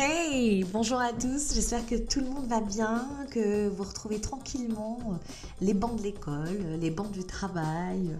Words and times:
Hey, 0.00 0.62
bonjour 0.62 1.00
à 1.00 1.12
tous, 1.12 1.54
j'espère 1.54 1.84
que 1.84 1.96
tout 1.96 2.20
le 2.20 2.26
monde 2.26 2.46
va 2.46 2.60
bien, 2.60 3.04
que 3.32 3.66
vous 3.66 3.82
retrouvez 3.82 4.20
tranquillement 4.20 5.18
les 5.60 5.74
bancs 5.74 5.96
de 5.96 6.04
l'école, 6.04 6.78
les 6.78 6.92
bancs 6.92 7.10
du 7.10 7.24
travail, 7.24 8.16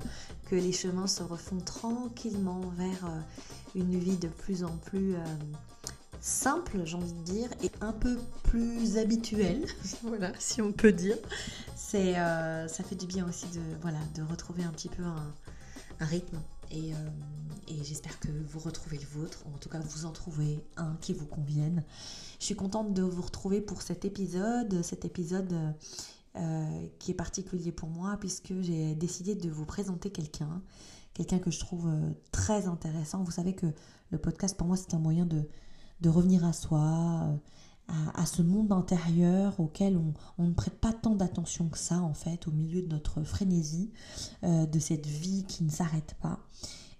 que 0.50 0.56
les 0.56 0.72
chemins 0.72 1.06
se 1.06 1.22
refont 1.22 1.58
tranquillement 1.58 2.62
vers 2.76 3.04
euh, 3.04 3.20
une 3.76 3.96
vie 3.96 4.16
de 4.16 4.26
plus 4.26 4.64
en 4.64 4.76
plus 4.86 5.14
euh, 5.14 5.18
simple, 6.20 6.80
j'ai 6.84 6.96
envie 6.96 7.12
de 7.12 7.22
dire, 7.22 7.48
et 7.62 7.70
un 7.80 7.92
peu 7.92 8.18
plus 8.42 8.98
habituelle, 8.98 9.64
si 10.40 10.60
on 10.60 10.72
peut 10.72 10.90
dire. 10.90 11.18
Euh, 11.94 12.66
ça 12.66 12.82
fait 12.82 12.96
du 12.96 13.06
bien 13.06 13.24
aussi 13.28 13.46
de 14.16 14.22
retrouver 14.28 14.64
un 14.64 14.70
petit 14.70 14.88
peu 14.88 15.04
un 15.04 16.04
rythme 16.04 16.38
et, 16.70 16.92
euh, 16.92 16.96
et 17.68 17.84
j'espère 17.84 18.18
que 18.20 18.28
vous 18.28 18.58
retrouvez 18.58 18.98
le 18.98 19.20
vôtre, 19.20 19.44
ou 19.46 19.54
en 19.54 19.58
tout 19.58 19.68
cas 19.68 19.78
vous 19.78 20.04
en 20.06 20.12
trouvez 20.12 20.64
un 20.76 20.96
qui 21.00 21.12
vous 21.12 21.26
convienne. 21.26 21.84
Je 22.38 22.44
suis 22.46 22.56
contente 22.56 22.94
de 22.94 23.02
vous 23.02 23.22
retrouver 23.22 23.60
pour 23.60 23.82
cet 23.82 24.04
épisode, 24.04 24.82
cet 24.82 25.04
épisode 25.04 25.54
euh, 26.36 26.86
qui 26.98 27.10
est 27.10 27.14
particulier 27.14 27.72
pour 27.72 27.88
moi 27.88 28.16
puisque 28.20 28.52
j'ai 28.60 28.94
décidé 28.94 29.34
de 29.34 29.50
vous 29.50 29.64
présenter 29.64 30.10
quelqu'un, 30.10 30.62
quelqu'un 31.14 31.38
que 31.38 31.50
je 31.50 31.58
trouve 31.58 31.88
euh, 31.88 32.10
très 32.32 32.66
intéressant. 32.66 33.22
Vous 33.24 33.32
savez 33.32 33.54
que 33.54 33.66
le 34.10 34.18
podcast 34.18 34.56
pour 34.56 34.66
moi 34.66 34.76
c'est 34.76 34.94
un 34.94 34.98
moyen 34.98 35.26
de, 35.26 35.42
de 36.00 36.08
revenir 36.08 36.44
à 36.44 36.52
soi, 36.52 37.28
à, 38.14 38.26
ce 38.26 38.42
monde 38.42 38.72
intérieur 38.72 39.58
auquel 39.60 39.98
on, 40.38 40.46
ne 40.46 40.52
prête 40.52 40.78
pas 40.78 40.92
tant 40.92 41.14
d'attention 41.14 41.68
que 41.68 41.78
ça 41.78 42.00
en 42.00 42.14
fait 42.14 42.46
au 42.46 42.50
milieu 42.50 42.82
de 42.82 42.88
notre 42.88 43.22
frénésie, 43.22 43.90
euh, 44.44 44.66
de 44.66 44.78
cette 44.78 45.06
vie 45.06 45.44
qui 45.48 45.64
ne 45.64 45.70
s'arrête 45.70 46.14
pas. 46.20 46.38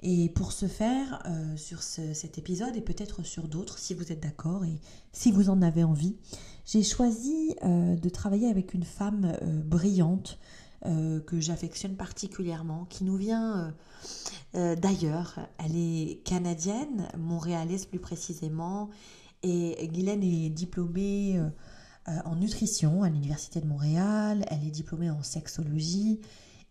Et 0.01 0.28
pour 0.28 0.52
ce 0.52 0.66
faire, 0.66 1.23
euh, 1.27 1.56
sur 1.56 1.83
cet 1.83 2.38
épisode 2.38 2.77
et 2.77 2.80
peut-être 2.80 3.24
sur 3.24 3.48
d'autres, 3.48 3.78
si 3.78 3.95
vous 3.95 4.12
êtes 4.12 4.20
d'accord 4.20 4.64
et 4.64 4.80
si 5.12 5.33
vous 5.33 5.51
en 5.51 5.61
avez 5.61 5.84
envie, 5.84 6.16
j'ai 6.64 6.84
choisi 6.84 7.56
euh, 7.64 7.97
de 7.97 8.08
travailler 8.08 8.48
avec 8.48 8.75
une 8.75 8.84
femme 8.84 9.33
brillante 9.64 10.39
que 11.27 11.41
j'affectionne 11.41 11.97
particulièrement, 11.97 12.84
qui 12.84 13.02
nous 13.02 13.17
vient 13.17 13.75
d'ailleurs. 14.55 15.41
Elle 15.58 15.75
est 15.75 16.23
canadienne, 16.25 17.08
montréalaise 17.19 17.84
plus 17.84 17.98
précisément, 17.98 18.89
et 19.42 19.89
Guylaine 19.89 20.22
est 20.22 20.50
diplômée 20.50 21.39
euh, 21.39 21.48
euh, 22.08 22.19
en 22.25 22.36
nutrition 22.36 23.03
à 23.03 23.08
l'Université 23.08 23.61
de 23.61 23.67
Montréal, 23.67 24.45
elle 24.48 24.64
est 24.64 24.70
diplômée 24.70 25.11
en 25.11 25.22
sexologie, 25.22 26.20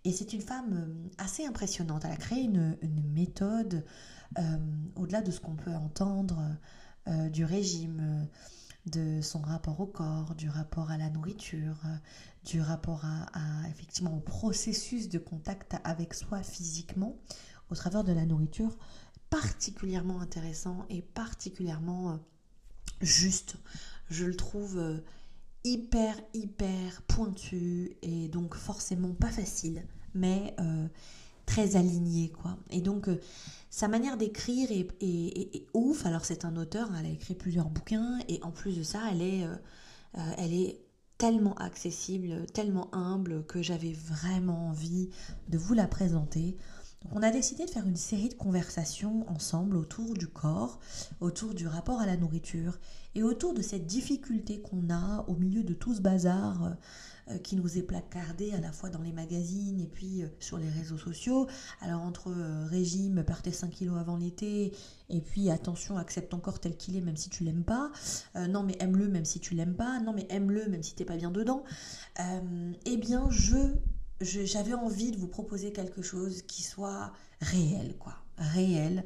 et 0.04 0.12
c'est 0.12 0.34
une 0.34 0.42
femme 0.42 0.74
euh, 0.74 1.10
assez 1.18 1.46
impressionnante. 1.46 2.04
Elle 2.06 2.12
a 2.12 2.18
créé 2.18 2.44
une, 2.44 2.78
méthode, 3.14 3.84
au-delà 4.96 5.22
de 5.22 5.32
ce 5.32 5.40
qu'on 5.40 5.56
peut 5.56 5.74
entendre, 5.74 6.40
du 7.32 7.46
régime, 7.46 8.28
de 8.86 9.22
son 9.22 9.40
rapport 9.40 9.80
au 9.80 9.88
corps, 9.88 10.36
du 10.36 10.50
rapport 10.50 10.92
à 10.92 10.98
la 10.98 11.10
nourriture, 11.10 11.78
du 12.44 12.62
rapport 12.62 13.04
à, 13.06 13.68
effectivement 13.70 14.16
au 14.16 14.20
processus 14.20 15.10
de 15.10 15.18
contact 15.18 15.78
avec 15.84 16.14
soi 16.14 16.44
physiquement 16.44 17.18
au 17.72 17.76
travers 17.76 18.04
de 18.04 18.12
la 18.12 18.26
nourriture, 18.26 18.78
particulièrement 19.32 20.20
intéressant 20.22 20.86
et 20.90 21.02
particulièrement 21.02 22.20
juste. 23.02 23.56
Je 24.10 24.26
le 24.26 24.36
trouve 24.36 24.78
euh, 24.78 24.98
hyper, 25.64 26.16
hyper 26.34 27.02
pointu 27.04 27.98
et 28.02 28.28
donc 28.30 28.56
forcément 28.56 29.14
pas 29.14 29.30
facile, 29.30 29.84
mais 30.14 30.56
euh, 30.60 30.88
très 31.46 31.76
aligné, 31.76 32.30
quoi. 32.30 32.58
Et 32.70 32.82
donc, 32.82 33.10
euh, 33.10 33.20
sa 33.70 33.88
manière 33.88 34.18
d'écrire 34.18 34.70
est, 34.72 35.68
ouf. 35.74 36.06
Alors, 36.06 36.26
c'est 36.26 36.46
un 36.46 36.56
auteur, 36.56 36.90
elle 36.98 37.06
a 37.06 37.10
écrit 37.10 37.36
plusieurs 37.36 37.70
bouquins 37.70 38.20
et 38.28 38.42
en 38.44 38.52
plus 38.52 38.78
de 38.78 38.84
ça, 38.84 39.02
elle 39.12 39.22
est, 39.22 39.46
elle 40.38 40.54
est 40.54 40.80
tellement 41.18 41.54
accessible, 41.56 42.46
tellement 42.54 42.94
humble 42.96 43.44
que 43.46 43.62
j'avais 43.62 43.94
vraiment 43.94 44.70
envie 44.70 45.10
de 45.50 45.58
vous 45.58 45.74
la 45.74 45.88
présenter 45.88 46.58
on 47.12 47.24
a 47.24 47.32
décidé 47.32 47.66
de 47.66 47.70
faire 47.70 47.88
une 47.88 47.96
série 47.96 48.30
de 48.30 48.34
conversations 48.34 49.30
ensemble 49.30 49.78
autour 49.78 50.14
du 50.14 50.28
corps, 50.28 50.80
autour 51.22 51.54
du 51.54 51.68
rapport 51.68 52.00
à 52.00 52.06
la 52.06 52.18
nourriture 52.18 52.80
et 53.16 53.24
autour 53.24 53.54
de 53.54 53.62
cette 53.62 53.86
difficulté 53.86 54.62
qu'on 54.62 54.90
a 54.92 55.26
au 55.28 55.36
milieu 55.36 55.64
de 55.64 55.74
tout 55.74 55.94
ce 55.96 56.02
bazar 56.02 56.64
euh, 56.64 56.70
euh, 57.30 57.38
qui 57.40 57.56
nous 57.56 57.78
est 57.78 57.82
placardé 57.82 58.54
à 58.54 58.60
la 58.60 58.72
fois 58.72 58.90
dans 58.90 59.02
les 59.02 59.12
magazines 59.12 59.80
et 59.80 59.88
puis 59.88 60.22
euh, 60.22 60.28
sur 60.40 60.58
les 60.58 60.70
réseaux 60.70 60.98
sociaux. 60.98 61.48
Alors 61.82 62.02
entre 62.02 62.32
régime, 62.70 63.24
perdez 63.24 63.52
5 63.52 63.72
kilos 63.72 63.98
avant 63.98 64.18
l'été 64.18 64.74
et 65.10 65.22
puis 65.22 65.50
attention, 65.50 65.98
accepte 65.98 66.30
ton 66.30 66.40
corps 66.40 66.60
tel 66.60 66.78
qu'il 66.78 66.96
est 66.96 67.02
même 67.02 67.18
si 67.18 67.30
tu 67.30 67.44
l'aimes 67.44 67.64
pas. 67.64 67.92
non 68.50 68.64
mais 68.64 68.76
aime-le 68.80 69.08
même 69.08 69.26
si 69.26 69.40
tu 69.40 69.56
l'aimes 69.56 69.76
pas. 69.76 70.00
Non 70.00 70.14
mais 70.14 70.28
aime-le 70.30 70.68
même 70.68 70.84
si 70.84 70.94
t'es 70.94 71.06
pas 71.06 71.18
bien 71.18 71.32
dedans. 71.32 71.64
eh 72.86 72.98
bien 72.98 73.30
je 73.32 73.58
j'avais 74.22 74.74
envie 74.74 75.12
de 75.12 75.18
vous 75.18 75.28
proposer 75.28 75.72
quelque 75.72 76.02
chose 76.02 76.42
qui 76.44 76.64
soit 76.64 77.14
réel, 77.42 77.96
quoi. 77.98 78.16
Réel, 78.38 79.04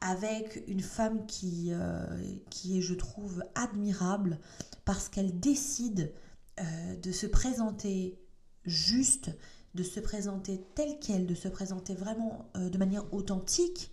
avec 0.00 0.64
une 0.66 0.80
femme 0.80 1.26
qui, 1.26 1.68
euh, 1.70 2.20
est, 2.20 2.80
je 2.80 2.94
trouve, 2.94 3.44
admirable 3.54 4.38
parce 4.84 5.08
qu'elle 5.08 5.38
décide 5.38 6.12
euh, 6.60 6.96
de 6.96 7.12
se 7.12 7.26
présenter 7.26 8.18
juste, 8.64 9.30
de 9.74 9.82
se 9.82 10.00
présenter 10.00 10.64
telle 10.74 10.98
qu'elle, 10.98 11.26
de 11.26 11.34
se 11.34 11.48
présenter 11.48 11.94
vraiment 11.94 12.50
euh, 12.56 12.68
de 12.68 12.78
manière 12.78 13.12
authentique, 13.12 13.90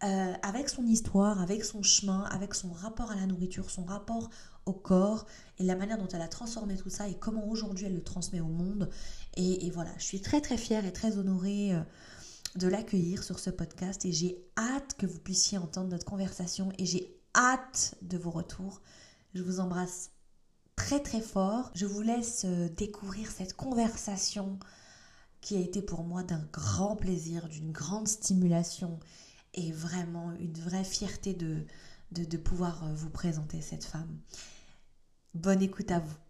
avec 0.00 0.68
son 0.68 0.84
histoire, 0.84 1.40
avec 1.40 1.64
son 1.64 1.82
chemin, 1.82 2.24
avec 2.24 2.54
son 2.54 2.70
rapport 2.70 3.10
à 3.10 3.14
la 3.14 3.24
nourriture, 3.24 3.70
son 3.70 3.84
rapport 3.84 4.28
au 4.66 4.72
corps 4.72 5.26
et 5.58 5.64
la 5.64 5.76
manière 5.76 5.98
dont 5.98 6.08
elle 6.08 6.20
a 6.20 6.28
transformé 6.28 6.76
tout 6.76 6.90
ça 6.90 7.08
et 7.08 7.14
comment 7.14 7.48
aujourd'hui 7.48 7.86
elle 7.86 7.94
le 7.94 8.02
transmet 8.02 8.40
au 8.40 8.48
monde. 8.48 8.90
Et, 9.36 9.70
voilà, 9.70 9.90
je 9.98 10.04
suis 10.04 10.20
très 10.20 10.40
très 10.40 10.56
fière 10.56 10.84
et 10.84 10.92
très 10.92 11.18
honorée 11.18 11.74
euh, 11.74 11.80
de 12.56 12.68
l'accueillir 12.68 13.22
sur 13.24 13.38
ce 13.40 13.50
podcast 13.50 14.04
et 14.04 14.12
j'ai 14.12 14.44
hâte 14.56 14.94
que 14.96 15.06
vous 15.06 15.18
puissiez 15.18 15.58
entendre 15.58 15.88
notre 15.88 16.04
conversation 16.04 16.72
et 16.78 16.86
j'ai 16.86 17.16
hâte 17.34 17.96
de 18.02 18.16
vos 18.16 18.30
retours. 18.30 18.80
Je 19.34 19.42
vous 19.42 19.58
embrasse 19.58 20.12
très 20.76 21.00
très 21.00 21.20
fort. 21.20 21.70
Je 21.74 21.86
vous 21.86 22.02
laisse 22.02 22.44
euh, 22.44 22.68
découvrir 22.68 23.30
cette 23.30 23.54
conversation 23.54 24.58
qui 25.40 25.56
a 25.56 25.60
été 25.60 25.82
pour 25.82 26.04
moi 26.04 26.22
d'un 26.22 26.48
grand 26.52 26.96
plaisir, 26.96 27.48
d'une 27.48 27.72
grande 27.72 28.08
stimulation 28.08 29.00
et 29.52 29.72
vraiment 29.72 30.32
une 30.38 30.58
vraie 30.58 30.84
fierté 30.84 31.34
de, 31.34 31.64
de, 32.12 32.36
pouvoir 32.36 32.84
euh, 32.84 32.94
vous 32.94 33.10
présenter 33.10 33.60
cette 33.60 33.84
femme. 33.84 34.18
Bonne 35.34 35.62
écoute 35.62 35.90
à 35.90 35.98
vous. 35.98 36.23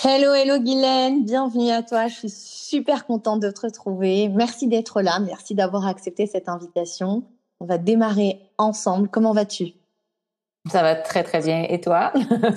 Hello, 0.00 0.32
hello 0.32 0.58
Guylaine, 0.58 1.24
bienvenue 1.24 1.70
à 1.70 1.82
toi. 1.82 2.08
Je 2.08 2.14
suis 2.14 2.30
super 2.30 3.06
contente 3.06 3.40
de 3.40 3.50
te 3.50 3.60
retrouver. 3.60 4.28
Merci 4.28 4.66
d'être 4.66 5.02
là, 5.02 5.18
merci 5.20 5.54
d'avoir 5.54 5.86
accepté 5.86 6.26
cette 6.26 6.48
invitation. 6.48 7.24
On 7.60 7.66
va 7.66 7.78
démarrer 7.78 8.40
ensemble. 8.58 9.08
Comment 9.08 9.32
vas-tu? 9.32 9.74
Ça 10.70 10.82
va 10.82 10.94
très 10.94 11.22
très 11.22 11.40
bien. 11.40 11.66
Et 11.68 11.80
toi? 11.80 12.12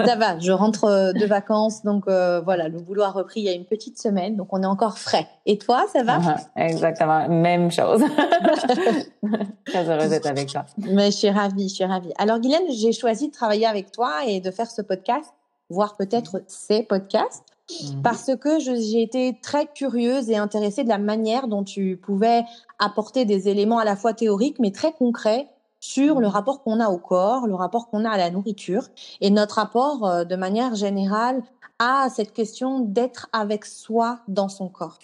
Ça 0.05 0.15
va. 0.15 0.39
Je 0.39 0.51
rentre 0.51 0.85
euh, 0.85 1.11
de 1.11 1.25
vacances, 1.25 1.83
donc 1.83 2.07
euh, 2.07 2.39
voilà, 2.41 2.69
le 2.69 2.79
boulot 2.79 3.03
a 3.03 3.09
repris 3.09 3.41
il 3.41 3.43
y 3.43 3.49
a 3.49 3.53
une 3.53 3.65
petite 3.65 3.99
semaine, 3.99 4.35
donc 4.35 4.47
on 4.51 4.63
est 4.63 4.67
encore 4.67 4.97
frais. 4.97 5.27
Et 5.45 5.57
toi, 5.57 5.85
ça 5.91 6.03
va? 6.03 6.19
Uh-huh. 6.19 6.37
Exactement, 6.55 7.27
même 7.27 7.71
chose. 7.71 8.01
très 9.65 9.89
heureuse 9.89 10.09
d'être 10.09 10.27
avec 10.27 10.49
toi. 10.49 10.65
Mais 10.77 11.11
je 11.11 11.17
suis 11.17 11.29
ravie, 11.29 11.69
je 11.69 11.75
suis 11.75 11.85
ravie. 11.85 12.13
Alors 12.17 12.39
Guylaine, 12.39 12.71
j'ai 12.71 12.91
choisi 12.91 13.27
de 13.27 13.33
travailler 13.33 13.65
avec 13.65 13.91
toi 13.91 14.25
et 14.25 14.39
de 14.39 14.51
faire 14.51 14.69
ce 14.69 14.81
podcast 14.81 15.33
voire 15.69 15.95
peut-être 15.95 16.43
ces 16.47 16.83
podcasts, 16.83 17.43
mhm. 17.69 18.01
parce 18.01 18.31
que 18.39 18.59
j'ai 18.59 19.01
été 19.01 19.37
très 19.41 19.67
curieuse 19.67 20.29
et 20.29 20.37
intéressée 20.37 20.83
de 20.83 20.89
la 20.89 20.97
manière 20.97 21.47
dont 21.47 21.63
tu 21.63 21.97
pouvais 21.97 22.43
apporter 22.79 23.25
des 23.25 23.49
éléments 23.49 23.79
à 23.79 23.85
la 23.85 23.95
fois 23.95 24.13
théoriques, 24.13 24.59
mais 24.59 24.71
très 24.71 24.93
concrets 24.93 25.47
sur 25.79 26.19
le 26.19 26.27
mhm. 26.27 26.33
rapport 26.33 26.63
qu'on 26.63 26.79
a 26.79 26.89
au 26.89 26.97
corps, 26.97 27.47
le 27.47 27.55
rapport 27.55 27.89
qu'on 27.89 28.05
a 28.05 28.09
à 28.09 28.17
la 28.17 28.29
nourriture 28.29 28.87
et 29.21 29.29
notre 29.29 29.55
rapport 29.55 30.05
euh, 30.05 30.23
de 30.23 30.35
manière 30.35 30.75
générale 30.75 31.43
à 31.77 32.07
cette 32.09 32.31
question 32.31 32.79
d'être 32.79 33.27
avec 33.33 33.65
soi 33.65 34.19
dans 34.29 34.47
son 34.47 34.69
corps. 34.69 34.97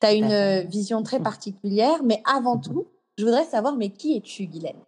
Tu 0.00 0.06
as 0.06 0.14
une 0.14 0.68
vision 0.68 1.02
très 1.04 1.20
particulière, 1.30 2.02
mais 2.02 2.22
avant 2.24 2.58
tout, 2.58 2.86
je 3.18 3.24
voudrais 3.24 3.44
savoir, 3.44 3.76
mais 3.76 3.90
qui 3.90 4.16
es-tu, 4.16 4.46
Guylaine? 4.46 4.80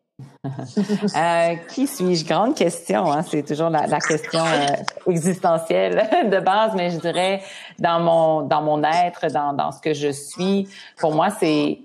Euh, 0.45 1.55
qui 1.69 1.87
suis-je? 1.87 2.25
Grande 2.25 2.55
question. 2.55 3.11
Hein? 3.11 3.23
C'est 3.23 3.43
toujours 3.43 3.71
la, 3.71 3.99
question 4.01 4.45
euh, 4.45 5.11
existentielle 5.11 6.29
de 6.31 6.41
base, 6.41 6.73
mais 6.75 6.91
je 6.91 6.99
dirais 6.99 7.43
dans 7.79 8.01
mon 8.01 8.43
dans 8.43 8.63
mon 8.63 8.83
être, 8.83 9.27
dans, 9.33 9.53
dans 9.53 9.73
ce 9.73 9.81
que 9.81 9.95
je 9.95 10.11
suis, 10.11 10.69
pour 10.99 11.15
moi, 11.15 11.31
c'est 11.31 11.79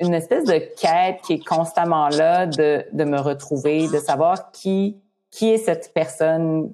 une 0.00 0.14
espèce 0.14 0.44
de 0.44 0.58
quête 0.80 1.20
qui 1.22 1.34
est 1.34 1.44
constamment 1.44 2.08
là 2.08 2.46
de, 2.46 2.84
de 2.92 3.04
me 3.04 3.20
retrouver, 3.20 3.88
de 3.88 3.98
savoir 3.98 4.50
qui 4.50 4.96
qui 5.30 5.50
est 5.50 5.58
cette 5.58 5.92
personne 5.94 6.72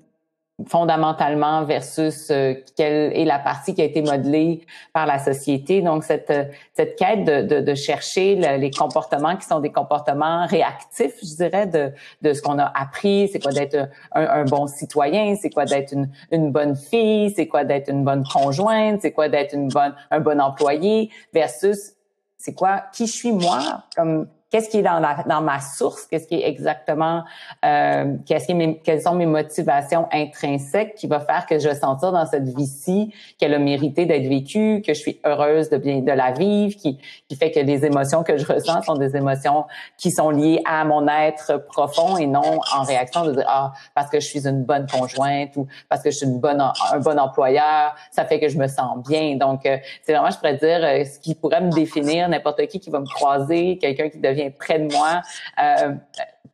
fondamentalement 0.66 1.64
versus 1.64 2.30
euh, 2.30 2.54
quelle 2.76 3.12
est 3.16 3.24
la 3.24 3.38
partie 3.38 3.74
qui 3.74 3.80
a 3.80 3.84
été 3.84 4.02
modelée 4.02 4.66
par 4.92 5.06
la 5.06 5.18
société. 5.18 5.82
Donc, 5.82 6.02
cette, 6.02 6.32
cette 6.74 6.96
quête 6.96 7.24
de, 7.24 7.42
de, 7.42 7.60
de 7.60 7.74
chercher 7.74 8.34
les 8.34 8.70
comportements 8.70 9.36
qui 9.36 9.46
sont 9.46 9.60
des 9.60 9.70
comportements 9.70 10.46
réactifs, 10.46 11.14
je 11.22 11.36
dirais, 11.36 11.66
de, 11.66 11.92
de 12.22 12.32
ce 12.32 12.42
qu'on 12.42 12.58
a 12.58 12.72
appris, 12.74 13.28
c'est 13.32 13.40
quoi 13.40 13.52
d'être 13.52 13.88
un, 14.12 14.22
un, 14.22 14.44
bon 14.44 14.66
citoyen, 14.66 15.36
c'est 15.40 15.50
quoi 15.50 15.64
d'être 15.64 15.92
une, 15.92 16.10
une 16.32 16.50
bonne 16.50 16.74
fille, 16.74 17.32
c'est 17.36 17.46
quoi 17.46 17.64
d'être 17.64 17.88
une 17.88 18.04
bonne 18.04 18.24
conjointe, 18.24 19.00
c'est 19.02 19.12
quoi 19.12 19.28
d'être 19.28 19.54
une 19.54 19.68
bonne, 19.68 19.94
un 20.10 20.20
bon 20.20 20.40
employé, 20.40 21.10
versus 21.32 21.92
c'est 22.36 22.54
quoi, 22.54 22.84
qui 22.92 23.06
je 23.06 23.12
suis 23.12 23.32
moi, 23.32 23.84
comme 23.96 24.28
qu'est-ce 24.50 24.70
qui 24.70 24.78
est 24.78 24.82
dans, 24.82 24.98
la, 24.98 25.24
dans 25.28 25.40
ma 25.40 25.60
source, 25.60 26.06
qu'est-ce 26.06 26.26
qui 26.26 26.36
est 26.36 26.48
exactement, 26.48 27.24
euh, 27.64 28.14
qu'est-ce 28.26 28.46
qui 28.46 28.52
est 28.52 28.54
mes, 28.54 28.78
quelles 28.78 29.02
sont 29.02 29.14
mes 29.14 29.26
motivations 29.26 30.08
intrinsèques 30.12 30.94
qui 30.94 31.06
va 31.06 31.20
faire 31.20 31.46
que 31.46 31.58
je 31.58 31.68
vais 31.68 31.74
sentir 31.74 32.12
dans 32.12 32.24
cette 32.24 32.48
vie-ci 32.48 33.12
qu'elle 33.38 33.54
a 33.54 33.58
mérité 33.58 34.06
d'être 34.06 34.26
vécue, 34.26 34.82
que 34.84 34.94
je 34.94 35.00
suis 35.00 35.20
heureuse 35.24 35.68
de 35.68 35.76
bien 35.76 36.00
de 36.00 36.12
la 36.12 36.32
vivre, 36.32 36.76
qui, 36.76 36.98
qui 37.28 37.36
fait 37.36 37.50
que 37.50 37.60
les 37.60 37.84
émotions 37.84 38.22
que 38.22 38.36
je 38.36 38.46
ressens 38.46 38.82
sont 38.82 38.94
des 38.94 39.16
émotions 39.16 39.66
qui 39.98 40.10
sont 40.10 40.30
liées 40.30 40.62
à 40.64 40.84
mon 40.84 41.06
être 41.08 41.66
profond 41.68 42.16
et 42.16 42.26
non 42.26 42.60
en 42.74 42.82
réaction 42.82 43.24
de 43.24 43.32
dire 43.32 43.46
ah 43.46 43.72
parce 43.94 44.10
que 44.10 44.20
je 44.20 44.26
suis 44.26 44.46
une 44.46 44.64
bonne 44.64 44.86
conjointe 44.86 45.56
ou 45.56 45.66
parce 45.88 46.02
que 46.02 46.10
je 46.10 46.16
suis 46.16 46.26
une 46.26 46.40
bonne 46.40 46.60
un 46.60 46.98
bon 46.98 47.18
employeur, 47.18 47.94
ça 48.10 48.24
fait 48.24 48.40
que 48.40 48.48
je 48.48 48.58
me 48.58 48.66
sens 48.66 48.98
bien. 49.06 49.36
Donc 49.36 49.66
euh, 49.66 49.76
c'est 50.02 50.12
vraiment 50.12 50.30
je 50.30 50.36
pourrais 50.36 50.56
dire 50.56 50.80
euh, 50.82 51.04
ce 51.04 51.18
qui 51.18 51.34
pourrait 51.34 51.60
me 51.60 51.70
définir 51.70 52.28
n'importe 52.28 52.66
qui 52.66 52.80
qui 52.80 52.90
va 52.90 53.00
me 53.00 53.06
croiser, 53.06 53.78
quelqu'un 53.78 54.08
qui 54.08 54.18
devient 54.18 54.37
près 54.58 54.78
de 54.78 54.92
moi. 54.92 55.22
Euh, 55.62 55.94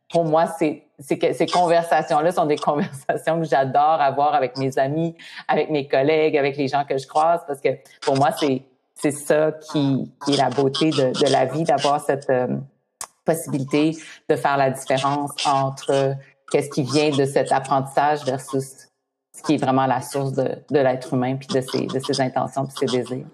pour 0.09 0.25
moi, 0.25 0.47
ces 0.47 1.47
conversations-là 1.51 2.31
sont 2.31 2.45
des 2.45 2.57
conversations 2.69 3.39
que 3.39 3.45
j'adore 3.45 4.01
avoir 4.01 4.33
avec 4.33 4.57
mes 4.57 4.77
amis, 4.77 5.15
avec 5.47 5.69
mes 5.69 5.87
collègues, 5.87 6.37
avec 6.37 6.57
les 6.57 6.67
gens 6.67 6.85
que 6.85 6.97
je 6.97 7.07
croise, 7.07 7.41
parce 7.47 7.59
que 7.59 7.69
pour 8.01 8.15
moi, 8.15 8.29
c'est 8.95 9.11
ça 9.11 9.51
qui, 9.51 10.11
est 10.27 10.37
la 10.37 10.49
beauté 10.49 10.89
de, 10.89 11.31
la 11.31 11.45
vie, 11.45 11.63
d'avoir 11.63 12.01
cette 12.01 12.29
euh, 12.29 12.47
possibilité 13.25 13.97
de 14.29 14.35
faire 14.35 14.57
la 14.57 14.69
différence 14.69 15.31
entre 15.45 16.15
qu'est-ce 16.51 16.69
qui 16.69 16.83
vient 16.83 17.09
de 17.09 17.25
cet 17.25 17.51
apprentissage 17.51 18.23
versus 18.23 18.87
ce 19.35 19.43
qui 19.43 19.55
est 19.55 19.57
vraiment 19.57 19.85
la 19.85 20.01
source 20.01 20.31
de, 20.33 20.63
de 20.71 20.79
l'être 20.79 21.13
humain, 21.13 21.35
puis 21.35 21.47
de 21.47 21.61
ses, 21.61 21.87
de 21.87 21.99
ses 21.99 22.21
intentions, 22.21 22.65
puis 22.65 22.75
ses 22.77 22.97
désirs. 22.97 23.25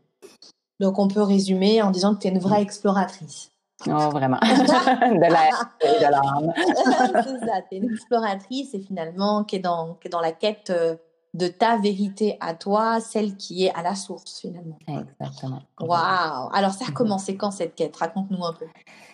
Donc, 0.80 0.97
on 0.97 1.07
peut 1.07 1.21
résumer 1.21 1.81
en 1.81 1.92
disant 1.92 2.15
que 2.15 2.21
tu 2.21 2.27
es 2.27 2.31
une 2.31 2.39
vraie 2.39 2.62
exploratrice. 2.62 3.50
Oh, 3.88 4.10
vraiment. 4.10 4.38
de 4.42 5.22
la 5.22 5.50
de 6.00 6.12
l'âme. 6.12 6.54
c'est 7.24 7.45
ça. 7.45 7.62
Tu 7.69 7.75
es 7.75 7.78
une 7.78 7.92
exploratrice 7.92 8.74
et 8.74 8.80
finalement 8.80 9.44
qui 9.44 9.57
est, 9.57 9.60
dans, 9.60 9.95
qui 9.95 10.07
est 10.07 10.12
dans 10.12 10.22
la 10.22 10.31
quête 10.31 10.69
euh, 10.69 10.95
de 11.33 11.48
ta 11.48 11.78
vérité 11.78 12.38
à 12.42 12.54
toi, 12.54 13.00
celle 13.00 13.38
qui 13.38 13.66
est 13.66 13.74
à 13.74 13.81
la 13.81 13.95
source 13.95 14.39
finalement. 14.39 14.78
Exactement. 14.88 15.62
Waouh. 15.80 16.50
Alors, 16.54 16.72
ça 16.72 16.86
a 16.89 16.92
commencé 16.92 17.38
quand 17.38 17.51
cette 17.51 17.75
quête? 17.75 17.95
Raconte-nous 17.95 18.44
un 18.44 18.54
peu. 18.54 18.66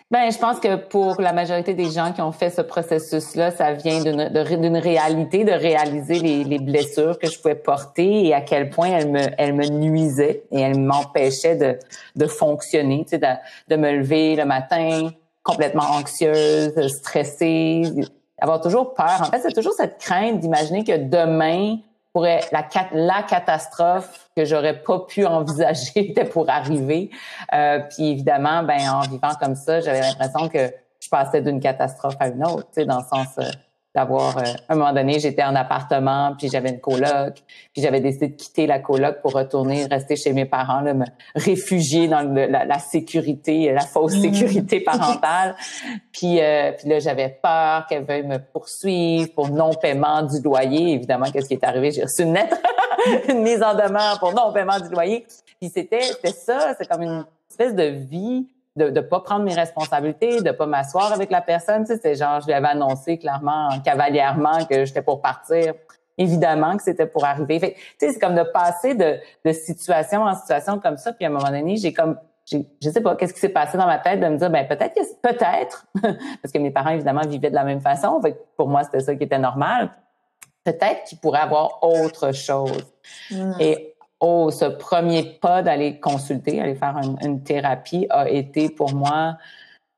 Ben, 0.09 0.31
je 0.31 0.37
pense 0.37 0.61
que 0.61 0.77
pour 0.77 1.19
la 1.19 1.33
majorité 1.33 1.73
des 1.73 1.91
gens 1.91 2.13
qui 2.13 2.21
ont 2.21 2.31
fait 2.31 2.49
ce 2.49 2.61
processus-là, 2.61 3.51
ça 3.51 3.73
vient 3.73 4.01
d'une 4.01 4.77
réalité, 4.77 5.43
de 5.43 5.51
réaliser 5.51 6.19
les, 6.19 6.45
les, 6.45 6.59
blessures 6.59 7.19
que 7.19 7.29
je 7.29 7.37
pouvais 7.37 7.55
porter 7.55 8.27
et 8.27 8.33
à 8.33 8.39
quel 8.39 8.69
point 8.69 8.87
elles 8.87 9.11
me 9.11 9.19
elles 9.37 9.53
me 9.53 9.67
nuisaient 9.67 10.43
et 10.51 10.61
elles 10.61 10.79
m'empêchaient 10.79 11.57
de 11.57 11.77
de 12.15 12.25
fonctionner, 12.25 13.03
tu 13.03 13.11
sais, 13.11 13.17
de, 13.17 13.27
de 13.67 13.75
me 13.75 13.97
lever 13.97 14.37
le 14.37 14.45
matin 14.45 15.09
complètement 15.43 15.83
anxieuse, 15.83 16.87
stressée, 16.87 17.83
avoir 18.39 18.61
toujours 18.61 18.93
peur. 18.93 19.21
En 19.21 19.25
fait, 19.25 19.39
c'est 19.39 19.53
toujours 19.53 19.73
cette 19.73 19.97
crainte 19.97 20.39
d'imaginer 20.39 20.85
que 20.85 20.95
demain 20.97 21.79
la 22.23 23.23
catastrophe 23.23 24.29
que 24.35 24.45
j'aurais 24.45 24.81
pas 24.81 24.99
pu 24.99 25.25
envisager 25.25 25.91
était 25.95 26.25
pour 26.25 26.49
arriver. 26.49 27.09
Euh, 27.53 27.79
puis 27.89 28.11
évidemment, 28.11 28.63
ben 28.63 28.79
en 28.89 29.01
vivant 29.01 29.33
comme 29.39 29.55
ça, 29.55 29.81
j'avais 29.81 30.01
l'impression 30.01 30.47
que 30.49 30.71
je 30.99 31.09
passais 31.09 31.41
d'une 31.41 31.59
catastrophe 31.59 32.15
à 32.19 32.27
une 32.27 32.43
autre, 32.43 32.67
tu 32.67 32.81
sais, 32.81 32.85
dans 32.85 32.99
le 32.99 33.05
sens 33.05 33.37
euh, 33.39 33.43
d'avoir, 33.95 34.37
euh, 34.37 34.41
à 34.69 34.73
un 34.73 34.75
moment 34.75 34.93
donné, 34.93 35.19
j'étais 35.19 35.43
en 35.43 35.55
appartement, 35.55 36.35
puis 36.37 36.49
j'avais 36.49 36.69
une 36.69 36.79
coloc, 36.79 37.35
puis 37.73 37.81
j'avais 37.81 37.99
décidé 37.99 38.27
de 38.27 38.35
quitter 38.35 38.67
la 38.67 38.79
coloc 38.79 39.21
pour 39.21 39.33
retourner 39.33 39.85
rester 39.85 40.15
chez 40.15 40.33
mes 40.33 40.45
parents, 40.45 40.81
là, 40.81 40.93
me 40.93 41.05
réfugier 41.35 42.07
dans 42.07 42.21
la, 42.21 42.79
sécurité, 42.79 43.71
la 43.71 43.81
fausse 43.81 44.15
mmh. 44.15 44.21
sécurité 44.21 44.79
parentale. 44.85 45.55
puis, 46.11 46.41
euh, 46.41 46.71
puis 46.73 46.89
là, 46.89 46.99
j'avais 46.99 47.29
peur 47.41 47.87
qu'elle 47.87 48.03
veuille 48.03 48.27
me 48.27 48.37
poursuivre 48.37 49.33
pour 49.33 49.49
non-paiement 49.49 50.23
du 50.23 50.41
loyer. 50.41 50.93
Évidemment, 50.93 51.31
qu'est-ce 51.31 51.47
qui 51.47 51.55
est 51.55 51.63
arrivé? 51.63 51.91
J'ai 51.91 52.03
reçu 52.03 52.21
une 52.21 52.33
lettre, 52.33 52.57
une 53.29 53.41
mise 53.41 53.63
en 53.63 53.73
demeure 53.73 54.19
pour 54.19 54.33
non-paiement 54.33 54.79
du 54.79 54.89
loyer. 54.89 55.25
Puis 55.59 55.71
c'était, 55.73 56.01
c'était 56.01 56.33
ça, 56.33 56.75
c'est 56.77 56.87
comme 56.87 57.01
une 57.01 57.25
espèce 57.49 57.73
de 57.73 57.83
vie 57.83 58.47
de 58.77 58.89
ne 58.89 59.01
pas 59.01 59.19
prendre 59.21 59.43
mes 59.43 59.53
responsabilités, 59.53 60.41
de 60.41 60.51
pas 60.51 60.67
m'asseoir 60.67 61.11
avec 61.11 61.31
la 61.31 61.41
personne. 61.41 61.83
Tu 61.83 61.93
sais, 61.93 61.99
c'est 62.01 62.15
genre, 62.15 62.39
je 62.41 62.45
lui 62.45 62.53
avais 62.53 62.67
annoncé 62.67 63.17
clairement, 63.17 63.69
cavalièrement, 63.83 64.65
que 64.65 64.85
j'étais 64.85 65.01
pour 65.01 65.21
partir. 65.21 65.73
Évidemment 66.19 66.77
que 66.77 66.83
c'était 66.83 67.05
pour 67.05 67.25
arriver. 67.25 67.59
tu 67.59 67.67
sais, 67.99 68.13
c'est 68.13 68.19
comme 68.19 68.35
de 68.35 68.43
passer 68.43 68.95
de, 68.95 69.17
de 69.45 69.51
situation 69.51 70.21
en 70.23 70.35
situation 70.35 70.79
comme 70.79 70.97
ça. 70.97 71.11
Puis 71.13 71.25
à 71.25 71.29
un 71.29 71.31
moment 71.31 71.49
donné, 71.49 71.77
j'ai 71.77 71.93
comme, 71.93 72.17
je 72.51 72.89
sais 72.89 73.01
pas, 73.01 73.15
qu'est-ce 73.15 73.33
qui 73.33 73.39
s'est 73.39 73.49
passé 73.49 73.77
dans 73.77 73.85
ma 73.85 73.97
tête 73.97 74.19
de 74.19 74.27
me 74.27 74.37
dire, 74.37 74.49
ben 74.49 74.67
peut-être, 74.67 74.95
peut-être, 75.21 75.85
parce 76.41 76.51
que 76.53 76.59
mes 76.59 76.71
parents 76.71 76.91
évidemment 76.91 77.21
vivaient 77.21 77.49
de 77.49 77.55
la 77.55 77.63
même 77.63 77.81
façon. 77.81 78.21
Fait 78.21 78.39
pour 78.55 78.67
moi, 78.67 78.83
c'était 78.83 78.99
ça 78.99 79.15
qui 79.15 79.23
était 79.23 79.39
normal. 79.39 79.91
Peut-être 80.63 81.03
qu'il 81.05 81.17
pourrait 81.17 81.39
avoir 81.39 81.83
autre 81.83 82.33
chose. 82.33 82.85
Et 83.59 83.95
oh, 84.19 84.51
ce 84.51 84.65
premier 84.65 85.23
pas 85.23 85.61
d'aller 85.61 85.99
consulter, 85.99 86.61
aller 86.61 86.75
faire 86.75 86.99
une, 87.21 87.43
thérapie 87.43 88.07
a 88.09 88.29
été 88.29 88.69
pour 88.69 88.93
moi 88.93 89.37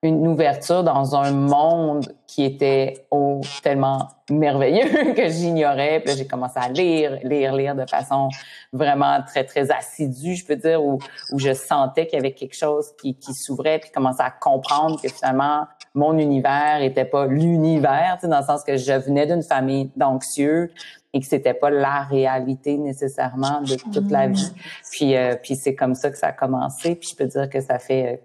une 0.02 0.28
ouverture 0.28 0.84
dans 0.84 1.16
un 1.16 1.32
monde 1.32 2.14
qui 2.26 2.46
était 2.46 3.06
oh, 3.12 3.42
tellement 3.62 4.08
merveilleux 4.30 5.14
que 5.14 5.28
j'ignorais. 5.28 6.00
Puis 6.00 6.16
j'ai 6.16 6.26
commencé 6.26 6.58
à 6.58 6.70
lire, 6.70 7.18
lire, 7.24 7.54
lire 7.54 7.76
de 7.76 7.86
façon 7.86 8.30
vraiment 8.72 9.22
très, 9.28 9.44
très 9.44 9.72
assidue, 9.72 10.36
je 10.36 10.46
peux 10.46 10.56
dire, 10.56 10.82
où, 10.82 11.00
où 11.34 11.40
je 11.40 11.54
sentais 11.54 12.08
qu'il 12.08 12.18
y 12.18 12.20
avait 12.20 12.32
quelque 12.32 12.56
chose 12.56 12.94
qui, 13.02 13.16
qui 13.16 13.34
s'ouvrait, 13.34 13.80
puis 13.80 13.92
commençais 13.92 14.24
à 14.24 14.32
comprendre 14.32 15.02
que 15.02 15.10
finalement, 15.10 15.66
mon 15.96 16.18
univers 16.18 16.82
était 16.82 17.06
pas 17.06 17.26
l'univers, 17.26 18.20
dans 18.24 18.40
le 18.40 18.46
sens 18.46 18.64
que 18.64 18.78
je 18.78 18.94
venais 18.94 19.26
d'une 19.26 19.44
famille 19.44 19.92
d'anxieux, 19.96 20.72
et 21.14 21.20
que 21.20 21.26
c'était 21.26 21.54
pas 21.54 21.70
la 21.70 22.02
réalité 22.04 22.78
nécessairement 22.78 23.62
de 23.62 23.76
toute 23.76 24.12
la 24.12 24.28
vie. 24.28 24.52
Puis, 24.92 25.16
euh, 25.16 25.36
puis 25.42 25.56
c'est 25.56 25.76
comme 25.76 25.96
ça 25.96 26.12
que 26.12 26.18
ça 26.18 26.28
a 26.28 26.32
commencé. 26.32 26.96
Puis 26.96 27.10
je 27.12 27.16
peux 27.16 27.26
dire 27.26 27.50
que 27.50 27.62
ça 27.62 27.80
fait, 27.80 28.14
euh, 28.14 28.18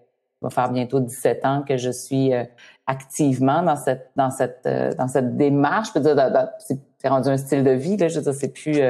va 0.43 0.51
faire 0.51 0.71
bientôt 0.71 1.01
17 1.01 1.45
ans 1.45 1.63
que 1.67 1.77
je 1.77 1.91
suis 1.91 2.35
euh, 2.35 2.45
activement 2.87 3.63
dans 3.63 3.77
cette 3.77 4.11
dans 4.17 4.31
cette 4.31 4.69
dans 4.99 5.09
cette 5.09 5.37
démarche. 5.37 5.89
Je 5.89 5.93
peux 5.95 6.01
dire, 6.01 6.49
c'est 6.59 6.79
rendu 7.09 7.29
un 7.29 7.37
style 7.37 7.65
de 7.65 7.71
vie. 7.71 7.97
Là, 7.97 8.09
je 8.09 8.17
veux 8.17 8.23
dire, 8.23 8.35
c'est 8.35 8.53
plus 8.53 8.81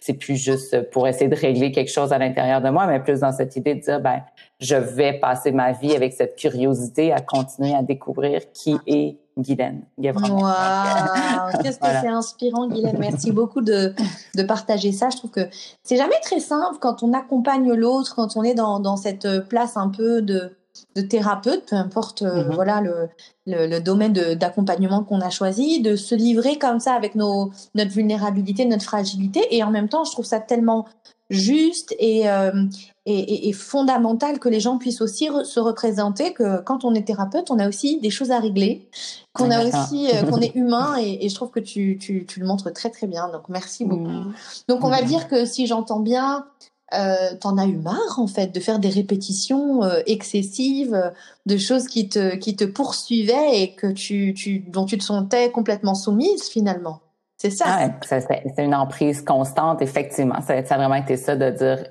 c'est 0.00 0.14
plus 0.14 0.36
juste 0.36 0.90
pour 0.90 1.06
essayer 1.08 1.28
de 1.28 1.36
régler 1.36 1.72
quelque 1.72 1.90
chose 1.90 2.12
à 2.12 2.18
l'intérieur 2.18 2.60
de 2.60 2.70
moi, 2.70 2.86
mais 2.86 3.00
plus 3.00 3.20
dans 3.20 3.32
cette 3.32 3.56
idée 3.56 3.74
de 3.74 3.80
dire, 3.80 4.00
ben, 4.00 4.22
je 4.60 4.76
vais 4.76 5.12
passer 5.14 5.52
ma 5.52 5.72
vie 5.72 5.94
avec 5.94 6.12
cette 6.12 6.36
curiosité 6.36 7.12
à 7.12 7.20
continuer 7.20 7.74
à 7.74 7.82
découvrir 7.82 8.40
qui 8.52 8.76
est 8.86 9.16
Guylaine. 9.38 9.82
Wow, 9.98 10.12
qu'est-ce 11.62 11.78
que 11.78 11.86
c'est 11.86 12.08
inspirant, 12.08 12.68
Guylaine. 12.68 12.98
Merci 12.98 13.30
beaucoup 13.30 13.60
de, 13.60 13.94
de, 14.34 14.42
partager 14.42 14.92
ça. 14.92 15.10
Je 15.10 15.16
trouve 15.16 15.30
que 15.30 15.48
c'est 15.82 15.96
jamais 15.96 16.18
très 16.22 16.40
simple 16.40 16.78
quand 16.80 17.02
on 17.02 17.12
accompagne 17.12 17.72
l'autre, 17.72 18.14
quand 18.16 18.36
on 18.36 18.42
est 18.42 18.54
dans, 18.54 18.80
dans, 18.80 18.96
cette 18.96 19.48
place 19.48 19.76
un 19.76 19.90
peu 19.90 20.22
de, 20.22 20.57
de 20.94 21.02
thérapeute, 21.02 21.66
peu 21.68 21.76
importe 21.76 22.22
euh, 22.22 22.44
mm-hmm. 22.44 22.54
voilà 22.54 22.80
le, 22.80 23.08
le, 23.46 23.66
le 23.66 23.80
domaine 23.80 24.12
d'accompagnement 24.12 25.04
qu'on 25.04 25.20
a 25.20 25.30
choisi, 25.30 25.80
de 25.80 25.96
se 25.96 26.14
livrer 26.14 26.58
comme 26.58 26.80
ça 26.80 26.94
avec 26.94 27.14
nos, 27.14 27.52
notre 27.74 27.90
vulnérabilité, 27.90 28.64
notre 28.64 28.84
fragilité. 28.84 29.46
Et 29.50 29.62
en 29.62 29.70
même 29.70 29.88
temps, 29.88 30.04
je 30.04 30.12
trouve 30.12 30.24
ça 30.24 30.40
tellement 30.40 30.86
juste 31.30 31.94
et, 31.98 32.28
euh, 32.28 32.64
et, 33.04 33.48
et, 33.48 33.52
fondamental 33.52 34.38
que 34.38 34.48
les 34.48 34.60
gens 34.60 34.78
puissent 34.78 35.02
aussi 35.02 35.28
se 35.44 35.60
représenter 35.60 36.32
que 36.32 36.60
quand 36.62 36.84
on 36.84 36.94
est 36.94 37.06
thérapeute, 37.06 37.50
on 37.50 37.58
a 37.58 37.68
aussi 37.68 38.00
des 38.00 38.10
choses 38.10 38.30
à 38.30 38.38
régler, 38.38 38.88
qu'on 39.34 39.50
a 39.50 39.64
aussi 39.64 40.08
euh, 40.08 40.22
qu'on 40.22 40.40
est 40.40 40.54
humain 40.54 40.96
et, 40.98 41.24
et, 41.24 41.28
je 41.28 41.34
trouve 41.34 41.50
que 41.50 41.60
tu, 41.60 41.98
tu, 42.00 42.24
tu, 42.26 42.40
le 42.40 42.46
montres 42.46 42.72
très 42.72 42.90
très 42.90 43.06
bien. 43.06 43.28
Donc 43.28 43.48
merci 43.48 43.84
beaucoup. 43.84 44.08
Mmh. 44.08 44.34
Donc 44.68 44.84
on 44.84 44.88
va 44.88 45.02
mmh. 45.02 45.06
dire 45.06 45.28
que 45.28 45.44
si 45.44 45.66
j'entends 45.66 46.00
bien, 46.00 46.46
euh, 46.94 47.34
t'en 47.40 47.58
as 47.58 47.66
eu 47.66 47.76
marre 47.76 48.18
en 48.18 48.26
fait 48.26 48.54
de 48.54 48.60
faire 48.60 48.78
des 48.78 48.88
répétitions 48.88 49.82
euh, 49.82 50.00
excessives 50.06 51.12
de 51.46 51.56
choses 51.58 51.86
qui 51.86 52.08
te 52.08 52.34
qui 52.36 52.56
te 52.56 52.64
poursuivaient 52.64 53.60
et 53.62 53.74
que 53.74 53.88
tu, 53.88 54.32
tu 54.34 54.60
dont 54.60 54.86
tu 54.86 54.96
te 54.96 55.04
sentais 55.04 55.50
complètement 55.50 55.94
soumise 55.94 56.48
finalement? 56.48 57.00
C'est 57.36 57.50
ça. 57.50 57.90
c'est 58.02 58.64
une 58.64 58.74
emprise 58.74 59.22
constante, 59.22 59.80
effectivement. 59.80 60.40
Ça, 60.40 60.64
ça, 60.64 60.74
a 60.74 60.78
vraiment 60.78 60.96
été 60.96 61.16
ça 61.16 61.36
de 61.36 61.50
dire 61.50 61.84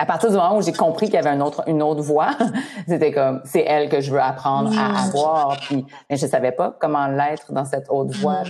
à 0.00 0.06
partir 0.06 0.30
du 0.30 0.36
moment 0.36 0.56
où 0.56 0.62
j'ai 0.62 0.72
compris 0.72 1.06
qu'il 1.06 1.16
y 1.16 1.18
avait 1.18 1.28
un 1.28 1.42
autre, 1.42 1.62
une 1.66 1.82
autre 1.82 2.00
voie, 2.00 2.30
c'était 2.88 3.12
comme 3.12 3.42
c'est 3.44 3.64
elle 3.66 3.90
que 3.90 4.00
je 4.00 4.10
veux 4.10 4.20
apprendre 4.20 4.72
à 4.74 5.04
avoir. 5.04 5.58
Puis, 5.60 5.84
mais 6.08 6.16
je 6.16 6.26
savais 6.26 6.52
pas 6.52 6.74
comment 6.80 7.06
l'être 7.06 7.52
dans 7.52 7.66
cette 7.66 7.90
autre 7.90 8.18
voie. 8.18 8.44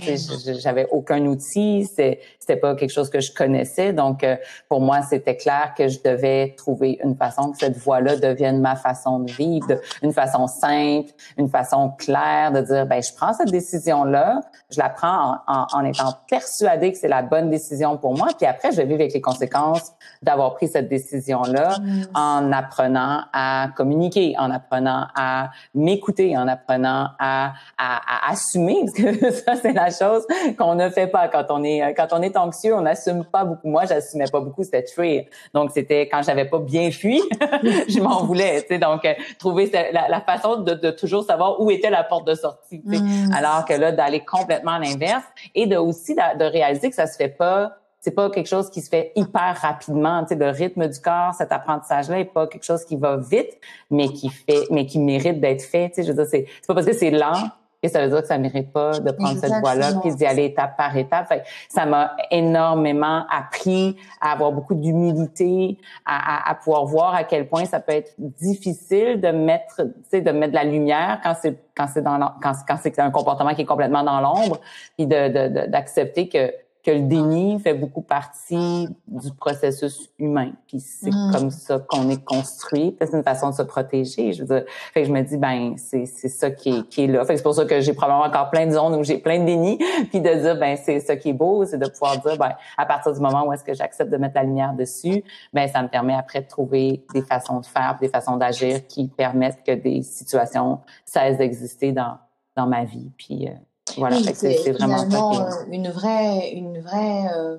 J'avais 0.59 0.87
aucun 0.91 1.25
outil. 1.25 1.85
C'était 1.85 2.55
pas 2.55 2.75
quelque 2.75 2.91
chose 2.91 3.09
que 3.09 3.19
je 3.19 3.33
connaissais. 3.33 3.91
Donc, 3.91 4.23
euh, 4.23 4.37
pour 4.69 4.79
moi, 4.79 5.01
c'était 5.01 5.35
clair 5.35 5.73
que 5.77 5.89
je 5.89 5.99
devais 6.01 6.55
trouver 6.55 6.99
une 7.03 7.17
façon 7.17 7.51
que 7.51 7.57
cette 7.57 7.77
voie-là 7.77 8.15
devienne 8.15 8.61
ma 8.61 8.77
façon 8.77 9.19
de 9.19 9.31
vivre, 9.31 9.67
une 10.01 10.13
façon 10.13 10.47
simple, 10.47 11.11
une 11.37 11.49
façon 11.49 11.91
claire 11.97 12.53
de 12.53 12.61
dire 12.61 12.85
ben 12.85 13.03
je 13.03 13.13
prends 13.13 13.33
cette 13.33 13.51
décision-là, 13.51 14.39
je 14.69 14.79
la 14.79 14.87
prends 14.87 15.35
en, 15.47 15.65
en, 15.73 15.83
étant 15.83 16.13
persuadée 16.29 16.93
que 16.93 16.97
c'est 16.97 17.09
la 17.09 17.23
bonne 17.23 17.49
décision 17.49 17.97
pour 17.97 18.15
moi. 18.15 18.29
Puis 18.37 18.47
après, 18.47 18.71
je 18.71 18.77
vais 18.77 18.85
vivre 18.85 19.01
avec 19.01 19.13
les 19.13 19.21
conséquences 19.21 19.91
d'avoir 20.21 20.53
pris 20.53 20.69
cette 20.69 20.87
décision 20.87 21.40
mm. 21.49 22.07
en 22.15 22.51
apprenant 22.51 23.21
à 23.33 23.69
communiquer, 23.75 24.35
en 24.37 24.51
apprenant 24.51 25.07
à 25.15 25.49
m'écouter, 25.73 26.37
en 26.37 26.47
apprenant 26.47 27.09
à, 27.19 27.53
à, 27.77 28.27
à, 28.27 28.31
assumer, 28.31 28.85
parce 28.85 28.97
que 28.97 29.31
ça, 29.45 29.55
c'est 29.55 29.73
la 29.73 29.89
chose 29.89 30.25
qu'on 30.57 30.75
ne 30.75 30.89
fait 30.89 31.07
pas 31.07 31.27
quand 31.27 31.45
on 31.49 31.63
est 31.63 31.93
quand 31.95 32.07
on 32.11 32.21
est 32.21 32.37
anxieux, 32.37 32.75
on 32.75 32.81
n'assume 32.81 33.25
pas 33.25 33.43
beaucoup. 33.43 33.67
Moi, 33.67 33.85
j'assumais 33.85 34.25
pas 34.31 34.39
beaucoup, 34.39 34.63
c'était 34.63 34.85
fuir. 34.85 35.23
Donc, 35.53 35.71
c'était 35.73 36.07
quand 36.07 36.21
j'avais 36.21 36.45
pas 36.45 36.59
bien 36.59 36.91
fui, 36.91 37.21
je 37.87 37.99
m'en 37.99 38.23
voulais. 38.23 38.61
Tu 38.61 38.67
sais, 38.69 38.79
donc, 38.79 39.05
euh, 39.05 39.13
trouver 39.39 39.71
la, 39.93 40.07
la 40.07 40.21
façon 40.21 40.57
de, 40.57 40.73
de, 40.73 40.91
toujours 40.91 41.23
savoir 41.23 41.59
où 41.61 41.71
était 41.71 41.89
la 41.89 42.03
porte 42.03 42.27
de 42.27 42.35
sortie. 42.35 42.81
Tu 42.81 42.95
sais. 42.95 43.01
Mm. 43.01 43.33
Alors 43.33 43.65
que 43.65 43.73
là, 43.73 43.91
d'aller 43.91 44.23
complètement 44.23 44.73
à 44.73 44.79
l'inverse 44.79 45.23
et 45.55 45.67
de 45.67 45.77
aussi 45.77 46.15
de, 46.15 46.37
de 46.37 46.45
réaliser 46.45 46.89
que 46.89 46.95
ça 46.95 47.07
se 47.07 47.15
fait 47.15 47.29
pas 47.29 47.71
c'est 48.01 48.11
pas 48.11 48.29
quelque 48.31 48.47
chose 48.47 48.69
qui 48.69 48.81
se 48.81 48.89
fait 48.89 49.11
hyper 49.15 49.57
rapidement. 49.61 50.23
Tu 50.23 50.29
sais, 50.29 50.35
le 50.35 50.49
rythme 50.49 50.87
du 50.87 50.99
corps, 50.99 51.33
cet 51.35 51.51
apprentissage-là 51.51 52.19
est 52.19 52.25
pas 52.25 52.47
quelque 52.47 52.65
chose 52.65 52.83
qui 52.83 52.95
va 52.95 53.17
vite, 53.17 53.59
mais 53.91 54.09
qui 54.09 54.29
fait, 54.29 54.65
mais 54.71 54.87
qui 54.87 54.99
mérite 54.99 55.39
d'être 55.39 55.61
fait. 55.61 55.89
Tu 55.89 55.95
sais, 55.95 56.03
je 56.03 56.07
veux 56.09 56.15
dire, 56.15 56.25
c'est, 56.29 56.45
c'est 56.61 56.67
pas 56.67 56.73
parce 56.73 56.87
que 56.87 56.93
c'est 56.93 57.11
lent 57.11 57.49
et 57.83 57.89
ça 57.89 58.01
veut 58.01 58.09
dire 58.09 58.21
que 58.21 58.27
ça 58.27 58.37
mérite 58.37 58.71
pas 58.71 58.99
de 58.99 59.11
prendre 59.11 59.39
cette 59.39 59.53
voie-là 59.59 59.93
puis 60.01 60.13
d'y 60.15 60.25
aller 60.25 60.45
étape 60.45 60.77
par 60.77 60.95
étape. 60.95 61.27
Fait, 61.27 61.43
ça 61.69 61.85
m'a 61.85 62.15
énormément 62.29 63.25
appris 63.29 63.97
à 64.19 64.33
avoir 64.33 64.51
beaucoup 64.51 64.75
d'humilité, 64.75 65.77
à, 66.05 66.49
à, 66.49 66.51
à, 66.51 66.55
pouvoir 66.55 66.85
voir 66.85 67.15
à 67.15 67.23
quel 67.23 67.47
point 67.47 67.65
ça 67.65 67.79
peut 67.79 67.93
être 67.93 68.13
difficile 68.17 69.19
de 69.19 69.29
mettre, 69.29 69.77
tu 69.77 69.93
sais, 70.09 70.21
de 70.21 70.31
mettre 70.31 70.51
de 70.51 70.57
la 70.57 70.63
lumière 70.63 71.19
quand 71.23 71.35
c'est 71.39 71.57
quand 71.75 71.87
c'est 71.87 72.01
dans 72.01 72.19
quand, 72.41 72.53
quand 72.67 72.77
c'est 72.81 72.99
un 72.99 73.09
comportement 73.09 73.55
qui 73.55 73.61
est 73.61 73.65
complètement 73.65 74.03
dans 74.03 74.21
l'ombre, 74.21 74.59
puis 74.95 75.07
de 75.07 75.67
d'accepter 75.67 76.29
que 76.29 76.51
que 76.83 76.91
le 76.91 77.01
déni 77.01 77.59
fait 77.59 77.73
beaucoup 77.73 78.01
partie 78.01 78.87
du 79.07 79.31
processus 79.33 80.09
humain. 80.17 80.51
Puis 80.67 80.79
c'est 80.79 81.11
mm. 81.11 81.31
comme 81.31 81.51
ça 81.51 81.79
qu'on 81.79 82.09
est 82.09 82.23
construit. 82.23 82.95
C'est 82.99 83.15
une 83.15 83.23
façon 83.23 83.49
de 83.49 83.55
se 83.55 83.61
protéger. 83.61 84.33
Je 84.33 84.43
veux 84.43 84.47
dire, 84.47 84.65
fait 84.93 85.01
que 85.01 85.07
je 85.07 85.13
me 85.13 85.21
dis 85.21 85.37
ben 85.37 85.75
c'est 85.77 86.05
c'est 86.05 86.29
ça 86.29 86.49
qui 86.49 86.69
est 86.69 86.87
qui 86.89 87.03
est 87.03 87.07
là. 87.07 87.23
Fait 87.25 87.33
que 87.33 87.37
c'est 87.37 87.43
pour 87.43 87.53
ça 87.53 87.65
que 87.65 87.79
j'ai 87.81 87.93
probablement 87.93 88.25
encore 88.25 88.49
plein 88.49 88.65
de 88.65 88.71
zones 88.71 88.95
où 88.95 89.03
j'ai 89.03 89.17
plein 89.17 89.39
de 89.39 89.45
déni. 89.45 89.77
Puis 90.09 90.21
de 90.21 90.33
dire 90.33 90.57
ben 90.57 90.75
c'est 90.75 90.99
ça 90.99 91.15
qui 91.15 91.29
est 91.29 91.33
beau, 91.33 91.65
c'est 91.65 91.77
de 91.77 91.87
pouvoir 91.87 92.17
dire 92.17 92.37
ben 92.37 92.53
à 92.77 92.85
partir 92.85 93.13
du 93.13 93.19
moment 93.19 93.45
où 93.45 93.53
est-ce 93.53 93.63
que 93.63 93.73
j'accepte 93.73 94.11
de 94.11 94.17
mettre 94.17 94.35
la 94.35 94.43
lumière 94.43 94.73
dessus, 94.73 95.23
ben 95.53 95.67
ça 95.67 95.83
me 95.83 95.87
permet 95.87 96.15
après 96.15 96.41
de 96.41 96.47
trouver 96.47 97.05
des 97.13 97.21
façons 97.21 97.59
de 97.59 97.65
faire, 97.65 97.97
des 98.01 98.09
façons 98.09 98.37
d'agir 98.37 98.87
qui 98.87 99.07
permettent 99.07 99.63
que 99.63 99.73
des 99.73 100.01
situations 100.01 100.79
cessent 101.05 101.37
d'exister 101.37 101.91
dans 101.91 102.17
dans 102.55 102.67
ma 102.67 102.83
vie. 102.83 103.11
Puis 103.17 103.47
euh, 103.47 103.51
voilà, 103.97 104.17
c'est 104.33 104.71
vraiment 104.71 105.39
euh, 105.39 105.49
une 105.71 105.89
vraie, 105.89 106.51
une 106.51 106.79
vraie 106.79 107.27
euh, 107.35 107.57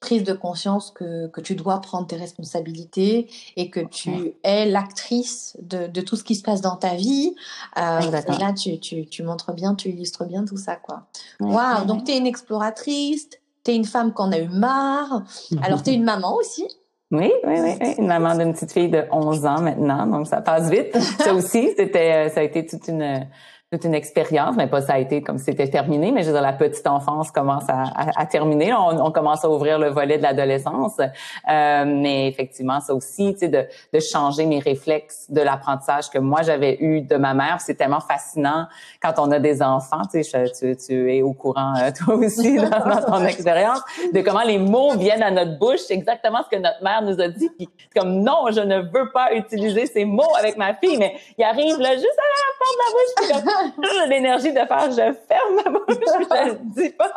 prise 0.00 0.24
de 0.24 0.32
conscience 0.32 0.90
que, 0.90 1.28
que, 1.28 1.40
tu 1.40 1.54
dois 1.54 1.80
prendre 1.80 2.06
tes 2.06 2.16
responsabilités 2.16 3.28
et 3.56 3.70
que 3.70 3.80
tu 3.80 4.34
es 4.42 4.66
l'actrice 4.66 5.56
de, 5.62 5.86
de, 5.86 6.00
tout 6.00 6.16
ce 6.16 6.24
qui 6.24 6.34
se 6.34 6.42
passe 6.42 6.60
dans 6.60 6.76
ta 6.76 6.94
vie. 6.94 7.34
Euh, 7.78 8.00
et 8.00 8.10
là, 8.38 8.52
tu, 8.52 8.78
tu, 8.78 9.06
tu, 9.06 9.22
montres 9.22 9.52
bien, 9.52 9.74
tu 9.74 9.88
illustres 9.88 10.24
bien 10.24 10.44
tout 10.44 10.58
ça. 10.58 10.76
quoi. 10.76 11.06
Waouh, 11.40 11.86
donc 11.86 12.04
tu 12.04 12.12
es 12.12 12.18
une 12.18 12.26
exploratrice, 12.26 13.28
tu 13.64 13.70
es 13.70 13.76
une 13.76 13.86
femme 13.86 14.12
qu'on 14.12 14.32
a 14.32 14.38
eu 14.38 14.48
marre. 14.48 15.22
Alors, 15.62 15.82
tu 15.82 15.90
es 15.90 15.94
une 15.94 16.04
maman 16.04 16.36
aussi. 16.36 16.66
Oui, 17.10 17.30
oui, 17.44 17.54
oui, 17.60 17.94
une 17.98 18.06
maman 18.06 18.36
d'une 18.36 18.52
petite 18.52 18.72
fille 18.72 18.88
de 18.88 19.04
11 19.10 19.46
ans 19.46 19.60
maintenant, 19.60 20.06
donc 20.06 20.26
ça 20.26 20.40
passe 20.40 20.68
vite. 20.68 20.96
ça 21.20 21.32
aussi, 21.34 21.70
c'était, 21.76 22.28
ça 22.30 22.40
a 22.40 22.42
été 22.42 22.66
toute 22.66 22.88
une 22.88 23.26
toute 23.74 23.84
une 23.84 23.94
expérience, 23.94 24.56
mais 24.56 24.66
pas 24.66 24.80
ça 24.80 24.94
a 24.94 24.98
été 24.98 25.22
comme 25.22 25.38
si 25.38 25.46
c'était 25.46 25.68
terminé, 25.68 26.12
mais 26.12 26.22
je 26.22 26.28
veux 26.28 26.32
dire, 26.32 26.42
la 26.42 26.52
petite 26.52 26.86
enfance 26.86 27.30
commence 27.30 27.64
à, 27.68 27.84
à, 28.16 28.26
terminer. 28.26 28.72
On, 28.72 29.06
on, 29.06 29.10
commence 29.10 29.44
à 29.44 29.50
ouvrir 29.50 29.78
le 29.78 29.88
volet 29.88 30.18
de 30.18 30.22
l'adolescence. 30.22 30.98
Euh, 30.98 31.84
mais 31.86 32.28
effectivement, 32.28 32.80
ça 32.80 32.94
aussi, 32.94 33.32
tu 33.34 33.40
sais, 33.40 33.48
de, 33.48 33.64
de 33.92 34.00
changer 34.00 34.46
mes 34.46 34.60
réflexes 34.60 35.26
de 35.30 35.40
l'apprentissage 35.40 36.10
que 36.10 36.18
moi, 36.18 36.42
j'avais 36.42 36.76
eu 36.80 37.00
de 37.00 37.16
ma 37.16 37.34
mère. 37.34 37.60
C'est 37.60 37.74
tellement 37.74 38.00
fascinant 38.00 38.66
quand 39.02 39.14
on 39.18 39.30
a 39.32 39.38
des 39.38 39.62
enfants. 39.62 40.02
Tu 40.10 40.22
sais, 40.22 40.44
tu, 40.58 40.76
tu 40.76 41.14
es 41.14 41.22
au 41.22 41.32
courant, 41.32 41.74
euh, 41.76 41.90
toi 42.04 42.14
aussi, 42.14 42.56
dans, 42.56 43.02
ton 43.06 43.24
expérience, 43.24 43.80
de 44.12 44.20
comment 44.20 44.44
les 44.44 44.58
mots 44.58 44.96
viennent 44.96 45.22
à 45.22 45.30
notre 45.30 45.58
bouche. 45.58 45.80
C'est 45.86 45.94
exactement 45.94 46.40
ce 46.44 46.56
que 46.56 46.62
notre 46.62 46.82
mère 46.82 47.02
nous 47.02 47.20
a 47.20 47.28
dit. 47.28 47.50
Puis 47.58 47.68
comme, 47.94 48.22
non, 48.22 48.46
je 48.50 48.60
ne 48.60 48.80
veux 48.80 49.10
pas 49.12 49.34
utiliser 49.34 49.86
ces 49.86 50.04
mots 50.04 50.34
avec 50.38 50.56
ma 50.56 50.74
fille, 50.74 50.96
mais 50.98 51.16
il 51.38 51.44
arrive 51.44 51.78
là 51.78 51.94
juste 51.94 52.18
à 52.18 52.28
la 52.30 52.54
porte 52.58 52.74
de 52.74 53.28
la 53.28 53.40
bouche. 53.40 53.63
J'ai 53.64 54.08
l'énergie 54.08 54.52
de 54.52 54.58
faire 54.58 54.90
je 54.90 54.96
ferme 54.96 55.54
ma 55.64 55.70
bouche, 55.70 55.84
je 55.88 56.48
le 56.50 56.58
dis 56.74 56.90
pas. 56.90 57.12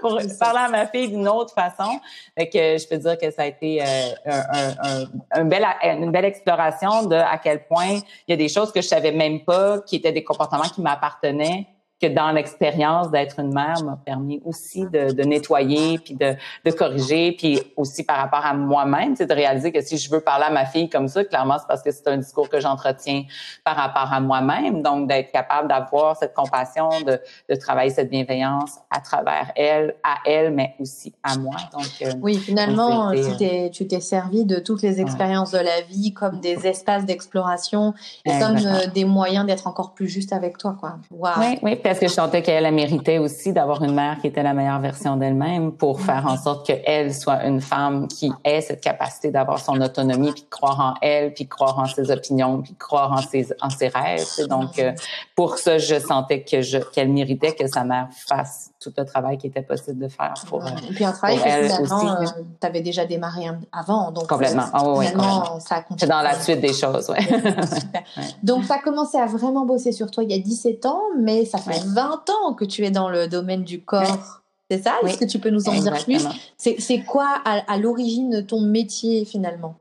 Pour 0.00 0.18
parler 0.38 0.60
à 0.60 0.68
ma 0.68 0.86
fille 0.86 1.08
d'une 1.08 1.26
autre 1.28 1.54
façon. 1.54 1.98
Fait 2.36 2.48
que 2.48 2.58
je 2.78 2.86
peux 2.86 2.98
dire 2.98 3.16
que 3.18 3.30
ça 3.30 3.42
a 3.42 3.46
été 3.46 3.82
euh, 3.82 3.84
un, 4.26 5.04
un, 5.32 5.44
bel, 5.44 5.64
une 5.82 6.10
belle 6.10 6.26
exploration 6.26 7.04
de 7.06 7.16
à 7.16 7.38
quel 7.38 7.64
point 7.64 8.00
il 8.28 8.30
y 8.30 8.32
a 8.32 8.36
des 8.36 8.48
choses 8.48 8.70
que 8.70 8.82
je 8.82 8.88
savais 8.88 9.12
même 9.12 9.44
pas 9.44 9.80
qui 9.80 9.96
étaient 9.96 10.12
des 10.12 10.24
comportements 10.24 10.64
qui 10.64 10.82
m'appartenaient 10.82 11.66
que 12.02 12.08
dans 12.08 12.32
l'expérience 12.32 13.10
d'être 13.10 13.38
une 13.38 13.54
mère 13.54 13.82
m'a 13.84 13.96
permis 14.04 14.42
aussi 14.44 14.84
de, 14.86 15.12
de 15.12 15.22
nettoyer 15.22 15.98
puis 15.98 16.14
de, 16.14 16.34
de, 16.64 16.70
corriger 16.72 17.32
puis 17.32 17.60
aussi 17.76 18.02
par 18.02 18.16
rapport 18.16 18.44
à 18.44 18.54
moi-même, 18.54 19.14
c'est 19.14 19.26
de 19.26 19.34
réaliser 19.34 19.70
que 19.70 19.80
si 19.80 19.98
je 19.98 20.10
veux 20.10 20.20
parler 20.20 20.46
à 20.46 20.50
ma 20.50 20.66
fille 20.66 20.88
comme 20.88 21.06
ça, 21.06 21.24
clairement 21.24 21.58
c'est 21.58 21.68
parce 21.68 21.82
que 21.82 21.92
c'est 21.92 22.08
un 22.08 22.16
discours 22.16 22.48
que 22.48 22.58
j'entretiens 22.58 23.22
par 23.62 23.76
rapport 23.76 24.12
à 24.12 24.20
moi-même, 24.20 24.82
donc 24.82 25.08
d'être 25.08 25.30
capable 25.30 25.68
d'avoir 25.68 26.16
cette 26.16 26.34
compassion, 26.34 26.88
de, 27.06 27.20
de, 27.48 27.54
travailler 27.54 27.90
cette 27.90 28.10
bienveillance 28.10 28.78
à 28.90 29.00
travers 29.00 29.52
elle, 29.54 29.94
à 30.02 30.16
elle, 30.26 30.52
mais 30.52 30.74
aussi 30.80 31.14
à 31.22 31.36
moi. 31.38 31.54
Donc 31.72 31.86
euh, 32.02 32.12
oui, 32.20 32.36
finalement, 32.36 33.12
tu 33.12 33.36
t'es 33.38 33.70
tu 33.72 33.86
t'es 33.86 34.00
servi 34.00 34.44
de 34.44 34.58
toutes 34.58 34.82
les 34.82 35.00
expériences 35.00 35.52
de 35.52 35.58
la 35.58 35.82
vie 35.82 36.12
comme 36.12 36.40
des 36.40 36.66
espaces 36.66 37.04
d'exploration 37.04 37.94
et 38.24 38.30
comme 38.40 38.56
euh, 38.56 38.86
des 38.92 39.04
moyens 39.04 39.46
d'être 39.46 39.68
encore 39.68 39.92
plus 39.94 40.08
juste 40.08 40.32
avec 40.32 40.58
toi, 40.58 40.76
quoi. 40.78 40.96
Wow. 41.10 41.30
Oui, 41.38 41.58
oui 41.62 41.76
parce 41.92 42.00
que 42.00 42.08
je 42.08 42.14
sentais 42.14 42.40
qu'elle 42.40 42.72
méritait 42.72 43.18
aussi 43.18 43.52
d'avoir 43.52 43.84
une 43.84 43.92
mère 43.94 44.16
qui 44.18 44.26
était 44.26 44.42
la 44.42 44.54
meilleure 44.54 44.80
version 44.80 45.18
d'elle-même 45.18 45.72
pour 45.72 46.00
faire 46.00 46.26
en 46.26 46.38
sorte 46.38 46.64
qu'elle 46.64 47.12
soit 47.12 47.44
une 47.44 47.60
femme 47.60 48.08
qui 48.08 48.32
ait 48.44 48.62
cette 48.62 48.80
capacité 48.80 49.30
d'avoir 49.30 49.58
son 49.58 49.78
autonomie, 49.78 50.32
puis 50.32 50.46
croire 50.48 50.80
en 50.80 50.94
elle, 51.02 51.34
puis 51.34 51.46
croire 51.46 51.78
en 51.78 51.84
ses 51.84 52.10
opinions, 52.10 52.62
puis 52.62 52.74
croire 52.76 53.12
en 53.12 53.18
ses, 53.18 53.48
en 53.60 53.68
ses 53.68 53.88
rêves. 53.88 54.24
Donc, 54.48 54.78
euh, 54.78 54.92
pour 55.34 55.58
ça, 55.58 55.76
je 55.76 55.98
sentais 55.98 56.42
que 56.44 56.62
je, 56.62 56.78
qu'elle 56.78 57.10
méritait 57.10 57.52
que 57.52 57.66
sa 57.66 57.84
mère 57.84 58.08
fasse 58.26 58.71
tout 58.82 58.92
le 58.96 59.04
travail 59.04 59.38
qui 59.38 59.46
était 59.46 59.62
possible 59.62 59.98
de 59.98 60.08
faire 60.08 60.34
pour, 60.46 60.62
Et 60.66 60.94
puis 60.94 61.04
un 61.04 61.12
travail 61.12 61.36
que 61.36 61.42
finalement, 61.42 62.20
euh, 62.20 62.26
tu 62.60 62.66
avais 62.66 62.80
déjà 62.80 63.04
démarré 63.06 63.46
avant. 63.72 64.10
Donc 64.10 64.28
complètement. 64.28 64.64
Oh, 64.74 64.94
oui, 64.98 65.06
complètement. 65.06 65.60
ça 65.60 65.84
C'est 65.96 66.06
dans 66.06 66.22
la 66.22 66.38
suite 66.38 66.60
des 66.60 66.72
choses, 66.72 67.08
ouais. 67.10 67.18
Donc, 68.42 68.66
tu 68.66 68.72
as 68.72 68.78
commencé 68.78 69.18
à 69.18 69.26
vraiment 69.26 69.64
bosser 69.64 69.92
sur 69.92 70.10
toi 70.10 70.24
il 70.24 70.30
y 70.30 70.34
a 70.34 70.38
17 70.38 70.86
ans, 70.86 71.00
mais 71.18 71.44
ça 71.44 71.58
fait 71.58 71.82
20 71.84 72.30
ans 72.30 72.54
que 72.54 72.64
tu 72.64 72.84
es 72.84 72.90
dans 72.90 73.08
le 73.08 73.28
domaine 73.28 73.62
du 73.62 73.82
corps. 73.82 74.40
C'est 74.70 74.82
ça? 74.82 74.94
Est-ce 75.04 75.18
que 75.18 75.24
tu 75.24 75.38
peux 75.38 75.50
nous 75.50 75.68
en 75.68 75.72
dire 75.72 76.04
plus? 76.04 76.26
C'est 76.56 77.02
quoi 77.04 77.28
à, 77.44 77.72
à 77.72 77.78
l'origine 77.78 78.44
ton 78.46 78.60
métier 78.60 79.24
finalement? 79.24 79.76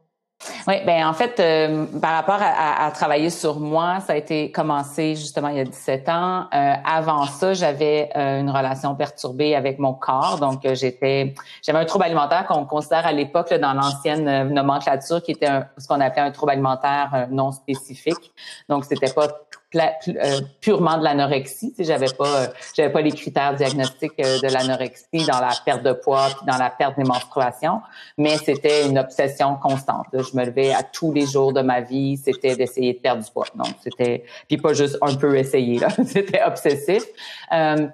Oui, 0.68 0.76
ben 0.86 1.06
en 1.06 1.14
fait, 1.14 1.40
euh, 1.40 1.86
par 2.02 2.14
rapport 2.14 2.40
à, 2.42 2.86
à, 2.86 2.92
travailler 2.92 3.30
sur 3.30 3.60
moi, 3.60 4.00
ça 4.00 4.14
a 4.14 4.16
été 4.16 4.52
commencé 4.52 5.16
justement 5.16 5.50
il 5.50 5.58
y 5.58 5.60
a 5.60 5.66
17 5.66 6.10
ans. 6.10 6.48
Euh, 6.54 6.74
avant 6.86 7.26
ça, 7.26 7.54
j'avais 7.54 8.10
euh, 8.16 8.40
une 8.40 8.50
relation 8.50 8.96
perturbée 8.96 9.56
avec 9.56 9.80
mon 9.80 9.94
corps, 9.94 10.40
donc 10.40 10.62
j'étais, 10.74 11.34
j'avais 11.62 11.80
un 11.80 11.86
trouble 11.86 12.06
alimentaire 12.06 12.46
qu'on 12.48 12.66
considère 12.66 13.06
à 13.06 13.12
l'époque 13.12 13.54
dans 13.54 13.74
l'ancienne 13.74 14.50
nomenclature 14.50 15.22
qui 15.22 15.32
était 15.32 15.50
ce 15.78 15.88
qu'on 15.88 16.02
appelait 16.02 16.24
un 16.24 16.32
trouble 16.32 16.54
alimentaire 16.54 17.28
non 17.30 17.52
spécifique. 17.52 18.32
Donc 18.70 18.86
c'était 18.86 19.12
pas 19.14 19.28
euh, 19.74 20.42
purement 20.60 20.98
de 20.98 21.04
l'anorexie. 21.06 21.72
Tu 21.72 21.78
sais, 21.78 21.84
j'avais 21.86 22.12
pas, 22.18 22.28
euh, 22.28 22.48
j'avais 22.76 22.92
pas 22.92 23.00
les 23.00 23.14
critères 23.14 23.56
diagnostiques 23.56 24.20
euh, 24.20 24.38
de 24.40 24.54
l'anorexie 24.54 25.26
dans 25.26 25.40
la 25.40 25.52
perte 25.64 25.82
de 25.82 25.94
poids 25.94 26.28
puis 26.28 26.46
dans 26.46 26.58
la 26.58 26.70
perte 26.70 26.98
des 26.98 27.06
menstruations, 27.06 27.80
mais 28.18 28.38
c'était 28.38 28.86
une 28.86 29.00
obsession 29.00 29.56
constante. 29.56 30.08
Je 30.12 30.38
me 30.38 30.44
levais 30.44 30.74
à 30.74 30.84
tous 30.84 31.14
les 31.14 31.26
jours 31.26 31.54
de 31.54 31.62
ma 31.62 31.80
vie, 31.80 32.18
c'était 32.18 32.58
d'essayer 32.58 32.96
de 32.96 33.00
perdre 33.00 33.24
du 33.24 33.32
poids. 33.32 33.46
Donc 33.56 33.70
c'était, 33.82 34.26
puis 34.50 34.58
pas 34.58 34.74
juste 34.74 34.98
un 35.02 35.16
peu 35.16 35.38
essayer 35.38 35.80
là, 35.80 35.88
c'était 36.06 36.44
obsessif. 36.44 37.06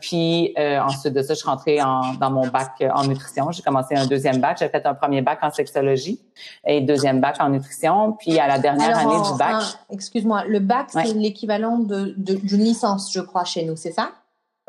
puis 0.02 0.56
ensuite 0.58 1.14
de 1.14 1.22
ça, 1.22 1.36
je 1.36 1.40
suis 1.40 1.48
rentrée 1.48 1.80
en, 1.80 2.16
dans 2.16 2.32
mon 2.32 2.48
bac 2.48 2.84
en 2.92 3.06
nutrition. 3.06 3.52
J'ai 3.52 3.62
commencé 3.62 3.94
un 3.96 4.08
deuxième 4.08 4.40
bac. 4.40 4.58
J'ai 4.60 4.70
fait 4.70 4.86
un 4.88 4.96
premier 4.96 5.22
bac 5.22 5.38
en 5.44 5.52
sexologie 5.52 6.20
et 6.66 6.82
deuxième 6.82 7.22
bac 7.22 7.36
en 7.40 7.50
nutrition. 7.50 8.14
Puis 8.14 8.40
à 8.40 8.48
la 8.48 8.58
dernière 8.58 8.98
année 8.98 9.22
du 9.22 9.38
bac. 9.38 9.62
Excuse-moi, 9.92 10.46
le 10.48 10.60
bac 10.60 10.88
c'est 10.90 11.14
l'équivalent 11.14 11.67
d'une 11.76 12.14
de, 12.18 12.56
licence, 12.56 13.12
je 13.12 13.22
crois, 13.22 13.44
chez 13.44 13.66
nous, 13.66 13.76
c'est 13.76 13.92
ça? 13.92 14.12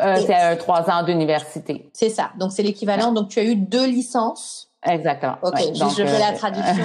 Euh, 0.01 0.17
c'est 0.25 0.57
trois 0.59 0.89
ans 0.91 1.03
d'université. 1.03 1.91
C'est 1.93 2.11
ça. 2.11 2.31
Donc, 2.39 2.53
c'est 2.53 2.63
l'équivalent. 2.63 3.13
Donc, 3.13 3.29
tu 3.29 3.41
as 3.41 3.45
eu 3.45 3.57
deux 3.57 3.87
licences. 3.87 4.71
Exactement. 4.89 5.37
OK, 5.43 5.55
je, 5.59 6.05
fais 6.05 6.19
la 6.19 6.31
euh, 6.31 6.37
traduction. 6.37 6.85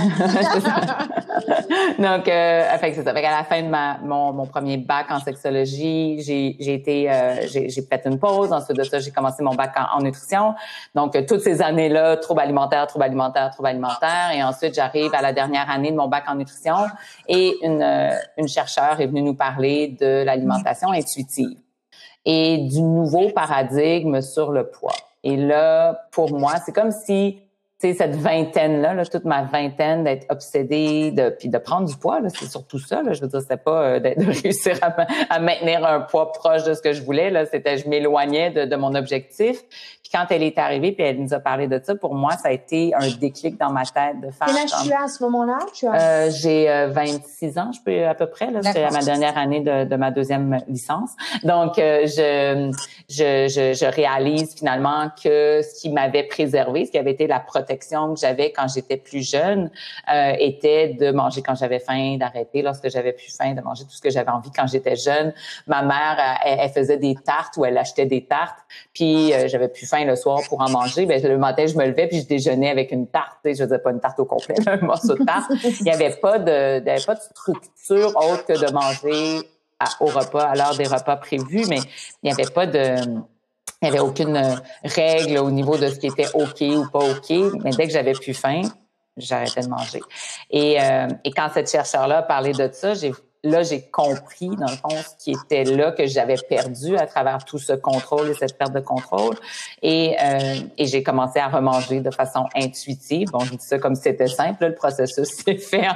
donc, 2.00 2.28
euh, 2.28 2.64
c'est 2.82 3.04
ça. 3.04 3.10
à 3.12 3.14
la 3.14 3.44
fin 3.44 3.62
de 3.62 3.68
ma, 3.68 3.98
mon, 4.00 4.34
mon 4.34 4.46
premier 4.46 4.78
bac 4.78 5.08
en 5.10 5.20
sexologie, 5.20 6.22
j'ai, 6.22 6.56
j'ai 6.60 6.74
été, 6.74 7.10
euh, 7.12 7.48
j'ai, 7.48 7.70
fait 7.70 8.02
une 8.06 8.20
pause. 8.20 8.52
Ensuite 8.52 8.78
de 8.78 8.84
ça, 8.84 9.00
j'ai 9.00 9.12
commencé 9.12 9.42
mon 9.44 9.56
bac 9.56 9.74
en, 9.94 10.02
nutrition. 10.02 10.56
Donc, 10.96 11.18
toutes 11.26 11.42
ces 11.42 11.62
années-là, 11.62 12.18
troubles 12.18 12.42
alimentaires, 12.42 12.88
troubles 12.88 13.06
alimentaires, 13.06 13.50
troubles 13.52 13.70
alimentaires. 13.70 14.32
Et 14.36 14.44
ensuite, 14.44 14.76
j'arrive 14.76 15.14
à 15.14 15.22
la 15.22 15.34
dernière 15.34 15.70
année 15.70 15.92
de 15.92 15.98
mon 15.98 16.08
bac 16.08 16.26
en 16.28 16.36
nutrition 16.36 16.76
et 17.28 17.56
une, 17.64 17.84
une 18.38 18.48
chercheure 18.48 19.00
est 19.00 19.08
venue 19.08 19.22
nous 19.22 19.36
parler 19.36 19.96
de 20.00 20.24
l'alimentation 20.24 20.92
intuitive 20.92 21.58
et 22.26 22.58
du 22.58 22.82
nouveau 22.82 23.30
paradigme 23.30 24.22
sur 24.22 24.52
le 24.52 24.70
poids. 24.70 24.96
Et 25.24 25.38
là, 25.38 26.08
pour 26.12 26.32
moi, 26.38 26.54
c'est 26.66 26.74
comme 26.74 26.92
si 26.92 27.42
cette 27.92 28.16
vingtaine-là, 28.16 28.94
là, 28.94 29.06
toute 29.06 29.26
ma 29.26 29.44
vingtaine, 29.44 30.06
d'être 30.06 30.26
obsédée, 30.30 31.12
de, 31.12 31.30
puis 31.30 31.50
de 31.50 31.58
prendre 31.58 31.88
du 31.88 31.98
poids, 31.98 32.22
c'est 32.30 32.50
surtout 32.50 32.80
ça. 32.80 33.02
Là, 33.02 33.12
je 33.12 33.22
veux 33.22 33.28
dire, 33.28 33.42
c'était 33.42 33.58
pas 33.58 33.82
euh, 33.84 34.00
de, 34.00 34.14
réussir 34.44 34.78
à, 35.30 35.40
maintenir 35.40 35.86
un 35.86 36.00
poids 36.00 36.32
proche 36.32 36.64
de 36.64 36.74
ce 36.74 36.82
que 36.82 36.94
je 36.94 37.04
voulais. 37.04 37.30
Là, 37.30 37.46
c'était 37.46 37.78
je 37.78 37.90
m'éloignais 37.90 38.52
de, 38.52 38.66
de, 38.66 38.76
mon 38.78 38.96
objectif 38.96 39.64
quand 40.14 40.26
elle 40.30 40.44
est 40.44 40.58
arrivée 40.60 40.92
puis 40.92 41.04
elle 41.04 41.20
nous 41.20 41.34
a 41.34 41.40
parlé 41.40 41.68
de 41.68 41.80
ça, 41.84 41.96
pour 41.96 42.14
moi, 42.14 42.34
ça 42.34 42.50
a 42.50 42.52
été 42.52 42.94
un 42.94 43.10
déclic 43.20 43.60
dans 43.60 43.72
ma 43.72 43.84
tête 43.84 44.22
de 44.22 44.30
faire. 44.30 44.48
Quel 44.48 44.58
âge 44.58 44.72
tu 44.84 44.94
as 44.94 45.04
à 45.04 45.08
ce 45.08 45.24
moment-là? 45.24 45.58
Euh, 45.84 46.30
j'ai 46.30 46.88
26 46.92 47.58
euh, 47.58 47.62
ans, 47.62 47.72
je 47.72 47.80
peux 47.84 48.06
à 48.06 48.14
peu 48.14 48.28
près. 48.28 48.52
Là, 48.52 48.62
c'est 48.62 48.90
ma 48.92 49.02
dernière 49.02 49.38
année 49.38 49.62
de, 49.62 49.86
de, 49.86 49.96
ma 49.96 50.12
deuxième 50.12 50.60
licence. 50.68 51.12
Donc, 51.44 51.80
euh, 51.80 52.06
je, 52.06 52.72
je, 53.10 53.48
je, 53.48 53.74
je, 53.74 53.86
réalise 53.86 54.56
finalement 54.56 55.10
que 55.22 55.62
ce 55.62 55.82
qui 55.82 55.90
m'avait 55.90 56.24
préservé, 56.24 56.86
ce 56.86 56.92
qui 56.92 56.98
avait 56.98 57.12
été 57.12 57.26
la 57.26 57.40
protection 57.40 57.73
que 57.78 58.20
j'avais 58.20 58.52
quand 58.52 58.68
j'étais 58.68 58.98
plus 58.98 59.28
jeune, 59.28 59.70
euh, 60.12 60.34
était 60.40 60.90
de 60.90 61.12
manger 61.12 61.42
quand 61.42 61.56
j'avais 61.56 61.80
faim, 61.80 62.18
d'arrêter 62.18 62.62
lorsque 62.62 62.90
j'avais 62.90 63.14
plus 63.14 63.36
faim, 63.36 63.54
de 63.54 63.62
manger 63.62 63.84
tout 63.84 63.92
ce 63.92 64.02
que 64.02 64.10
j'avais 64.10 64.32
envie 64.32 64.52
quand 64.52 64.68
j'étais 64.68 64.96
jeune. 64.96 65.34
Ma 65.68 65.82
mère, 65.82 66.18
elle, 66.46 66.70
faisait 66.70 66.98
des 66.98 67.16
tartes 67.16 67.58
ou 67.58 67.66
elle 67.66 67.78
achetait 67.78 68.06
des 68.06 68.26
tartes, 68.26 68.60
puis 68.94 69.34
j'avais 69.48 69.68
plus 69.68 69.86
faim 69.86 70.06
le 70.06 70.16
soir 70.16 70.40
pour 70.48 70.62
en 70.62 70.70
manger, 70.70 71.06
ben 71.06 71.22
le 71.22 71.38
matin 71.38 71.66
je 71.66 71.76
me 71.76 71.86
levais 71.86 72.08
puis 72.08 72.22
je 72.22 72.28
déjeunais 72.28 72.70
avec 72.70 72.92
une 72.92 73.08
tarte, 73.08 73.40
je 73.46 73.64
faisais 73.64 73.80
pas 73.80 73.92
une 73.92 74.00
tarte 74.00 74.20
au 74.20 74.26
complet, 74.26 74.56
un 74.66 74.78
morceau 74.78 75.16
de 75.16 75.24
tarte. 75.24 75.52
Il 75.82 75.86
y 75.86 75.92
avait 75.92 76.16
pas 76.16 76.40
de, 76.40 76.80
il 76.80 76.88
y 76.88 76.90
avait 76.90 77.06
pas 77.06 77.16
de 77.16 77.22
structure 77.22 78.16
autre 78.16 78.46
que 78.46 78.54
de 78.54 78.72
manger 78.72 79.48
au 80.00 80.06
repas, 80.06 80.44
à 80.44 80.56
l'heure 80.56 80.76
des 80.76 80.88
repas 80.88 81.18
prévus, 81.18 81.66
mais 81.68 81.80
il 82.22 82.26
n'y 82.26 82.32
avait 82.32 82.52
pas 82.52 82.66
de, 82.66 82.96
il 83.84 83.88
y 83.88 83.90
avait 83.90 84.00
aucune 84.00 84.42
règle 84.84 85.38
au 85.40 85.52
niveau 85.52 85.78
de 85.78 85.90
ce 85.90 86.00
qui 86.00 86.08
était 86.08 86.28
ok 86.34 86.62
ou 86.62 86.90
pas 86.90 87.00
ok. 87.00 87.30
Mais 87.64 87.72
dès 87.72 87.86
que 87.86 87.92
j'avais 87.92 88.14
plus 88.14 88.34
faim, 88.34 88.62
j'arrêtais 89.18 89.62
de 89.62 89.68
manger. 89.68 90.02
Et, 90.50 90.82
euh, 90.82 91.08
et 91.26 91.32
quand 91.32 91.50
cette 91.54 91.70
chercheur-là 91.70 92.24
parlait 92.24 92.54
de 92.54 92.70
ça, 92.72 92.94
j'ai 92.94 93.14
là, 93.44 93.62
j'ai 93.64 93.82
compris, 93.82 94.50
dans 94.50 94.70
le 94.70 94.78
fond, 94.78 94.90
ce 94.90 95.24
qui 95.24 95.32
était 95.32 95.66
là 95.66 95.92
que 95.92 96.06
j'avais 96.08 96.38
perdu 96.38 96.96
à 96.98 97.06
travers 97.06 97.44
tout 97.44 97.60
ce 97.60 97.74
contrôle 97.74 98.30
et 98.30 98.34
cette 98.34 98.58
perte 98.58 98.74
de 98.74 98.80
contrôle. 98.80 99.36
Et, 99.82 100.16
euh, 100.22 100.56
et 100.78 100.86
j'ai 100.86 101.04
commencé 101.04 101.40
à 101.40 101.50
remanger 101.50 102.00
de 102.00 102.12
façon 102.12 102.46
intuitive. 102.56 103.30
Bon, 103.32 103.40
je 103.40 103.52
dis 103.52 103.66
ça 103.66 103.80
comme 103.80 103.96
c'était 103.96 104.28
simple. 104.28 104.68
le 104.68 104.76
processus 104.76 105.28
s'est 105.46 105.58
fait 105.58 105.88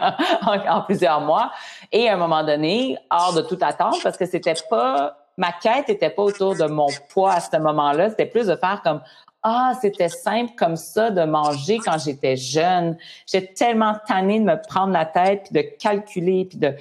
en, 0.45 0.81
plusieurs 0.81 1.21
mois. 1.21 1.51
Et 1.91 2.09
à 2.09 2.15
un 2.15 2.17
moment 2.17 2.43
donné, 2.43 2.97
hors 3.09 3.33
de 3.33 3.41
toute 3.41 3.63
attente, 3.63 3.95
parce 4.03 4.17
que 4.17 4.25
c'était 4.25 4.55
pas 4.69 5.17
ma 5.37 5.51
quête 5.51 5.87
était 5.89 6.09
pas 6.09 6.23
autour 6.23 6.55
de 6.55 6.65
mon 6.65 6.87
poids 7.09 7.33
à 7.33 7.39
ce 7.39 7.55
moment-là, 7.57 8.09
c'était 8.09 8.25
plus 8.25 8.47
de 8.47 8.55
faire 8.55 8.81
comme 8.83 9.01
ah, 9.49 9.71
c'était 9.79 10.09
simple 10.09 10.51
comme 10.57 10.75
ça 10.75 11.09
de 11.09 11.23
manger 11.23 11.77
quand 11.77 11.97
j'étais 11.97 12.35
jeune. 12.35 12.97
J'étais 13.25 13.53
tellement 13.53 13.95
tannée 14.05 14.41
de 14.41 14.43
me 14.43 14.61
prendre 14.61 14.91
la 14.91 15.05
tête, 15.05 15.43
puis 15.45 15.53
de 15.53 15.61
calculer, 15.79 16.43
puis 16.49 16.57
de 16.57 16.75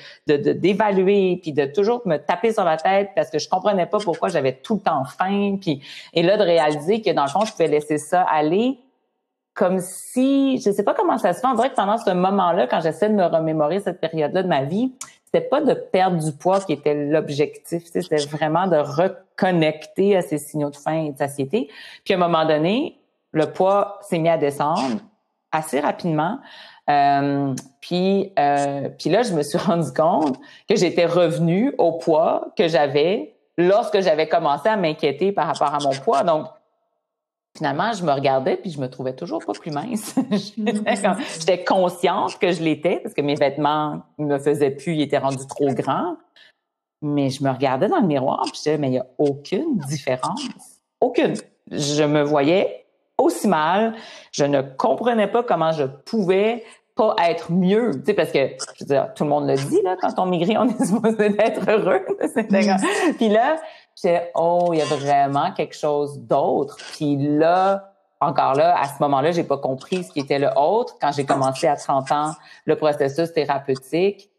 d'évaluer, 0.52 1.38
puis 1.40 1.52
de 1.52 1.64
toujours 1.66 2.02
me 2.06 2.16
taper 2.16 2.52
sur 2.52 2.64
la 2.64 2.76
tête 2.76 3.10
parce 3.14 3.30
que 3.30 3.38
je 3.38 3.48
comprenais 3.48 3.86
pas 3.86 3.98
pourquoi 3.98 4.30
j'avais 4.30 4.52
tout 4.52 4.74
le 4.74 4.80
temps 4.80 5.04
faim. 5.04 5.58
Puis 5.60 5.80
et 6.12 6.24
là 6.24 6.36
de 6.36 6.42
réaliser 6.42 7.02
que 7.02 7.10
dans 7.10 7.22
le 7.22 7.30
fond 7.30 7.44
je 7.44 7.52
pouvais 7.52 7.68
laisser 7.68 7.98
ça 7.98 8.22
aller 8.22 8.80
comme 9.54 9.78
si 9.80 10.58
je 10.58 10.72
sais 10.72 10.82
pas 10.82 10.94
comment 10.94 11.18
ça 11.18 11.34
se 11.34 11.40
fait. 11.40 11.54
Dirait 11.54 11.70
que 11.70 11.76
pendant 11.76 11.98
ce 11.98 12.10
moment-là, 12.10 12.66
quand 12.66 12.80
j'essaie 12.80 13.08
de 13.08 13.14
me 13.14 13.24
remémorer 13.24 13.78
cette 13.78 14.00
période-là 14.00 14.42
de 14.42 14.48
ma 14.48 14.64
vie, 14.64 14.92
c'était 15.26 15.46
pas 15.46 15.60
de 15.60 15.74
perdre 15.74 16.22
du 16.24 16.32
poids 16.32 16.60
qui 16.60 16.72
était 16.72 16.94
l'objectif, 16.94 17.82
c'était 17.84 18.24
vraiment 18.26 18.68
de 18.68 18.76
reconnecter 18.76 20.16
à 20.16 20.22
ces 20.22 20.38
signaux 20.38 20.70
de 20.70 20.76
faim 20.76 21.06
et 21.06 21.12
de 21.12 21.18
satiété. 21.18 21.68
Puis 22.04 22.14
à 22.14 22.16
un 22.16 22.20
moment 22.20 22.46
donné, 22.46 23.00
le 23.32 23.50
poids 23.52 23.98
s'est 24.02 24.18
mis 24.18 24.28
à 24.28 24.38
descendre 24.38 25.00
assez 25.50 25.80
rapidement. 25.80 26.38
Euh, 26.88 27.54
puis, 27.80 28.32
euh, 28.38 28.88
puis 28.96 29.10
là, 29.10 29.22
je 29.22 29.32
me 29.34 29.42
suis 29.42 29.58
rendu 29.58 29.92
compte 29.92 30.38
que 30.68 30.76
j'étais 30.76 31.06
revenue 31.06 31.74
au 31.76 31.92
poids 31.92 32.52
que 32.56 32.68
j'avais 32.68 33.36
lorsque 33.58 34.00
j'avais 34.00 34.28
commencé 34.28 34.68
à 34.68 34.76
m'inquiéter 34.76 35.32
par 35.32 35.48
rapport 35.48 35.74
à 35.74 35.78
mon 35.80 35.90
poids. 35.90 36.22
Donc, 36.22 36.46
finalement, 37.56 37.92
je 37.92 38.04
me 38.04 38.12
regardais 38.12 38.56
puis 38.56 38.70
je 38.70 38.80
me 38.80 38.88
trouvais 38.88 39.14
toujours 39.14 39.44
pas 39.44 39.52
plus 39.52 39.70
mince. 39.70 40.14
J'étais 40.30 41.64
consciente 41.64 42.38
que 42.38 42.52
je 42.52 42.62
l'étais 42.62 43.00
parce 43.02 43.14
que 43.14 43.22
mes 43.22 43.34
vêtements 43.34 44.02
me 44.18 44.38
faisaient 44.38 44.70
plus, 44.70 44.94
ils 44.94 45.02
étaient 45.02 45.18
rendus 45.18 45.46
trop 45.46 45.72
grands. 45.72 46.16
Mais 47.02 47.30
je 47.30 47.42
me 47.44 47.50
regardais 47.50 47.88
dans 47.88 48.00
le 48.00 48.06
miroir 48.06 48.40
puis 48.42 48.52
je 48.54 48.58
disais, 48.58 48.78
mais 48.78 48.88
il 48.88 48.92
n'y 48.92 48.98
a 48.98 49.06
aucune 49.18 49.78
différence. 49.88 50.42
Aucune. 51.00 51.34
Je 51.70 52.04
me 52.04 52.22
voyais 52.22 52.86
aussi 53.18 53.48
mal. 53.48 53.94
Je 54.32 54.44
ne 54.44 54.62
comprenais 54.62 55.28
pas 55.28 55.42
comment 55.42 55.72
je 55.72 55.84
pouvais 55.84 56.64
pas 56.96 57.14
être 57.28 57.52
mieux, 57.52 57.90
tu 57.92 58.06
sais, 58.06 58.14
parce 58.14 58.32
que 58.32 58.38
je 58.38 58.84
veux 58.84 58.86
dire, 58.86 59.12
tout 59.14 59.24
le 59.24 59.30
monde 59.30 59.46
le 59.46 59.54
dit 59.54 59.82
là, 59.82 59.96
quand 60.00 60.18
on 60.18 60.24
maigrit, 60.24 60.56
on 60.56 60.66
est 60.66 60.84
supposé 60.86 61.36
être 61.38 61.68
heureux. 61.68 62.00
puis 63.18 63.28
là, 63.28 63.56
Oh, 64.34 64.70
il 64.72 64.78
y 64.78 64.82
a 64.82 64.84
vraiment 64.84 65.52
quelque 65.52 65.74
chose 65.74 66.18
d'autre. 66.20 66.76
Puis 66.92 67.16
là, 67.16 67.92
encore 68.20 68.54
là, 68.54 68.78
à 68.78 68.88
ce 68.88 68.94
moment-là, 69.00 69.32
j'ai 69.32 69.44
pas 69.44 69.58
compris 69.58 70.04
ce 70.04 70.12
qui 70.12 70.20
était 70.20 70.38
le 70.38 70.48
autre. 70.56 70.96
Quand 71.00 71.12
j'ai 71.12 71.24
commencé 71.24 71.66
à 71.66 71.76
30 71.76 72.12
ans 72.12 72.32
le 72.64 72.76
processus 72.76 73.32
thérapeutique, 73.32 74.30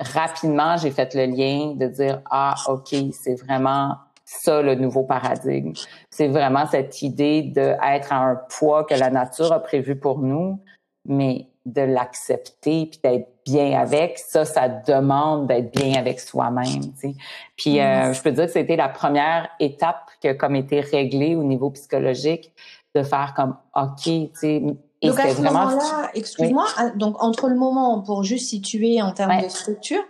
rapidement, 0.00 0.76
j'ai 0.76 0.90
fait 0.90 1.14
le 1.14 1.26
lien 1.26 1.74
de 1.74 1.86
dire, 1.86 2.22
ah, 2.30 2.54
OK, 2.68 2.94
c'est 3.12 3.34
vraiment 3.34 3.96
ça 4.24 4.60
le 4.60 4.74
nouveau 4.74 5.04
paradigme. 5.04 5.72
C'est 6.10 6.28
vraiment 6.28 6.66
cette 6.66 7.00
idée 7.02 7.42
d'être 7.42 8.12
à 8.12 8.16
un 8.16 8.40
poids 8.58 8.84
que 8.84 8.94
la 8.94 9.10
nature 9.10 9.52
a 9.52 9.60
prévu 9.60 9.96
pour 9.96 10.18
nous, 10.18 10.60
mais 11.04 11.46
de 11.66 11.82
l'accepter 11.82 12.86
puis 12.86 13.00
d'être 13.02 13.28
bien 13.44 13.78
avec, 13.78 14.18
ça, 14.18 14.44
ça 14.44 14.68
demande 14.68 15.48
d'être 15.48 15.76
bien 15.76 15.98
avec 15.98 16.20
soi-même. 16.20 16.92
Tu 16.94 17.10
sais. 17.10 17.14
Puis 17.56 17.80
euh, 17.80 18.12
je 18.12 18.22
peux 18.22 18.32
dire 18.32 18.46
que 18.46 18.52
c'était 18.52 18.76
la 18.76 18.88
première 18.88 19.48
étape 19.60 20.10
qui 20.20 20.28
a 20.28 20.34
comme 20.34 20.54
été 20.54 20.80
réglée 20.80 21.34
au 21.34 21.42
niveau 21.42 21.70
psychologique 21.70 22.52
de 22.94 23.02
faire 23.02 23.34
comme 23.34 23.56
OK, 23.74 24.04
tu 24.04 24.30
sais. 24.34 24.62
Et 25.02 25.08
donc 25.08 25.20
à 25.20 25.34
ce 25.34 25.42
moment-là, 25.42 26.10
excuse-moi, 26.14 26.66
ah, 26.78 26.90
donc 26.90 27.22
entre 27.22 27.48
le 27.48 27.56
moment 27.56 28.00
pour 28.00 28.22
juste 28.22 28.48
situer 28.48 29.02
en 29.02 29.12
termes 29.12 29.42
de 29.42 29.48
structure, 29.48 30.02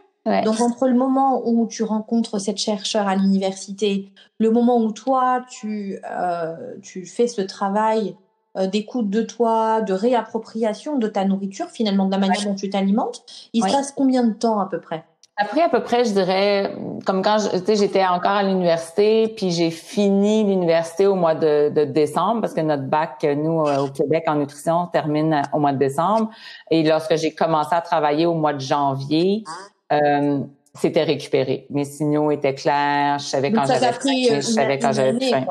donc 0.45 0.61
entre 0.61 0.87
le 0.87 0.95
moment 0.95 1.42
où 1.45 1.66
tu 1.66 1.83
rencontres 1.83 2.38
cette 2.38 2.59
chercheure 2.59 3.09
à 3.09 3.16
l'université, 3.16 4.12
le 4.38 4.51
moment 4.51 4.79
où 4.79 4.92
toi 4.92 5.45
tu 5.49 5.99
euh, 6.09 6.55
tu 6.83 7.05
fais 7.05 7.27
ce 7.27 7.40
travail 7.40 8.16
euh, 8.57 8.66
d'écoute 8.66 9.11
de 9.11 9.23
toi, 9.23 9.81
de 9.81 9.92
réappropriation 9.92 10.99
de 10.99 11.09
ta 11.09 11.25
nourriture, 11.25 11.66
finalement, 11.69 12.07
de 12.07 12.11
la 12.11 12.19
manière 12.19 12.42
dont 12.45 12.55
tu 12.55 12.71
t'alimentes. 12.71 13.23
Il 13.53 13.62
se 13.62 13.73
passe 13.73 13.92
combien 13.92 14.25
de 14.25 14.33
temps 14.33 14.61
à 14.61 14.66
peu 14.66 14.81
près? 14.81 15.05
Après, 15.38 15.61
à 15.61 15.69
peu 15.69 15.83
près, 15.83 16.07
je 16.07 16.12
dirais, 16.12 16.75
comme 17.05 17.21
quand 17.21 17.37
j'étais 17.69 18.07
encore 18.07 18.33
à 18.33 18.42
l'université, 18.42 19.29
puis 19.29 19.51
j'ai 19.51 19.71
fini 19.71 20.45
l'université 20.45 21.07
au 21.07 21.14
mois 21.14 21.35
de, 21.35 21.85
décembre, 21.85 22.40
parce 22.40 22.55
que 22.55 22.62
notre 22.62 22.85
bac, 22.85 23.23
nous, 23.23 23.61
euh, 23.66 23.81
au 23.81 23.88
Québec, 23.88 24.25
en 24.29 24.37
nutrition, 24.37 24.87
termine 24.87 25.42
au 25.53 25.59
mois 25.59 25.73
de 25.73 25.79
décembre. 25.79 26.31
Et 26.71 26.83
lorsque 26.83 27.16
j'ai 27.16 27.35
commencé 27.35 27.75
à 27.75 27.83
travailler 27.83 28.25
au 28.25 28.33
mois 28.33 28.55
de 28.55 28.61
janvier, 28.61 29.45
euh, 29.92 30.40
c'était 30.73 31.03
récupéré. 31.03 31.66
Mes 31.69 31.85
signaux 31.85 32.31
étaient 32.31 32.55
clairs, 32.55 33.19
je 33.19 33.27
savais 33.27 33.53
quand 33.53 33.66
j'avais 33.66 33.92
faim, 33.92 34.37
je 34.37 34.40
savais 34.40 34.79
quand 34.79 34.92
j'avais 34.92 35.21
faim. 35.21 35.45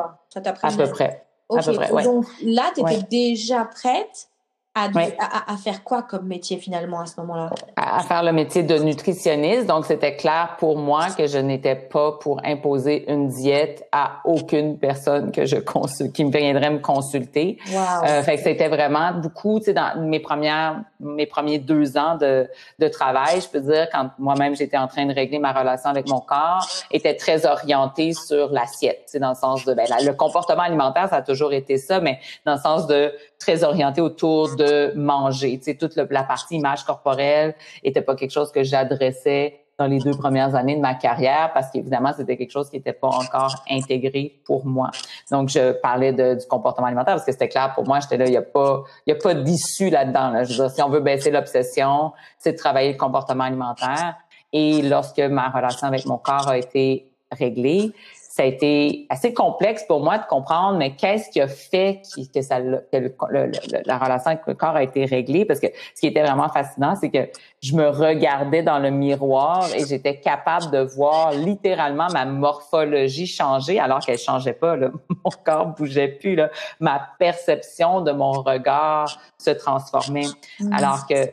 À 0.64 0.72
peu 0.72 0.90
près. 0.90 1.25
À 1.50 1.62
peu 1.62 1.74
près, 1.74 2.04
Donc 2.04 2.26
là, 2.44 2.72
tu 2.74 2.82
étais 2.82 3.04
déjà 3.04 3.66
prête 3.66 4.30
à, 4.74 5.58
faire 5.58 5.84
quoi 5.84 6.04
comme 6.04 6.28
métier 6.28 6.58
finalement 6.58 7.00
à 7.00 7.06
ce 7.06 7.20
moment-là? 7.22 7.52
À, 7.86 8.02
faire 8.04 8.24
le 8.24 8.32
métier 8.32 8.64
de 8.64 8.78
nutritionniste. 8.78 9.68
Donc, 9.68 9.86
c'était 9.86 10.16
clair 10.16 10.56
pour 10.58 10.78
moi 10.78 11.08
que 11.16 11.28
je 11.28 11.38
n'étais 11.38 11.76
pas 11.76 12.14
pour 12.14 12.42
imposer 12.44 13.12
une 13.12 13.28
diète 13.28 13.88
à 13.92 14.22
aucune 14.26 14.78
personne 14.78 15.32
que 15.32 15.46
je 15.46 15.58
consulte, 15.58 16.14
qui 16.14 16.26
me 16.26 16.32
viendrait 16.32 16.72
me 16.72 16.80
consulter. 16.80 17.58
Wow. 17.72 17.80
Euh, 18.06 18.24
fait 18.24 18.38
que 18.38 18.44
c'était 18.44 18.68
vraiment 18.68 19.14
beaucoup, 19.14 19.60
tu 19.60 19.66
sais, 19.66 19.74
dans 19.74 20.00
mes 20.02 20.20
premières, 20.20 20.82
mes 21.00 21.26
premiers 21.26 21.60
deux 21.60 21.98
ans 21.98 22.16
de, 22.16 22.50
de 22.80 22.88
travail, 22.88 23.42
je 23.42 23.48
peux 23.48 23.62
dire, 23.62 23.88
quand 23.92 24.10
moi-même 24.18 24.56
j'étais 24.56 24.78
en 24.78 24.88
train 24.88 25.06
de 25.06 25.14
régler 25.14 25.40
ma 25.40 25.52
relation 25.52 25.90
avec 25.90 26.10
mon 26.10 26.20
corps, 26.20 26.68
était 26.92 27.16
très 27.16 27.46
orientée 27.46 28.14
sur 28.14 28.52
l'assiette, 28.52 29.04
tu 29.06 29.12
sais, 29.12 29.20
dans 29.20 29.30
le 29.30 29.36
sens 29.36 29.64
de, 29.66 29.74
ben, 29.74 29.86
le 30.04 30.14
comportement 30.14 30.64
alimentaire, 30.64 31.10
ça 31.10 31.18
a 31.18 31.22
toujours 31.22 31.54
été 31.54 31.78
ça, 31.78 32.00
mais 32.00 32.20
dans 32.46 32.56
le 32.56 32.60
sens 32.60 32.88
de 32.88 33.14
très 33.40 33.64
orienté 33.64 34.02
autour 34.02 34.56
de 34.56 34.94
manger. 34.96 35.58
Tu 35.60 35.66
sais, 35.66 35.76
toute 35.76 35.96
la 35.96 36.24
partie 36.24 36.56
image 36.56 36.84
corporelle 36.84 37.56
était 37.84 38.02
pas 38.02 38.16
quelque 38.16 38.32
chose 38.32 38.52
que 38.52 38.64
j'adressais 38.64 39.66
dans 39.78 39.88
les 39.88 40.00
deux 40.00 40.14
premières 40.14 40.56
années 40.56 40.76
de 40.76 40.82
ma 40.82 40.94
carrière 40.94 41.52
parce 41.54 41.70
qu'évidemment, 41.70 42.14
c'était 42.16 42.38
quelque 42.38 42.52
chose 42.52 42.70
qui 42.70 42.78
n'était 42.78 42.94
pas 42.94 43.08
encore 43.08 43.64
intégré 43.70 44.40
pour 44.46 44.66
moi. 44.66 44.92
Donc, 45.32 45.50
je 45.50 45.74
parlais 45.74 46.14
de, 46.14 46.36
du 46.36 46.46
comportement 46.48 46.88
alimentaire 46.88 47.16
parce 47.16 47.26
que 47.26 47.32
c'était 47.32 47.50
clair 47.50 47.74
pour 47.76 47.86
moi, 47.86 48.00
j'étais 48.00 48.18
là, 48.18 48.26
il 48.26 48.32
n'y 48.32 48.38
a 48.38 48.42
pas, 48.42 48.84
il 49.06 49.14
a 49.14 49.18
pas 49.18 49.34
d'issue 49.34 49.90
là-dedans. 49.90 50.30
Là. 50.30 50.44
Je 50.44 50.52
veux 50.52 50.68
dire, 50.68 50.70
si 50.70 50.82
on 50.82 50.90
veut 50.90 51.02
baisser 51.02 51.32
l'obsession, 51.32 52.14
c'est 52.38 52.54
de 52.54 52.58
travailler 52.58 52.94
le 52.94 52.98
comportement 52.98 53.44
alimentaire. 53.44 54.16
Et 54.54 54.82
lorsque 54.82 55.20
ma 55.20 55.50
relation 55.50 55.88
avec 55.88 56.06
mon 56.06 56.18
corps 56.18 56.48
a 56.48 56.58
été 56.58 57.12
réglée, 57.32 57.92
ça 58.36 58.44
a 58.44 58.48
été 58.48 59.08
assez 59.10 59.34
complexe 59.34 59.86
pour 59.88 60.04
moi 60.04 60.18
de 60.18 60.26
comprendre, 60.26 60.78
mais 60.78 60.94
qu'est-ce 60.94 61.30
qui 61.30 61.40
a 61.40 61.48
fait 61.48 62.02
que, 62.34 62.42
ça, 62.42 62.60
la 62.60 63.98
relation 63.98 64.32
avec 64.32 64.42
le 64.46 64.56
corps 64.56 64.76
a 64.76 64.84
été 64.84 65.06
réglée? 65.06 65.46
Parce 65.46 65.62
que 65.62 65.68
ce 65.96 66.02
qui 66.02 66.08
était 66.08 66.22
vraiment 66.22 66.50
fascinant, 66.50 66.96
c'est 67.00 67.10
que 67.10 67.30
je 67.64 67.74
me 67.76 67.88
regardais 67.88 68.62
dans 68.62 68.80
le 68.80 68.90
miroir 68.90 69.74
et 69.74 69.86
j'étais 69.86 70.20
capable 70.20 70.70
de 70.70 70.80
voir 70.80 71.32
littéralement 71.32 72.08
ma 72.12 72.26
morphologie 72.26 73.26
changer 73.26 73.80
alors 73.80 74.02
qu'elle 74.02 74.20
changeait 74.20 74.52
pas. 74.52 74.76
Là. 74.76 74.90
Mon 75.10 75.32
corps 75.46 75.68
bougeait 75.68 76.10
plus. 76.10 76.36
Là. 76.36 76.50
Ma 76.82 77.02
perception 77.18 78.02
de 78.02 78.12
mon 78.12 78.34
regard 78.34 79.18
se 79.38 79.52
transformait. 79.52 80.28
Mmh. 80.60 80.74
Alors 80.74 81.08
que 81.08 81.32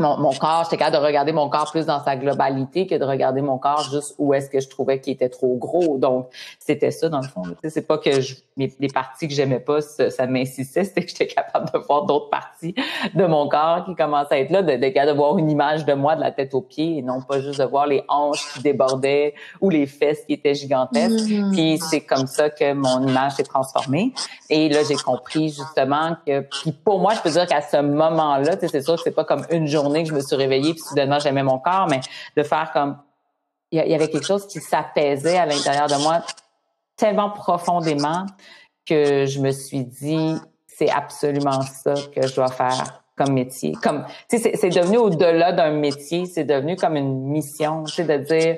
mon, 0.00 0.16
mon 0.16 0.32
corps, 0.32 0.64
j'étais 0.64 0.78
capable 0.78 0.96
de 0.96 1.06
regarder 1.06 1.32
mon 1.32 1.48
corps 1.48 1.70
plus 1.70 1.86
dans 1.86 2.02
sa 2.02 2.16
globalité 2.16 2.86
que 2.86 2.94
de 2.94 3.04
regarder 3.04 3.42
mon 3.42 3.58
corps 3.58 3.88
juste 3.90 4.14
où 4.18 4.34
est-ce 4.34 4.50
que 4.50 4.60
je 4.60 4.68
trouvais 4.68 5.00
qu'il 5.00 5.12
était 5.12 5.28
trop 5.28 5.56
gros. 5.56 5.98
Donc, 5.98 6.28
c'était 6.58 6.90
ça 6.90 7.08
dans 7.08 7.20
le 7.20 7.28
fond. 7.28 7.42
C'est 7.62 7.86
pas 7.86 7.98
que 7.98 8.20
je, 8.20 8.34
les 8.56 8.88
parties 8.88 9.28
que 9.28 9.34
j'aimais 9.34 9.60
pas, 9.60 9.80
ça, 9.80 10.10
ça 10.10 10.26
m'insistait, 10.26 10.84
c'était 10.84 11.02
que 11.02 11.10
j'étais 11.10 11.26
capable 11.26 11.70
de 11.72 11.78
voir 11.78 12.04
d'autres 12.06 12.30
parties 12.30 12.74
de 13.14 13.26
mon 13.26 13.48
corps 13.48 13.84
qui 13.84 13.94
commençaient 13.94 14.34
à 14.34 14.38
être 14.40 14.50
là, 14.50 14.62
de, 14.62 14.72
de, 14.72 15.10
de 15.10 15.12
voir 15.12 15.38
une 15.38 15.50
image 15.50 15.84
de 15.84 15.92
moi 15.92 16.16
de 16.16 16.20
la 16.20 16.30
tête 16.30 16.54
aux 16.54 16.62
pieds 16.62 16.98
et 16.98 17.02
non 17.02 17.20
pas 17.20 17.40
juste 17.40 17.60
de 17.60 17.64
voir 17.64 17.86
les 17.86 18.02
hanches 18.08 18.52
qui 18.54 18.62
débordaient 18.62 19.34
ou 19.60 19.70
les 19.70 19.86
fesses 19.86 20.24
qui 20.26 20.32
étaient 20.32 20.54
gigantesques. 20.54 21.30
Mmh. 21.30 21.52
Puis 21.52 21.78
c'est 21.78 22.00
comme 22.00 22.26
ça 22.26 22.48
que 22.48 22.72
mon 22.72 23.06
image 23.06 23.32
s'est 23.32 23.44
transformée. 23.44 24.12
Et 24.48 24.68
là, 24.68 24.80
j'ai 24.88 24.96
compris 24.96 25.50
justement 25.50 26.16
que, 26.26 26.40
puis 26.40 26.72
pour 26.72 27.00
moi, 27.00 27.12
je 27.14 27.20
peux 27.20 27.30
dire 27.30 27.46
qu'à 27.46 27.60
ce 27.60 27.76
moment-là, 27.76 28.56
c'est 28.60 28.82
sûr 28.82 28.96
que 28.96 29.02
c'est 29.02 29.10
pas 29.10 29.24
comme 29.24 29.44
une 29.50 29.66
journée 29.66 29.89
que 29.92 30.08
je 30.08 30.14
me 30.14 30.20
suis 30.20 30.36
réveillée 30.36 30.72
puis 30.72 30.82
soudainement 30.82 31.18
j'aimais 31.18 31.42
mon 31.42 31.58
corps, 31.58 31.86
mais 31.88 32.00
de 32.36 32.42
faire 32.42 32.70
comme 32.72 32.98
il 33.72 33.78
y, 33.78 33.94
avait 33.94 34.08
quelque 34.08 34.26
chose 34.26 34.48
qui 34.48 34.60
s'apaisait 34.60 35.38
à 35.38 35.46
l'intérieur 35.46 35.86
de 35.86 35.94
moi 36.02 36.22
tellement 36.96 37.30
profondément 37.30 38.26
que 38.84 39.26
je 39.26 39.38
me 39.38 39.52
suis 39.52 39.84
dit 39.84 40.34
c'est 40.66 40.90
absolument 40.90 41.62
ça 41.62 41.94
que 42.14 42.26
je 42.26 42.34
dois 42.34 42.50
faire 42.50 43.04
comme 43.20 43.34
métier. 43.34 43.72
Comme, 43.82 44.06
c'est 44.28 44.70
devenu 44.70 44.96
au-delà 44.96 45.52
d'un 45.52 45.72
métier, 45.72 46.24
c'est 46.24 46.44
devenu 46.44 46.76
comme 46.76 46.96
une 46.96 47.26
mission, 47.26 47.84
tu 47.84 47.96
sais, 47.96 48.04
de 48.04 48.16
dire, 48.16 48.56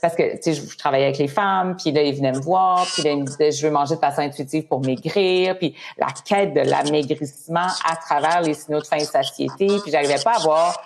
parce 0.00 0.14
que, 0.14 0.36
tu 0.36 0.42
sais, 0.42 0.54
je, 0.54 0.78
travaillais 0.78 1.06
avec 1.06 1.18
les 1.18 1.26
femmes, 1.26 1.76
puis 1.76 1.90
là, 1.90 2.02
ils 2.02 2.14
venaient 2.14 2.32
me 2.32 2.40
voir, 2.40 2.86
puis 2.92 3.02
là, 3.02 3.10
ils 3.10 3.20
me 3.20 3.26
disaient, 3.26 3.50
je 3.50 3.66
veux 3.66 3.72
manger 3.72 3.96
de 3.96 4.00
façon 4.00 4.20
intuitive 4.20 4.68
pour 4.68 4.80
maigrir, 4.80 5.58
puis 5.58 5.74
la 5.98 6.06
quête 6.24 6.54
de 6.54 6.60
l'amaigrissement 6.60 7.66
à 7.84 7.96
travers 7.96 8.42
les 8.42 8.54
signaux 8.54 8.80
de 8.80 8.86
faim 8.86 8.98
et 8.98 9.04
satiété, 9.04 9.66
puis 9.82 9.90
j'arrivais 9.90 10.22
pas 10.22 10.34
à 10.34 10.36
avoir 10.36 10.80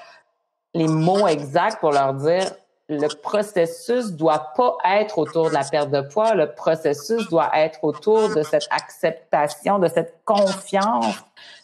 les 0.72 0.88
mots 0.88 1.28
exacts 1.28 1.80
pour 1.80 1.92
leur 1.92 2.14
dire, 2.14 2.50
le 2.88 3.08
processus 3.20 4.12
doit 4.12 4.52
pas 4.56 4.78
être 4.86 5.18
autour 5.18 5.50
de 5.50 5.54
la 5.54 5.64
perte 5.64 5.90
de 5.90 6.00
poids, 6.00 6.34
le 6.34 6.54
processus 6.54 7.28
doit 7.28 7.50
être 7.54 7.80
autour 7.82 8.34
de 8.34 8.42
cette 8.42 8.66
acceptation, 8.70 9.78
de 9.78 9.88
cette 9.88 10.14
confiance 10.24 11.16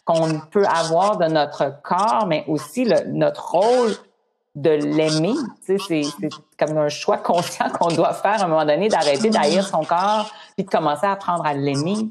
qu'on 0.05 0.39
peut 0.51 0.65
avoir 0.67 1.17
de 1.17 1.25
notre 1.25 1.81
corps, 1.81 2.25
mais 2.27 2.45
aussi 2.47 2.87
notre 3.07 3.51
rôle 3.51 3.91
de 4.53 4.69
l'aimer. 4.69 5.33
C'est 5.61 6.01
comme 6.57 6.77
un 6.77 6.89
choix 6.89 7.17
conscient 7.17 7.69
qu'on 7.69 7.89
doit 7.89 8.13
faire 8.13 8.41
à 8.41 8.45
un 8.45 8.47
moment 8.47 8.65
donné 8.65 8.87
d'arrêter 8.87 9.29
d'haïr 9.29 9.67
son 9.67 9.83
corps 9.83 10.31
puis 10.55 10.63
de 10.65 10.69
commencer 10.69 11.05
à 11.05 11.13
apprendre 11.13 11.45
à 11.45 11.53
l'aimer. 11.53 12.07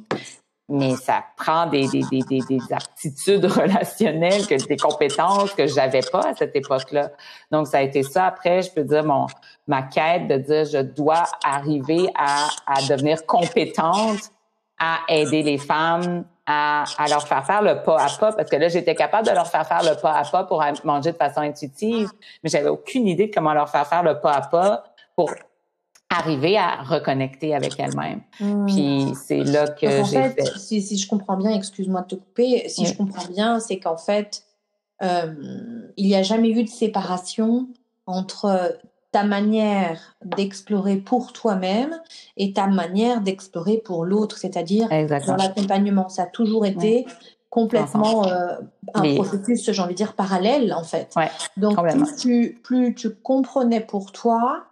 Mais 0.68 0.96
ça 0.96 1.22
prend 1.36 1.66
des, 1.66 1.86
des, 1.88 2.02
des, 2.10 2.40
des, 2.48 2.72
aptitudes 2.72 3.44
relationnelles, 3.44 4.46
que 4.46 4.54
des 4.66 4.78
compétences 4.78 5.52
que 5.52 5.66
j'avais 5.66 6.00
pas 6.00 6.30
à 6.30 6.34
cette 6.34 6.56
époque-là. 6.56 7.10
Donc, 7.50 7.66
ça 7.66 7.78
a 7.78 7.82
été 7.82 8.02
ça. 8.02 8.26
Après, 8.26 8.62
je 8.62 8.70
peux 8.70 8.82
dire 8.82 9.04
mon 9.04 9.26
ma 9.66 9.82
quête 9.82 10.26
de 10.26 10.36
dire 10.38 10.64
je 10.64 10.78
dois 10.78 11.24
arriver 11.44 12.10
à, 12.14 12.48
à 12.66 12.80
devenir 12.88 13.26
compétente 13.26 14.30
à 14.78 15.00
aider 15.08 15.42
les 15.42 15.58
femmes 15.58 16.24
à, 16.46 16.84
à, 16.98 17.08
leur 17.08 17.26
faire 17.26 17.44
faire 17.46 17.62
le 17.62 17.82
pas 17.82 18.02
à 18.02 18.08
pas 18.18 18.32
parce 18.32 18.50
que 18.50 18.56
là 18.56 18.68
j'étais 18.68 18.94
capable 18.94 19.26
de 19.26 19.32
leur 19.32 19.46
faire 19.46 19.66
faire 19.66 19.82
le 19.82 19.98
pas 20.00 20.12
à 20.12 20.24
pas 20.24 20.44
pour 20.44 20.62
manger 20.84 21.12
de 21.12 21.16
façon 21.16 21.40
intuitive 21.40 22.10
mais 22.42 22.50
j'avais 22.50 22.68
aucune 22.68 23.06
idée 23.06 23.28
de 23.28 23.34
comment 23.34 23.54
leur 23.54 23.70
faire 23.70 23.86
faire 23.86 24.02
le 24.02 24.20
pas 24.20 24.32
à 24.32 24.42
pas 24.42 24.84
pour 25.16 25.30
arriver 26.10 26.56
à 26.56 26.82
reconnecter 26.82 27.54
avec 27.54 27.78
elles-mêmes. 27.78 28.22
Hmm. 28.40 28.66
Puis 28.66 29.14
c'est 29.14 29.42
là 29.42 29.68
que 29.68 30.04
j'ai 30.04 30.30
fait, 30.30 30.58
Si, 30.58 30.80
si, 30.80 30.96
je 30.96 31.08
comprends 31.08 31.36
bien, 31.36 31.50
excuse-moi 31.50 32.02
de 32.02 32.08
te 32.08 32.14
couper, 32.14 32.68
si 32.68 32.86
je 32.86 32.96
comprends 32.96 33.26
bien, 33.26 33.60
c'est 33.60 33.78
qu'en 33.78 33.96
fait, 33.96 34.44
euh, 35.02 35.34
il 35.96 36.06
n'y 36.06 36.14
a 36.14 36.22
jamais 36.22 36.50
eu 36.50 36.62
de 36.62 36.68
séparation 36.68 37.68
entre 38.06 38.78
ta 39.14 39.22
manière 39.22 40.16
d'explorer 40.24 40.96
pour 40.96 41.32
toi-même 41.32 42.00
et 42.36 42.52
ta 42.52 42.66
manière 42.66 43.20
d'explorer 43.20 43.76
pour 43.78 44.04
l'autre, 44.04 44.38
c'est-à-dire 44.38 44.88
dans 44.88 45.36
l'accompagnement. 45.36 46.08
Ça 46.08 46.24
a 46.24 46.26
toujours 46.26 46.66
été 46.66 47.06
complètement 47.48 48.26
euh, 48.26 48.56
un 48.92 49.14
processus, 49.14 49.70
j'ai 49.70 49.80
envie 49.80 49.92
de 49.92 49.98
dire, 49.98 50.14
parallèle 50.14 50.74
en 50.74 50.82
fait. 50.82 51.14
Donc 51.56 51.80
plus 51.88 52.16
tu, 52.16 52.60
plus 52.64 52.94
tu 52.96 53.14
comprenais 53.14 53.78
pour 53.78 54.10
toi, 54.10 54.64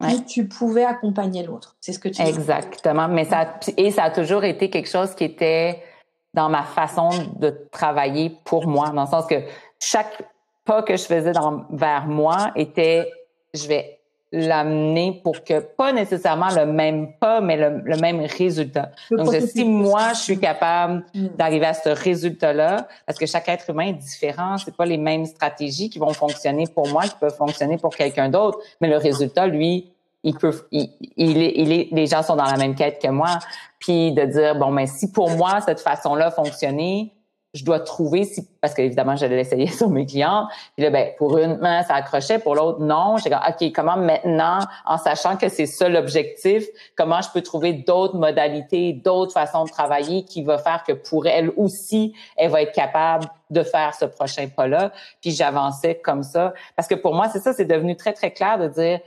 plus 0.00 0.24
tu 0.24 0.48
pouvais 0.48 0.84
accompagner 0.84 1.44
l'autre. 1.44 1.76
C'est 1.80 1.92
ce 1.92 2.00
que 2.00 2.08
tu 2.08 2.20
dis. 2.20 2.28
Exactement. 2.28 3.06
Mais 3.06 3.24
ça, 3.24 3.60
et 3.76 3.92
ça 3.92 4.02
a 4.02 4.10
toujours 4.10 4.42
été 4.42 4.70
quelque 4.70 4.90
chose 4.90 5.14
qui 5.14 5.22
était 5.22 5.84
dans 6.32 6.48
ma 6.48 6.64
façon 6.64 7.10
de 7.38 7.68
travailler 7.70 8.36
pour 8.44 8.66
moi, 8.66 8.90
dans 8.90 9.04
le 9.04 9.08
sens 9.08 9.26
que 9.26 9.40
chaque 9.78 10.20
pas 10.64 10.82
que 10.82 10.96
je 10.96 11.04
faisais 11.04 11.30
dans, 11.30 11.66
vers 11.70 12.06
moi 12.06 12.50
était 12.56 13.08
je 13.54 13.66
vais 13.66 13.98
l'amener 14.34 15.20
pour 15.22 15.44
que 15.44 15.60
pas 15.60 15.92
nécessairement 15.92 16.48
le 16.50 16.66
même 16.66 17.12
pas, 17.20 17.40
mais 17.40 17.56
le, 17.56 17.96
même 17.96 18.20
résultat. 18.20 18.90
Donc, 19.10 19.32
si 19.34 19.64
moi, 19.64 20.12
je 20.12 20.20
suis 20.20 20.40
capable 20.40 21.04
mm. 21.14 21.28
d'arriver 21.36 21.66
à 21.66 21.74
ce 21.74 21.90
résultat-là, 21.90 22.88
parce 23.06 23.18
que 23.18 23.26
chaque 23.26 23.48
être 23.48 23.70
humain 23.70 23.88
est 23.88 23.92
différent, 23.92 24.56
c'est 24.58 24.76
pas 24.76 24.86
les 24.86 24.98
mêmes 24.98 25.24
stratégies 25.24 25.88
qui 25.88 26.00
vont 26.00 26.12
fonctionner 26.12 26.66
pour 26.66 26.88
moi, 26.88 27.04
qui 27.04 27.14
peuvent 27.20 27.36
fonctionner 27.36 27.78
pour 27.78 27.94
quelqu'un 27.94 28.28
d'autre, 28.28 28.58
mais 28.80 28.88
le 28.88 28.96
résultat, 28.96 29.46
lui, 29.46 29.92
il 30.24 30.34
peut, 30.34 30.66
il, 30.72 30.90
il, 31.16 31.40
est, 31.40 31.52
il 31.56 31.72
est, 31.72 31.88
les 31.92 32.06
gens 32.06 32.22
sont 32.22 32.34
dans 32.34 32.44
la 32.44 32.56
même 32.56 32.74
quête 32.74 33.00
que 33.00 33.08
moi. 33.08 33.38
Puis 33.78 34.12
de 34.12 34.24
dire, 34.24 34.56
bon, 34.56 34.70
mais 34.70 34.86
si 34.86 35.12
pour 35.12 35.30
moi, 35.30 35.60
cette 35.60 35.80
façon-là 35.80 36.30
fonctionnait, 36.30 37.12
je 37.54 37.64
dois 37.64 37.80
trouver 37.80 38.24
si 38.24 38.46
parce 38.60 38.74
qu'évidemment 38.74 39.16
j'allais 39.16 39.36
l'essayer 39.36 39.66
sur 39.68 39.88
mes 39.88 40.04
clients. 40.04 40.48
Puis 40.76 40.84
là 40.84 40.90
ben 40.90 41.10
pour 41.16 41.38
une 41.38 41.56
main 41.58 41.82
ça 41.84 41.94
accrochait 41.94 42.38
pour 42.38 42.54
l'autre 42.56 42.80
non. 42.80 43.16
J'ai 43.16 43.30
ok 43.32 43.72
comment 43.72 43.96
maintenant 43.96 44.58
en 44.84 44.98
sachant 44.98 45.36
que 45.36 45.48
c'est 45.48 45.66
ça 45.66 45.88
l'objectif 45.88 46.66
comment 46.96 47.20
je 47.22 47.28
peux 47.32 47.42
trouver 47.42 47.72
d'autres 47.72 48.16
modalités 48.16 48.92
d'autres 48.92 49.32
façons 49.32 49.64
de 49.64 49.70
travailler 49.70 50.24
qui 50.24 50.42
va 50.42 50.58
faire 50.58 50.82
que 50.82 50.92
pour 50.92 51.26
elle 51.26 51.50
aussi 51.56 52.14
elle 52.36 52.50
va 52.50 52.62
être 52.62 52.72
capable 52.72 53.26
de 53.50 53.62
faire 53.62 53.94
ce 53.94 54.04
prochain 54.04 54.48
pas 54.48 54.66
là 54.66 54.92
puis 55.20 55.30
j'avançais 55.30 56.00
comme 56.02 56.24
ça. 56.24 56.52
Parce 56.76 56.88
que 56.88 56.96
pour 56.96 57.14
moi 57.14 57.28
c'est 57.28 57.40
ça 57.40 57.52
c'est 57.52 57.64
devenu 57.64 57.96
très 57.96 58.12
très 58.12 58.32
clair 58.32 58.58
de 58.58 58.68
dire 58.68 59.00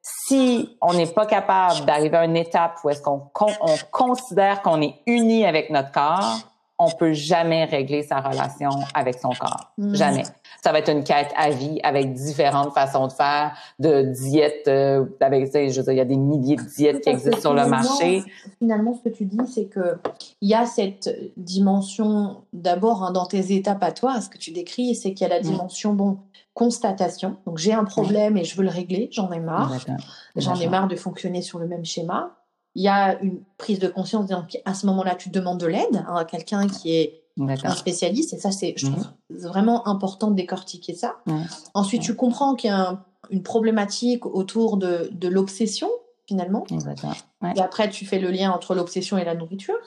si 0.00 0.76
on 0.80 0.94
n'est 0.94 1.06
pas 1.06 1.26
capable 1.26 1.84
d'arriver 1.84 2.16
à 2.16 2.24
une 2.24 2.36
étape 2.36 2.78
où 2.84 2.90
est-ce 2.90 3.02
qu'on 3.02 3.28
on 3.34 3.76
considère 3.90 4.62
qu'on 4.62 4.80
est 4.80 4.94
uni 5.06 5.44
avec 5.44 5.70
notre 5.70 5.90
corps 5.90 6.38
on 6.78 6.90
peut 6.90 7.12
jamais 7.12 7.64
régler 7.64 8.02
sa 8.02 8.20
relation 8.20 8.70
avec 8.94 9.18
son 9.18 9.30
corps. 9.30 9.72
Mm. 9.78 9.94
Jamais. 9.94 10.22
Ça 10.62 10.72
va 10.72 10.78
être 10.78 10.90
une 10.90 11.02
quête 11.02 11.32
à 11.36 11.50
vie 11.50 11.80
avec 11.82 12.12
différentes 12.12 12.72
façons 12.72 13.08
de 13.08 13.12
faire, 13.12 13.56
de 13.78 14.02
diètes, 14.02 14.68
euh, 14.68 15.04
avec, 15.20 15.46
je 15.52 15.90
il 15.90 15.96
y 15.96 16.00
a 16.00 16.04
des 16.04 16.16
milliers 16.16 16.56
de 16.56 16.62
diètes 16.62 17.00
qui 17.02 17.08
existent 17.10 17.40
sur 17.40 17.54
le 17.54 17.66
marché. 17.66 18.22
Finalement, 18.58 18.94
ce 18.94 19.08
que 19.08 19.14
tu 19.14 19.24
dis, 19.24 19.38
c'est 19.52 19.66
que 19.66 19.98
il 20.40 20.48
y 20.48 20.54
a 20.54 20.66
cette 20.66 21.10
dimension, 21.36 22.42
d'abord, 22.52 23.02
hein, 23.02 23.12
dans 23.12 23.26
tes 23.26 23.54
étapes 23.54 23.82
à 23.82 23.92
toi, 23.92 24.20
ce 24.20 24.28
que 24.28 24.38
tu 24.38 24.52
décris, 24.52 24.94
c'est 24.94 25.14
qu'il 25.14 25.26
y 25.26 25.30
a 25.30 25.34
la 25.34 25.40
Mm. 25.40 25.50
dimension, 25.50 25.94
bon, 25.94 26.18
constatation. 26.54 27.36
Donc, 27.46 27.58
j'ai 27.58 27.72
un 27.72 27.84
problème 27.84 28.36
et 28.36 28.44
je 28.44 28.56
veux 28.56 28.64
le 28.64 28.70
régler, 28.70 29.08
j'en 29.12 29.30
ai 29.30 29.40
marre. 29.40 29.74
J'en 30.36 30.54
ai 30.56 30.66
marre 30.68 30.88
de 30.88 30.96
fonctionner 30.96 31.42
sur 31.42 31.58
le 31.58 31.66
même 31.66 31.84
schéma. 31.84 32.37
Il 32.78 32.82
y 32.84 32.88
a 32.88 33.18
une 33.22 33.40
prise 33.56 33.80
de 33.80 33.88
conscience, 33.88 34.26
donc 34.28 34.56
à 34.64 34.72
ce 34.72 34.86
moment-là, 34.86 35.16
tu 35.16 35.30
demandes 35.30 35.58
de 35.58 35.66
l'aide 35.66 35.96
hein, 36.06 36.14
à 36.16 36.24
quelqu'un 36.24 36.68
qui 36.68 36.94
est 36.94 37.22
un 37.40 37.74
spécialiste, 37.74 38.32
et 38.34 38.38
ça, 38.38 38.50
c'est, 38.52 38.74
je 38.76 38.86
trouve 38.86 39.06
vraiment 39.30 39.86
important 39.88 40.28
de 40.30 40.36
décortiquer 40.36 40.94
ça. 40.94 41.16
Ensuite, 41.74 42.02
tu 42.02 42.14
comprends 42.14 42.54
qu'il 42.54 42.70
y 42.70 42.72
a 42.72 42.78
un- 42.90 43.04
une 43.30 43.42
problématique 43.42 44.24
autour 44.26 44.76
de, 44.76 45.08
de 45.12 45.28
l'obsession, 45.28 45.88
finalement. 46.26 46.64
Ouais. 47.42 47.52
Et 47.56 47.60
après, 47.60 47.90
tu 47.90 48.06
fais 48.06 48.18
le 48.20 48.30
lien 48.30 48.50
entre 48.52 48.74
l'obsession 48.76 49.18
et 49.18 49.24
la 49.24 49.34
nourriture, 49.34 49.78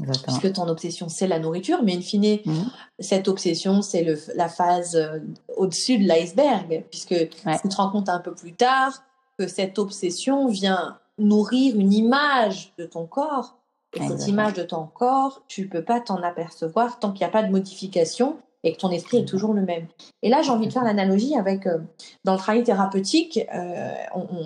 Exactement. 0.00 0.36
puisque 0.38 0.54
ton 0.56 0.68
obsession, 0.68 1.08
c'est 1.08 1.26
la 1.28 1.38
nourriture, 1.38 1.82
mais 1.84 1.96
in 1.96 2.00
fine, 2.00 2.38
Mhm. 2.44 2.70
cette 2.98 3.28
obsession, 3.28 3.82
c'est 3.82 4.04
la 4.34 4.48
phase 4.48 4.94
euh, 4.96 5.18
au-dessus 5.56 5.98
de 5.98 6.04
l'iceberg, 6.08 6.84
puisque 6.90 7.28
tu 7.30 7.68
te 7.68 7.76
rends 7.76 7.90
compte 7.90 8.08
un 8.08 8.18
peu 8.20 8.32
plus 8.34 8.52
tard 8.54 8.92
que 9.38 9.46
cette 9.46 9.78
obsession 9.78 10.48
vient 10.48 10.98
nourrir 11.18 11.78
une 11.78 11.92
image 11.92 12.72
de 12.78 12.84
ton 12.84 13.06
corps. 13.06 13.56
Et 13.94 14.06
cette 14.06 14.28
image 14.28 14.52
de 14.52 14.62
ton 14.62 14.86
corps, 14.86 15.42
tu 15.48 15.62
ne 15.62 15.68
peux 15.68 15.82
pas 15.82 16.00
t'en 16.00 16.22
apercevoir 16.22 16.98
tant 16.98 17.12
qu'il 17.12 17.20
n'y 17.20 17.30
a 17.30 17.32
pas 17.32 17.42
de 17.42 17.50
modification 17.50 18.36
et 18.62 18.72
que 18.72 18.78
ton 18.78 18.90
esprit 18.90 19.18
est 19.18 19.24
toujours 19.24 19.54
le 19.54 19.62
même. 19.62 19.86
Et 20.22 20.28
là, 20.28 20.42
j'ai 20.42 20.50
envie 20.50 20.66
de 20.66 20.72
faire 20.72 20.84
l'analogie 20.84 21.36
avec, 21.36 21.66
euh, 21.66 21.78
dans 22.24 22.32
le 22.32 22.38
travail 22.38 22.62
thérapeutique, 22.62 23.40
euh, 23.54 23.94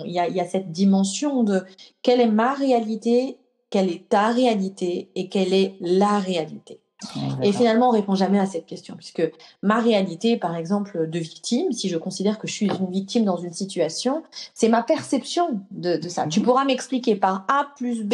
il 0.05 0.11
y, 0.11 0.13
y 0.13 0.39
a 0.39 0.45
cette 0.45 0.71
dimension 0.71 1.43
de 1.43 1.63
quelle 2.01 2.21
est 2.21 2.27
ma 2.27 2.53
réalité, 2.53 3.39
quelle 3.69 3.89
est 3.89 4.07
ta 4.09 4.29
réalité 4.29 5.09
et 5.15 5.27
quelle 5.27 5.53
est 5.53 5.75
la 5.81 6.19
réalité. 6.19 6.80
Et 7.41 7.51
finalement, 7.51 7.89
on 7.89 7.91
répond 7.91 8.15
jamais 8.15 8.39
à 8.39 8.45
cette 8.45 8.65
question, 8.65 8.95
puisque 8.95 9.23
ma 9.61 9.79
réalité, 9.79 10.37
par 10.37 10.55
exemple, 10.55 11.09
de 11.09 11.19
victime, 11.19 11.71
si 11.71 11.89
je 11.89 11.97
considère 11.97 12.37
que 12.37 12.47
je 12.47 12.53
suis 12.53 12.67
une 12.67 12.91
victime 12.91 13.25
dans 13.25 13.37
une 13.37 13.53
situation, 13.53 14.23
c'est 14.53 14.69
ma 14.69 14.83
perception 14.83 15.61
de, 15.71 15.97
de 15.97 16.09
ça. 16.09 16.27
Tu 16.27 16.41
pourras 16.41 16.65
m'expliquer 16.65 17.15
par 17.15 17.45
A 17.47 17.67
plus 17.75 18.03
B 18.03 18.13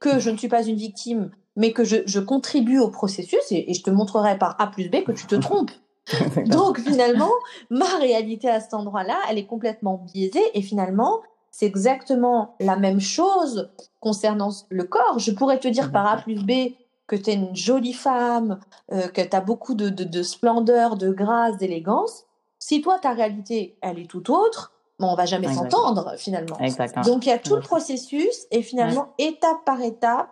que 0.00 0.18
je 0.18 0.30
ne 0.30 0.36
suis 0.36 0.48
pas 0.48 0.64
une 0.64 0.76
victime, 0.76 1.30
mais 1.56 1.72
que 1.72 1.84
je, 1.84 1.96
je 2.06 2.20
contribue 2.20 2.78
au 2.78 2.88
processus, 2.88 3.40
et, 3.50 3.70
et 3.70 3.74
je 3.74 3.82
te 3.82 3.90
montrerai 3.90 4.38
par 4.38 4.56
A 4.58 4.66
plus 4.66 4.88
B 4.88 5.04
que 5.04 5.12
tu 5.12 5.26
te 5.26 5.36
trompes. 5.36 5.72
Donc 6.46 6.80
finalement, 6.80 7.30
ma 7.70 7.96
réalité 7.98 8.48
à 8.48 8.60
cet 8.60 8.74
endroit-là, 8.74 9.16
elle 9.30 9.38
est 9.38 9.46
complètement 9.46 10.04
biaisée, 10.12 10.44
et 10.54 10.62
finalement, 10.62 11.20
c'est 11.50 11.66
exactement 11.66 12.54
la 12.60 12.76
même 12.76 13.00
chose 13.00 13.70
concernant 14.00 14.50
le 14.68 14.84
corps. 14.84 15.18
Je 15.18 15.30
pourrais 15.30 15.58
te 15.58 15.68
dire 15.68 15.90
par 15.90 16.06
A 16.06 16.18
plus 16.18 16.44
B 16.44 16.74
que 17.06 17.16
tu 17.16 17.30
es 17.30 17.34
une 17.34 17.54
jolie 17.54 17.92
femme, 17.92 18.58
euh, 18.92 19.08
que 19.08 19.20
tu 19.20 19.36
as 19.36 19.40
beaucoup 19.40 19.74
de, 19.74 19.88
de, 19.88 20.04
de 20.04 20.22
splendeur, 20.22 20.96
de 20.96 21.10
grâce, 21.10 21.56
d'élégance. 21.56 22.24
Si 22.58 22.80
toi, 22.80 22.98
ta 22.98 23.12
réalité, 23.12 23.78
elle 23.80 23.98
est 23.98 24.10
tout 24.10 24.32
autre, 24.32 24.72
bon, 24.98 25.08
on 25.08 25.14
va 25.14 25.26
jamais 25.26 25.52
s'entendre 25.52 26.14
finalement. 26.16 26.58
Exactement. 26.58 27.04
Donc 27.04 27.26
il 27.26 27.28
y 27.28 27.32
a 27.32 27.38
tout 27.38 27.54
le 27.54 27.62
processus 27.62 28.46
et 28.50 28.62
finalement, 28.62 29.14
étape 29.18 29.64
par 29.64 29.80
étape, 29.80 30.30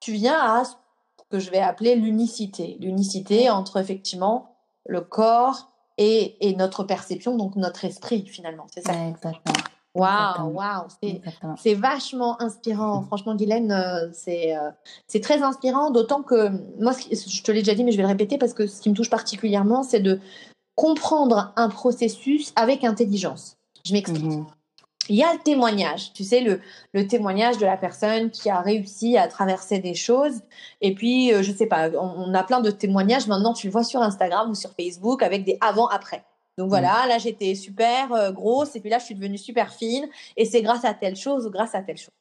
tu 0.00 0.12
viens 0.12 0.38
à 0.38 0.64
ce 0.64 0.74
que 1.30 1.38
je 1.38 1.50
vais 1.50 1.60
appeler 1.60 1.94
l'unicité. 1.94 2.76
L'unicité 2.80 3.48
entre 3.48 3.78
effectivement 3.78 4.56
le 4.86 5.00
corps 5.00 5.70
et, 5.96 6.46
et 6.46 6.54
notre 6.56 6.84
perception, 6.84 7.36
donc 7.36 7.56
notre 7.56 7.84
esprit 7.84 8.26
finalement. 8.26 8.66
C'est 8.74 8.82
ça. 8.82 8.92
Exactement. 9.08 9.63
Waouh, 9.94 10.48
waouh, 10.48 10.86
c'est 11.56 11.74
vachement 11.74 12.40
inspirant. 12.42 13.02
Franchement, 13.02 13.36
Guylaine, 13.36 13.70
euh, 13.70 14.08
c'est 14.12 14.56
euh, 14.56 14.70
c'est 15.06 15.20
très 15.20 15.42
inspirant, 15.42 15.92
d'autant 15.92 16.22
que 16.22 16.48
moi, 16.80 16.92
je 17.12 17.42
te 17.42 17.52
l'ai 17.52 17.60
déjà 17.62 17.74
dit, 17.74 17.84
mais 17.84 17.92
je 17.92 17.96
vais 17.96 18.02
le 18.02 18.08
répéter 18.08 18.36
parce 18.36 18.54
que 18.54 18.66
ce 18.66 18.80
qui 18.80 18.90
me 18.90 18.94
touche 18.94 19.10
particulièrement, 19.10 19.84
c'est 19.84 20.00
de 20.00 20.18
comprendre 20.74 21.52
un 21.54 21.68
processus 21.68 22.52
avec 22.56 22.82
intelligence. 22.82 23.56
Je 23.86 23.92
m'explique. 23.92 24.24
Mhm. 24.24 24.46
Il 25.10 25.16
y 25.16 25.22
a 25.22 25.32
le 25.32 25.38
témoignage, 25.38 26.12
tu 26.14 26.24
sais, 26.24 26.40
le, 26.40 26.60
le 26.94 27.06
témoignage 27.06 27.58
de 27.58 27.66
la 27.66 27.76
personne 27.76 28.30
qui 28.30 28.48
a 28.48 28.60
réussi 28.62 29.18
à 29.18 29.28
traverser 29.28 29.78
des 29.78 29.94
choses. 29.94 30.40
Et 30.80 30.94
puis, 30.94 31.32
euh, 31.32 31.42
je 31.42 31.52
sais 31.52 31.66
pas, 31.66 31.90
on, 31.90 32.30
on 32.30 32.34
a 32.34 32.42
plein 32.42 32.60
de 32.60 32.70
témoignages. 32.70 33.28
Maintenant, 33.28 33.52
tu 33.52 33.66
le 33.68 33.72
vois 33.72 33.84
sur 33.84 34.00
Instagram 34.00 34.50
ou 34.50 34.54
sur 34.54 34.72
Facebook 34.72 35.22
avec 35.22 35.44
des 35.44 35.58
avant-après. 35.60 36.24
Donc 36.56 36.68
voilà, 36.68 37.06
là, 37.06 37.18
j'étais 37.18 37.54
super 37.54 38.12
euh, 38.12 38.30
grosse 38.30 38.76
et 38.76 38.80
puis 38.80 38.90
là, 38.90 38.98
je 38.98 39.06
suis 39.06 39.14
devenue 39.14 39.38
super 39.38 39.72
fine 39.72 40.06
et 40.36 40.44
c'est 40.44 40.62
grâce 40.62 40.84
à 40.84 40.94
telle 40.94 41.16
chose 41.16 41.46
ou 41.46 41.50
grâce 41.50 41.74
à 41.74 41.82
telle 41.82 41.96
chose. 41.96 42.14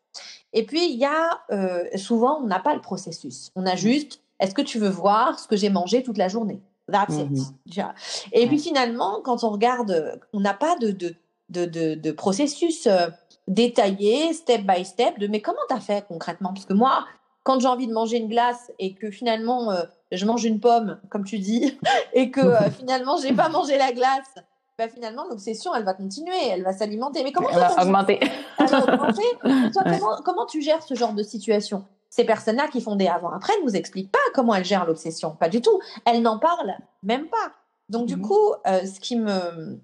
Et 0.54 0.66
puis, 0.66 0.92
il 0.92 0.98
y 0.98 1.06
a 1.06 1.42
euh, 1.52 1.86
souvent, 1.96 2.40
on 2.42 2.48
n'a 2.48 2.60
pas 2.60 2.74
le 2.74 2.82
processus. 2.82 3.52
On 3.56 3.66
a 3.66 3.76
juste, 3.76 4.22
est-ce 4.40 4.54
que 4.54 4.62
tu 4.62 4.80
veux 4.80 4.90
voir 4.90 5.40
ce 5.40 5.48
que 5.48 5.56
j'ai 5.56 5.70
mangé 5.70 6.04
toute 6.04 6.18
la 6.18 6.28
journée? 6.28 6.62
That's 6.92 7.16
it. 7.16 7.30
Tu 7.72 7.82
vois. 7.82 7.94
Et 8.34 8.46
puis 8.48 8.60
finalement, 8.60 9.22
quand 9.24 9.44
on 9.44 9.50
regarde, 9.50 10.20
on 10.34 10.42
n'a 10.42 10.54
pas 10.54 10.76
de, 10.78 10.92
de, 10.92 11.16
de, 11.50 11.66
de, 11.66 11.96
de 11.96 12.12
processus 12.12 12.88
euh, 12.88 13.08
détaillé, 13.48 14.34
step 14.34 14.62
by 14.64 14.84
step, 14.84 15.18
de 15.20 15.28
mais 15.28 15.42
comment 15.42 15.60
tu 15.70 15.76
as 15.76 15.80
fait 15.80 16.06
concrètement? 16.08 16.54
Parce 16.54 16.66
que 16.66 16.74
moi, 16.74 17.06
quand 17.44 17.60
j'ai 17.60 17.68
envie 17.68 17.88
de 17.88 17.94
manger 17.94 18.18
une 18.18 18.28
glace 18.30 18.72
et 18.80 18.94
que 18.96 19.12
finalement 19.12 19.72
euh, 19.72 19.84
je 20.12 20.26
mange 20.26 20.44
une 20.46 20.60
pomme, 20.60 21.00
comme 21.10 21.24
tu 21.26 21.40
dis, 21.40 21.78
et 22.14 22.32
que 22.32 22.42
euh, 22.42 22.70
finalement 22.80 23.18
j'ai 23.18 23.34
pas 23.34 23.50
mangé 23.50 23.78
la 23.78 23.92
glace, 23.92 24.34
bah 24.78 24.88
finalement 24.90 25.26
l'obsession 25.30 25.74
elle 25.76 25.84
va 25.84 25.94
continuer, 25.94 26.36
elle 26.50 26.64
va 26.64 26.74
s'alimenter. 26.74 27.24
Mais 27.24 27.32
comment 27.32 27.50
Elle 27.50 27.56
toi, 27.58 27.68
va 27.68 27.76
ton- 27.76 27.82
augmenter. 27.84 28.20
elle 28.60 28.68
va 28.68 28.84
augmenter? 28.94 29.24
Toi, 29.74 29.84
Ouais. 29.86 30.00
comment, 30.00 30.16
comment 30.24 30.46
tu 30.46 30.62
gères 30.62 30.82
ce 30.84 30.94
genre 30.96 31.14
de 31.14 31.24
situation? 31.24 31.86
Ces 32.10 32.26
personnes-là 32.26 32.68
qui 32.68 32.80
font 32.80 32.96
des 32.96 33.08
avant-après 33.08 33.54
ne 33.60 33.64
vous 33.64 33.76
expliquent 33.76 34.12
pas 34.12 34.20
comment 34.36 34.54
elles 34.54 34.66
gèrent 34.66 34.86
l'obsession. 34.86 35.32
Pas 35.32 35.50
du 35.50 35.62
tout. 35.62 35.80
Elles 36.06 36.22
n'en 36.22 36.38
parlent 36.38 36.76
même 37.02 37.28
pas. 37.28 37.52
Donc, 37.90 38.06
du 38.06 38.16
Mhm. 38.18 38.22
coup, 38.22 38.54
euh, 38.68 38.86
ce 38.86 39.00
qui 39.00 39.16
me. 39.16 39.80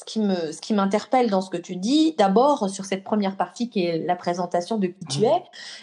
Ce 0.00 0.04
qui, 0.06 0.18
me, 0.20 0.50
ce 0.50 0.62
qui 0.62 0.72
m'interpelle 0.72 1.28
dans 1.28 1.42
ce 1.42 1.50
que 1.50 1.58
tu 1.58 1.76
dis, 1.76 2.14
d'abord 2.16 2.70
sur 2.70 2.86
cette 2.86 3.04
première 3.04 3.36
partie 3.36 3.68
qui 3.68 3.84
est 3.84 3.98
la 3.98 4.16
présentation 4.16 4.78
de 4.78 4.86
qui 4.86 5.04
tu 5.10 5.24
es, 5.24 5.42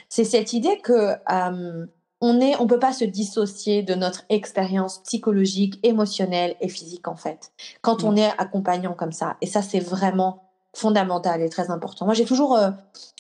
c'est 0.10 0.24
cette 0.24 0.54
idée 0.54 0.80
que 0.80 1.12
euh, 1.32 1.86
on 2.22 2.42
est, 2.42 2.60
on 2.60 2.66
peut 2.66 2.80
pas 2.80 2.94
se 2.94 3.06
dissocier 3.06 3.84
de 3.84 3.94
notre 3.94 4.24
expérience 4.30 5.04
psychologique, 5.04 5.80
émotionnelle 5.84 6.56
et 6.62 6.68
physique 6.68 7.08
en 7.08 7.16
fait. 7.16 7.52
Quand 7.82 8.04
on 8.04 8.16
est 8.16 8.32
accompagnant 8.40 8.94
comme 8.94 9.12
ça, 9.12 9.38
et 9.42 9.46
ça 9.46 9.62
c'est 9.62 9.80
vraiment 9.80 10.50
fondamental 10.76 11.44
et 11.44 11.50
très 11.50 11.70
important. 11.70 12.06
Moi 12.06 12.16
j'ai 12.16 12.26
toujours, 12.26 12.56
euh, 12.58 12.72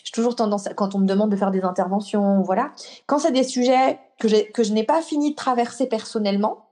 j'ai 0.03 0.12
toujours 0.13 0.36
tendance, 0.36 0.65
à- 0.65 0.73
quand 0.73 0.95
on 0.95 0.97
me 0.99 1.05
demande 1.05 1.29
de 1.29 1.36
faire 1.36 1.51
des 1.51 1.62
interventions, 1.62 2.41
voilà, 2.41 2.71
quand 3.05 3.19
c'est 3.19 3.31
des 3.31 3.43
sujets 3.43 3.99
que 4.19 4.51
que 4.51 4.63
je 4.63 4.73
n'ai 4.73 4.83
pas 4.83 5.03
fini 5.03 5.29
de 5.31 5.36
traverser 5.36 5.86
personnellement, 5.86 6.65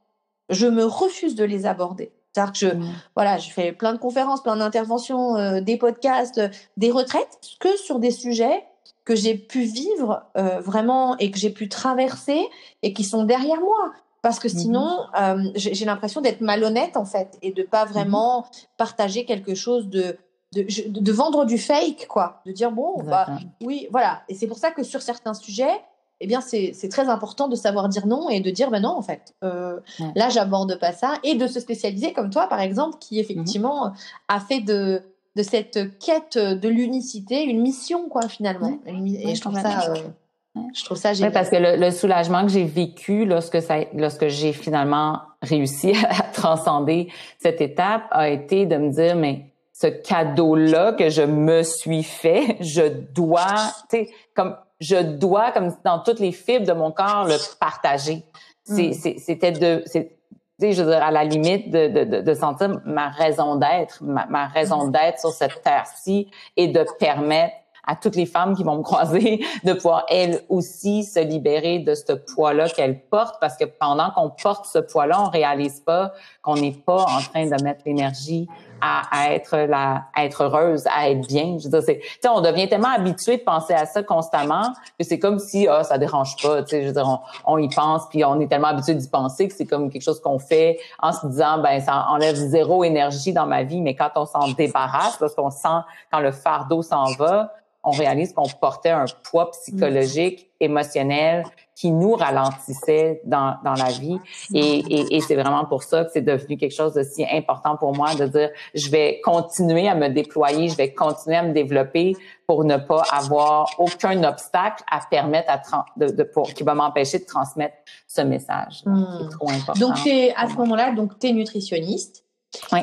je 0.50 0.66
me 0.66 0.84
refuse 0.84 1.36
de 1.36 1.44
les 1.44 1.68
aborder. 1.68 2.12
C'est-à-dire 2.36 2.52
que 2.52 2.60
je, 2.60 2.68
Mhm. 2.68 2.94
voilà, 3.16 3.38
je 3.38 3.50
fais 3.50 3.72
plein 3.72 3.94
de 3.94 3.98
conférences, 3.98 4.44
plein 4.44 4.58
d'interventions, 4.58 5.38
euh, 5.38 5.62
des 5.62 5.78
podcasts, 5.78 6.38
euh, 6.38 6.50
des 6.76 6.92
retraites, 6.92 7.40
que 7.60 7.78
sur 7.78 8.00
des 8.00 8.12
sujets 8.12 8.66
que 9.06 9.16
j'ai 9.16 9.36
pu 9.36 9.62
vivre 9.62 10.24
euh, 10.36 10.60
vraiment 10.60 11.16
et 11.20 11.32
que 11.32 11.38
j'ai 11.38 11.52
pu 11.52 11.70
traverser 11.70 12.42
et 12.82 12.92
qui 12.92 13.04
sont 13.04 13.24
derrière 13.24 13.62
moi. 13.62 13.94
Parce 14.22 14.40
que 14.40 14.48
Mhm. 14.50 14.58
sinon, 14.60 15.00
euh, 15.20 15.38
j'ai 15.56 15.86
l'impression 15.86 16.20
d'être 16.20 16.42
malhonnête 16.42 16.98
en 16.98 17.06
fait 17.06 17.38
et 17.42 17.52
de 17.54 17.64
pas 17.64 17.86
vraiment 17.86 18.46
partager 18.78 19.24
quelque 19.26 19.56
chose 19.56 19.88
de 19.88 20.18
de, 20.54 21.12
vendre 21.12 21.44
du 21.44 21.58
fake, 21.58 22.08
quoi. 22.08 22.40
De 22.46 22.54
dire, 22.54 22.72
bon, 22.72 23.04
bah, 23.04 23.26
oui, 23.62 23.90
voilà. 23.92 24.22
Et 24.30 24.36
c'est 24.36 24.48
pour 24.48 24.58
ça 24.58 24.72
que 24.72 24.84
sur 24.84 25.02
certains 25.02 25.34
sujets, 25.34 25.82
eh 26.22 26.28
bien, 26.28 26.40
c'est 26.42 26.74
très 26.90 27.10
important 27.10 27.48
de 27.48 27.56
savoir 27.56 27.90
dire 27.90 28.08
non 28.08 28.30
et 28.30 28.40
de 28.40 28.50
dire, 28.50 28.70
ben 28.72 28.80
non, 28.82 28.98
en 28.98 29.02
fait, 29.02 29.34
euh, 29.44 29.80
Ouais. 30.00 30.08
là, 30.16 30.30
j'aborde 30.30 30.80
pas 30.80 30.92
ça. 30.94 31.16
Et 31.24 31.36
de 31.36 31.46
se 31.48 31.60
spécialiser 31.60 32.14
comme 32.14 32.30
toi, 32.30 32.48
par 32.48 32.62
exemple, 32.62 32.98
qui 33.00 33.20
effectivement 33.20 33.92
a 34.28 34.40
fait 34.40 34.62
de, 34.62 35.02
de 35.36 35.44
cette 35.44 35.98
quête 36.00 36.38
de 36.38 36.70
l'unicité 36.70 37.44
une 37.44 37.62
mission, 37.62 38.08
quoi, 38.10 38.28
finalement. 38.30 38.80
Ouais. 38.86 38.94
Et 39.22 39.26
Ouais, 39.28 39.36
je 39.36 39.42
trouve 39.42 39.60
ça, 39.60 39.92
euh, 39.92 40.62
je 40.74 40.86
trouve 40.86 40.98
ça 40.98 41.12
génial. 41.14 41.34
parce 41.34 41.50
que 41.50 41.58
le, 41.58 41.76
le 41.76 41.92
soulagement 41.92 42.44
que 42.44 42.48
j'ai 42.50 42.64
vécu 42.64 43.26
lorsque 43.26 43.62
ça, 43.62 43.76
lorsque 43.94 44.28
j'ai 44.30 44.54
finalement 44.54 45.20
réussi 45.42 45.92
à 46.10 46.24
transcender 46.32 47.10
cette 47.40 47.60
étape 47.60 48.04
a 48.12 48.30
été 48.30 48.66
de 48.66 48.78
me 48.78 48.90
dire, 48.90 49.16
mais 49.18 49.48
ce 49.74 49.88
cadeau-là 49.88 50.94
que 50.94 51.10
je 51.10 51.24
me 51.24 51.62
suis 51.64 52.04
fait, 52.04 52.56
je 52.62 52.84
dois, 53.14 53.54
tu 53.90 53.98
sais, 53.98 54.10
comme, 54.34 54.56
je 54.80 54.98
dois, 55.02 55.52
comme 55.52 55.74
dans 55.84 56.00
toutes 56.00 56.20
les 56.20 56.32
fibres 56.32 56.66
de 56.68 56.74
mon 56.74 56.92
corps, 56.92 57.26
le 57.26 57.38
partager. 57.60 58.24
C'est- 58.64 58.90
Mm. 58.90 58.94
c'est- 58.94 59.18
C'était 59.20 59.52
de, 59.52 59.84
c'est, 59.86 60.18
tu 60.60 60.68
sais, 60.68 60.72
je 60.74 60.84
veux 60.84 60.92
dire, 60.92 61.04
à 61.04 61.12
la 61.12 61.24
limite 61.24 61.70
de, 61.72 61.88
de, 61.88 62.04
de, 62.04 62.22
de 62.22 62.34
sentir 62.34 62.80
ma 62.86 63.10
raison 63.10 63.56
d'être, 63.58 64.02
ma, 64.04 64.26
ma 64.28 64.48
raison 64.48 64.88
d'être 64.88 65.20
sur 65.20 65.32
cette 65.32 65.62
terre-ci 65.62 66.30
et 66.58 66.68
de 66.68 66.86
permettre 67.00 67.54
à 67.88 67.96
toutes 67.96 68.16
les 68.16 68.26
femmes 68.26 68.56
qui 68.56 68.64
vont 68.64 68.78
me 68.78 68.82
croiser 68.82 69.46
de 69.64 69.74
pouvoir 69.74 70.06
elles 70.10 70.42
aussi 70.50 71.04
se 71.04 71.20
libérer 71.20 71.78
de 71.78 71.94
ce 71.94 72.14
poids-là 72.14 72.68
qu'elles 72.68 73.00
portent 73.00 73.40
parce 73.40 73.56
que 73.58 73.66
pendant 73.66 74.10
qu'on 74.10 74.32
porte 74.32 74.66
ce 74.66 74.80
poids-là, 74.80 75.22
on 75.22 75.30
réalise 75.30 75.82
pas 75.82 76.12
qu'on 76.42 76.56
n'est 76.56 76.72
pas 76.72 77.04
en 77.04 77.22
train 77.22 77.46
de 77.46 77.64
mettre 77.64 77.82
l'énergie 77.86 78.48
à, 78.82 79.34
être 79.34 79.58
la, 79.58 80.06
à 80.14 80.26
être 80.26 80.44
heureuse, 80.44 80.86
à 80.88 81.10
être 81.10 81.28
bien. 81.28 81.58
Je 81.60 81.66
veux 81.66 81.70
dire, 81.70 81.84
c'est, 81.84 82.30
on 82.30 82.42
devient 82.42 82.68
tellement 82.68 82.90
habitué 82.90 83.38
de 83.38 83.44
penser 83.44 83.74
à 83.74 83.86
ça 83.86 84.04
constamment 84.04 84.74
que 85.00 85.06
c'est 85.06 85.20
comme 85.20 85.40
si 85.40 85.68
ah 85.68 85.84
ça 85.84 85.98
dérange 85.98 86.36
pas. 86.42 86.64
Tu 86.64 86.70
sais, 86.70 86.82
je 86.82 86.88
veux 86.88 86.94
dire, 86.94 87.08
on, 87.46 87.54
on 87.54 87.58
y 87.58 87.70
pense 87.70 88.08
puis 88.10 88.24
on 88.24 88.40
est 88.40 88.48
tellement 88.48 88.68
habitué 88.68 88.94
d'y 88.94 89.08
penser 89.08 89.48
que 89.48 89.54
c'est 89.54 89.66
comme 89.66 89.90
quelque 89.90 90.04
chose 90.04 90.22
qu'on 90.22 90.40
fait 90.40 90.80
en 91.00 91.12
se 91.12 91.26
disant 91.28 91.60
ben 91.60 91.80
ça 91.80 92.08
enlève 92.10 92.36
zéro 92.36 92.84
énergie 92.84 93.34
dans 93.34 93.46
ma 93.46 93.64
vie, 93.64 93.82
mais 93.82 93.96
quand 93.96 94.12
on 94.16 94.26
s'en 94.26 94.50
débarrasse, 94.50 95.20
lorsqu'on 95.20 95.50
sent 95.50 95.84
quand 96.12 96.20
le 96.20 96.32
fardeau 96.32 96.82
s'en 96.82 97.06
va, 97.14 97.54
on 97.86 97.92
réalise 97.92 98.34
qu'on 98.34 98.48
portait 98.48 98.90
un 98.90 99.06
poids 99.24 99.52
psychologique, 99.52 100.50
émotionnel 100.66 101.44
qui 101.76 101.92
nous 101.92 102.14
ralentissait 102.14 103.22
dans, 103.26 103.58
dans 103.64 103.74
la 103.74 103.92
vie. 103.92 104.18
Et, 104.54 104.80
et, 104.80 105.16
et 105.18 105.22
c'est 105.22 105.36
vraiment 105.36 105.66
pour 105.66 105.84
ça 105.84 106.06
que 106.06 106.12
c'est 106.14 106.22
devenu 106.22 106.56
quelque 106.58 106.74
chose 106.74 106.94
de 106.94 107.04
si 107.04 107.26
important 107.30 107.76
pour 107.76 107.94
moi 107.94 108.16
de 108.16 108.26
dire, 108.28 108.50
je 108.74 108.90
vais 108.90 109.20
continuer 109.24 109.88
à 109.90 109.96
me 109.96 110.08
déployer, 110.08 110.70
je 110.70 110.78
vais 110.78 110.94
continuer 110.94 111.36
à 111.36 111.44
me 111.44 111.54
développer 111.54 112.16
pour 112.48 112.64
ne 112.64 112.78
pas 112.78 113.04
avoir 113.12 113.70
aucun 113.78 114.24
obstacle 114.24 114.84
à 114.90 115.02
permettre 115.10 115.52
à 115.52 115.86
de, 115.98 116.08
de, 116.08 116.24
pour, 116.24 116.54
qui 116.54 116.64
va 116.64 116.76
m'empêcher 116.76 117.20
de 117.20 117.26
transmettre 117.26 117.76
ce 118.08 118.22
message. 118.22 118.82
C'est 118.84 118.90
hmm. 118.90 119.30
trop 119.32 119.50
important. 119.50 119.80
Donc, 119.80 120.08
es, 120.08 120.34
à 120.36 120.48
ce 120.48 120.56
moment-là, 120.56 120.94
donc, 120.94 121.20
tu 121.20 121.28
es 121.28 121.34
nutritionniste. 121.34 122.24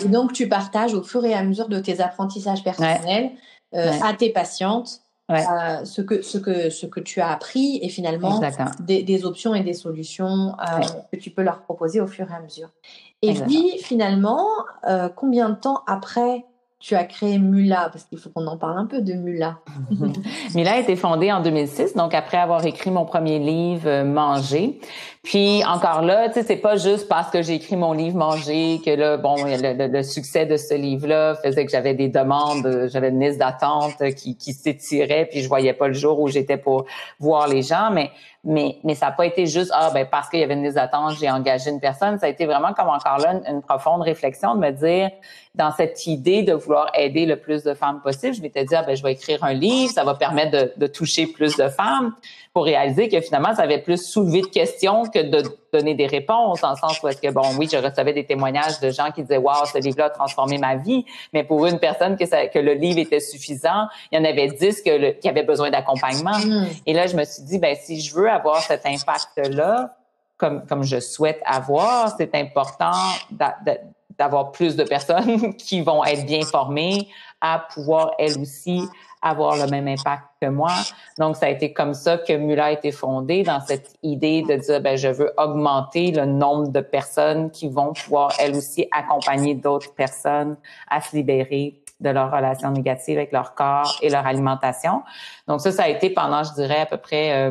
Et 0.03 0.09
donc, 0.09 0.35
tu 0.35 0.49
partages 0.49 0.93
au 0.93 1.03
fur 1.03 1.25
et 1.25 1.33
à 1.33 1.43
mesure 1.43 1.69
de 1.69 1.79
tes 1.79 2.01
apprentissages 2.01 2.63
personnels 2.63 3.31
euh, 3.75 3.91
à 4.03 4.13
tes 4.13 4.29
patientes 4.31 5.02
euh, 5.31 5.85
ce, 5.85 6.03
que, 6.03 6.21
ce, 6.23 6.39
que, 6.39 6.69
ce 6.69 6.87
que 6.87 7.01
tu 7.01 7.21
as 7.21 7.31
appris 7.31 7.79
et 7.83 7.89
finalement 7.89 8.41
des, 8.81 9.03
des, 9.03 9.25
options 9.25 9.55
et 9.55 9.63
des 9.63 9.73
solutions 9.73 10.55
euh, 10.59 10.81
que 11.13 11.17
tu 11.17 11.31
peux 11.31 11.43
leur 11.43 11.63
proposer 11.63 12.01
au 12.01 12.07
fur 12.07 12.31
et 12.31 12.35
à 12.35 12.41
mesure. 12.41 12.69
Et 13.23 13.35
puis 13.35 13.79
finalement, 13.79 14.47
combien 15.15 15.51
de 15.51 15.55
temps 15.55 15.83
après 15.87 16.45
tu 16.83 16.97
as 16.97 17.05
créé 17.05 17.39
Mula, 17.39 17.91
parce 17.93 18.05
qu'il 18.05 18.19
faut 18.19 18.29
qu'on 18.31 18.47
en 18.49 18.57
parle 18.57 18.77
un 18.77 18.87
peu 18.87 19.01
de 19.03 19.13
Mula. 19.13 19.59
Mula 20.57 20.73
a 20.73 20.79
été 20.81 20.97
fondée 20.97 21.31
en 21.31 21.41
2006, 21.41 21.95
donc 21.95 22.13
après 22.13 22.39
avoir 22.39 22.67
écrit 22.67 22.91
mon 22.91 23.05
premier 23.05 23.39
livre, 23.39 24.03
Manger. 24.03 24.81
Puis 25.23 25.65
encore 25.65 26.03
là, 26.03 26.29
tu 26.29 26.35
sais, 26.35 26.43
c'est 26.43 26.57
pas 26.57 26.77
juste 26.77 27.09
parce 27.09 27.31
que 27.31 27.41
j'ai 27.41 27.55
écrit 27.55 27.77
mon 27.77 27.93
livre 27.93 28.17
Manger 28.17 28.81
que 28.85 28.91
là, 28.91 29.17
bon, 29.17 29.37
le, 29.45 29.87
le, 29.87 30.03
succès 30.03 30.45
de 30.45 30.57
ce 30.57 30.75
livre-là 30.75 31.37
faisait 31.37 31.65
que 31.65 31.71
j'avais 31.71 31.95
des 31.95 32.09
demandes, 32.09 32.89
j'avais 32.93 33.11
une 33.11 33.21
liste 33.21 33.39
d'attente 33.39 34.03
qui, 34.17 34.37
qui 34.37 34.53
s'étirait, 34.53 35.29
puis 35.31 35.41
je 35.41 35.49
voyais 35.49 35.75
pas 35.75 35.87
le 35.87 35.95
jour 35.95 36.19
où 36.19 36.27
j'étais 36.27 36.57
pour 36.57 36.87
voir 37.21 37.47
les 37.47 37.63
gens, 37.63 37.91
mais 37.93 38.11
mais 38.45 38.79
mais 38.83 38.97
ça 38.97 39.07
n'a 39.07 39.13
pas 39.13 39.27
été 39.27 39.47
juste 39.47 39.71
ah 39.73 39.91
ben 39.95 40.07
parce 40.11 40.29
qu'il 40.29 40.41
y 40.41 40.43
avait 40.43 40.55
une 40.55 40.65
liste 40.65 40.75
d'attente, 40.75 41.15
j'ai 41.19 41.31
engagé 41.31 41.71
une 41.71 41.79
personne. 41.81 42.19
Ça 42.19 42.27
a 42.27 42.29
été 42.29 42.45
vraiment 42.45 42.73
comme 42.73 42.89
encore 42.89 43.19
là 43.19 43.41
une, 43.49 43.63
profonde 43.63 44.03
réflexion 44.03 44.57
de 44.57 44.61
me 44.61 44.71
dire 44.71 45.11
dans 45.55 45.71
cette 45.71 46.07
idée 46.07 46.43
de 46.43 46.55
vouloir 46.55 46.91
aider 46.95 47.27
le 47.27 47.37
plus 47.37 47.63
de 47.63 47.75
femmes 47.75 48.01
possible, 48.01 48.35
je 48.35 48.41
m'étais 48.41 48.65
dit 48.65 48.75
ah 48.75 48.83
ben 48.83 48.97
je 48.97 49.03
vais 49.03 49.13
écrire 49.13 49.45
un 49.45 49.53
livre, 49.53 49.93
ça 49.93 50.03
va 50.03 50.15
permettre 50.15 50.51
de, 50.51 50.73
de 50.77 50.87
toucher 50.87 51.27
plus 51.27 51.57
de 51.57 51.69
femmes 51.69 52.15
pour 52.53 52.65
réaliser 52.65 53.09
que 53.09 53.21
finalement, 53.21 53.55
ça 53.55 53.63
avait 53.63 53.81
plus 53.81 54.03
soulevé 54.03 54.43
de 54.43 54.47
questions 54.47 55.05
que 55.07 55.19
de 55.21 55.43
donner 55.73 55.95
des 55.95 56.07
réponses, 56.07 56.61
dans 56.61 56.71
le 56.71 56.77
sens 56.77 57.03
où 57.03 57.09
est-ce 57.09 57.21
que, 57.21 57.31
bon, 57.31 57.43
oui, 57.59 57.67
je 57.71 57.79
recevais 57.79 58.13
des 58.13 58.27
témoignages 58.27 58.79
de 58.81 58.91
gens 58.91 59.11
qui 59.11 59.23
disaient, 59.23 59.39
wow, 59.39 59.65
ce 59.65 59.79
livre-là 59.79 60.07
a 60.07 60.11
transformé 60.11 60.59
ma 60.59 60.77
vie, 60.77 61.07
mais 61.33 61.45
pour 61.45 61.67
une 61.67 61.79
personne 61.79 62.17
que, 62.17 62.27
ça, 62.27 62.47
que 62.49 62.59
le 62.59 62.75
livre 62.75 62.99
était 62.99 63.21
suffisant, 63.21 63.89
il 64.11 64.19
y 64.19 64.21
en 64.21 64.25
avait 64.25 64.49
dix 64.49 64.83
que 64.83 65.13
qui 65.13 65.29
avaient 65.29 65.45
besoin 65.45 65.71
d'accompagnement. 65.71 66.39
Mm. 66.39 66.67
Et 66.87 66.93
là, 66.93 67.07
je 67.07 67.17
me 67.17 67.25
suis 67.25 67.43
dit, 67.43 67.59
ben 67.59 67.75
si 67.81 68.01
je 68.01 68.15
veux 68.15 68.31
avoir 68.31 68.61
cet 68.61 68.85
impact-là, 68.85 69.97
comme, 70.37 70.67
comme 70.67 70.83
je 70.83 71.01
souhaite 71.01 71.41
avoir, 71.47 72.15
c'est 72.19 72.35
important 72.35 72.93
d'avoir 74.23 74.53
plus 74.53 74.77
de 74.77 74.85
personnes 74.85 75.55
qui 75.57 75.81
vont 75.81 76.05
être 76.05 76.25
bien 76.25 76.43
formées 76.43 77.09
à 77.41 77.67
pouvoir, 77.75 78.13
elles 78.21 78.39
aussi, 78.39 78.89
avoir 79.21 79.57
le 79.57 79.67
même 79.67 79.89
impact 79.89 80.23
que 80.41 80.47
moi. 80.47 80.71
Donc, 81.19 81.35
ça 81.35 81.47
a 81.47 81.49
été 81.49 81.73
comme 81.73 81.93
ça 81.93 82.19
que 82.19 82.33
Mula 82.33 82.67
a 82.67 82.71
été 82.71 82.93
fondée 82.93 83.43
dans 83.43 83.59
cette 83.61 83.97
idée 84.05 84.43
de 84.43 84.55
dire, 84.55 84.81
ben, 84.81 84.97
je 84.97 85.09
veux 85.09 85.33
augmenter 85.37 86.13
le 86.13 86.25
nombre 86.25 86.69
de 86.69 86.81
personnes 86.81 87.51
qui 87.51 87.69
vont 87.69 87.93
pouvoir, 87.95 88.33
elles 88.39 88.57
aussi, 88.57 88.87
accompagner 88.93 89.57
d'autres 89.57 89.93
personnes 89.93 90.57
à 90.89 91.01
se 91.01 91.17
libérer 91.17 91.81
de 91.99 92.11
leurs 92.11 92.31
relations 92.31 92.71
négatives 92.71 93.19
avec 93.19 93.33
leur 93.33 93.55
corps 93.55 93.99
et 94.03 94.09
leur 94.09 94.25
alimentation. 94.25 95.03
Donc, 95.49 95.61
ça, 95.61 95.73
ça 95.73 95.83
a 95.85 95.89
été 95.89 96.11
pendant, 96.11 96.45
je 96.45 96.55
dirais, 96.55 96.81
à 96.81 96.87
peu 96.87 96.97
près 96.97 97.33
euh, 97.33 97.51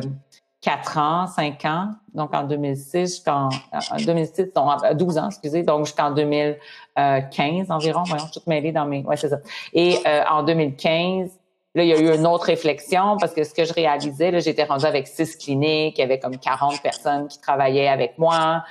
quatre 0.62 0.96
ans, 0.96 1.26
cinq 1.26 1.64
ans. 1.66 1.90
Donc, 2.14 2.32
en 2.32 2.44
2006 2.44 3.00
jusqu'en 3.00 3.50
2006, 3.98 4.46
non, 4.56 4.76
12 4.94 5.18
ans, 5.18 5.28
excusez. 5.28 5.62
Donc, 5.62 5.84
jusqu'en 5.84 6.12
2015 6.12 7.70
environ. 7.70 8.04
Voyons, 8.04 8.24
je 8.26 8.30
suis 8.30 8.40
toute 8.40 8.46
mêlée 8.46 8.72
dans 8.72 8.86
mes... 8.86 9.02
Ouais, 9.02 9.16
c'est 9.16 9.28
ça. 9.28 9.38
Et 9.74 9.98
euh, 10.06 10.22
en 10.30 10.42
2015, 10.42 11.38
Là, 11.74 11.84
il 11.84 11.88
y 11.88 11.94
a 11.94 11.98
eu 11.98 12.14
une 12.14 12.26
autre 12.26 12.44
réflexion 12.44 13.16
parce 13.18 13.32
que 13.32 13.44
ce 13.44 13.54
que 13.54 13.64
je 13.64 13.72
réalisais, 13.72 14.30
là, 14.30 14.40
j'étais 14.40 14.64
rendue 14.64 14.84
avec 14.84 15.06
six 15.06 15.36
cliniques, 15.36 15.96
il 15.96 16.02
y 16.02 16.04
avait 16.04 16.18
comme 16.18 16.36
40 16.36 16.82
personnes 16.82 17.28
qui 17.28 17.40
travaillaient 17.40 17.88
avec 17.88 18.18
moi. 18.18 18.62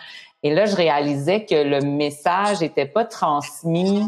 Et 0.43 0.53
là, 0.53 0.65
je 0.65 0.75
réalisais 0.75 1.45
que 1.45 1.55
le 1.55 1.81
message 1.81 2.61
n'était 2.61 2.85
pas 2.85 3.05
transmis 3.05 4.03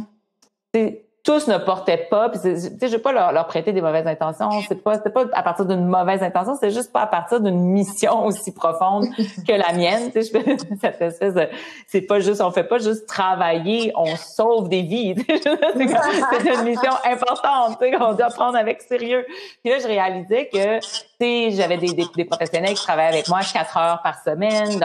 tous 1.24 1.48
ne 1.48 1.58
portaient 1.58 2.08
pas. 2.10 2.30
Puis, 2.30 2.40
tu 2.42 2.60
sais, 2.60 2.70
je 2.82 2.88
veux 2.88 3.02
pas 3.02 3.14
leur, 3.14 3.32
leur, 3.32 3.48
prêter 3.48 3.72
des 3.72 3.82
mauvaises 3.82 4.06
intentions. 4.06 4.50
C'est 4.68 4.84
pas, 4.84 4.96
c'est 5.02 5.14
pas 5.14 5.26
à 5.32 5.42
partir 5.42 5.66
d'une 5.66 5.86
mauvaise 5.86 6.22
intention. 6.22 6.56
C'est 6.60 6.72
juste 6.72 6.92
pas 6.92 7.04
à 7.04 7.08
partir 7.08 7.40
d'une 7.40 7.60
mission 7.60 8.26
aussi 8.26 8.54
profonde 8.54 9.06
que 9.48 9.54
la 9.54 9.72
mienne. 9.72 10.12
Tu 10.12 10.22
sais, 10.22 10.34
je 10.34 10.76
cette 10.82 11.02
espèce 11.02 11.34
de, 11.34 11.48
c'est 11.88 12.02
pas 12.02 12.20
juste, 12.20 12.42
on 12.42 12.52
fait 12.52 12.66
pas 12.66 12.78
juste 12.78 13.08
travailler, 13.08 13.94
on 13.96 14.18
sauve 14.18 14.68
des 14.68 14.82
vies. 14.82 15.16
c'est 15.28 16.54
une 16.54 16.64
mission 16.64 16.92
importante. 17.06 17.80
Tu 17.80 17.86
sais, 17.86 17.98
qu'on 17.98 18.14
doit 18.14 18.28
prendre 18.28 18.58
avec 18.58 18.82
sérieux. 18.82 19.26
Puis 19.64 19.72
là, 19.72 19.80
je 19.80 19.88
réalisais 19.88 20.50
que, 20.52 20.80
tu 20.80 20.86
sais, 21.22 21.52
j'avais 21.52 21.78
des, 21.78 21.94
des, 21.94 22.06
des, 22.14 22.26
professionnels 22.26 22.74
qui 22.74 22.84
travaillaient 22.84 23.14
avec 23.14 23.30
moi 23.30 23.40
quatre 23.42 23.78
heures 23.78 24.02
par 24.02 24.22
semaine. 24.22 24.78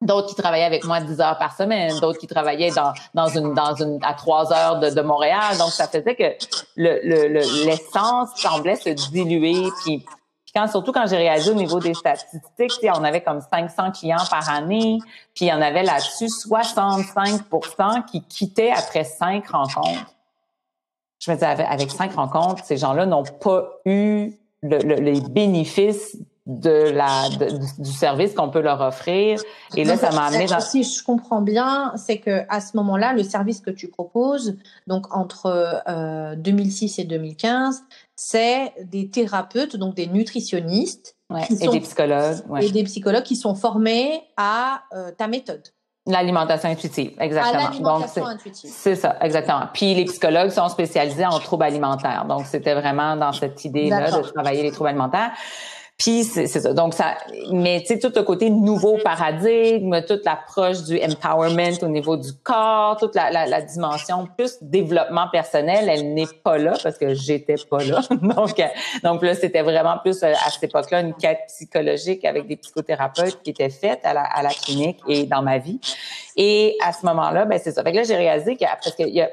D'autres 0.00 0.28
qui 0.28 0.34
travaillaient 0.34 0.64
avec 0.64 0.84
moi 0.84 1.00
10 1.00 1.20
heures 1.20 1.38
par 1.38 1.56
semaine, 1.56 1.98
d'autres 2.00 2.18
qui 2.18 2.26
travaillaient 2.26 2.70
dans, 2.70 2.92
dans 3.14 3.28
une, 3.28 3.54
dans 3.54 3.74
une, 3.74 3.98
à 4.04 4.14
3 4.14 4.52
heures 4.52 4.78
de, 4.78 4.90
de 4.90 5.00
Montréal. 5.00 5.56
Donc, 5.58 5.70
ça 5.70 5.88
faisait 5.88 6.14
que 6.14 6.46
le, 6.76 7.00
le, 7.02 7.64
l'essence 7.64 8.30
semblait 8.36 8.76
se 8.76 8.90
diluer. 8.90 9.68
Puis, 9.82 10.04
quand, 10.54 10.68
surtout 10.68 10.92
quand 10.92 11.06
j'ai 11.06 11.16
réalisé 11.16 11.50
au 11.50 11.54
niveau 11.54 11.80
des 11.80 11.94
statistiques, 11.94 12.72
on 12.84 13.04
avait 13.04 13.22
comme 13.22 13.40
500 13.40 13.92
clients 13.92 14.24
par 14.30 14.48
année, 14.48 14.98
puis 15.34 15.46
il 15.46 15.48
y 15.48 15.52
en 15.52 15.60
avait 15.60 15.82
là-dessus 15.82 16.26
65% 16.26 18.04
qui 18.06 18.22
quittaient 18.22 18.72
après 18.72 19.04
cinq 19.04 19.48
rencontres. 19.48 20.14
Je 21.20 21.30
me 21.30 21.36
disais, 21.36 21.46
avec, 21.46 21.66
avec 21.68 21.90
cinq 21.90 22.14
rencontres, 22.14 22.64
ces 22.64 22.76
gens-là 22.76 23.04
n'ont 23.04 23.24
pas 23.24 23.68
eu 23.84 24.32
le, 24.62 24.78
les 24.78 25.20
bénéfices 25.20 26.16
de 26.48 26.90
la 26.90 27.28
du 27.78 27.92
service 27.92 28.32
qu'on 28.32 28.48
peut 28.48 28.62
leur 28.62 28.80
offrir 28.80 29.38
et 29.76 29.84
là 29.84 29.98
ça 29.98 30.10
m'a 30.12 30.24
amené 30.24 30.46
dans 30.46 30.60
si 30.60 30.82
je 30.82 31.04
comprends 31.04 31.42
bien 31.42 31.92
c'est 31.96 32.18
que 32.18 32.46
à 32.48 32.62
ce 32.62 32.74
moment-là 32.78 33.12
le 33.12 33.22
service 33.22 33.60
que 33.60 33.70
tu 33.70 33.88
proposes 33.88 34.56
donc 34.86 35.14
entre 35.14 35.82
2006 36.38 36.98
euh, 36.98 37.02
et 37.02 37.04
2015 37.04 37.82
c'est 38.16 38.72
des 38.82 39.10
thérapeutes 39.10 39.76
donc 39.76 39.94
des 39.94 40.06
nutritionnistes 40.06 41.16
et 41.60 41.68
des 41.68 41.80
psychologues 41.80 42.38
et 42.62 42.70
des 42.70 42.84
psychologues 42.84 43.24
qui 43.24 43.36
sont 43.36 43.54
formés 43.54 44.22
à 44.38 44.84
euh, 44.94 45.10
ta 45.12 45.28
méthode 45.28 45.62
L'alimentation 46.10 46.70
intuitive, 46.70 47.12
exactement. 47.20 47.98
Donc 47.98 48.06
c'est 48.54 48.94
ça, 48.94 49.16
exactement. 49.20 49.64
Puis 49.74 49.94
les 49.94 50.06
psychologues 50.06 50.48
sont 50.48 50.70
spécialisés 50.70 51.26
en 51.26 51.38
troubles 51.38 51.64
alimentaires. 51.64 52.24
Donc 52.26 52.46
c'était 52.46 52.72
vraiment 52.72 53.14
dans 53.14 53.34
cette 53.34 53.62
idée-là 53.66 54.10
de 54.12 54.22
travailler 54.22 54.62
les 54.62 54.72
troubles 54.72 54.88
alimentaires. 54.88 55.32
Puis 55.98 56.22
c'est 56.22 56.46
ça. 56.46 56.72
Donc 56.72 56.94
ça, 56.94 57.16
mais 57.50 57.80
tu 57.80 57.86
sais 57.88 57.98
tout 57.98 58.12
le 58.14 58.22
côté 58.22 58.50
nouveau 58.50 58.98
paradigme, 59.02 60.00
toute 60.06 60.24
l'approche 60.24 60.84
du 60.84 60.96
empowerment 61.02 61.76
au 61.82 61.88
niveau 61.88 62.16
du 62.16 62.32
corps, 62.44 62.96
toute 62.98 63.16
la, 63.16 63.32
la, 63.32 63.46
la 63.46 63.62
dimension 63.62 64.28
plus 64.36 64.58
développement 64.62 65.26
personnel, 65.32 65.88
elle 65.88 66.14
n'est 66.14 66.28
pas 66.44 66.56
là 66.56 66.74
parce 66.80 66.98
que 66.98 67.14
j'étais 67.14 67.56
pas 67.68 67.82
là. 67.82 68.00
donc 68.22 68.60
euh, 68.60 68.66
donc 69.02 69.22
là 69.24 69.34
c'était 69.34 69.62
vraiment 69.62 69.98
plus 69.98 70.22
euh, 70.22 70.32
à 70.46 70.50
cette 70.50 70.62
époque-là 70.62 71.00
une 71.00 71.14
quête 71.14 71.40
psychologique 71.48 72.24
avec 72.24 72.46
des 72.46 72.56
psychothérapeutes 72.56 73.42
qui 73.42 73.50
étaient 73.50 73.68
faites 73.68 74.04
à 74.04 74.14
la, 74.14 74.22
à 74.22 74.44
la 74.44 74.50
clinique 74.50 75.00
et 75.08 75.24
dans 75.24 75.42
ma 75.42 75.58
vie. 75.58 75.80
Et 76.36 76.76
à 76.80 76.92
ce 76.92 77.04
moment-là, 77.06 77.44
ben 77.44 77.58
c'est 77.60 77.72
ça. 77.72 77.82
Fait 77.82 77.90
que 77.90 77.96
là 77.96 78.02
j'ai 78.04 78.16
réalisé 78.16 78.54
que 78.54 78.64
parce 78.64 78.94
qu'il 78.94 79.08
y 79.08 79.20
a 79.20 79.30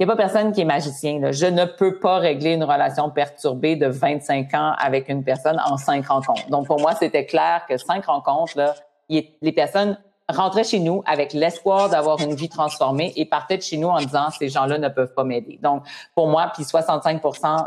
il 0.00 0.06
n'y 0.06 0.12
a 0.12 0.16
pas 0.16 0.22
personne 0.22 0.52
qui 0.52 0.62
est 0.62 0.64
magicien. 0.64 1.20
Là. 1.20 1.30
Je 1.30 1.44
ne 1.44 1.66
peux 1.66 1.98
pas 1.98 2.16
régler 2.16 2.54
une 2.54 2.64
relation 2.64 3.10
perturbée 3.10 3.76
de 3.76 3.86
25 3.86 4.54
ans 4.54 4.72
avec 4.78 5.10
une 5.10 5.22
personne 5.22 5.60
en 5.62 5.76
cinq 5.76 6.06
rencontres. 6.06 6.48
Donc, 6.48 6.66
pour 6.66 6.80
moi, 6.80 6.94
c'était 6.94 7.26
clair 7.26 7.66
que 7.68 7.76
cinq 7.76 8.06
rencontres, 8.06 8.56
là, 8.56 8.74
les 9.10 9.52
personnes 9.52 9.98
rentraient 10.30 10.64
chez 10.64 10.78
nous 10.78 11.02
avec 11.04 11.34
l'espoir 11.34 11.90
d'avoir 11.90 12.18
une 12.20 12.34
vie 12.34 12.48
transformée 12.48 13.12
et 13.16 13.26
partaient 13.26 13.58
de 13.58 13.62
chez 13.62 13.76
nous 13.76 13.88
en 13.88 13.98
disant 13.98 14.30
ces 14.30 14.48
gens-là 14.48 14.78
ne 14.78 14.88
peuvent 14.88 15.12
pas 15.12 15.24
m'aider. 15.24 15.58
Donc 15.62 15.84
pour 16.14 16.28
moi, 16.28 16.50
puis 16.54 16.64
65 16.64 17.20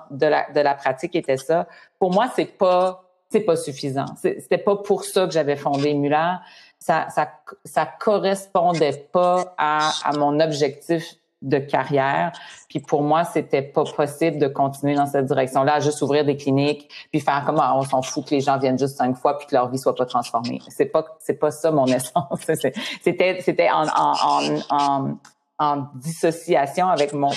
de 0.09 0.25
la 0.25 0.49
de 0.51 0.59
la 0.59 0.73
pratique 0.73 1.15
était 1.15 1.37
ça. 1.37 1.67
Pour 1.99 2.11
moi, 2.13 2.29
c'est 2.35 2.57
pas 2.57 3.03
c'est 3.29 3.41
pas 3.41 3.55
suffisant. 3.55 4.05
C'était 4.15 4.57
pas 4.57 4.77
pour 4.77 5.03
ça 5.03 5.25
que 5.25 5.33
j'avais 5.33 5.55
fondé 5.55 5.93
Muller. 5.93 6.35
Ça 6.79 7.07
ça 7.09 7.29
ça 7.65 7.85
correspondait 7.85 9.09
pas 9.11 9.53
à 9.57 9.91
à 10.05 10.17
mon 10.17 10.39
objectif 10.39 11.15
de 11.43 11.59
carrière. 11.59 12.31
Puis 12.69 12.79
pour 12.79 13.03
moi, 13.03 13.23
c'était 13.25 13.61
pas 13.61 13.83
possible 13.83 14.39
de 14.39 14.47
continuer 14.47 14.95
dans 14.95 15.05
cette 15.05 15.25
direction-là, 15.25 15.79
juste 15.79 16.01
ouvrir 16.01 16.25
des 16.25 16.37
cliniques, 16.37 16.89
puis 17.11 17.19
faire 17.19 17.43
comme 17.45 17.57
ah, 17.59 17.73
on 17.75 17.83
s'en 17.83 18.01
fout 18.01 18.25
que 18.25 18.31
les 18.31 18.41
gens 18.41 18.57
viennent 18.57 18.79
juste 18.79 18.97
cinq 18.97 19.15
fois 19.15 19.37
puis 19.37 19.47
que 19.47 19.55
leur 19.55 19.69
vie 19.69 19.77
soit 19.77 19.95
pas 19.95 20.05
transformée. 20.05 20.61
C'est 20.69 20.85
pas 20.85 21.05
c'est 21.19 21.35
pas 21.35 21.51
ça 21.51 21.69
mon 21.71 21.85
essence. 21.87 22.39
C'était 23.03 23.41
c'était 23.41 23.69
en, 23.69 23.85
en, 23.87 24.13
en, 24.69 24.75
en 24.75 25.17
dissociation 25.95 26.87
avec 26.87 27.13
mon, 27.13 27.29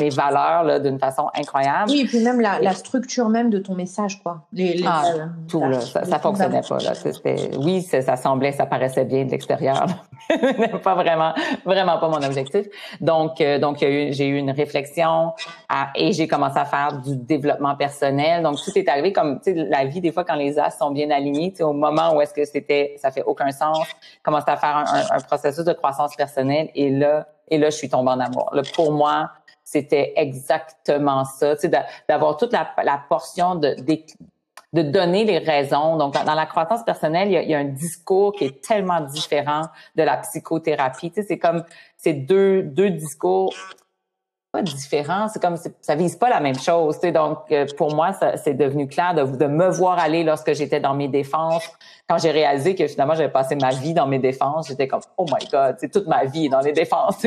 mes 0.00 0.10
valeurs 0.10 0.64
là, 0.64 0.78
d'une 0.80 0.98
façon 0.98 1.28
incroyable. 1.34 1.90
Oui, 1.90 2.00
et 2.00 2.04
puis 2.06 2.18
même 2.22 2.40
la, 2.40 2.58
la, 2.58 2.72
structure 2.74 3.28
même 3.28 3.50
de 3.50 3.58
ton 3.58 3.74
message, 3.74 4.20
quoi. 4.22 4.42
Les, 4.52 4.74
les 4.74 4.84
ah, 4.86 5.02
tout, 5.48 5.60
là, 5.60 5.80
ça, 5.80 6.04
ça 6.04 6.18
fonctionnait 6.18 6.60
pas. 6.68 6.78
Là. 6.78 6.92
Oui, 7.58 7.82
ça 7.82 8.16
semblait, 8.16 8.52
ça 8.52 8.66
paraissait 8.66 9.04
bien 9.04 9.24
de 9.24 9.30
l'extérieur, 9.30 9.86
pas 10.82 10.94
vraiment, 10.94 11.34
vraiment 11.64 11.98
pas 11.98 12.08
mon 12.08 12.22
objectif. 12.22 12.66
Donc, 13.00 13.40
euh, 13.40 13.58
donc 13.58 13.78
j'ai 13.78 14.26
eu 14.26 14.36
une 14.36 14.50
réflexion 14.50 15.32
à, 15.68 15.90
et 15.94 16.12
j'ai 16.12 16.26
commencé 16.26 16.58
à 16.58 16.64
faire 16.64 17.00
du 17.00 17.16
développement 17.16 17.76
personnel. 17.76 18.42
Donc, 18.42 18.56
tout 18.62 18.76
est 18.76 18.88
arrivé 18.88 19.12
comme, 19.12 19.40
tu 19.40 19.52
sais, 19.52 19.54
la 19.54 19.84
vie, 19.84 20.00
des 20.00 20.10
fois, 20.10 20.24
quand 20.24 20.34
les 20.34 20.58
as 20.58 20.70
sont 20.70 20.90
bien 20.90 21.10
alignés, 21.10 21.54
au 21.60 21.72
moment 21.72 22.14
où 22.16 22.20
est-ce 22.20 22.34
que 22.34 22.44
c'était, 22.44 22.96
ça 22.98 23.12
fait 23.12 23.22
aucun 23.24 23.52
sens, 23.52 23.78
commence 24.22 24.44
à 24.48 24.56
faire 24.56 24.76
un, 24.76 25.16
un 25.16 25.20
processus 25.20 25.64
de 25.64 25.72
croissance 25.72 26.16
personnelle 26.16 26.70
et 26.74 26.90
là, 26.90 27.28
et 27.52 27.58
là, 27.58 27.68
je 27.68 27.76
suis 27.76 27.90
tombée 27.90 28.10
en 28.10 28.20
amour. 28.20 28.50
Pour 28.74 28.92
moi, 28.92 29.30
c'était 29.62 30.14
exactement 30.16 31.24
ça, 31.26 31.54
d'avoir 32.08 32.38
toute 32.38 32.52
la, 32.52 32.66
portion 33.08 33.56
de, 33.56 33.76
de 34.72 34.82
donner 34.82 35.24
les 35.24 35.36
raisons. 35.38 35.98
Donc, 35.98 36.14
dans 36.14 36.34
la 36.34 36.46
croissance 36.46 36.82
personnelle, 36.82 37.28
il 37.28 37.34
y, 37.34 37.36
a, 37.36 37.42
il 37.42 37.50
y, 37.50 37.54
a, 37.54 37.58
un 37.58 37.64
discours 37.64 38.32
qui 38.32 38.44
est 38.44 38.64
tellement 38.64 39.02
différent 39.02 39.64
de 39.96 40.02
la 40.02 40.16
psychothérapie. 40.16 41.10
Tu 41.10 41.20
sais, 41.20 41.26
c'est 41.28 41.38
comme 41.38 41.62
ces 41.98 42.14
deux, 42.14 42.62
deux 42.62 42.88
discours 42.88 43.54
pas 44.52 44.60
différent, 44.60 45.28
c'est 45.28 45.40
comme 45.40 45.56
ça 45.56 45.94
vise 45.94 46.14
pas 46.16 46.28
la 46.28 46.40
même 46.40 46.58
chose. 46.58 46.96
Tu 46.96 47.06
sais, 47.06 47.12
donc 47.12 47.38
euh, 47.50 47.66
pour 47.78 47.94
moi, 47.94 48.10
c'est 48.36 48.52
devenu 48.52 48.86
clair 48.86 49.14
de, 49.14 49.24
de 49.24 49.46
me 49.46 49.70
voir 49.70 49.98
aller 49.98 50.24
lorsque 50.24 50.52
j'étais 50.52 50.78
dans 50.78 50.92
mes 50.92 51.08
défenses. 51.08 51.66
Quand 52.06 52.18
j'ai 52.18 52.30
réalisé 52.30 52.74
que 52.74 52.86
finalement 52.86 53.14
j'avais 53.14 53.32
passé 53.32 53.56
ma 53.56 53.70
vie 53.70 53.94
dans 53.94 54.06
mes 54.06 54.18
défenses, 54.18 54.68
j'étais 54.68 54.86
comme 54.86 55.00
oh 55.16 55.24
my 55.24 55.48
god, 55.50 55.76
c'est 55.78 55.90
toute 55.90 56.06
ma 56.06 56.26
vie 56.26 56.50
dans 56.50 56.60
les 56.60 56.72
défenses. 56.72 57.22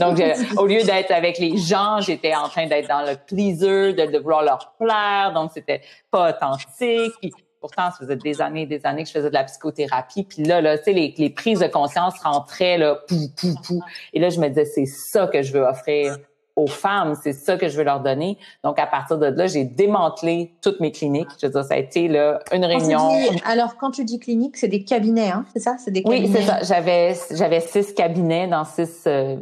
donc 0.00 0.20
au 0.56 0.66
lieu 0.66 0.82
d'être 0.82 1.12
avec 1.12 1.38
les 1.38 1.56
gens, 1.56 2.00
j'étais 2.00 2.34
en 2.34 2.48
train 2.48 2.66
d'être 2.66 2.88
dans 2.88 3.02
le 3.02 3.14
pleaser, 3.24 3.92
de, 3.92 4.06
de 4.06 4.18
leur 4.18 4.74
plaire. 4.76 5.32
Donc 5.32 5.52
c'était 5.54 5.80
pas 6.10 6.30
authentique. 6.30 7.12
Puis, 7.20 7.32
pourtant, 7.60 7.90
ça 7.92 7.98
faisait 8.00 8.16
des 8.16 8.42
années 8.42 8.62
et 8.62 8.66
des 8.66 8.84
années 8.84 9.04
que 9.04 9.08
je 9.08 9.14
faisais 9.14 9.28
de 9.28 9.34
la 9.34 9.44
psychothérapie. 9.44 10.24
Puis 10.24 10.42
là, 10.42 10.60
là, 10.60 10.76
tu 10.76 10.84
sais, 10.84 10.92
les, 10.92 11.14
les 11.16 11.30
prises 11.30 11.60
de 11.60 11.66
conscience 11.68 12.18
rentraient 12.18 12.78
là, 12.78 12.96
pou, 13.08 13.14
pou, 13.36 13.54
pou. 13.66 13.82
Et 14.12 14.18
là, 14.18 14.28
je 14.28 14.40
me 14.40 14.48
disais, 14.48 14.64
c'est 14.64 14.86
ça 14.86 15.28
que 15.28 15.40
je 15.40 15.52
veux 15.52 15.62
offrir 15.62 16.18
aux 16.56 16.66
femmes, 16.66 17.14
c'est 17.20 17.32
ça 17.32 17.56
que 17.56 17.68
je 17.68 17.76
veux 17.76 17.84
leur 17.84 18.00
donner. 18.00 18.38
Donc 18.62 18.78
à 18.78 18.86
partir 18.86 19.18
de 19.18 19.26
là, 19.26 19.46
j'ai 19.46 19.64
démantelé 19.64 20.52
toutes 20.60 20.80
mes 20.80 20.92
cliniques. 20.92 21.28
Je 21.40 21.46
veux 21.46 21.52
dire, 21.52 21.64
ça 21.64 21.74
a 21.74 21.78
été 21.78 22.08
là 22.08 22.38
une 22.52 22.64
réunion. 22.64 23.10
alors 23.44 23.76
quand 23.76 23.90
tu 23.90 24.04
dis 24.04 24.18
clinique, 24.18 24.56
c'est 24.56 24.68
des 24.68 24.84
cabinets, 24.84 25.30
hein, 25.30 25.44
c'est 25.52 25.60
ça, 25.60 25.76
c'est 25.78 25.90
des 25.90 26.02
cabinets. 26.02 26.28
Oui, 26.28 26.32
c'est 26.32 26.42
ça. 26.42 26.62
J'avais 26.62 27.14
j'avais 27.32 27.60
six 27.60 27.94
cabinets 27.94 28.46
dans 28.46 28.64
six 28.64 29.04
euh, 29.06 29.36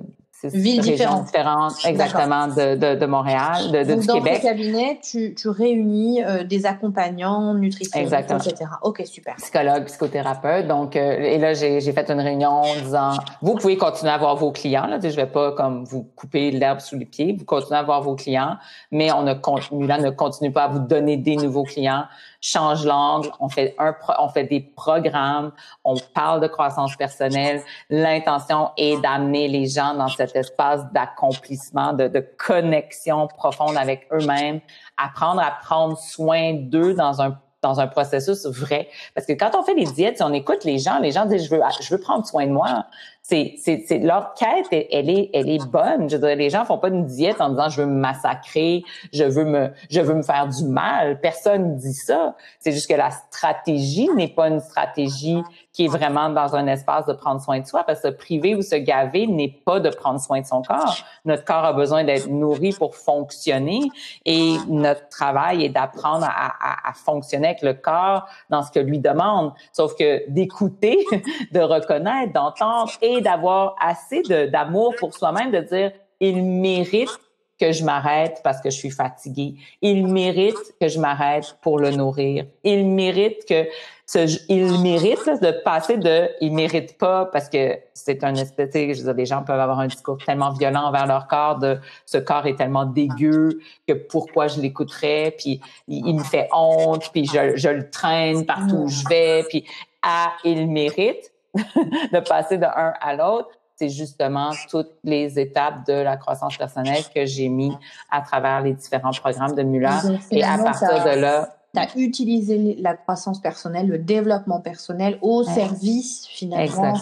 villes 0.48 0.80
différentes. 0.80 1.26
différentes 1.26 1.74
exactement 1.84 2.48
de, 2.48 2.74
de, 2.74 2.94
de, 2.98 3.06
Montréal, 3.06 3.70
de, 3.72 3.78
de 3.78 3.84
Donc, 3.84 4.00
du 4.00 4.06
dans 4.06 4.14
Québec. 4.14 4.42
Dans 4.42 4.48
cabinet, 4.48 5.00
tu, 5.02 5.34
tu 5.34 5.48
réunis 5.48 6.22
euh, 6.22 6.44
des 6.44 6.66
accompagnants, 6.66 7.54
nutritionnistes, 7.54 8.14
etc. 8.14 8.70
Ok, 8.82 9.02
super. 9.04 9.36
Psychologue, 9.36 9.84
psychothérapeute. 9.84 10.66
Donc, 10.66 10.96
euh, 10.96 11.18
et 11.18 11.38
là, 11.38 11.54
j'ai 11.54 11.80
fait 11.80 12.10
une 12.10 12.20
réunion 12.20 12.50
en 12.50 12.74
disant, 12.74 13.12
vous 13.40 13.54
pouvez 13.54 13.76
continuer 13.76 14.12
à 14.12 14.18
voir 14.18 14.36
vos 14.36 14.52
clients. 14.52 14.86
Là, 14.86 14.98
je 15.02 15.08
vais 15.08 15.26
pas 15.26 15.52
comme 15.52 15.84
vous 15.84 16.06
couper 16.16 16.50
l'herbe 16.50 16.80
sous 16.80 16.96
les 16.96 17.06
pieds. 17.06 17.34
Vous 17.38 17.44
continuez 17.44 17.78
à 17.78 17.82
voir 17.82 18.02
vos 18.02 18.14
clients, 18.14 18.56
mais 18.90 19.12
on 19.12 19.22
ne 19.22 19.34
continue 19.34 19.86
là, 19.86 19.98
ne 19.98 20.10
continue 20.10 20.52
pas 20.52 20.64
à 20.64 20.68
vous 20.68 20.80
donner 20.80 21.16
des 21.16 21.36
nouveaux 21.36 21.64
clients 21.64 22.04
change 22.42 22.84
l'angle, 22.84 23.30
on 23.40 23.48
fait 23.48 23.74
un, 23.78 23.94
on 24.18 24.28
fait 24.28 24.44
des 24.44 24.60
programmes, 24.60 25.52
on 25.84 25.94
parle 26.12 26.40
de 26.40 26.48
croissance 26.48 26.94
personnelle. 26.96 27.62
L'intention 27.88 28.70
est 28.76 29.00
d'amener 29.00 29.48
les 29.48 29.66
gens 29.66 29.94
dans 29.94 30.08
cet 30.08 30.34
espace 30.34 30.84
d'accomplissement, 30.92 31.92
de, 31.92 32.08
de 32.08 32.20
connexion 32.36 33.28
profonde 33.28 33.76
avec 33.76 34.08
eux-mêmes, 34.12 34.60
apprendre 34.96 35.40
à 35.40 35.52
prendre 35.62 35.96
soin 35.96 36.54
d'eux 36.54 36.94
dans 36.94 37.22
un 37.22 37.38
dans 37.62 37.78
un 37.78 37.86
processus 37.86 38.44
vrai. 38.44 38.88
Parce 39.14 39.24
que 39.24 39.32
quand 39.34 39.52
on 39.56 39.62
fait 39.62 39.76
des 39.76 39.84
diètes, 39.84 40.16
si 40.16 40.22
on 40.24 40.32
écoute 40.32 40.64
les 40.64 40.78
gens, 40.78 40.98
les 40.98 41.12
gens 41.12 41.26
disent, 41.26 41.44
je 41.44 41.54
veux, 41.54 41.62
je 41.80 41.94
veux 41.94 42.00
prendre 42.00 42.26
soin 42.26 42.44
de 42.44 42.50
moi 42.50 42.86
c'est, 43.24 43.54
c'est, 43.56 43.84
c'est 43.86 43.98
leur 43.98 44.34
quête, 44.34 44.66
elle 44.72 45.08
est, 45.08 45.30
elle 45.32 45.48
est 45.48 45.64
bonne. 45.70 46.10
Je 46.10 46.16
dire, 46.16 46.34
les 46.34 46.50
gens 46.50 46.64
font 46.64 46.78
pas 46.78 46.88
une 46.88 47.06
diète 47.06 47.40
en 47.40 47.50
disant 47.50 47.68
je 47.68 47.82
veux 47.82 47.86
me 47.86 48.00
massacrer, 48.00 48.82
je 49.12 49.22
veux 49.22 49.44
me, 49.44 49.70
je 49.90 50.00
veux 50.00 50.14
me 50.14 50.22
faire 50.22 50.48
du 50.48 50.64
mal. 50.64 51.20
Personne 51.20 51.76
dit 51.76 51.94
ça. 51.94 52.34
C'est 52.58 52.72
juste 52.72 52.90
que 52.90 52.96
la 52.96 53.12
stratégie 53.12 54.08
n'est 54.16 54.28
pas 54.28 54.48
une 54.48 54.58
stratégie 54.58 55.40
qui 55.72 55.86
est 55.86 55.88
vraiment 55.88 56.28
dans 56.28 56.54
un 56.54 56.66
espace 56.66 57.06
de 57.06 57.12
prendre 57.14 57.40
soin 57.40 57.60
de 57.60 57.66
soi, 57.66 57.84
parce 57.84 58.00
que 58.02 58.08
se 58.08 58.12
priver 58.12 58.54
ou 58.54 58.60
se 58.60 58.74
gaver 58.74 59.26
n'est 59.26 59.48
pas 59.64 59.80
de 59.80 59.88
prendre 59.88 60.20
soin 60.20 60.40
de 60.40 60.46
son 60.46 60.60
corps. 60.62 60.96
Notre 61.24 61.44
corps 61.44 61.64
a 61.64 61.72
besoin 61.72 62.04
d'être 62.04 62.28
nourri 62.28 62.72
pour 62.72 62.94
fonctionner 62.94 63.80
et 64.26 64.56
notre 64.68 65.08
travail 65.08 65.64
est 65.64 65.70
d'apprendre 65.70 66.26
à, 66.26 66.52
à, 66.60 66.90
à 66.90 66.92
fonctionner 66.92 67.48
avec 67.48 67.62
le 67.62 67.72
corps 67.74 68.26
dans 68.50 68.62
ce 68.62 68.70
que 68.70 68.80
lui 68.80 68.98
demande. 68.98 69.52
Sauf 69.72 69.94
que 69.96 70.28
d'écouter, 70.28 70.98
de 71.52 71.60
reconnaître, 71.60 72.32
d'entendre 72.32 72.90
d'avoir 73.20 73.76
assez 73.80 74.22
d'amour 74.22 74.94
pour 74.98 75.14
soi-même, 75.14 75.50
de 75.50 75.60
dire, 75.60 75.92
il 76.20 76.42
mérite 76.42 77.18
que 77.62 77.70
je 77.70 77.84
m'arrête 77.84 78.40
parce 78.42 78.60
que 78.60 78.70
je 78.70 78.76
suis 78.76 78.90
fatiguée. 78.90 79.54
Il 79.82 80.08
mérite 80.08 80.74
que 80.80 80.88
je 80.88 80.98
m'arrête 80.98 81.56
pour 81.62 81.78
le 81.78 81.90
nourrir. 81.90 82.44
Il 82.64 82.86
mérite 82.88 83.44
que 83.48 83.68
ce, 84.04 84.26
il 84.48 84.80
mérite 84.80 85.40
de 85.40 85.52
passer 85.62 85.96
de 85.96 86.28
il 86.40 86.52
mérite 86.52 86.98
pas 86.98 87.26
parce 87.26 87.48
que 87.48 87.78
c'est 87.94 88.24
un 88.24 88.34
esthétique. 88.34 88.94
Je 88.94 88.98
veux 88.98 89.04
dire, 89.04 89.14
les 89.14 89.26
gens 89.26 89.44
peuvent 89.44 89.60
avoir 89.60 89.78
un 89.78 89.86
discours 89.86 90.18
tellement 90.18 90.50
violent 90.50 90.86
envers 90.86 91.06
leur 91.06 91.28
corps 91.28 91.58
de 91.58 91.78
ce 92.04 92.18
corps 92.18 92.46
est 92.46 92.56
tellement 92.56 92.84
dégueu 92.84 93.60
que 93.86 93.92
pourquoi 93.92 94.48
je 94.48 94.60
l'écouterais 94.60 95.32
puis 95.38 95.60
il, 95.86 96.16
me 96.16 96.24
fait 96.24 96.48
honte 96.52 97.10
puis 97.12 97.26
je, 97.26 97.56
je 97.56 97.68
le 97.68 97.88
traîne 97.90 98.44
partout 98.44 98.76
où 98.76 98.88
je 98.88 99.08
vais 99.08 99.44
puis 99.48 99.64
à 100.02 100.32
il 100.44 100.66
mérite 100.66 101.31
de 101.54 102.20
passer 102.20 102.58
de 102.58 102.64
un 102.64 102.94
à 103.00 103.14
l'autre, 103.14 103.50
c'est 103.76 103.88
justement 103.88 104.50
toutes 104.70 104.92
les 105.02 105.38
étapes 105.38 105.86
de 105.86 105.92
la 105.92 106.16
croissance 106.16 106.56
personnelle 106.56 107.02
que 107.14 107.26
j'ai 107.26 107.48
mis 107.48 107.76
à 108.10 108.20
travers 108.20 108.60
les 108.60 108.74
différents 108.74 109.12
programmes 109.12 109.54
de 109.54 109.62
Muller. 109.62 109.88
Et 110.30 110.44
à 110.44 110.58
partir 110.58 111.04
de 111.04 111.20
là, 111.20 111.48
tu 111.74 111.80
as 111.80 111.88
utilisé 111.96 112.76
la 112.78 112.94
croissance 112.94 113.40
personnelle, 113.40 113.86
le 113.86 113.98
développement 113.98 114.60
personnel 114.60 115.18
au 115.22 115.42
service 115.42 116.26
finalement 116.26 116.94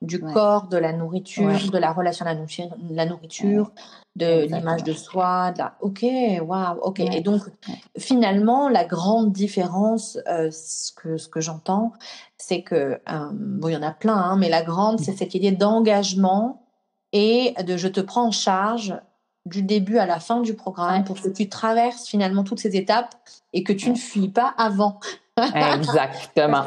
du 0.00 0.20
corps, 0.20 0.68
de 0.68 0.76
la 0.76 0.92
nourriture, 0.92 1.70
de 1.70 1.78
la 1.78 1.92
relation 1.92 2.24
à 2.24 2.34
la 2.34 3.06
nourriture, 3.06 3.72
de 4.14 4.44
l'image 4.44 4.84
de 4.84 4.92
soi. 4.92 5.50
De 5.52 5.58
la... 5.58 5.74
Ok, 5.80 6.04
waouh, 6.46 6.78
ok. 6.82 7.00
Et 7.00 7.20
donc 7.20 7.42
finalement, 7.98 8.68
la 8.68 8.84
grande 8.84 9.32
différence, 9.32 10.18
euh, 10.28 10.50
ce 10.52 10.92
que, 10.92 11.16
ce 11.16 11.28
que 11.28 11.40
j'entends, 11.40 11.92
c'est 12.36 12.62
que, 12.62 12.74
euh, 12.74 13.28
bon, 13.32 13.68
il 13.68 13.72
y 13.72 13.76
en 13.76 13.82
a 13.82 13.92
plein, 13.92 14.16
hein, 14.16 14.36
mais 14.36 14.48
la 14.48 14.62
grande, 14.62 15.00
c'est 15.00 15.16
cette 15.16 15.34
idée 15.34 15.52
d'engagement 15.52 16.62
et 17.12 17.54
de 17.64 17.76
je 17.76 17.88
te 17.88 18.00
prends 18.00 18.26
en 18.26 18.32
charge 18.32 18.94
du 19.46 19.62
début 19.62 19.98
à 19.98 20.06
la 20.06 20.20
fin 20.20 20.40
du 20.40 20.54
programme 20.54 21.02
pour 21.02 21.20
que 21.20 21.28
tu 21.28 21.48
traverses 21.48 22.06
finalement 22.06 22.44
toutes 22.44 22.60
ces 22.60 22.76
étapes 22.76 23.16
et 23.52 23.62
que 23.62 23.72
tu 23.72 23.90
ne 23.90 23.96
fuis 23.96 24.28
pas 24.28 24.54
avant. 24.56 24.98
Exactement. 25.38 26.62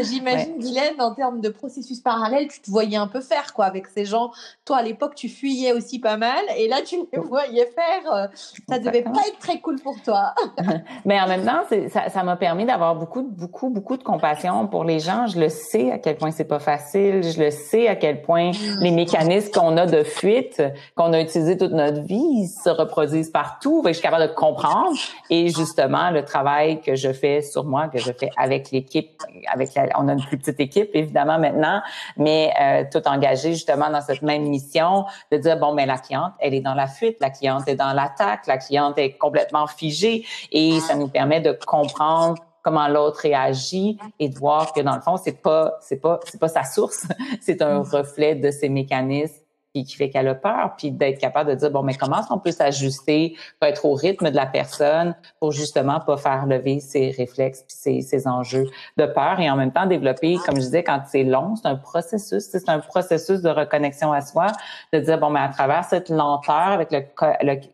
J'imagine, 0.00 0.58
Guylaine, 0.58 1.00
en 1.00 1.12
termes 1.12 1.40
de 1.40 1.48
processus 1.48 2.00
parallèle, 2.00 2.46
tu 2.46 2.60
te 2.60 2.70
voyais 2.70 2.96
un 2.96 3.08
peu 3.08 3.20
faire 3.20 3.52
quoi 3.52 3.64
avec 3.64 3.88
ces 3.88 4.04
gens. 4.04 4.30
Toi, 4.64 4.76
à 4.76 4.82
l'époque, 4.82 5.16
tu 5.16 5.28
fuyais 5.28 5.72
aussi 5.72 5.98
pas 5.98 6.16
mal, 6.16 6.44
et 6.56 6.68
là, 6.68 6.76
tu 6.84 6.96
les 7.12 7.18
voyais 7.18 7.66
faire. 7.66 8.30
Ça 8.68 8.78
devait 8.78 9.02
pas 9.02 9.22
être 9.26 9.38
très 9.40 9.58
cool 9.58 9.80
pour 9.80 10.00
toi. 10.02 10.34
Mais 11.04 11.20
en 11.20 11.26
même 11.26 11.44
temps, 11.44 11.62
ça 12.08 12.22
m'a 12.22 12.36
permis 12.36 12.64
d'avoir 12.64 12.94
beaucoup, 12.94 13.22
beaucoup, 13.22 13.70
beaucoup 13.70 13.96
de 13.96 14.04
compassion 14.04 14.68
pour 14.68 14.84
les 14.84 15.00
gens. 15.00 15.26
Je 15.26 15.40
le 15.40 15.48
sais 15.48 15.90
à 15.90 15.98
quel 15.98 16.16
point 16.16 16.30
c'est 16.30 16.44
pas 16.44 16.60
facile. 16.60 17.24
Je 17.24 17.42
le 17.42 17.50
sais 17.50 17.88
à 17.88 17.96
quel 17.96 18.22
point 18.22 18.52
mm. 18.52 18.82
les 18.82 18.92
mécanismes 18.92 19.50
qu'on 19.50 19.76
a 19.76 19.86
de 19.86 20.04
fuite, 20.04 20.62
qu'on 20.94 21.12
a 21.12 21.20
utilisés 21.20 21.56
toute 21.56 21.72
notre 21.72 22.02
vie, 22.02 22.14
ils 22.14 22.48
se 22.48 22.70
reproduisent 22.70 23.30
partout. 23.30 23.82
Je 23.84 23.92
suis 23.94 24.02
capable 24.02 24.28
de 24.28 24.34
comprendre 24.34 24.96
et 25.28 25.48
justement 25.48 25.83
justement 25.84 26.10
le 26.10 26.24
travail 26.24 26.80
que 26.80 26.94
je 26.94 27.12
fais 27.12 27.42
sur 27.42 27.64
moi, 27.64 27.88
que 27.88 27.98
je 27.98 28.12
fais 28.12 28.30
avec 28.36 28.70
l'équipe, 28.70 29.10
avec 29.52 29.74
la, 29.74 29.88
on 29.98 30.08
a 30.08 30.12
une 30.12 30.24
plus 30.24 30.38
petite 30.38 30.60
équipe 30.60 30.90
évidemment 30.94 31.38
maintenant, 31.38 31.82
mais 32.16 32.52
euh, 32.60 32.84
tout 32.90 33.06
engagé 33.06 33.52
justement 33.52 33.90
dans 33.90 34.00
cette 34.00 34.22
même 34.22 34.44
mission 34.44 35.04
de 35.30 35.36
dire 35.36 35.58
bon 35.58 35.74
mais 35.74 35.86
la 35.86 35.98
cliente, 35.98 36.32
elle 36.40 36.54
est 36.54 36.60
dans 36.60 36.74
la 36.74 36.86
fuite, 36.86 37.18
la 37.20 37.30
cliente 37.30 37.68
est 37.68 37.76
dans 37.76 37.92
l'attaque, 37.92 38.46
la 38.46 38.58
cliente 38.58 38.98
est 38.98 39.12
complètement 39.12 39.66
figée 39.66 40.24
et 40.50 40.80
ça 40.80 40.94
nous 40.94 41.08
permet 41.08 41.40
de 41.40 41.52
comprendre 41.66 42.36
comment 42.62 42.88
l'autre 42.88 43.20
réagit 43.20 43.98
et 44.18 44.30
de 44.30 44.38
voir 44.38 44.72
que 44.72 44.80
dans 44.80 44.94
le 44.94 45.02
fond 45.02 45.18
c'est 45.18 45.42
pas 45.42 45.76
c'est 45.80 46.00
pas 46.00 46.18
c'est 46.24 46.40
pas 46.40 46.48
sa 46.48 46.64
source, 46.64 47.06
c'est 47.40 47.60
un 47.60 47.82
reflet 47.82 48.34
de 48.34 48.50
ses 48.50 48.70
mécanismes 48.70 49.43
qui, 49.82 49.96
fait 49.96 50.08
qu'elle 50.08 50.28
a 50.28 50.34
peur, 50.34 50.74
puis 50.78 50.92
d'être 50.92 51.18
capable 51.18 51.50
de 51.50 51.56
dire 51.56 51.70
bon 51.70 51.82
mais 51.82 51.94
comment 51.94 52.20
est-ce 52.20 52.28
qu'on 52.28 52.38
peut 52.38 52.52
s'ajuster 52.52 53.34
pour 53.58 53.68
être 53.68 53.84
au 53.84 53.94
rythme 53.94 54.30
de 54.30 54.36
la 54.36 54.46
personne 54.46 55.16
pour 55.40 55.50
justement 55.50 55.98
pas 55.98 56.16
faire 56.16 56.46
lever 56.46 56.78
ses 56.78 57.10
réflexes 57.10 57.64
puis 57.66 58.02
ses, 58.02 58.28
enjeux 58.28 58.66
de 58.96 59.06
peur 59.06 59.40
et 59.40 59.50
en 59.50 59.56
même 59.56 59.72
temps 59.72 59.86
développer 59.86 60.36
comme 60.46 60.56
je 60.56 60.60
disais 60.60 60.82
quand 60.84 61.02
c'est 61.06 61.24
long 61.24 61.56
c'est 61.56 61.66
un 61.68 61.74
processus 61.74 62.44
c'est 62.44 62.68
un 62.68 62.78
processus 62.78 63.42
de 63.42 63.50
reconnexion 63.50 64.12
à 64.12 64.20
soi 64.20 64.46
de 64.92 65.00
dire 65.00 65.18
bon 65.18 65.30
mais 65.30 65.40
à 65.40 65.48
travers 65.48 65.84
cette 65.84 66.08
lenteur 66.08 66.54
avec 66.54 66.90
le, 66.90 67.02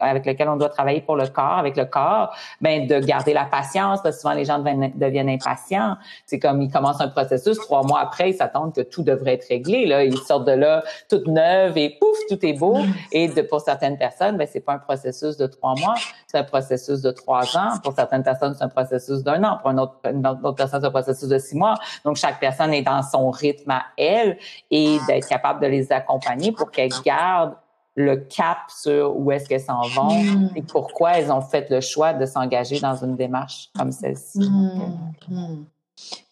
avec 0.00 0.26
lequel 0.26 0.48
on 0.48 0.56
doit 0.56 0.70
travailler 0.70 1.02
pour 1.02 1.16
le 1.16 1.28
corps 1.28 1.58
avec 1.58 1.76
le 1.76 1.84
corps 1.84 2.34
ben 2.60 2.86
de 2.86 2.98
garder 2.98 3.34
la 3.34 3.44
patience 3.44 4.00
parce 4.02 4.16
que 4.16 4.22
souvent 4.22 4.34
les 4.34 4.44
gens 4.44 4.58
deviennent, 4.58 4.92
deviennent 4.94 5.28
impatients. 5.28 5.96
C'est 6.26 6.38
comme 6.38 6.62
ils 6.62 6.70
commencent 6.70 7.00
un 7.00 7.08
processus 7.08 7.58
trois 7.58 7.82
mois 7.82 8.00
après 8.00 8.30
ils 8.30 8.34
s'attendent 8.34 8.74
que 8.74 8.80
tout 8.80 9.02
devrait 9.02 9.34
être 9.34 9.46
réglé 9.48 9.86
là. 9.86 10.02
Ils 10.02 10.18
sortent 10.18 10.46
de 10.46 10.52
là 10.52 10.82
toute 11.08 11.26
neuve 11.26 11.76
pouf, 11.90 12.16
tout 12.28 12.44
est 12.44 12.52
beau. 12.52 12.78
Et 13.12 13.28
de, 13.28 13.42
pour 13.42 13.60
certaines 13.60 13.98
personnes, 13.98 14.36
ben, 14.36 14.48
c'est 14.50 14.60
pas 14.60 14.74
un 14.74 14.78
processus 14.78 15.36
de 15.36 15.46
trois 15.46 15.74
mois, 15.76 15.94
c'est 16.26 16.38
un 16.38 16.44
processus 16.44 17.00
de 17.00 17.10
trois 17.10 17.56
ans. 17.56 17.78
Pour 17.82 17.94
certaines 17.94 18.22
personnes, 18.22 18.54
c'est 18.56 18.64
un 18.64 18.68
processus 18.68 19.22
d'un 19.22 19.42
an. 19.44 19.58
Pour 19.60 19.70
une 19.70 19.80
autre, 19.80 19.96
une 20.04 20.26
autre 20.26 20.52
personne, 20.52 20.80
c'est 20.80 20.86
un 20.86 20.90
processus 20.90 21.28
de 21.28 21.38
six 21.38 21.56
mois. 21.56 21.74
Donc, 22.04 22.16
chaque 22.16 22.40
personne 22.40 22.72
est 22.72 22.82
dans 22.82 23.02
son 23.02 23.30
rythme 23.30 23.70
à 23.70 23.82
elle 23.96 24.38
et 24.70 24.98
d'être 25.06 25.28
capable 25.28 25.60
de 25.60 25.66
les 25.66 25.92
accompagner 25.92 26.52
pour 26.52 26.70
qu'elles 26.70 26.92
gardent 27.04 27.54
le 27.96 28.16
cap 28.16 28.58
sur 28.68 29.18
où 29.18 29.32
est-ce 29.32 29.48
qu'elles 29.48 29.60
s'en 29.60 29.82
vont 29.82 30.22
mm. 30.22 30.50
et 30.56 30.62
pourquoi 30.62 31.12
elles 31.18 31.30
ont 31.30 31.40
fait 31.40 31.68
le 31.70 31.80
choix 31.80 32.12
de 32.12 32.24
s'engager 32.24 32.80
dans 32.80 32.96
une 32.96 33.16
démarche 33.16 33.70
comme 33.76 33.92
celle-ci. 33.92 34.38
Mm. 34.38 34.96
Mm. 35.28 35.64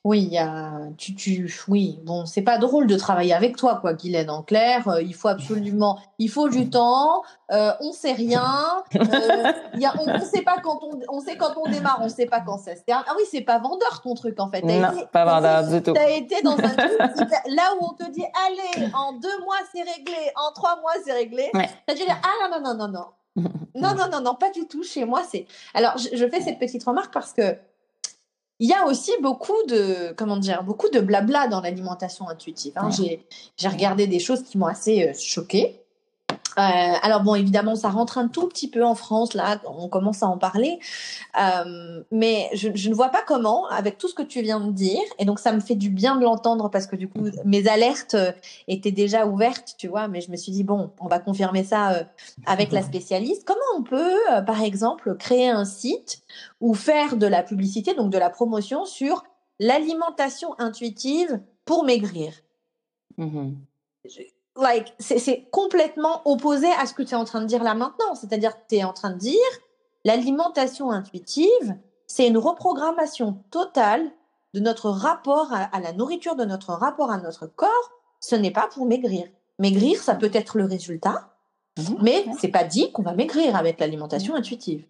Oui, 0.04 0.22
il 0.22 0.32
y 0.32 0.38
a, 0.38 0.72
tu, 0.96 1.14
tu, 1.14 1.52
oui, 1.68 1.98
bon, 2.04 2.24
c'est 2.24 2.42
pas 2.42 2.56
drôle 2.56 2.86
de 2.86 2.96
travailler 2.96 3.34
avec 3.34 3.56
toi, 3.56 3.76
quoi, 3.80 3.92
Guylaine. 3.92 4.30
En 4.30 4.42
clair, 4.42 4.88
euh, 4.88 5.02
il 5.02 5.14
faut 5.14 5.28
absolument, 5.28 5.98
il 6.18 6.30
faut 6.30 6.48
du 6.48 6.70
temps. 6.70 7.22
Euh, 7.50 7.72
on 7.80 7.92
sait 7.92 8.12
rien. 8.12 8.82
Euh, 8.94 9.52
y 9.74 9.84
a, 9.84 9.92
on, 9.98 10.20
sait 10.20 10.42
pas 10.42 10.58
quand 10.62 10.80
on, 10.82 11.00
on 11.08 11.20
sait 11.20 11.36
quand 11.36 11.54
on 11.56 11.68
démarre, 11.68 11.98
on 12.00 12.08
sait 12.08 12.26
pas 12.26 12.40
quand 12.40 12.58
ça 12.58 12.76
se 12.76 12.82
termine. 12.82 13.04
Ah 13.08 13.14
oui, 13.18 13.24
c'est 13.30 13.42
pas 13.42 13.58
vendeur 13.58 14.00
ton 14.02 14.14
truc 14.14 14.40
en 14.40 14.50
fait. 14.50 14.62
non, 14.62 14.80
pas 15.12 15.24
vendeur 15.24 15.68
du 15.68 15.82
tout. 15.82 15.92
T'as 15.92 16.10
été 16.10 16.40
dans 16.42 16.56
un 16.56 16.68
truc 16.68 17.30
là 17.48 17.74
où 17.78 17.84
on 17.84 17.92
te 17.92 18.10
dit, 18.10 18.24
allez, 18.46 18.90
en 18.94 19.12
deux 19.12 19.40
mois 19.44 19.56
c'est 19.74 19.82
réglé, 19.82 20.30
en 20.36 20.52
trois 20.52 20.80
mois 20.80 20.92
c'est 21.04 21.12
réglé. 21.12 21.50
Ouais. 21.54 21.68
T'as 21.86 21.94
dit, 21.94 22.02
ah 22.08 22.48
non 22.48 22.60
non 22.60 22.74
non 22.74 22.86
non 22.86 22.88
non. 22.88 23.04
Non, 23.74 23.94
non, 23.94 24.08
non, 24.10 24.20
non, 24.20 24.34
pas 24.34 24.50
du 24.50 24.66
tout. 24.66 24.82
Chez 24.82 25.04
moi, 25.04 25.22
c'est. 25.28 25.46
Alors, 25.74 25.96
je 25.96 26.28
fais 26.28 26.40
cette 26.40 26.58
petite 26.58 26.82
remarque 26.82 27.12
parce 27.12 27.32
que 27.32 27.56
il 28.60 28.68
y 28.68 28.72
a 28.72 28.86
aussi 28.86 29.12
beaucoup 29.22 29.62
de, 29.68 30.12
comment 30.16 30.36
dire, 30.36 30.64
beaucoup 30.64 30.88
de 30.88 31.00
blabla 31.00 31.46
dans 31.48 31.60
l'alimentation 31.60 32.28
intuitive. 32.28 32.72
Hein. 32.76 32.90
J'ai 33.56 33.68
regardé 33.68 34.06
des 34.06 34.18
choses 34.18 34.42
qui 34.42 34.58
m'ont 34.58 34.66
assez 34.66 35.08
euh, 35.08 35.12
choquée. 35.14 35.80
Euh, 36.58 36.94
alors 37.02 37.22
bon, 37.22 37.36
évidemment, 37.36 37.76
ça 37.76 37.88
rentre 37.88 38.18
un 38.18 38.26
tout 38.26 38.48
petit 38.48 38.68
peu 38.68 38.84
en 38.84 38.96
France, 38.96 39.34
là, 39.34 39.60
on 39.64 39.88
commence 39.88 40.24
à 40.24 40.26
en 40.26 40.38
parler, 40.38 40.80
euh, 41.40 42.02
mais 42.10 42.50
je, 42.52 42.88
ne 42.88 42.94
vois 42.94 43.10
pas 43.10 43.22
comment, 43.24 43.68
avec 43.68 43.96
tout 43.96 44.08
ce 44.08 44.14
que 44.14 44.22
tu 44.22 44.42
viens 44.42 44.58
de 44.58 44.72
dire, 44.72 45.00
et 45.20 45.24
donc 45.24 45.38
ça 45.38 45.52
me 45.52 45.60
fait 45.60 45.76
du 45.76 45.88
bien 45.88 46.16
de 46.16 46.24
l'entendre 46.24 46.68
parce 46.68 46.88
que 46.88 46.96
du 46.96 47.08
coup, 47.08 47.26
mes 47.44 47.68
alertes 47.68 48.14
euh, 48.14 48.32
étaient 48.66 48.90
déjà 48.90 49.26
ouvertes, 49.26 49.76
tu 49.78 49.86
vois, 49.86 50.08
mais 50.08 50.20
je 50.20 50.32
me 50.32 50.36
suis 50.36 50.50
dit, 50.50 50.64
bon, 50.64 50.90
on 50.98 51.06
va 51.06 51.20
confirmer 51.20 51.62
ça 51.62 52.06
avec 52.46 52.72
la 52.72 52.82
spécialiste. 52.82 53.44
Comment 53.44 53.60
on 53.76 53.82
peut, 53.82 54.16
par 54.46 54.62
exemple, 54.62 55.16
créer 55.16 55.48
un 55.48 55.64
site 55.64 56.22
ou 56.60 56.74
faire 56.74 57.16
de 57.16 57.26
la 57.26 57.42
publicité, 57.42 57.94
donc 57.94 58.10
de 58.10 58.18
la 58.18 58.30
promotion 58.30 58.84
sur 58.84 59.24
l'alimentation 59.60 60.58
intuitive 60.58 61.40
pour 61.64 61.84
maigrir? 61.84 62.32
Mmh 63.16 63.52
like, 64.58 64.94
c'est 64.98 65.48
complètement 65.50 66.22
opposé 66.24 66.68
à 66.78 66.86
ce 66.86 66.94
que 66.94 67.02
tu 67.02 67.10
es 67.10 67.16
en 67.16 67.24
train 67.24 67.40
de 67.40 67.46
dire 67.46 67.62
là 67.62 67.74
maintenant. 67.74 68.14
C'est-à-dire 68.14 68.54
que 68.54 68.62
tu 68.68 68.76
es 68.76 68.84
en 68.84 68.92
train 68.92 69.10
de 69.10 69.18
dire 69.18 69.38
l'alimentation 70.04 70.90
intuitive, 70.90 71.76
c'est 72.06 72.26
une 72.26 72.38
reprogrammation 72.38 73.42
totale 73.50 74.10
de 74.54 74.60
notre 74.60 74.90
rapport 74.90 75.52
à, 75.52 75.80
la 75.80 75.92
nourriture, 75.92 76.34
de 76.34 76.44
notre 76.44 76.72
rapport 76.72 77.10
à 77.10 77.18
notre 77.18 77.46
corps. 77.46 77.90
Ce 78.20 78.34
n'est 78.34 78.50
pas 78.50 78.68
pour 78.72 78.86
maigrir. 78.86 79.26
Maigrir, 79.58 80.02
ça 80.02 80.14
peut 80.14 80.30
être 80.32 80.56
le 80.56 80.64
résultat, 80.64 81.30
mhm. 81.76 81.98
mais 82.00 82.26
c'est 82.38 82.48
pas 82.48 82.64
dit 82.64 82.92
qu'on 82.92 83.02
va 83.02 83.12
maigrir 83.12 83.56
avec 83.56 83.80
l'alimentation 83.80 84.34
intuitive. 84.34 84.84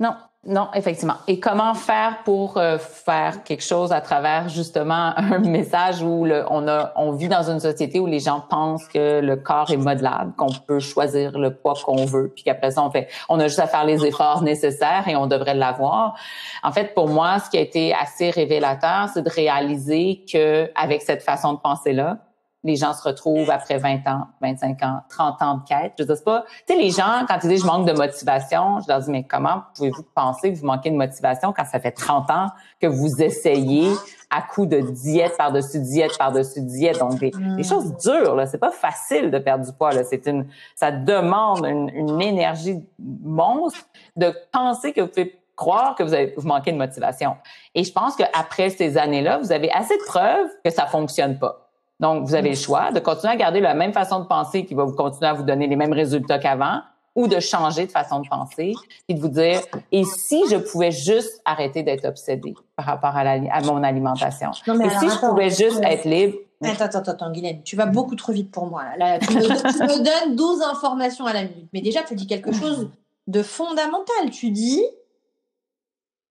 Non, 0.00 0.14
non, 0.46 0.68
effectivement. 0.74 1.14
Et 1.26 1.40
comment 1.40 1.72
faire 1.74 2.18
pour 2.24 2.58
euh, 2.58 2.78
faire 2.78 3.44
quelque 3.44 3.62
chose 3.62 3.92
à 3.92 4.00
travers 4.00 4.48
justement 4.48 5.12
un 5.16 5.38
message 5.38 6.02
où 6.02 6.24
le, 6.24 6.44
on 6.50 6.68
a, 6.68 6.92
on 6.96 7.12
vit 7.12 7.28
dans 7.28 7.48
une 7.48 7.60
société 7.60 8.00
où 8.00 8.06
les 8.06 8.18
gens 8.18 8.40
pensent 8.40 8.86
que 8.88 9.20
le 9.20 9.36
corps 9.36 9.70
est 9.70 9.78
modelable, 9.78 10.32
qu'on 10.36 10.52
peut 10.52 10.80
choisir 10.80 11.38
le 11.38 11.54
poids 11.54 11.74
qu'on 11.84 12.04
veut, 12.04 12.30
puis 12.34 12.44
qu'après 12.44 12.72
ça 12.72 12.82
on 12.82 12.90
fait, 12.90 13.08
on 13.28 13.40
a 13.40 13.46
juste 13.46 13.60
à 13.60 13.66
faire 13.66 13.84
les 13.84 14.04
efforts 14.04 14.42
nécessaires 14.42 15.08
et 15.08 15.16
on 15.16 15.26
devrait 15.26 15.54
l'avoir. 15.54 16.14
En 16.62 16.72
fait, 16.72 16.94
pour 16.94 17.08
moi, 17.08 17.38
ce 17.38 17.48
qui 17.48 17.56
a 17.56 17.60
été 17.60 17.94
assez 17.94 18.30
révélateur, 18.30 19.08
c'est 19.14 19.22
de 19.22 19.30
réaliser 19.30 20.24
que 20.30 20.70
avec 20.74 21.02
cette 21.02 21.22
façon 21.22 21.54
de 21.54 21.58
penser 21.58 21.92
là, 21.92 22.18
les 22.64 22.76
gens 22.76 22.94
se 22.94 23.02
retrouvent 23.02 23.50
après 23.50 23.76
20 23.76 24.06
ans, 24.08 24.26
25 24.40 24.82
ans, 24.82 25.00
30 25.10 25.42
ans 25.42 25.54
de 25.58 25.64
quête. 25.64 25.92
Je 25.98 26.14
sais 26.14 26.24
pas. 26.24 26.44
Tu 26.66 26.74
sais, 26.74 26.80
les 26.80 26.90
gens, 26.90 27.24
quand 27.28 27.38
ils 27.44 27.50
disent 27.50 27.60
je 27.60 27.66
manque 27.66 27.86
de 27.86 27.92
motivation, 27.92 28.80
je 28.80 28.88
leur 28.88 29.00
dis, 29.00 29.10
mais 29.10 29.24
comment 29.24 29.62
pouvez-vous 29.76 30.04
penser 30.14 30.52
que 30.52 30.58
vous 30.58 30.66
manquez 30.66 30.90
de 30.90 30.96
motivation 30.96 31.52
quand 31.52 31.66
ça 31.66 31.78
fait 31.78 31.92
30 31.92 32.30
ans 32.30 32.46
que 32.80 32.86
vous 32.86 33.22
essayez 33.22 33.92
à 34.30 34.40
coup 34.40 34.64
de 34.64 34.80
diète 34.80 35.36
par-dessus 35.36 35.80
diète 35.80 36.16
par-dessus 36.18 36.62
diète? 36.62 36.98
Donc, 36.98 37.18
des, 37.18 37.32
mm. 37.32 37.62
choses 37.62 37.94
dures, 37.98 38.34
là. 38.34 38.46
C'est 38.46 38.58
pas 38.58 38.70
facile 38.70 39.30
de 39.30 39.38
perdre 39.38 39.66
du 39.66 39.72
poids, 39.72 39.92
là. 39.92 40.02
C'est 40.02 40.26
une, 40.26 40.46
ça 40.74 40.90
demande 40.90 41.66
une, 41.66 41.90
une 41.90 42.22
énergie 42.22 42.82
monstre 42.98 43.80
de 44.16 44.32
penser 44.52 44.94
que 44.94 45.02
vous 45.02 45.08
pouvez 45.08 45.38
croire 45.56 45.94
que 45.94 46.02
vous, 46.02 46.14
avez, 46.14 46.34
vous 46.36 46.48
manquez 46.48 46.72
de 46.72 46.78
motivation. 46.78 47.36
Et 47.74 47.84
je 47.84 47.92
pense 47.92 48.16
qu'après 48.16 48.70
ces 48.70 48.96
années-là, 48.96 49.38
vous 49.38 49.52
avez 49.52 49.70
assez 49.70 49.96
de 49.96 50.02
preuves 50.04 50.48
que 50.64 50.70
ça 50.70 50.86
fonctionne 50.86 51.38
pas. 51.38 51.63
Donc, 52.00 52.24
vous 52.24 52.34
avez 52.34 52.50
le 52.50 52.56
choix 52.56 52.90
de 52.92 53.00
continuer 53.00 53.32
à 53.32 53.36
garder 53.36 53.60
la 53.60 53.74
même 53.74 53.92
façon 53.92 54.20
de 54.20 54.26
penser 54.26 54.64
qui 54.64 54.74
va 54.74 54.84
vous 54.84 54.94
continuer 54.94 55.28
à 55.28 55.34
vous 55.34 55.44
donner 55.44 55.66
les 55.66 55.76
mêmes 55.76 55.92
résultats 55.92 56.38
qu'avant 56.38 56.80
ou 57.14 57.28
de 57.28 57.38
changer 57.38 57.86
de 57.86 57.92
façon 57.92 58.20
de 58.20 58.28
penser 58.28 58.74
et 59.08 59.14
de 59.14 59.20
vous 59.20 59.28
dire 59.28 59.60
et 59.92 60.02
si 60.04 60.42
je 60.50 60.56
pouvais 60.56 60.90
juste 60.90 61.40
arrêter 61.44 61.84
d'être 61.84 62.04
obsédé 62.04 62.54
par 62.74 62.86
rapport 62.86 63.16
à, 63.16 63.22
la, 63.22 63.54
à 63.54 63.60
mon 63.60 63.82
alimentation? 63.84 64.50
Et 64.50 64.90
si 64.98 65.08
je 65.08 65.18
pouvais 65.20 65.50
juste 65.50 65.80
être 65.84 66.04
libre? 66.04 66.34
Attends, 66.62 66.84
attends, 66.84 67.12
attends, 67.12 67.30
Guylaine, 67.30 67.62
tu 67.62 67.76
vas 67.76 67.86
beaucoup 67.86 68.16
trop 68.16 68.32
vite 68.32 68.50
pour 68.50 68.66
moi. 68.66 68.84
Là. 68.96 69.18
tu, 69.18 69.32
me, 69.32 69.40
tu, 69.42 69.46
me, 69.46 70.24
donnes 70.24 70.34
12 70.34 70.62
informations 70.62 71.26
à 71.26 71.32
la 71.32 71.42
minute. 71.42 71.68
Mais 71.72 71.82
déjà, 71.82 72.02
tu 72.02 72.14
dis 72.14 72.26
quelque 72.26 72.52
chose 72.52 72.90
de 73.26 73.42
fondamental. 73.42 74.30
Tu 74.32 74.50
dis, 74.50 74.82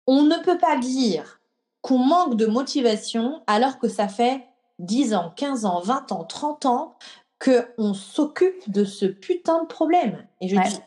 on 0.07 0.23
ne 0.23 0.35
peut 0.43 0.57
pas 0.57 0.77
dire 0.77 1.39
qu'on 1.81 1.99
manque 1.99 2.35
de 2.35 2.45
motivation 2.45 3.43
alors 3.47 3.77
que 3.77 3.87
ça 3.87 4.07
fait 4.07 4.41
10 4.83 5.13
ans, 5.15 5.33
15 5.35 5.65
ans, 5.65 5.81
20 5.81 6.11
ans, 6.11 6.23
30 6.23 6.65
ans 6.65 6.95
qu'on 7.43 7.93
s'occupe 7.93 8.69
de 8.69 8.85
ce 8.85 9.05
putain 9.05 9.63
de 9.63 9.67
problème. 9.67 10.25
Et 10.41 10.47
je 10.47 10.55
dis 10.55 10.79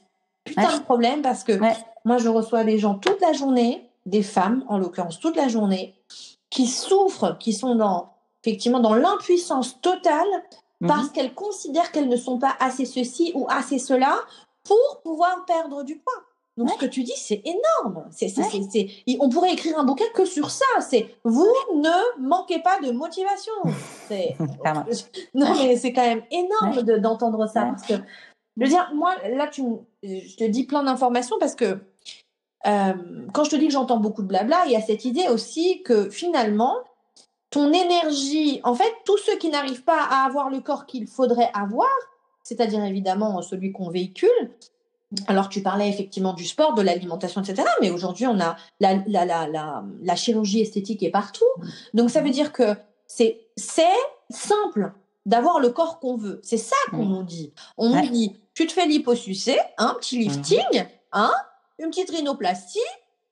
putain 0.45 0.79
de 0.79 0.83
problème 0.83 1.23
parce 1.23 1.45
que 1.45 1.59
moi, 2.05 2.19
je 2.19 2.29
reçois 2.29 2.65
des 2.65 2.79
gens 2.79 2.95
toute 2.95 3.21
la 3.21 3.33
journée, 3.33 3.91
des 4.07 4.23
femmes 4.23 4.65
en 4.69 4.79
l'occurrence 4.79 5.19
toute 5.19 5.37
la 5.37 5.49
journée, 5.49 5.95
qui 6.51 6.67
souffrent, 6.67 7.37
qui 7.39 7.53
sont 7.53 7.75
dans, 7.75 8.15
effectivement 8.43 8.81
dans 8.81 8.95
l'impuissance 8.95 9.81
totale 9.81 10.29
mhm. 10.81 10.89
parce 10.89 11.11
qu'elles 11.11 11.35
considèrent 11.35 11.91
qu'elles 11.91 12.09
ne 12.09 12.17
sont 12.17 12.39
pas 12.39 12.55
assez 12.61 12.85
ceci 12.85 13.33
ou 13.35 13.47
assez 13.51 13.79
cela 13.79 14.19
pour 14.63 15.01
pouvoir 15.03 15.45
perdre 15.47 15.83
du 15.83 15.97
poids. 15.97 16.23
Donc, 16.57 16.71
ce 16.71 16.77
que 16.79 16.87
tu 16.87 17.03
dis, 17.03 17.17
c'est 17.17 17.43
énorme. 17.45 18.07
C'est, 18.11 18.33
on 19.21 19.29
pourrait 19.29 19.53
écrire 19.53 19.79
un 19.79 19.85
bouquin 19.85 20.07
que 20.15 20.25
sur 20.25 20.51
ça. 20.51 20.65
C'est 20.81 21.15
vous 21.23 21.53
ne 21.75 22.21
manquez 22.21 22.61
pas 22.61 22.81
de 22.81 22.93
motivation. 22.93 23.53
non, 25.35 25.55
mais 25.55 25.77
c'est 25.77 25.93
quand 25.93 26.07
même 26.07 26.23
énorme 26.31 26.83
d'entendre 27.01 27.47
ça. 27.47 27.63
Parce 27.65 27.83
que, 27.83 27.95
je 28.57 28.65
veux 28.65 28.69
dire, 28.69 28.91
moi, 28.95 29.15
là, 29.29 29.49
tu, 29.49 29.63
je 30.03 30.37
te 30.37 30.45
dis 30.45 30.65
plein 30.65 30.83
d'informations 30.83 31.37
parce 31.39 31.55
que 31.55 31.79
euh, 32.67 32.93
quand 33.35 33.45
je 33.45 33.51
te 33.51 33.57
dis 33.57 33.67
que 33.67 33.73
j'entends 33.73 33.99
beaucoup 33.99 34.23
de 34.23 34.29
blabla, 34.29 34.65
il 34.67 34.73
y 34.73 34.77
a 34.77 34.81
cette 34.81 35.05
idée 35.05 35.29
aussi 35.29 35.83
que 35.83 36.09
finalement, 36.09 36.77
ton 37.51 37.73
énergie, 37.73 38.61
en 38.65 38.75
fait, 38.75 38.93
tous 39.05 39.19
ceux 39.19 39.37
qui 39.37 39.51
n'arrivent 39.51 39.85
pas 39.85 40.03
à 40.03 40.25
avoir 40.25 40.49
le 40.49 40.61
corps 40.61 40.87
qu'il 40.87 41.07
faudrait 41.07 41.51
avoir, 41.55 41.89
c'est-à-dire 42.43 42.83
évidemment 42.85 43.43
celui 43.43 43.73
qu'on 43.73 43.91
véhicule, 43.91 44.51
Alors, 45.27 45.49
tu 45.49 45.63
parlais 45.63 45.89
effectivement 45.89 46.33
du 46.33 46.45
sport, 46.45 46.75
de 46.75 46.83
l'alimentation, 46.83 47.43
etc. 47.43 47.69
Mais 47.81 47.91
aujourd'hui, 47.91 48.27
on 48.27 48.39
a 48.41 48.57
la, 48.81 48.95
la, 49.07 49.25
la, 49.25 49.85
la, 50.03 50.17
chirurgie 50.17 50.61
esthétique 50.61 51.03
est 51.03 51.11
partout. 51.11 51.45
Donc, 51.95 52.11
ça 52.11 52.21
veut 52.21 52.31
dire 52.31 52.53
que 52.53 52.75
c'est 53.07 53.49
simple 53.57 54.93
d'avoir 55.25 55.61
le 55.61 55.71
corps 55.71 55.99
qu'on 55.99 56.17
veut. 56.17 56.41
C'est 56.43 56.57
ça 56.57 56.77
qu'on 56.91 57.05
nous 57.05 57.23
dit. 57.23 57.53
On 57.77 57.91
nous 57.91 58.09
dit, 58.09 58.37
tu 58.55 58.67
te 58.67 58.73
fais 58.73 58.87
liposucer, 58.87 59.59
un 59.79 59.95
petit 59.95 60.19
lifting, 60.19 60.87
hein, 61.13 61.33
une 61.79 61.91
petite 61.91 62.11
rhinoplastie, 62.11 62.79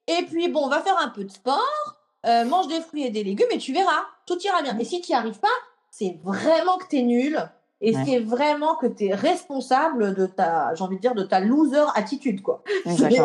et 0.07 0.22
puis 0.24 0.49
bon, 0.49 0.64
on 0.64 0.68
va 0.68 0.82
faire 0.82 0.99
un 0.99 1.09
peu 1.09 1.24
de 1.24 1.30
sport, 1.30 1.97
euh, 2.26 2.45
mange 2.45 2.68
des 2.68 2.80
fruits 2.80 3.05
et 3.05 3.11
des 3.11 3.24
légumes, 3.24 3.49
et 3.51 3.59
tu 3.59 3.72
verras, 3.72 4.05
tout 4.26 4.39
ira 4.43 4.62
bien. 4.62 4.78
Et 4.78 4.85
si 4.85 5.01
tu 5.01 5.12
n'y 5.12 5.16
arrives 5.16 5.39
pas, 5.39 5.49
c'est 5.91 6.18
vraiment 6.22 6.76
que 6.78 6.89
tu 6.89 6.99
es 6.99 7.03
nul 7.03 7.49
et 7.85 7.95
c'est 8.05 8.18
vraiment 8.18 8.76
que 8.76 8.87
tu 8.87 9.07
es 9.07 9.14
responsable 9.14 10.14
de 10.14 10.26
ta, 10.26 10.74
j'ai 10.74 10.82
envie 10.82 10.97
de 10.97 11.01
dire, 11.01 11.14
de 11.14 11.22
ta 11.22 11.41
loser 11.41 11.85
attitude, 11.95 12.43
quoi. 12.43 12.62
C'est 12.87 13.18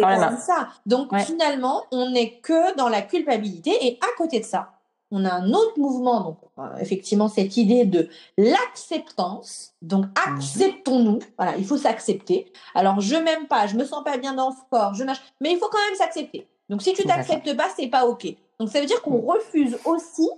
comme 0.00 0.38
ça. 0.38 0.68
Donc, 0.86 1.16
finalement, 1.18 1.84
on 1.92 2.10
n'est 2.10 2.38
que 2.38 2.74
dans 2.76 2.88
la 2.88 3.02
culpabilité. 3.02 3.70
Et 3.86 3.98
à 4.00 4.16
côté 4.16 4.40
de 4.40 4.44
ça, 4.44 4.72
on 5.10 5.24
a 5.24 5.32
un 5.32 5.52
autre 5.52 5.78
mouvement, 5.78 6.20
donc 6.20 6.38
euh, 6.58 6.76
effectivement 6.80 7.28
cette 7.28 7.56
idée 7.56 7.84
de 7.84 8.08
l'acceptance. 8.36 9.74
Donc 9.82 10.06
mhm. 10.06 10.12
acceptons-nous. 10.34 11.18
Voilà, 11.38 11.56
il 11.56 11.64
faut 11.64 11.76
s'accepter. 11.76 12.52
Alors 12.74 13.00
je 13.00 13.14
m'aime 13.14 13.46
pas, 13.46 13.66
je 13.66 13.76
me 13.76 13.84
sens 13.84 14.02
pas 14.02 14.16
bien 14.16 14.34
dans 14.34 14.50
ce 14.50 14.58
corps, 14.70 14.94
je 14.94 15.04
mais 15.40 15.52
il 15.52 15.58
faut 15.58 15.68
quand 15.68 15.84
même 15.86 15.96
s'accepter. 15.96 16.48
Donc 16.68 16.82
si 16.82 16.92
tu 16.92 17.04
t'acceptes 17.04 17.56
pas, 17.56 17.68
c'est 17.76 17.86
pas 17.86 18.06
ok. 18.06 18.26
Donc 18.58 18.70
ça 18.70 18.80
veut 18.80 18.86
dire 18.86 19.00
qu'on 19.02 19.20
refuse 19.20 19.78
aussi 19.84 20.28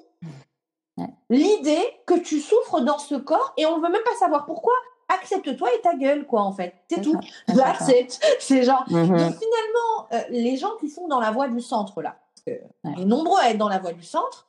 l'idée 1.30 1.84
que 2.06 2.14
tu 2.14 2.40
souffres 2.40 2.80
dans 2.80 2.98
ce 2.98 3.14
corps 3.14 3.52
et 3.56 3.66
on 3.66 3.76
veut 3.76 3.90
même 3.90 4.02
pas 4.04 4.16
savoir 4.18 4.46
pourquoi. 4.46 4.74
Accepte-toi 5.10 5.72
et 5.74 5.80
ta 5.80 5.94
gueule, 5.94 6.26
quoi, 6.26 6.42
en 6.42 6.52
fait. 6.52 6.74
C'est 6.90 7.00
tout. 7.00 7.18
Accepte. 7.48 8.20
C'est 8.40 8.62
genre. 8.62 8.84
Donc, 8.88 9.06
finalement, 9.06 10.06
euh, 10.12 10.20
les 10.28 10.56
gens 10.56 10.72
qui 10.78 10.90
sont 10.90 11.08
dans 11.08 11.18
la 11.18 11.30
voie 11.30 11.48
du 11.48 11.62
centre, 11.62 12.02
là, 12.02 12.16
que 12.46 13.04
nombreux 13.04 13.40
à 13.40 13.50
être 13.50 13.56
dans 13.56 13.70
la 13.70 13.78
voie 13.78 13.94
du 13.94 14.02
centre, 14.02 14.46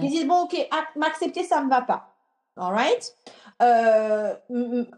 ils 0.00 0.10
disent 0.10 0.26
bon, 0.26 0.42
ok, 0.42 0.68
m'accepter, 0.96 1.44
ça 1.44 1.62
me 1.62 1.70
va 1.70 1.80
pas. 1.80 2.08
All 2.58 2.72
right? 2.72 3.16
Euh, 3.62 4.34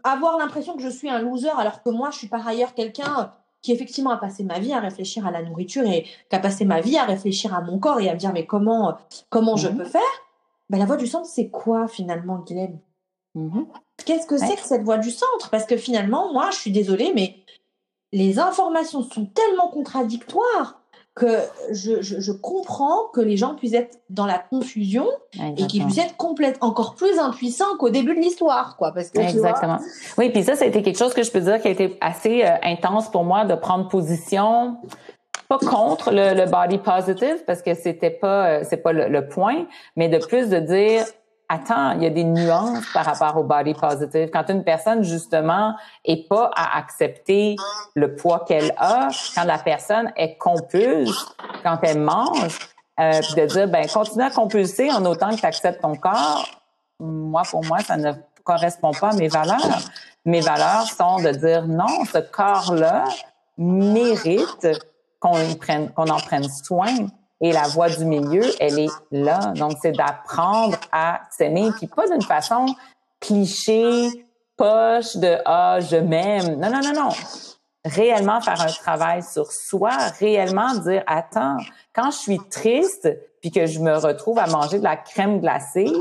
avoir 0.03 0.37
l'impression 0.37 0.75
que 0.75 0.81
je 0.81 0.89
suis 0.89 1.09
un 1.09 1.19
loser 1.19 1.51
alors 1.57 1.81
que 1.83 1.89
moi, 1.89 2.09
je 2.11 2.17
suis 2.17 2.27
par 2.27 2.45
ailleurs 2.47 2.73
quelqu'un 2.73 3.31
qui 3.61 3.71
effectivement 3.71 4.11
a 4.11 4.17
passé 4.17 4.43
ma 4.43 4.59
vie 4.59 4.73
à 4.73 4.79
réfléchir 4.79 5.25
à 5.25 5.31
la 5.31 5.41
nourriture 5.41 5.83
et 5.83 6.03
qui 6.03 6.35
a 6.35 6.39
passé 6.39 6.65
ma 6.65 6.81
vie 6.81 6.97
à 6.97 7.05
réfléchir 7.05 7.53
à 7.53 7.61
mon 7.61 7.79
corps 7.79 7.99
et 7.99 8.09
à 8.09 8.13
me 8.13 8.19
dire 8.19 8.31
mais 8.31 8.45
comment 8.45 8.95
comment 9.29 9.55
je 9.55 9.69
mhm. 9.69 9.77
peux 9.77 9.85
faire? 9.85 10.01
Ben, 10.69 10.79
la 10.79 10.85
voix 10.85 10.97
du 10.97 11.07
centre, 11.07 11.27
c'est 11.27 11.49
quoi 11.49 11.87
finalement, 11.87 12.39
Guylaine? 12.39 12.79
Mhm. 13.35 13.67
Qu'est-ce 14.05 14.27
que 14.27 14.37
c'est 14.37 14.55
que 14.55 14.65
cette 14.65 14.83
voix 14.83 14.97
du 14.97 15.11
centre? 15.11 15.49
Parce 15.49 15.65
que 15.65 15.77
finalement, 15.77 16.31
moi, 16.33 16.49
je 16.51 16.57
suis 16.57 16.71
désolée, 16.71 17.11
mais 17.13 17.35
les 18.11 18.39
informations 18.39 19.03
sont 19.03 19.25
tellement 19.25 19.67
contradictoires 19.67 20.81
que 21.15 21.39
je, 21.71 22.01
je, 22.01 22.31
comprends 22.33 23.07
que 23.13 23.21
les 23.21 23.37
gens 23.37 23.55
puissent 23.55 23.73
être 23.73 23.99
dans 24.09 24.25
la 24.25 24.37
confusion 24.37 25.07
et 25.57 25.65
qu'ils 25.65 25.85
puissent 25.85 25.99
être 25.99 26.17
complètement 26.17 26.67
encore 26.67 26.95
plus 26.95 27.17
impuissants 27.19 27.77
qu'au 27.79 27.89
début 27.89 28.15
de 28.15 28.19
l'histoire, 28.19 28.75
quoi. 28.75 28.91
Parce 28.91 29.11
que, 29.11 29.19
Exactement. 29.19 29.79
oui, 30.17 30.29
puis 30.29 30.43
ça, 30.43 30.57
ça 30.57 30.65
a 30.65 30.67
été 30.67 30.83
quelque 30.83 30.97
chose 30.97 31.13
que 31.13 31.23
je 31.23 31.31
peux 31.31 31.39
dire 31.39 31.61
qui 31.61 31.69
a 31.69 31.71
été 31.71 31.97
assez 32.01 32.43
euh, 32.43 32.55
intense 32.63 33.09
pour 33.09 33.23
moi 33.23 33.45
de 33.45 33.55
prendre 33.55 33.87
position 33.87 34.77
pas 35.47 35.59
contre 35.59 36.11
le, 36.11 36.49
body 36.49 36.77
positive 36.77 37.43
parce 37.45 37.61
que 37.61 37.73
c'était 37.73 38.09
pas 38.09 38.47
euh, 38.47 38.63
c'est 38.63 38.77
pas 38.77 38.93
le, 38.93 39.27
point, 39.27 39.65
mais 39.95 40.09
de 40.09 40.17
plus 40.17 40.49
de 40.49 40.59
dire 40.59 41.05
attends, 41.47 41.91
il 41.91 42.03
y 42.03 42.05
a 42.07 42.09
des 42.09 42.23
nuances 42.23 42.85
par 42.93 43.05
rapport 43.05 43.37
au 43.37 43.43
body 43.43 43.73
positive. 43.75 44.29
Quand 44.31 44.49
une 44.49 44.63
personne 44.63 45.03
justement 45.03 45.75
est 46.03 46.27
pas 46.27 46.49
à 46.55 46.77
accepter 46.77 47.55
le 47.93 48.15
poids 48.15 48.45
qu'elle 48.47 48.73
a, 48.77 49.09
quand 49.35 49.43
la 49.43 49.59
personne 49.59 50.11
est 50.15 50.37
compulse, 50.37 51.35
quand 51.63 51.77
elle 51.83 51.99
mange, 51.99 52.59
euh, 52.99 53.19
de 53.35 53.45
dire 53.45 53.67
ben 53.67 53.87
continue 53.87 54.23
à 54.23 54.31
compulser 54.31 54.91
en 54.91 55.05
autant 55.05 55.29
que 55.31 55.35
tu 55.35 55.45
acceptes 55.45 55.81
ton 55.81 55.95
corps. 55.95 56.49
Moi 56.99 57.43
pour 57.49 57.63
moi 57.65 57.79
ça 57.79 57.97
ne 57.97 58.13
correspond 58.43 58.91
pas 58.91 59.09
à 59.09 59.15
mes 59.15 59.27
valeurs. 59.27 59.81
Mes 60.23 60.41
valeurs 60.41 60.87
sont 60.87 61.17
de 61.17 61.29
dire 61.29 61.67
non, 61.67 62.05
ce 62.11 62.17
corps-là 62.17 63.03
mérite 63.57 64.67
qu'on 65.19 65.33
qu'on 65.95 66.07
en 66.07 66.17
prenne 66.17 66.47
soin. 66.49 66.93
Et 67.41 67.51
la 67.51 67.63
voix 67.63 67.89
du 67.89 68.05
milieu, 68.05 68.43
elle 68.59 68.79
est 68.79 68.91
là. 69.11 69.53
Donc, 69.55 69.73
c'est 69.81 69.91
d'apprendre 69.91 70.77
à 70.91 71.21
s'aimer, 71.29 71.69
puis 71.77 71.87
pas 71.87 72.07
d'une 72.07 72.21
façon 72.21 72.65
cliché, 73.19 74.25
poche 74.57 75.17
de 75.17 75.37
ah 75.45 75.79
je 75.79 75.97
m'aime. 75.97 76.59
Non, 76.59 76.69
non, 76.69 76.81
non, 76.81 76.93
non. 76.93 77.09
Réellement 77.83 78.41
faire 78.41 78.61
un 78.61 78.71
travail 78.71 79.21
sur 79.21 79.51
soi, 79.51 79.91
réellement 80.19 80.73
dire 80.75 81.03
attends, 81.07 81.57
quand 81.93 82.09
je 82.11 82.17
suis 82.17 82.39
triste 82.49 83.09
puis 83.41 83.51
que 83.51 83.67
je 83.67 83.79
me 83.79 83.95
retrouve 83.95 84.39
à 84.39 84.47
manger 84.47 84.79
de 84.79 84.83
la 84.83 84.95
crème 84.95 85.39
glacée, 85.39 85.91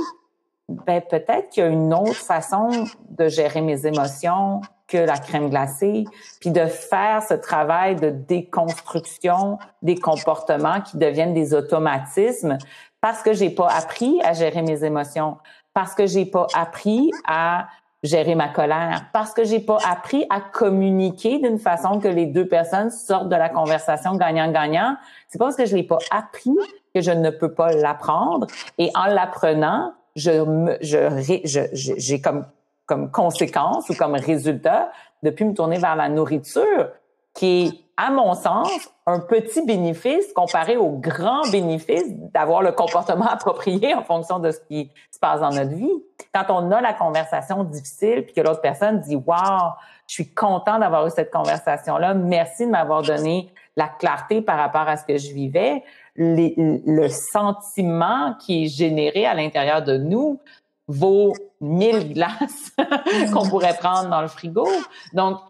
ben 0.68 1.02
peut-être 1.02 1.50
qu'il 1.50 1.62
y 1.62 1.66
a 1.66 1.68
une 1.68 1.92
autre 1.92 2.14
façon 2.14 2.86
de 3.10 3.28
gérer 3.28 3.60
mes 3.60 3.86
émotions, 3.86 4.62
que 4.86 4.98
la 4.98 5.16
crème 5.16 5.48
glacée, 5.48 6.04
puis 6.40 6.50
de 6.50 6.66
faire 6.66 7.22
ce 7.22 7.34
travail 7.34 7.96
de 7.96 8.10
déconstruction 8.10 9.58
des 9.82 9.96
comportements 9.96 10.80
qui 10.80 10.98
deviennent 10.98 11.34
des 11.34 11.54
automatismes 11.54 12.58
parce 13.00 13.22
que 13.22 13.32
j'ai 13.32 13.50
pas 13.50 13.68
appris 13.68 14.20
à 14.22 14.32
gérer 14.32 14.62
mes 14.62 14.82
émotions, 14.84 15.36
parce 15.74 15.94
que 15.94 16.06
j'ai 16.06 16.24
pas 16.24 16.46
appris 16.54 17.10
à 17.26 17.68
gérer 18.02 18.34
ma 18.34 18.48
colère, 18.48 19.06
parce 19.12 19.32
que 19.32 19.44
j'ai 19.44 19.60
pas 19.60 19.78
appris 19.86 20.26
à 20.30 20.40
communiquer 20.40 21.38
d'une 21.38 21.58
façon 21.58 21.98
que 21.98 22.08
les 22.08 22.26
deux 22.26 22.46
personnes 22.46 22.90
sortent 22.90 23.28
de 23.28 23.36
la 23.36 23.48
conversation 23.48 24.14
gagnant-gagnant. 24.16 24.96
C'est 25.28 25.38
pas 25.38 25.46
parce 25.46 25.56
que 25.56 25.66
je 25.66 25.74
l'ai 25.74 25.82
pas 25.82 25.98
appris 26.10 26.54
que 26.94 27.00
je 27.00 27.10
ne 27.10 27.30
peux 27.30 27.52
pas 27.52 27.72
l'apprendre. 27.72 28.46
Et 28.78 28.90
en 28.94 29.06
l'apprenant, 29.06 29.92
je, 30.16 30.76
je, 30.80 31.68
j'ai 31.72 32.20
comme 32.20 32.44
comme 32.86 33.10
conséquence 33.10 33.88
ou 33.88 33.94
comme 33.94 34.14
résultat 34.14 34.90
de 35.22 35.30
plus 35.30 35.44
me 35.44 35.54
tourner 35.54 35.78
vers 35.78 35.96
la 35.96 36.08
nourriture, 36.08 36.90
qui 37.34 37.66
est, 37.66 37.72
à 37.96 38.10
mon 38.10 38.34
sens, 38.34 38.70
un 39.06 39.20
petit 39.20 39.64
bénéfice 39.64 40.32
comparé 40.34 40.76
au 40.76 40.90
grand 40.90 41.42
bénéfice 41.50 42.06
d'avoir 42.32 42.62
le 42.62 42.72
comportement 42.72 43.26
approprié 43.30 43.94
en 43.94 44.02
fonction 44.02 44.38
de 44.38 44.50
ce 44.50 44.60
qui 44.60 44.90
se 45.10 45.18
passe 45.18 45.40
dans 45.40 45.50
notre 45.50 45.74
vie. 45.74 45.92
Quand 46.32 46.44
on 46.48 46.70
a 46.70 46.80
la 46.80 46.92
conversation 46.92 47.64
difficile, 47.64 48.24
puis 48.24 48.34
que 48.34 48.40
l'autre 48.40 48.60
personne 48.60 49.00
dit 49.00 49.16
«Wow, 49.26 49.72
je 50.06 50.14
suis 50.14 50.32
content 50.32 50.78
d'avoir 50.78 51.06
eu 51.06 51.10
cette 51.10 51.32
conversation-là, 51.32 52.14
merci 52.14 52.66
de 52.66 52.70
m'avoir 52.70 53.02
donné 53.02 53.52
la 53.76 53.88
clarté 53.88 54.42
par 54.42 54.58
rapport 54.58 54.88
à 54.88 54.96
ce 54.96 55.04
que 55.04 55.16
je 55.16 55.32
vivais», 55.32 55.82
le 56.16 57.08
sentiment 57.08 58.34
qui 58.34 58.64
est 58.64 58.68
généré 58.68 59.26
à 59.26 59.34
l'intérieur 59.34 59.82
de 59.82 59.96
nous 59.96 60.40
vaut 60.88 61.32
1000 61.60 62.12
glaces 62.12 62.72
qu'on 63.32 63.48
pourrait 63.48 63.76
prendre 63.76 64.10
dans 64.10 64.20
le 64.20 64.28
frigo. 64.28 64.68
Donc, 65.12 65.40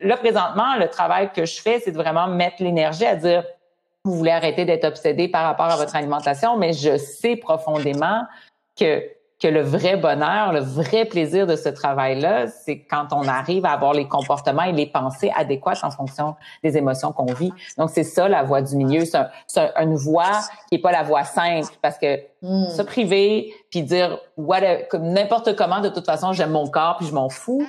là, 0.00 0.16
présentement, 0.16 0.76
le 0.76 0.88
travail 0.88 1.32
que 1.32 1.44
je 1.44 1.60
fais, 1.60 1.80
c'est 1.80 1.92
de 1.92 1.96
vraiment 1.96 2.28
mettre 2.28 2.62
l'énergie 2.62 3.06
à 3.06 3.16
dire, 3.16 3.44
vous 4.04 4.14
voulez 4.14 4.30
arrêter 4.30 4.64
d'être 4.64 4.84
obsédé 4.84 5.28
par 5.28 5.44
rapport 5.44 5.66
à 5.66 5.76
votre 5.76 5.94
alimentation, 5.94 6.56
mais 6.56 6.72
je 6.72 6.96
sais 6.96 7.36
profondément 7.36 8.24
que 8.78 9.04
que 9.40 9.48
le 9.48 9.62
vrai 9.62 9.96
bonheur, 9.96 10.52
le 10.52 10.60
vrai 10.60 11.06
plaisir 11.06 11.46
de 11.46 11.56
ce 11.56 11.70
travail-là, 11.70 12.46
c'est 12.46 12.80
quand 12.80 13.08
on 13.12 13.26
arrive 13.26 13.64
à 13.64 13.70
avoir 13.70 13.94
les 13.94 14.06
comportements 14.06 14.64
et 14.64 14.72
les 14.72 14.86
pensées 14.86 15.32
adéquates 15.34 15.82
en 15.82 15.90
fonction 15.90 16.36
des 16.62 16.76
émotions 16.76 17.12
qu'on 17.12 17.32
vit. 17.32 17.52
Donc, 17.78 17.90
c'est 17.90 18.04
ça 18.04 18.28
la 18.28 18.42
voie 18.42 18.60
du 18.60 18.76
milieu. 18.76 19.04
C'est 19.06 19.72
une 19.80 19.96
voie 19.96 20.40
qui 20.68 20.74
est 20.74 20.78
pas 20.78 20.92
la 20.92 21.02
voie 21.02 21.24
simple 21.24 21.72
parce 21.80 21.96
que 21.96 22.18
hmm. 22.42 22.68
se 22.68 22.82
priver 22.82 23.54
puis 23.70 23.82
dire 23.82 24.18
n'importe 24.36 25.56
comment, 25.56 25.80
de 25.80 25.88
toute 25.88 26.04
façon, 26.04 26.32
j'aime 26.32 26.50
mon 26.50 26.68
corps 26.68 26.98
puis 26.98 27.06
je 27.06 27.14
m'en 27.14 27.30
fous. 27.30 27.66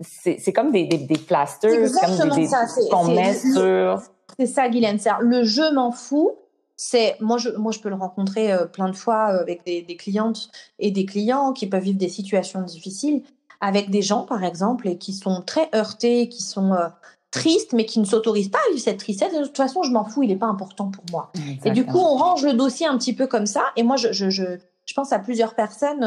C'est 0.00 0.52
comme 0.52 0.70
des, 0.70 0.84
des, 0.84 0.98
des 0.98 1.18
plasters, 1.18 1.90
comme 2.00 2.30
des, 2.30 2.48
qu'on 2.90 3.04
met 3.04 3.34
sur... 3.34 4.00
C'est 4.38 4.46
ça, 4.46 4.68
Guylaine. 4.68 4.98
Le 5.20 5.42
je 5.42 5.74
m'en 5.74 5.90
fous, 5.90 6.36
c'est 6.78 7.16
moi 7.20 7.38
je 7.38 7.50
moi 7.50 7.72
je 7.72 7.80
peux 7.80 7.90
le 7.90 7.96
rencontrer 7.96 8.52
euh, 8.52 8.64
plein 8.64 8.88
de 8.88 8.94
fois 8.94 9.32
euh, 9.32 9.40
avec 9.40 9.66
des, 9.66 9.96
clientes 9.96 10.48
et 10.78 10.92
des 10.92 11.04
clients 11.04 11.52
qui 11.52 11.66
peuvent 11.66 11.82
vivre 11.82 11.98
des 11.98 12.08
situations 12.08 12.62
difficiles 12.62 13.24
avec 13.60 13.90
des 13.90 14.00
gens 14.00 14.22
par 14.22 14.44
exemple 14.44 14.86
et 14.86 14.96
qui 14.96 15.12
sont 15.12 15.42
très 15.42 15.68
heurtés, 15.74 16.28
qui 16.28 16.42
sont 16.42 16.72
euh, 16.72 16.86
tristes 17.32 17.72
mais 17.72 17.84
qui 17.84 17.98
ne 17.98 18.04
s'autorisent 18.04 18.48
pas 18.48 18.60
à 18.68 18.70
vivre 18.70 18.80
cette 18.80 19.00
tristesse. 19.00 19.34
De 19.34 19.44
toute 19.44 19.56
façon, 19.56 19.82
je 19.82 19.90
m'en 19.90 20.04
fous, 20.04 20.22
il 20.22 20.28
n'est 20.28 20.36
pas 20.36 20.46
important 20.46 20.88
pour 20.88 21.04
moi. 21.10 21.32
Et 21.64 21.72
du 21.72 21.84
coup, 21.84 21.98
on 21.98 22.14
range 22.14 22.44
le 22.44 22.52
dossier 22.52 22.86
un 22.86 22.96
petit 22.96 23.12
peu 23.12 23.26
comme 23.26 23.46
ça. 23.46 23.64
Et 23.74 23.82
moi, 23.82 23.96
je, 23.96 24.12
je, 24.12 24.30
je, 24.30 24.44
je 24.86 24.94
pense 24.94 25.12
à 25.12 25.18
plusieurs 25.18 25.56
personnes 25.56 26.06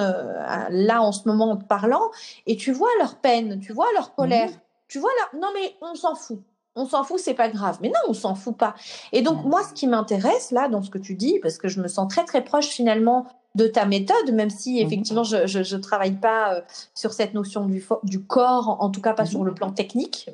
là 0.69 1.01
en 1.01 1.11
ce 1.11 1.27
moment 1.27 1.51
en 1.51 1.57
parlant 1.57 2.09
et 2.47 2.55
tu 2.55 2.71
vois 2.71 2.89
leur 2.99 3.15
peine, 3.15 3.59
tu 3.59 3.73
vois 3.73 3.87
leur 3.93 4.15
colère, 4.15 4.49
mmh. 4.49 4.59
tu 4.87 4.99
vois 4.99 5.11
leur 5.19 5.41
non 5.41 5.49
mais 5.53 5.75
on 5.81 5.95
s'en 5.95 6.15
fout 6.15 6.39
on 6.75 6.85
s'en 6.85 7.03
fout, 7.03 7.19
c'est 7.19 7.33
pas 7.33 7.49
grave. 7.49 7.77
Mais 7.81 7.89
non, 7.89 7.99
on 8.07 8.13
s'en 8.13 8.35
fout 8.35 8.55
pas. 8.55 8.75
Et 9.11 9.21
donc, 9.21 9.43
moi, 9.43 9.61
ce 9.63 9.73
qui 9.73 9.87
m'intéresse 9.87 10.51
là, 10.51 10.69
dans 10.69 10.81
ce 10.81 10.89
que 10.89 10.97
tu 10.97 11.15
dis, 11.15 11.39
parce 11.41 11.57
que 11.57 11.67
je 11.67 11.81
me 11.81 11.87
sens 11.87 12.07
très 12.07 12.23
très 12.23 12.43
proche 12.43 12.67
finalement 12.67 13.27
de 13.55 13.67
ta 13.67 13.85
méthode, 13.85 14.31
même 14.31 14.49
si 14.49 14.79
mhm. 14.79 14.87
effectivement 14.87 15.23
je 15.23 15.75
ne 15.75 15.81
travaille 15.81 16.15
pas 16.15 16.53
euh, 16.53 16.61
sur 16.93 17.11
cette 17.11 17.33
notion 17.33 17.65
du, 17.65 17.85
du 18.03 18.23
corps, 18.23 18.77
en 18.79 18.89
tout 18.89 19.01
cas 19.01 19.13
pas 19.13 19.25
sur 19.25 19.43
le 19.43 19.53
plan 19.53 19.71
technique, 19.71 20.29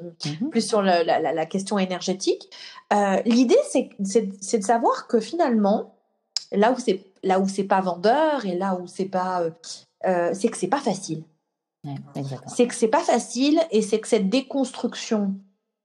plus 0.51 0.61
sur 0.61 0.83
la, 0.83 1.03
la, 1.03 1.45
question 1.47 1.79
énergétique. 1.79 2.49
Euh, 2.93 3.19
l'idée, 3.25 3.57
c'est 3.71 4.59
de 4.59 4.63
savoir 4.63 5.07
que 5.07 5.19
finalement, 5.19 5.95
là 6.51 6.71
où 6.71 6.79
c'est 6.79 7.05
là 7.23 7.39
où 7.39 7.47
c'est 7.47 7.63
pas 7.63 7.81
vendeur 7.81 8.45
et 8.45 8.55
là 8.55 8.77
où 8.79 8.85
c'est 8.85 9.05
pas, 9.05 9.43
c'est 10.03 10.49
que 10.49 10.57
c'est 10.57 10.67
pas 10.67 10.79
facile. 10.79 11.23
c'est 12.45 12.67
que 12.67 12.75
c'est 12.75 12.87
pas 12.87 13.03
facile 13.03 13.59
et 13.71 13.81
c'est 13.81 13.99
que 13.99 14.07
cette 14.07 14.29
déconstruction, 14.29 15.33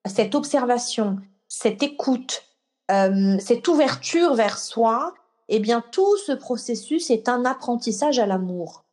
cette 0.06 0.34
observation, 0.34 1.18
cette 1.48 1.82
écoute, 1.82 2.44
euh, 2.90 3.36
cette 3.38 3.66
ouverture 3.68 4.34
vers 4.34 4.58
soi, 4.58 5.14
eh 5.48 5.60
bien, 5.60 5.82
tout 5.92 6.16
ce 6.18 6.32
processus 6.32 7.10
est 7.10 7.28
un 7.28 7.44
apprentissage 7.44 8.18
à 8.18 8.26
l'amour. 8.26 8.84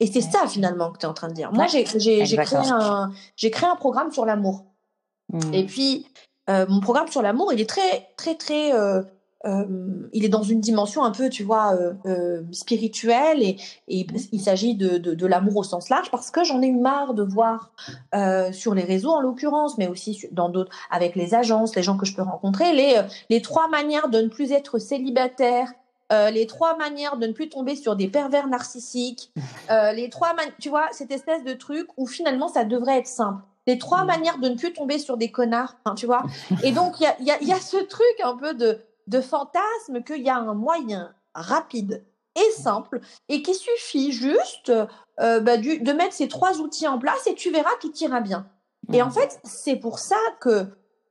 Et 0.00 0.06
c'est 0.06 0.20
ça, 0.20 0.46
finalement, 0.46 0.90
que 0.90 0.98
tu 0.98 1.06
es 1.06 1.08
en 1.08 1.14
train 1.14 1.28
de 1.28 1.34
dire. 1.34 1.52
Moi, 1.52 1.66
j'ai 1.66 1.84
créé, 1.84 2.22
un, 2.70 3.12
créé 3.36 3.68
un 3.68 3.76
programme 3.76 4.10
sur 4.10 4.26
l'amour. 4.26 4.64
Mmh. 5.32 5.54
Et 5.54 5.64
puis, 5.64 6.06
euh, 6.48 6.66
mon 6.68 6.80
programme 6.80 7.08
sur 7.08 7.22
l'amour, 7.22 7.52
il 7.52 7.60
est 7.60 7.68
très, 7.68 8.08
très, 8.16 8.34
très 8.34 8.72
euh, 8.72 9.02
euh, 9.02 9.02
il 10.12 10.24
est 10.24 10.28
dans 10.28 10.42
une 10.42 10.60
dimension 10.60 11.04
un 11.04 11.10
peu, 11.10 11.28
tu 11.28 11.42
vois, 11.42 11.74
euh, 11.74 11.92
euh, 12.06 12.42
spirituelle 12.52 13.42
et, 13.42 13.56
il 13.88 14.40
s'agit 14.40 14.74
de, 14.74 15.26
l'amour 15.26 15.56
au 15.58 15.62
sens 15.62 15.88
large 15.88 16.10
parce 16.10 16.30
que 16.30 16.44
j'en 16.44 16.62
ai 16.62 16.68
eu 16.68 16.76
marre 16.76 17.14
de 17.14 17.22
voir 17.22 17.72
sur 18.52 18.74
les 18.74 18.84
réseaux 18.84 19.10
en 19.10 19.20
l'occurrence, 19.20 19.78
mais 19.78 19.88
aussi 19.88 20.26
dans 20.32 20.48
d'autres, 20.48 20.74
avec 20.90 21.16
les 21.16 21.34
agences, 21.34 21.74
les 21.76 21.82
gens 21.82 21.96
que 21.96 22.06
je 22.06 22.14
peux 22.14 22.22
rencontrer, 22.22 22.72
les, 22.72 23.00
les 23.28 23.42
trois 23.42 23.68
manières 23.68 24.08
de 24.08 24.20
ne 24.20 24.28
plus 24.28 24.52
être 24.52 24.78
célibataire, 24.78 25.72
les 26.10 26.46
trois 26.46 26.76
manières 26.76 27.16
de 27.16 27.26
ne 27.26 27.32
plus 27.32 27.48
tomber 27.48 27.76
sur 27.76 27.96
des 27.96 28.08
pervers 28.08 28.48
narcissiques, 28.48 29.32
les 29.94 30.08
trois, 30.10 30.34
tu 30.58 30.68
vois, 30.68 30.86
cette 30.92 31.10
espèce 31.10 31.44
de 31.44 31.52
truc 31.52 31.86
où 31.96 32.06
finalement 32.06 32.48
ça 32.48 32.64
devrait 32.64 32.98
être 32.98 33.06
simple. 33.06 33.42
Les 33.66 33.76
trois 33.76 34.04
manières 34.04 34.38
de 34.38 34.48
ne 34.48 34.54
plus 34.54 34.72
tomber 34.72 34.98
sur 34.98 35.18
des 35.18 35.30
connards, 35.30 35.76
tu 35.94 36.06
vois. 36.06 36.22
Et 36.62 36.72
donc, 36.72 36.94
il 37.00 37.02
y 37.02 37.30
a, 37.30 37.42
y 37.42 37.52
a, 37.52 37.60
ce 37.60 37.76
truc 37.76 38.14
un 38.24 38.34
peu 38.34 38.54
de, 38.54 38.80
de 39.08 39.20
fantasme 39.20 40.02
qu'il 40.06 40.22
y 40.22 40.30
a 40.30 40.36
un 40.36 40.54
moyen 40.54 41.12
rapide 41.34 42.04
et 42.36 42.52
simple 42.52 43.00
et 43.28 43.42
qu'il 43.42 43.54
suffit 43.54 44.12
juste 44.12 44.70
euh, 44.70 45.40
bah, 45.40 45.56
de 45.56 45.92
mettre 45.92 46.12
ces 46.12 46.28
trois 46.28 46.58
outils 46.58 46.86
en 46.86 46.98
place 46.98 47.26
et 47.26 47.34
tu 47.34 47.50
verras, 47.50 47.70
tout 47.80 47.92
ira 47.96 48.20
bien. 48.20 48.46
Et 48.92 49.02
en 49.02 49.08
mmh. 49.08 49.12
fait, 49.12 49.40
c'est 49.44 49.76
pour 49.76 49.98
ça 49.98 50.16
que 50.40 50.66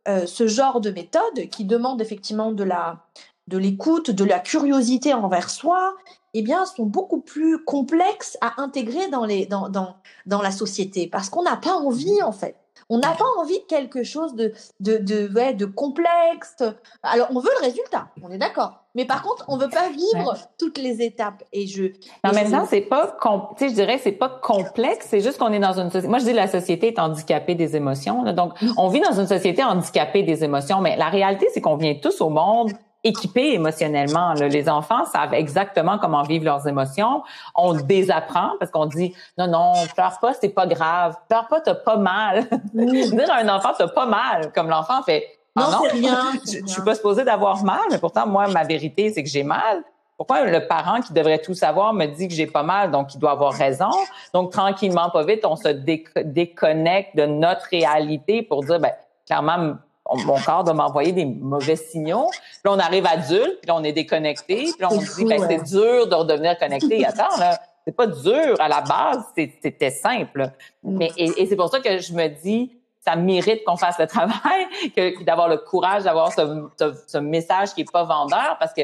euh, 0.07 0.25
ce 0.25 0.47
genre 0.47 0.79
de 0.79 0.89
méthode 0.89 1.49
qui 1.51 1.65
demande 1.65 2.01
effectivement 2.01 2.51
de 2.51 2.63
la 2.63 3.03
de 3.47 3.57
l'écoute, 3.57 4.11
de 4.11 4.25
la 4.25 4.39
curiosité 4.39 5.13
envers 5.13 5.49
soi, 5.49 5.95
eh 6.33 6.41
bien, 6.41 6.65
sont 6.65 6.85
beaucoup 6.85 7.21
plus 7.21 7.63
complexes 7.63 8.37
à 8.41 8.61
intégrer 8.61 9.07
dans, 9.09 9.25
les, 9.25 9.45
dans, 9.45 9.69
dans, 9.69 9.95
dans 10.25 10.41
la 10.41 10.51
société 10.51 11.07
parce 11.07 11.29
qu'on 11.29 11.43
n'a 11.43 11.55
pas 11.55 11.73
envie, 11.73 12.21
en 12.21 12.33
fait. 12.33 12.57
On 12.89 12.99
n'a 12.99 13.11
pas 13.11 13.25
envie 13.38 13.59
de 13.59 13.65
quelque 13.65 14.03
chose 14.03 14.33
de, 14.35 14.53
de, 14.79 14.97
de, 14.97 15.29
ouais, 15.33 15.53
de 15.53 15.65
complexe. 15.65 16.63
Alors, 17.03 17.27
on 17.31 17.39
veut 17.39 17.49
le 17.59 17.65
résultat, 17.65 18.07
on 18.23 18.31
est 18.31 18.38
d'accord. 18.38 18.83
Mais 18.95 19.05
par 19.05 19.21
contre, 19.21 19.45
on 19.47 19.57
veut 19.57 19.69
pas 19.69 19.89
vivre 19.89 20.35
toutes 20.57 20.77
les 20.77 21.03
étapes. 21.03 21.43
Et 21.53 21.67
je. 21.67 21.91
En 22.23 22.31
même 22.31 22.49
temps, 22.49 22.65
c'est 22.67 22.81
pas, 22.81 23.15
tu 23.21 23.29
sais, 23.57 23.69
je 23.69 23.75
dirais, 23.75 23.99
c'est 24.01 24.11
pas 24.11 24.29
complexe. 24.41 25.05
C'est 25.09 25.19
juste 25.19 25.38
qu'on 25.38 25.53
est 25.53 25.59
dans 25.59 25.79
une 25.79 25.89
société. 25.89 26.07
Moi, 26.07 26.17
je 26.17 26.25
dis 26.25 26.33
la 26.33 26.47
société 26.47 26.88
est 26.88 26.99
handicapée 26.99 27.53
des 27.53 27.75
émotions. 27.75 28.23
Donc, 28.33 28.53
on 28.77 28.88
vit 28.88 29.01
dans 29.01 29.19
une 29.19 29.27
société 29.27 29.63
handicapée 29.63 30.23
des 30.23 30.43
émotions. 30.43 30.81
Mais 30.81 30.95
la 30.95 31.09
réalité, 31.09 31.47
c'est 31.53 31.61
qu'on 31.61 31.75
vient 31.75 31.93
tous 32.01 32.21
au 32.21 32.29
monde 32.29 32.71
équipés 33.03 33.53
émotionnellement. 33.53 34.33
Les 34.33 34.69
enfants 34.69 35.05
savent 35.05 35.33
exactement 35.33 35.97
comment 35.97 36.23
vivre 36.23 36.45
leurs 36.45 36.67
émotions. 36.67 37.23
On 37.55 37.73
désapprend 37.73 38.51
parce 38.59 38.71
qu'on 38.71 38.85
dit 38.85 39.15
non, 39.37 39.47
non, 39.47 39.73
pleure 39.95 40.19
pas, 40.19 40.33
c'est 40.33 40.49
pas 40.49 40.67
grave. 40.67 41.15
Pleure 41.29 41.47
pas, 41.47 41.61
t'as 41.61 41.75
pas 41.75 41.97
mal. 41.97 42.47
Dire 42.73 43.31
à 43.31 43.37
un 43.37 43.49
enfant, 43.49 43.69
t'as 43.77 43.87
pas 43.87 44.05
mal, 44.05 44.51
comme 44.53 44.69
l'enfant 44.69 45.01
fait. 45.03 45.25
Ah 45.55 45.69
non, 45.71 45.79
c'est 45.83 45.97
rien. 45.97 46.31
Je, 46.45 46.59
je 46.59 46.67
suis 46.67 46.83
pas 46.83 46.95
supposée 46.95 47.23
d'avoir 47.23 47.63
mal, 47.63 47.79
mais 47.89 47.97
pourtant, 47.97 48.27
moi, 48.27 48.47
ma 48.47 48.63
vérité, 48.63 49.11
c'est 49.11 49.23
que 49.23 49.29
j'ai 49.29 49.43
mal. 49.43 49.83
Pourquoi 50.17 50.45
le 50.45 50.67
parent 50.67 50.99
qui 51.01 51.13
devrait 51.13 51.39
tout 51.39 51.53
savoir 51.53 51.93
me 51.93 52.07
dit 52.07 52.27
que 52.27 52.33
j'ai 52.33 52.47
pas 52.47 52.63
mal, 52.63 52.89
donc 52.89 53.13
il 53.13 53.19
doit 53.19 53.31
avoir 53.31 53.53
raison. 53.53 53.89
Donc, 54.33 54.51
tranquillement, 54.51 55.11
pas 55.11 55.23
vite, 55.23 55.45
on 55.45 55.55
se 55.55 55.67
déconnecte 55.67 57.15
de 57.15 57.25
notre 57.25 57.67
réalité 57.69 58.41
pour 58.41 58.63
dire, 58.63 58.79
ben, 58.79 58.93
clairement, 59.27 59.75
mon 60.16 60.39
corps 60.39 60.64
doit 60.64 60.74
m'envoyer 60.74 61.12
des 61.12 61.26
mauvais 61.26 61.76
signaux. 61.76 62.30
Puis 62.30 62.62
là, 62.66 62.72
on 62.74 62.80
arrive 62.80 63.05
adulte, 63.05 63.60
puis 63.62 63.68
là, 63.68 63.76
on 63.76 63.84
est 63.84 63.93
déconnecté, 63.93 64.64
puis 64.64 64.76
là, 64.80 64.89
on 64.91 64.99
se 64.99 65.16
dit, 65.16 65.26
ben, 65.26 65.41
c'est 65.47 65.64
dur 65.64 66.08
de 66.08 66.16
redevenir 66.16 66.58
connecté. 66.58 67.05
Attends, 67.05 67.38
là, 67.39 67.60
c'est 67.86 67.95
pas 67.95 68.08
dur. 68.08 68.55
À 68.60 68.68
la 68.68 68.82
base, 68.82 69.24
c'était 69.36 69.89
simple. 69.89 70.51
Mais, 70.84 71.12
et, 71.18 71.45
c'est 71.45 71.55
pour 71.55 71.70
ça 71.70 71.80
que 71.80 71.99
je 71.99 72.14
me 72.14 72.28
dis, 72.28 72.72
ça 72.99 73.16
mérite 73.16 73.64
qu'on 73.64 73.78
fasse 73.78 73.97
le 73.99 74.08
travail, 74.08 74.68
que, 74.95 75.24
d'avoir 75.24 75.47
le 75.47 75.58
courage 75.58 76.03
d'avoir 76.03 76.32
ce, 76.34 76.70
ce, 76.80 76.93
ce, 77.08 77.18
message 77.18 77.74
qui 77.74 77.82
est 77.82 77.91
pas 77.91 78.03
vendeur, 78.03 78.58
parce 78.60 78.74
que 78.74 78.82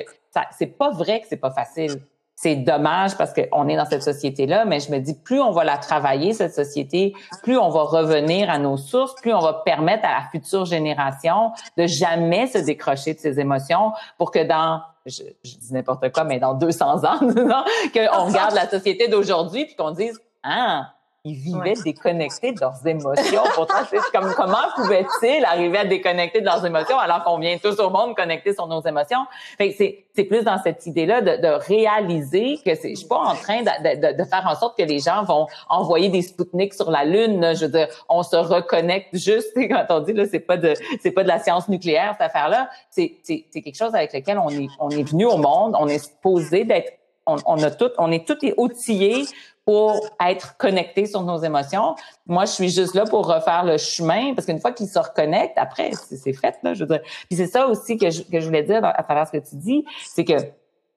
c'est 0.58 0.78
pas 0.78 0.92
vrai 0.92 1.22
que 1.22 1.28
c'est 1.28 1.38
pas 1.38 1.52
facile 1.52 2.02
c'est 2.44 2.58
dommage 2.58 3.16
parce 3.16 3.34
qu'on 3.34 3.70
est 3.70 3.78
dans 3.78 3.86
cette 3.86 4.04
société-là, 4.04 4.66
mais 4.66 4.82
je 4.82 4.92
me 4.92 5.00
dis, 5.00 5.14
plus 5.14 5.40
on 5.40 5.52
va 5.52 5.64
la 5.64 5.78
travailler, 5.78 6.34
cette 6.34 6.54
société, 6.54 7.14
plus 7.42 7.58
on 7.58 7.70
va 7.70 7.84
revenir 7.84 8.50
à 8.50 8.60
nos 8.60 8.76
sources, 8.76 9.16
plus 9.22 9.34
on 9.34 9.40
va 9.40 9.62
permettre 9.66 10.06
à 10.06 10.12
la 10.12 10.30
future 10.30 10.66
génération 10.66 11.54
de 11.78 11.88
jamais 11.88 12.48
se 12.48 12.58
décrocher 12.58 13.14
de 13.14 13.20
ses 13.20 13.40
émotions 13.40 13.94
pour 14.18 14.30
que 14.30 14.44
dans, 14.44 14.82
je, 15.06 15.24
dis 15.46 15.72
n'importe 15.72 16.12
quoi, 16.12 16.26
mais 16.26 16.40
dans 16.40 16.54
200 16.54 17.06
ans, 17.06 17.20
qu'on 17.94 18.26
regarde 18.26 18.56
la 18.56 18.70
société 18.70 19.08
d'aujourd'hui 19.08 19.66
puis 19.66 19.76
qu'on 19.78 19.92
dise, 19.92 20.20
ah, 20.44 20.90
ils 21.26 21.36
vivaient 21.36 21.76
déconnectés 21.86 22.52
de 22.52 22.60
leurs 22.60 22.86
émotions. 22.86 23.44
Pourtant, 23.56 23.76
c'est 23.90 23.98
comme 24.12 24.34
comment 24.36 24.58
pouvaient-ils 24.76 25.46
arriver 25.46 25.78
à 25.78 25.86
déconnecter 25.86 26.42
de 26.42 26.46
leurs 26.46 26.66
émotions 26.66 27.00
alors 27.00 27.24
qu'on 27.24 27.38
vient 27.38 27.58
tous 27.58 27.80
au 27.80 27.90
monde 27.90 28.14
connecter 28.14 28.54
sur 28.54 28.68
nos 28.68 28.82
émotions? 28.82 29.26
c'est, 29.58 30.06
c'est 30.14 30.24
plus 30.26 30.44
dans 30.44 30.62
cette 30.62 30.86
idée-là 30.86 31.22
de, 31.22 31.42
de 31.42 31.48
réaliser 31.48 32.58
que 32.66 32.76
c'est, 32.76 32.90
je 32.90 32.96
suis 32.96 33.08
pas 33.08 33.20
en 33.20 33.36
train 33.36 33.62
de, 33.62 34.18
de, 34.18 34.24
faire 34.26 34.46
en 34.46 34.56
sorte 34.56 34.78
que 34.78 34.84
les 34.84 35.00
gens 35.00 35.24
vont 35.24 35.48
envoyer 35.70 36.10
des 36.10 36.24
Spoutniks 36.24 36.74
sur 36.74 36.92
la 36.92 37.06
Lune. 37.06 37.54
Je 37.56 37.66
veux 37.66 37.72
dire, 37.72 37.88
on 38.10 38.22
se 38.22 38.36
reconnecte 38.36 39.16
juste, 39.16 39.54
quand 39.56 39.86
on 39.92 40.02
dit 40.02 40.12
là, 40.12 40.26
c'est 40.30 40.42
pas 40.42 40.58
de, 40.58 40.74
c'est 41.02 41.12
pas 41.12 41.24
de 41.24 41.30
la 41.30 41.40
science 41.40 41.70
nucléaire, 41.70 42.16
cette 42.20 42.28
affaire-là. 42.28 42.70
C'est, 42.90 43.22
quelque 43.26 43.78
chose 43.78 43.96
avec 43.96 44.12
lequel 44.12 44.40
on 44.40 44.50
est, 44.50 44.68
on 44.78 44.90
est 44.90 45.04
venu 45.04 45.26
au 45.26 45.38
monde, 45.38 45.78
on 45.80 45.88
est 45.88 46.00
supposé 46.00 46.66
d'être 46.66 47.00
on, 47.26 47.38
on, 47.46 47.64
a 47.64 47.72
tout, 47.72 47.90
on 47.98 48.12
est 48.12 48.28
tout 48.28 48.38
outillés 48.58 49.26
pour 49.66 50.00
être 50.26 50.58
connecté 50.58 51.06
sur 51.06 51.24
nos 51.24 51.38
émotions. 51.38 51.96
Moi, 52.28 52.46
je 52.46 52.52
suis 52.52 52.70
juste 52.70 52.96
là 52.96 53.06
pour 53.06 53.28
refaire 53.28 53.64
le 53.64 53.78
chemin 53.78 54.34
parce 54.34 54.46
qu'une 54.46 54.60
fois 54.60 54.72
qu'ils 54.72 54.90
se 54.90 55.00
reconnectent, 55.00 55.58
après, 55.58 55.92
c'est 55.94 56.34
fait, 56.34 56.58
là, 56.64 56.74
je 56.74 56.84
veux 56.84 56.90
dire. 56.90 57.02
Puis 57.30 57.38
c'est 57.38 57.48
ça 57.48 57.68
aussi 57.68 57.98
que 57.98 58.10
je, 58.10 58.24
que 58.24 58.40
je 58.40 58.46
voulais 58.46 58.64
dire 58.64 58.82
à 58.84 59.04
travers 59.04 59.28
ce 59.28 59.32
que 59.32 59.38
tu 59.38 59.56
dis, 59.56 59.86
c'est 60.06 60.26
que 60.26 60.34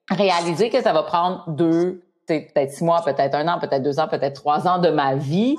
réaliser 0.09 0.69
que 0.69 0.81
ça 0.81 0.93
va 0.93 1.03
prendre 1.03 1.45
deux, 1.47 2.01
peut-être 2.27 2.71
six 2.71 2.83
mois, 2.83 3.01
peut-être 3.03 3.35
un 3.35 3.47
an, 3.47 3.59
peut-être 3.59 3.83
deux 3.83 3.99
ans, 3.99 4.07
peut-être 4.07 4.35
trois 4.35 4.67
ans 4.67 4.79
de 4.79 4.89
ma 4.89 5.15
vie 5.15 5.55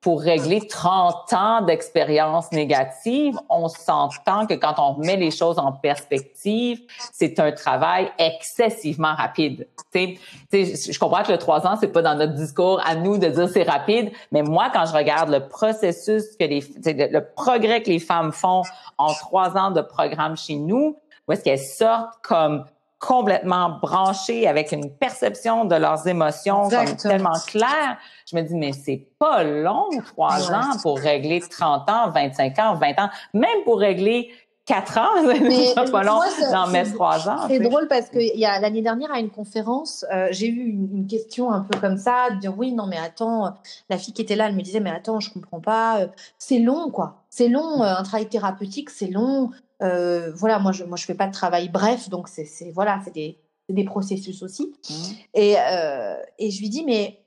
pour 0.00 0.20
régler 0.20 0.66
30 0.66 1.32
ans 1.32 1.60
d'expérience 1.62 2.52
négative, 2.52 3.36
on 3.48 3.68
s'entend 3.68 4.46
que 4.46 4.54
quand 4.54 4.74
on 4.78 4.96
met 4.98 5.16
les 5.16 5.32
choses 5.32 5.58
en 5.58 5.72
perspective, 5.72 6.80
c'est 7.12 7.40
un 7.40 7.50
travail 7.50 8.10
excessivement 8.18 9.14
rapide. 9.14 9.66
T'sais, 9.90 10.18
je 10.52 10.98
comprends 10.98 11.24
que 11.24 11.32
le 11.32 11.38
trois 11.38 11.66
ans, 11.66 11.76
c'est 11.80 11.88
pas 11.88 12.02
dans 12.02 12.14
notre 12.14 12.34
discours 12.34 12.80
à 12.86 12.94
nous 12.94 13.18
de 13.18 13.26
dire 13.26 13.48
c'est 13.48 13.64
rapide, 13.64 14.12
mais 14.30 14.42
moi, 14.42 14.70
quand 14.72 14.86
je 14.86 14.92
regarde 14.92 15.30
le 15.30 15.48
processus 15.48 16.36
que 16.38 16.44
les, 16.44 16.60
le 16.86 17.20
progrès 17.34 17.82
que 17.82 17.90
les 17.90 17.98
femmes 17.98 18.30
font 18.30 18.62
en 18.98 19.12
trois 19.14 19.56
ans 19.56 19.72
de 19.72 19.80
programme 19.80 20.36
chez 20.36 20.54
nous, 20.54 20.96
où 21.26 21.32
est-ce 21.32 21.42
qu'elles 21.42 21.58
sortent 21.58 22.14
comme 22.22 22.64
complètement 22.98 23.78
branchées 23.80 24.48
avec 24.48 24.72
une 24.72 24.90
perception 24.90 25.64
de 25.64 25.76
leurs 25.76 26.06
émotions 26.08 26.68
comme 26.68 26.96
tellement 26.96 27.38
claire. 27.46 27.96
Je 28.30 28.36
me 28.36 28.42
dis, 28.42 28.54
mais 28.54 28.72
c'est 28.72 29.06
pas 29.18 29.44
long, 29.44 29.88
trois 30.06 30.52
ans 30.52 30.76
pour 30.82 30.98
régler 30.98 31.40
30 31.40 31.88
ans, 31.88 32.10
25 32.10 32.58
ans, 32.58 32.74
20 32.74 33.00
ans, 33.00 33.10
même 33.34 33.62
pour 33.64 33.78
régler 33.78 34.30
quatre 34.68 34.98
ans, 34.98 35.08
c'est 35.74 35.90
pas 35.90 36.02
long. 36.02 36.20
d'en 36.52 36.66
mettre 36.66 36.92
trois 36.92 37.28
ans. 37.28 37.48
C'est 37.48 37.58
drôle 37.58 37.88
parce 37.88 38.10
que 38.10 38.18
l'année 38.38 38.82
dernière 38.82 39.10
à 39.10 39.18
une 39.18 39.30
conférence, 39.30 40.04
euh, 40.12 40.28
j'ai 40.30 40.46
eu 40.48 40.68
une, 40.68 41.06
question 41.06 41.50
un 41.50 41.62
peu 41.62 41.78
comme 41.80 41.96
ça, 41.96 42.28
de 42.30 42.36
dire 42.38 42.52
oui, 42.56 42.72
non 42.72 42.86
mais 42.86 42.98
attends, 42.98 43.54
la 43.88 43.96
fille 43.96 44.12
qui 44.12 44.20
était 44.20 44.36
là, 44.36 44.48
elle 44.48 44.54
me 44.54 44.60
disait 44.60 44.80
mais 44.80 44.90
attends, 44.90 45.20
je 45.20 45.32
comprends 45.32 45.60
pas, 45.60 46.00
euh, 46.00 46.06
c'est 46.36 46.58
long 46.58 46.90
quoi, 46.90 47.24
c'est 47.30 47.48
long, 47.48 47.82
euh, 47.82 47.94
un 47.96 48.02
travail 48.02 48.28
thérapeutique, 48.28 48.90
c'est 48.90 49.06
long, 49.06 49.50
euh, 49.82 50.32
voilà, 50.34 50.58
moi 50.58 50.72
je 50.72 50.84
moi 50.84 50.96
je 50.96 51.04
fais 51.04 51.14
pas 51.14 51.26
de 51.26 51.32
travail 51.32 51.68
bref, 51.68 52.08
donc 52.08 52.28
c'est 52.28 52.70
voilà, 52.72 53.00
c'est 53.04 53.14
des, 53.14 53.38
des 53.68 53.84
processus 53.84 54.42
aussi. 54.42 54.74
Mmh. 54.88 54.94
Et, 55.34 55.56
euh, 55.58 56.16
et 56.38 56.50
je 56.50 56.60
lui 56.60 56.68
dis 56.68 56.84
mais 56.84 57.20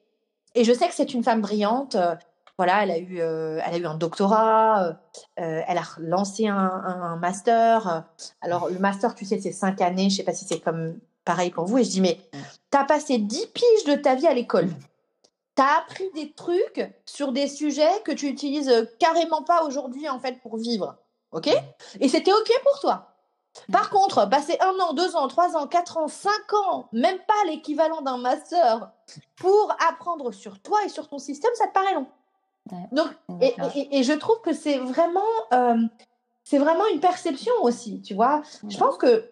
et 0.55 0.63
je 0.63 0.73
sais 0.73 0.87
que 0.87 0.93
c'est 0.93 1.13
une 1.13 1.23
femme 1.23 1.41
brillante. 1.41 1.95
Euh, 1.95 2.15
voilà, 2.57 2.83
elle 2.83 2.91
a 2.91 2.99
eu 2.99 3.17
elle 3.17 3.73
a 3.73 3.77
eu 3.77 3.85
un 3.85 3.95
doctorat, 3.95 4.95
elle 5.35 5.77
a 5.77 5.83
lancé 5.97 6.45
un, 6.47 6.55
un, 6.57 7.15
master. 7.15 8.05
Alors 8.39 8.69
le 8.69 8.77
master, 8.77 9.15
tu 9.15 9.25
sais, 9.25 9.39
c'est 9.39 9.51
cinq 9.51 9.81
années. 9.81 10.11
Je 10.11 10.17
sais 10.17 10.23
pas 10.23 10.33
si 10.33 10.45
c'est 10.45 10.59
comme 10.59 10.99
pareil 11.25 11.49
pour 11.49 11.65
vous. 11.65 11.79
Et 11.79 11.83
je 11.83 11.89
dis, 11.89 12.01
mais 12.01 12.19
tu 12.71 12.77
as 12.77 12.83
passé 12.83 13.17
10 13.17 13.47
piges 13.47 13.83
de 13.87 13.95
ta 13.95 14.13
vie 14.13 14.27
à 14.27 14.33
l'école. 14.35 14.69
Tu 15.55 15.63
as 15.63 15.79
appris 15.79 16.09
des 16.13 16.33
trucs 16.33 16.87
sur 17.05 17.31
des 17.31 17.47
sujets 17.47 18.01
que 18.05 18.11
tu 18.11 18.27
utilises 18.27 18.71
carrément 18.99 19.41
pas 19.41 19.63
aujourd'hui, 19.63 20.07
en 20.07 20.19
fait, 20.19 20.39
pour 20.41 20.57
vivre. 20.57 20.97
OK? 21.31 21.49
Et 21.99 22.07
c'était 22.07 22.33
OK 22.33 22.51
pour 22.63 22.79
toi? 22.79 23.07
Par 23.71 23.89
contre, 23.89 24.29
passer 24.29 24.57
un 24.61 24.79
an, 24.79 24.93
deux 24.93 25.15
ans, 25.15 25.27
trois 25.27 25.57
ans, 25.57 25.67
quatre 25.67 25.97
ans, 25.97 26.07
cinq 26.07 26.53
ans, 26.53 26.87
même 26.93 27.17
pas 27.19 27.47
l'équivalent 27.47 28.01
d'un 28.01 28.17
master, 28.17 28.91
pour 29.35 29.75
apprendre 29.89 30.31
sur 30.31 30.59
toi 30.61 30.79
et 30.85 30.89
sur 30.89 31.09
ton 31.09 31.17
système, 31.17 31.51
ça 31.55 31.67
te 31.67 31.73
paraît 31.73 31.93
long? 31.93 32.07
Donc, 32.91 33.09
et, 33.41 34.03
je 34.03 34.13
trouve 34.13 34.39
que 34.41 34.53
c'est 34.53 34.77
vraiment, 34.77 35.21
euh, 35.53 35.75
c'est 36.43 36.59
vraiment 36.59 36.85
une 36.93 36.99
perception 36.99 37.53
aussi, 37.61 38.01
tu 38.01 38.13
vois? 38.13 38.41
Je 38.69 38.77
pense 38.77 38.97
que 38.97 39.30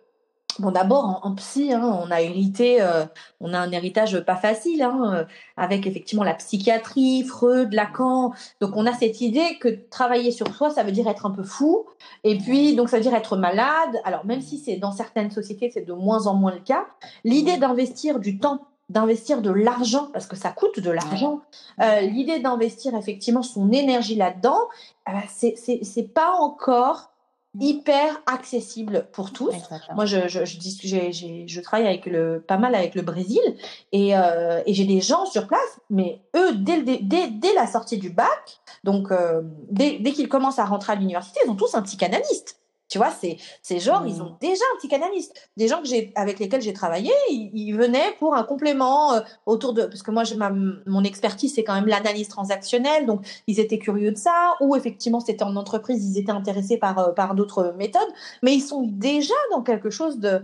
Bon, 0.58 0.72
d'abord, 0.72 1.22
en, 1.24 1.36
psy, 1.36 1.72
hein, 1.72 2.02
on 2.04 2.12
a 2.12 2.22
hérité, 2.22 2.82
euh, 2.82 3.06
on 3.40 3.54
a 3.54 3.60
un 3.60 3.72
héritage 3.72 4.20
pas 4.22 4.36
facile, 4.36 4.82
hein, 4.82 5.14
euh, 5.14 5.26
avec 5.56 5.88
effectivement 5.88 6.24
la 6.24 6.34
psychiatrie, 6.34 7.24
Freud, 7.24 7.72
Lacan. 7.72 8.34
Donc, 8.60 8.72
on 8.76 8.86
a 8.86 8.94
cette 8.94 9.22
idée 9.22 9.58
que 9.62 9.70
travailler 9.90 10.32
sur 10.32 10.54
soi, 10.54 10.70
ça 10.70 10.84
veut 10.84 10.92
dire 10.92 11.08
être 11.08 11.26
un 11.26 11.32
peu 11.32 11.44
fou. 11.44 11.86
Et 12.26 12.38
puis, 12.38 12.76
donc, 12.76 12.90
ça 12.90 12.98
veut 12.98 13.04
dire 13.04 13.14
être 13.14 13.38
malade. 13.38 13.96
Alors, 14.04 14.26
même 14.26 14.42
si 14.42 14.58
c'est 14.58 14.76
dans 14.76 14.92
certaines 14.92 15.32
sociétés, 15.32 15.72
c'est 15.74 15.86
de 15.86 15.94
moins 15.94 16.28
en 16.28 16.34
moins 16.34 16.54
le 16.54 16.60
cas, 16.60 16.88
l'idée 17.24 17.58
d'investir 17.58 18.20
du 18.20 18.38
temps 18.40 18.66
d'investir 18.90 19.42
de 19.42 19.52
l'argent, 19.52 20.10
parce 20.12 20.26
que 20.26 20.36
ça 20.36 20.50
coûte 20.50 20.80
de 20.80 20.90
l'argent, 20.90 21.42
euh, 21.80 22.02
l'idée 22.02 22.40
d'investir 22.40 22.96
effectivement 22.96 23.44
son 23.44 23.72
énergie 23.72 24.16
là-dedans, 24.16 24.62
euh, 25.08 25.12
c'est 25.28 26.14
pas 26.14 26.32
encore 26.40 27.09
hyper 27.58 28.22
accessible 28.26 29.08
pour 29.12 29.32
tous. 29.32 29.56
Moi, 29.96 30.06
je, 30.06 30.28
je, 30.28 30.46
je, 30.46 31.46
je, 31.48 31.62
travaille 31.62 31.88
avec 31.88 32.06
le, 32.06 32.44
pas 32.46 32.58
mal 32.58 32.76
avec 32.76 32.94
le 32.96 33.02
Brésil 33.02 33.42
et, 33.92 34.16
euh, 34.16 34.62
et 34.66 34.74
j'ai 34.74 34.86
des 34.86 35.02
gens 35.02 35.26
sur 35.26 35.48
place, 35.48 35.80
mais 35.90 36.22
eux, 36.36 36.54
dès, 36.56 36.82
dès, 36.84 37.28
dès 37.28 37.54
la 37.56 37.66
sortie 37.66 37.98
du 37.98 38.12
bac, 38.12 38.60
donc 38.84 39.12
euh, 39.12 39.42
dès, 39.72 39.98
dès 40.00 40.12
qu'ils 40.12 40.30
commencent 40.30 40.60
à 40.60 40.66
rentrer 40.66 40.94
à 40.94 40.96
l'université, 40.96 41.40
ils 41.46 41.50
ont 41.50 41.56
tous 41.56 41.74
un 41.74 41.82
psychanalyste. 41.82 42.59
Tu 42.90 42.98
vois, 42.98 43.12
c'est 43.12 43.38
ces 43.62 43.80
gens, 43.80 44.04
ils 44.04 44.22
ont 44.22 44.32
mmh. 44.32 44.38
déjà 44.42 44.64
un 44.74 44.78
psychanalyste. 44.80 45.50
Des 45.58 45.68
gens 45.68 45.80
que 45.80 45.88
j'ai 45.88 46.12
avec 46.16 46.40
lesquels 46.40 46.62
j'ai 46.62 46.74
travaillé, 46.74 47.12
ils, 47.30 47.72
venaient 47.74 48.16
pour 48.18 48.36
un 48.36 48.44
complément 48.44 49.14
euh, 49.14 49.22
autour 49.46 49.74
de 49.74 49.84
parce 49.84 50.02
que 50.02 50.10
moi, 50.10 50.24
ma, 50.36 50.50
mon 50.50 51.04
expertise 51.04 51.54
c'est 51.54 51.64
quand 51.64 51.76
même 51.76 51.86
l'analyse 51.86 52.28
transactionnelle, 52.28 53.06
donc 53.06 53.22
ils 53.46 53.60
étaient 53.60 53.78
curieux 53.78 54.12
de 54.12 54.18
ça. 54.18 54.56
Ou 54.60 54.76
effectivement, 54.76 55.20
c'était 55.20 55.44
en 55.44 55.56
entreprise, 55.56 56.04
ils 56.04 56.20
étaient 56.20 56.32
intéressés 56.32 56.78
par 56.78 56.98
euh, 56.98 57.12
par 57.12 57.36
d'autres 57.36 57.76
méthodes, 57.78 58.10
mais 58.42 58.56
ils 58.56 58.62
sont 58.62 58.82
déjà 58.84 59.36
dans 59.52 59.62
quelque 59.62 59.92
chose 59.92 60.18
de 60.18 60.42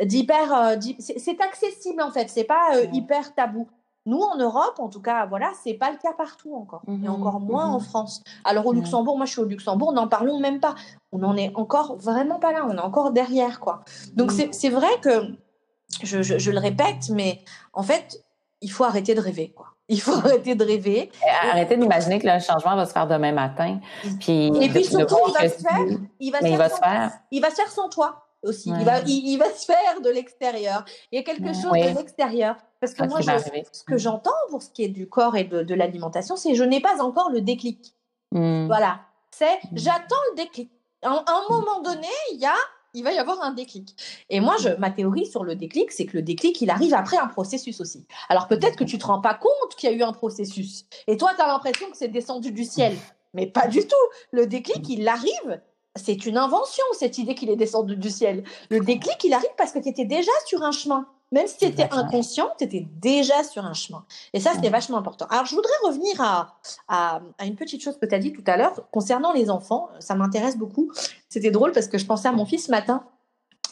mmh. 0.00 0.04
d'hyper. 0.04 0.52
Euh, 0.52 0.76
c'est 0.98 1.40
accessible 1.40 2.02
en 2.02 2.10
fait, 2.10 2.28
c'est 2.28 2.44
pas 2.44 2.82
hyper 2.92 3.34
tabou. 3.34 3.68
Nous, 4.06 4.20
en 4.20 4.36
Europe, 4.36 4.78
en 4.78 4.88
tout 4.88 5.00
cas, 5.00 5.24
voilà, 5.24 5.52
c'est 5.62 5.74
pas 5.74 5.90
le 5.90 5.96
cas 5.96 6.12
partout 6.12 6.54
encore, 6.54 6.82
et 6.86 6.90
mmh 6.90 7.08
encore 7.08 7.40
moins 7.40 7.70
en 7.70 7.80
France. 7.80 8.22
Alors 8.44 8.66
au 8.66 8.72
Luxembourg, 8.74 9.16
moi 9.16 9.24
je 9.24 9.32
suis 9.32 9.40
au 9.40 9.46
Luxembourg, 9.46 9.92
n'en 9.92 10.08
parlons 10.08 10.38
même 10.40 10.60
pas. 10.60 10.74
On 11.12 11.18
n'en 11.18 11.36
est 11.36 11.52
encore 11.54 11.96
vraiment 11.96 12.38
pas 12.38 12.52
là, 12.52 12.66
on 12.68 12.76
est 12.76 12.80
encore 12.80 13.12
derrière, 13.12 13.60
quoi. 13.60 13.82
Donc 14.12 14.30
c'est 14.32 14.68
vrai 14.68 15.00
que, 15.00 15.34
je, 16.02 16.22
je, 16.22 16.50
le 16.50 16.58
répète, 16.58 17.08
mais 17.10 17.40
en 17.72 17.82
fait, 17.82 18.22
il 18.60 18.70
faut 18.70 18.84
arrêter 18.84 19.14
de 19.14 19.20
rêver, 19.20 19.52
quoi. 19.56 19.68
Il 19.88 20.00
faut 20.00 20.12
arrêter 20.24 20.54
de 20.54 20.64
rêver. 20.64 21.10
Arrêter 21.50 21.78
d'imaginer 21.78 22.18
que 22.18 22.26
le 22.26 22.40
changement 22.40 22.76
va 22.76 22.84
se 22.84 22.92
faire 22.92 23.06
demain 23.06 23.32
matin. 23.32 23.80
Puis 24.20 24.48
et 24.48 24.68
puis 24.68 24.84
surtout, 24.84 25.16
il 25.28 25.32
va, 25.32 25.48
se 25.48 25.62
faire, 25.62 25.98
il 26.20 26.30
va, 26.30 26.68
se 26.68 26.76
faire, 26.76 27.12
il 27.30 27.40
va 27.40 27.50
se 27.50 27.56
faire 27.56 27.70
sans 27.70 27.88
toi 27.88 28.23
aussi. 28.44 28.70
Il, 28.70 28.84
va, 28.84 29.00
il, 29.00 29.36
va 29.38 29.52
se 29.52 29.64
faire 29.64 30.00
de 30.02 30.10
l'extérieur. 30.10 30.84
Il 31.10 31.16
y 31.16 31.18
a 31.18 31.22
quelque 31.22 31.52
chose 31.52 31.72
de 31.72 31.96
l'extérieur. 31.96 32.56
Parce 32.80 32.94
que 32.94 33.04
moi, 33.04 33.20
ce 33.20 33.84
que 33.84 33.96
j'entends 33.96 34.30
pour 34.50 34.62
ce 34.62 34.70
qui 34.70 34.84
est 34.84 34.88
du 34.88 35.08
corps 35.08 35.36
et 35.36 35.44
de, 35.44 35.74
l'alimentation, 35.74 36.36
c'est 36.36 36.54
je 36.54 36.64
n'ai 36.64 36.80
pas 36.80 37.02
encore 37.02 37.30
le 37.30 37.40
déclic. 37.40 37.94
Hmm. 38.32 38.66
Voilà. 38.66 39.00
C'est 39.30 39.56
hmm. 39.70 39.76
j'attends 39.76 40.16
le 40.32 40.36
déclic. 40.36 40.70
À 41.02 41.10
un 41.10 41.48
moment 41.50 41.80
donné, 41.80 42.08
il 42.32 42.40
y 42.40 42.46
a 42.46 42.54
il 42.94 43.02
va 43.02 43.12
y 43.12 43.18
avoir 43.18 43.42
un 43.42 43.52
déclic. 43.52 43.96
Et 44.30 44.40
moi, 44.40 44.54
je, 44.60 44.68
ma 44.78 44.90
théorie 44.90 45.26
sur 45.26 45.42
le 45.42 45.56
déclic, 45.56 45.90
c'est 45.90 46.06
que 46.06 46.16
le 46.16 46.22
déclic, 46.22 46.60
il 46.60 46.70
arrive 46.70 46.94
après 46.94 47.16
un 47.16 47.26
processus 47.26 47.80
aussi. 47.80 48.06
Alors 48.28 48.46
peut-être 48.46 48.76
que 48.76 48.84
tu 48.84 48.98
te 48.98 49.06
rends 49.06 49.20
pas 49.20 49.34
compte 49.34 49.74
qu'il 49.76 49.90
y 49.90 49.92
a 49.92 49.96
eu 49.96 50.02
un 50.02 50.12
processus. 50.12 50.86
Et 51.08 51.16
toi, 51.16 51.32
tu 51.34 51.42
as 51.42 51.48
l'impression 51.48 51.90
que 51.90 51.96
c'est 51.96 52.08
descendu 52.08 52.52
du 52.52 52.64
ciel. 52.64 52.96
Mais 53.34 53.48
pas 53.48 53.66
du 53.66 53.80
tout. 53.80 53.96
Le 54.30 54.46
déclic, 54.46 54.88
il 54.88 55.08
arrive 55.08 55.60
c'est 55.96 56.26
une 56.26 56.36
invention, 56.36 56.84
cette 56.98 57.18
idée 57.18 57.34
qu'il 57.34 57.50
est 57.50 57.56
descendu 57.56 57.96
du 57.96 58.10
ciel. 58.10 58.44
Le 58.70 58.80
déclic, 58.80 59.22
il 59.24 59.32
arrive 59.32 59.50
parce 59.56 59.72
que 59.72 59.78
tu 59.78 59.88
étais 59.88 60.04
déjà 60.04 60.32
sur 60.46 60.62
un 60.62 60.72
chemin. 60.72 61.06
Même 61.32 61.46
si 61.46 61.56
tu 61.58 61.64
étais 61.64 61.88
inconscient, 61.90 62.50
tu 62.58 62.64
étais 62.64 62.86
déjà 63.00 63.42
sur 63.42 63.64
un 63.64 63.72
chemin. 63.74 64.04
Et 64.32 64.40
ça, 64.40 64.52
c'était 64.54 64.70
vachement 64.70 64.98
important. 64.98 65.26
Alors, 65.30 65.46
je 65.46 65.54
voudrais 65.54 65.72
revenir 65.84 66.20
à, 66.20 66.54
à, 66.88 67.20
une 67.44 67.56
petite 67.56 67.82
chose 67.82 67.98
que 67.98 68.06
tu 68.06 68.14
as 68.14 68.18
dit 68.18 68.32
tout 68.32 68.44
à 68.46 68.56
l'heure 68.56 68.88
concernant 68.90 69.32
les 69.32 69.50
enfants. 69.50 69.88
Ça 69.98 70.14
m'intéresse 70.14 70.56
beaucoup. 70.56 70.92
C'était 71.28 71.50
drôle 71.50 71.72
parce 71.72 71.88
que 71.88 71.98
je 71.98 72.06
pensais 72.06 72.28
à 72.28 72.32
mon 72.32 72.44
fils 72.44 72.66
ce 72.66 72.70
matin 72.70 73.04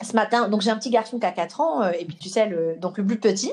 ce 0.00 0.14
matin, 0.14 0.48
donc 0.48 0.62
j'ai 0.62 0.70
un 0.70 0.76
petit 0.76 0.90
garçon 0.90 1.18
qui 1.18 1.26
a 1.26 1.30
4 1.30 1.60
ans, 1.60 1.82
euh, 1.82 1.90
et 1.98 2.04
puis 2.04 2.16
tu 2.16 2.28
sais, 2.28 2.46
le, 2.46 2.76
donc 2.76 2.98
le 2.98 3.06
plus 3.06 3.18
petit, 3.18 3.52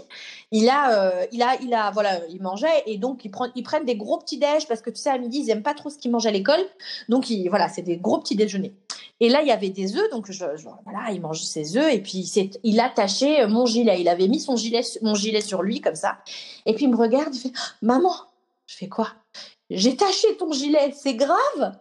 il 0.52 0.70
a, 0.70 0.98
euh, 0.98 1.26
il 1.32 1.42
a, 1.42 1.56
il 1.62 1.74
a, 1.74 1.92
voilà, 1.92 2.22
il 2.30 2.42
mangeait, 2.42 2.84
et 2.86 2.98
donc 2.98 3.26
ils, 3.26 3.32
prennent, 3.32 3.86
des 3.86 3.96
gros 3.96 4.18
petits 4.18 4.38
déj 4.38 4.68
parce 4.68 4.82
que 4.82 4.90
tu 4.90 4.98
sais, 4.98 5.10
à 5.10 5.18
midi, 5.18 5.40
ils 5.40 5.50
aiment 5.50 5.64
pas 5.64 5.74
trop 5.74 5.90
ce 5.90 5.98
qu'ils 5.98 6.12
mangent 6.12 6.26
à 6.26 6.32
l'école, 6.32 6.62
donc 7.08 7.30
il, 7.30 7.50
voilà, 7.50 7.70
c'est 7.70 7.82
des 7.82 7.98
gros 7.98 8.20
petits 8.20 8.36
déjeuners. 8.36 8.74
Et 9.22 9.28
là, 9.28 9.42
il 9.42 9.48
y 9.48 9.52
avait 9.52 9.70
des 9.70 9.98
œufs, 9.98 10.10
donc 10.12 10.30
voilà, 10.86 11.12
il 11.12 11.22
mange 11.22 11.42
ses 11.42 11.78
œufs, 11.78 11.94
et 11.94 12.02
puis 12.02 12.20
il, 12.20 12.52
il 12.64 12.80
attachait 12.80 13.46
mon 13.48 13.66
gilet, 13.66 14.00
il 14.00 14.08
avait 14.08 14.28
mis 14.28 14.40
son 14.40 14.56
gilet, 14.56 14.82
mon 15.02 15.14
gilet 15.14 15.42
sur 15.42 15.62
lui, 15.62 15.82
comme 15.82 15.96
ça, 15.96 16.20
et 16.66 16.74
puis 16.74 16.86
il 16.86 16.92
me 16.92 16.98
regarde, 16.98 17.36
il 17.36 17.40
fait, 17.40 17.52
maman, 17.82 18.14
je 18.66 18.76
fais 18.76 18.88
quoi? 18.88 19.10
J'ai 19.70 19.96
taché 19.96 20.36
ton 20.38 20.52
gilet, 20.52 20.94
c'est 20.96 21.16
grave? 21.16 21.78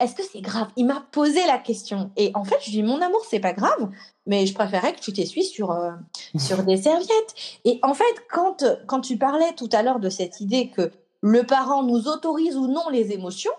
Est-ce 0.00 0.14
que 0.14 0.22
c'est 0.22 0.40
grave? 0.40 0.68
Il 0.76 0.86
m'a 0.86 1.04
posé 1.12 1.44
la 1.46 1.58
question. 1.58 2.10
Et 2.16 2.32
en 2.34 2.44
fait, 2.44 2.56
je 2.60 2.66
lui 2.66 2.72
dis, 2.72 2.82
mon 2.82 3.00
amour, 3.00 3.24
c'est 3.28 3.40
pas 3.40 3.52
grave, 3.52 3.90
mais 4.26 4.46
je 4.46 4.54
préférais 4.54 4.92
que 4.92 5.00
tu 5.00 5.12
t'essuies 5.12 5.44
sur, 5.44 5.70
euh, 5.70 5.92
sur 6.38 6.62
des 6.62 6.76
serviettes. 6.76 7.34
Et 7.64 7.78
en 7.82 7.94
fait, 7.94 8.14
quand, 8.30 8.64
quand 8.86 9.00
tu 9.00 9.16
parlais 9.16 9.52
tout 9.54 9.68
à 9.72 9.82
l'heure 9.82 10.00
de 10.00 10.10
cette 10.10 10.40
idée 10.40 10.70
que 10.70 10.90
le 11.20 11.44
parent 11.44 11.82
nous 11.82 12.08
autorise 12.08 12.56
ou 12.56 12.66
non 12.66 12.88
les 12.90 13.12
émotions, 13.12 13.52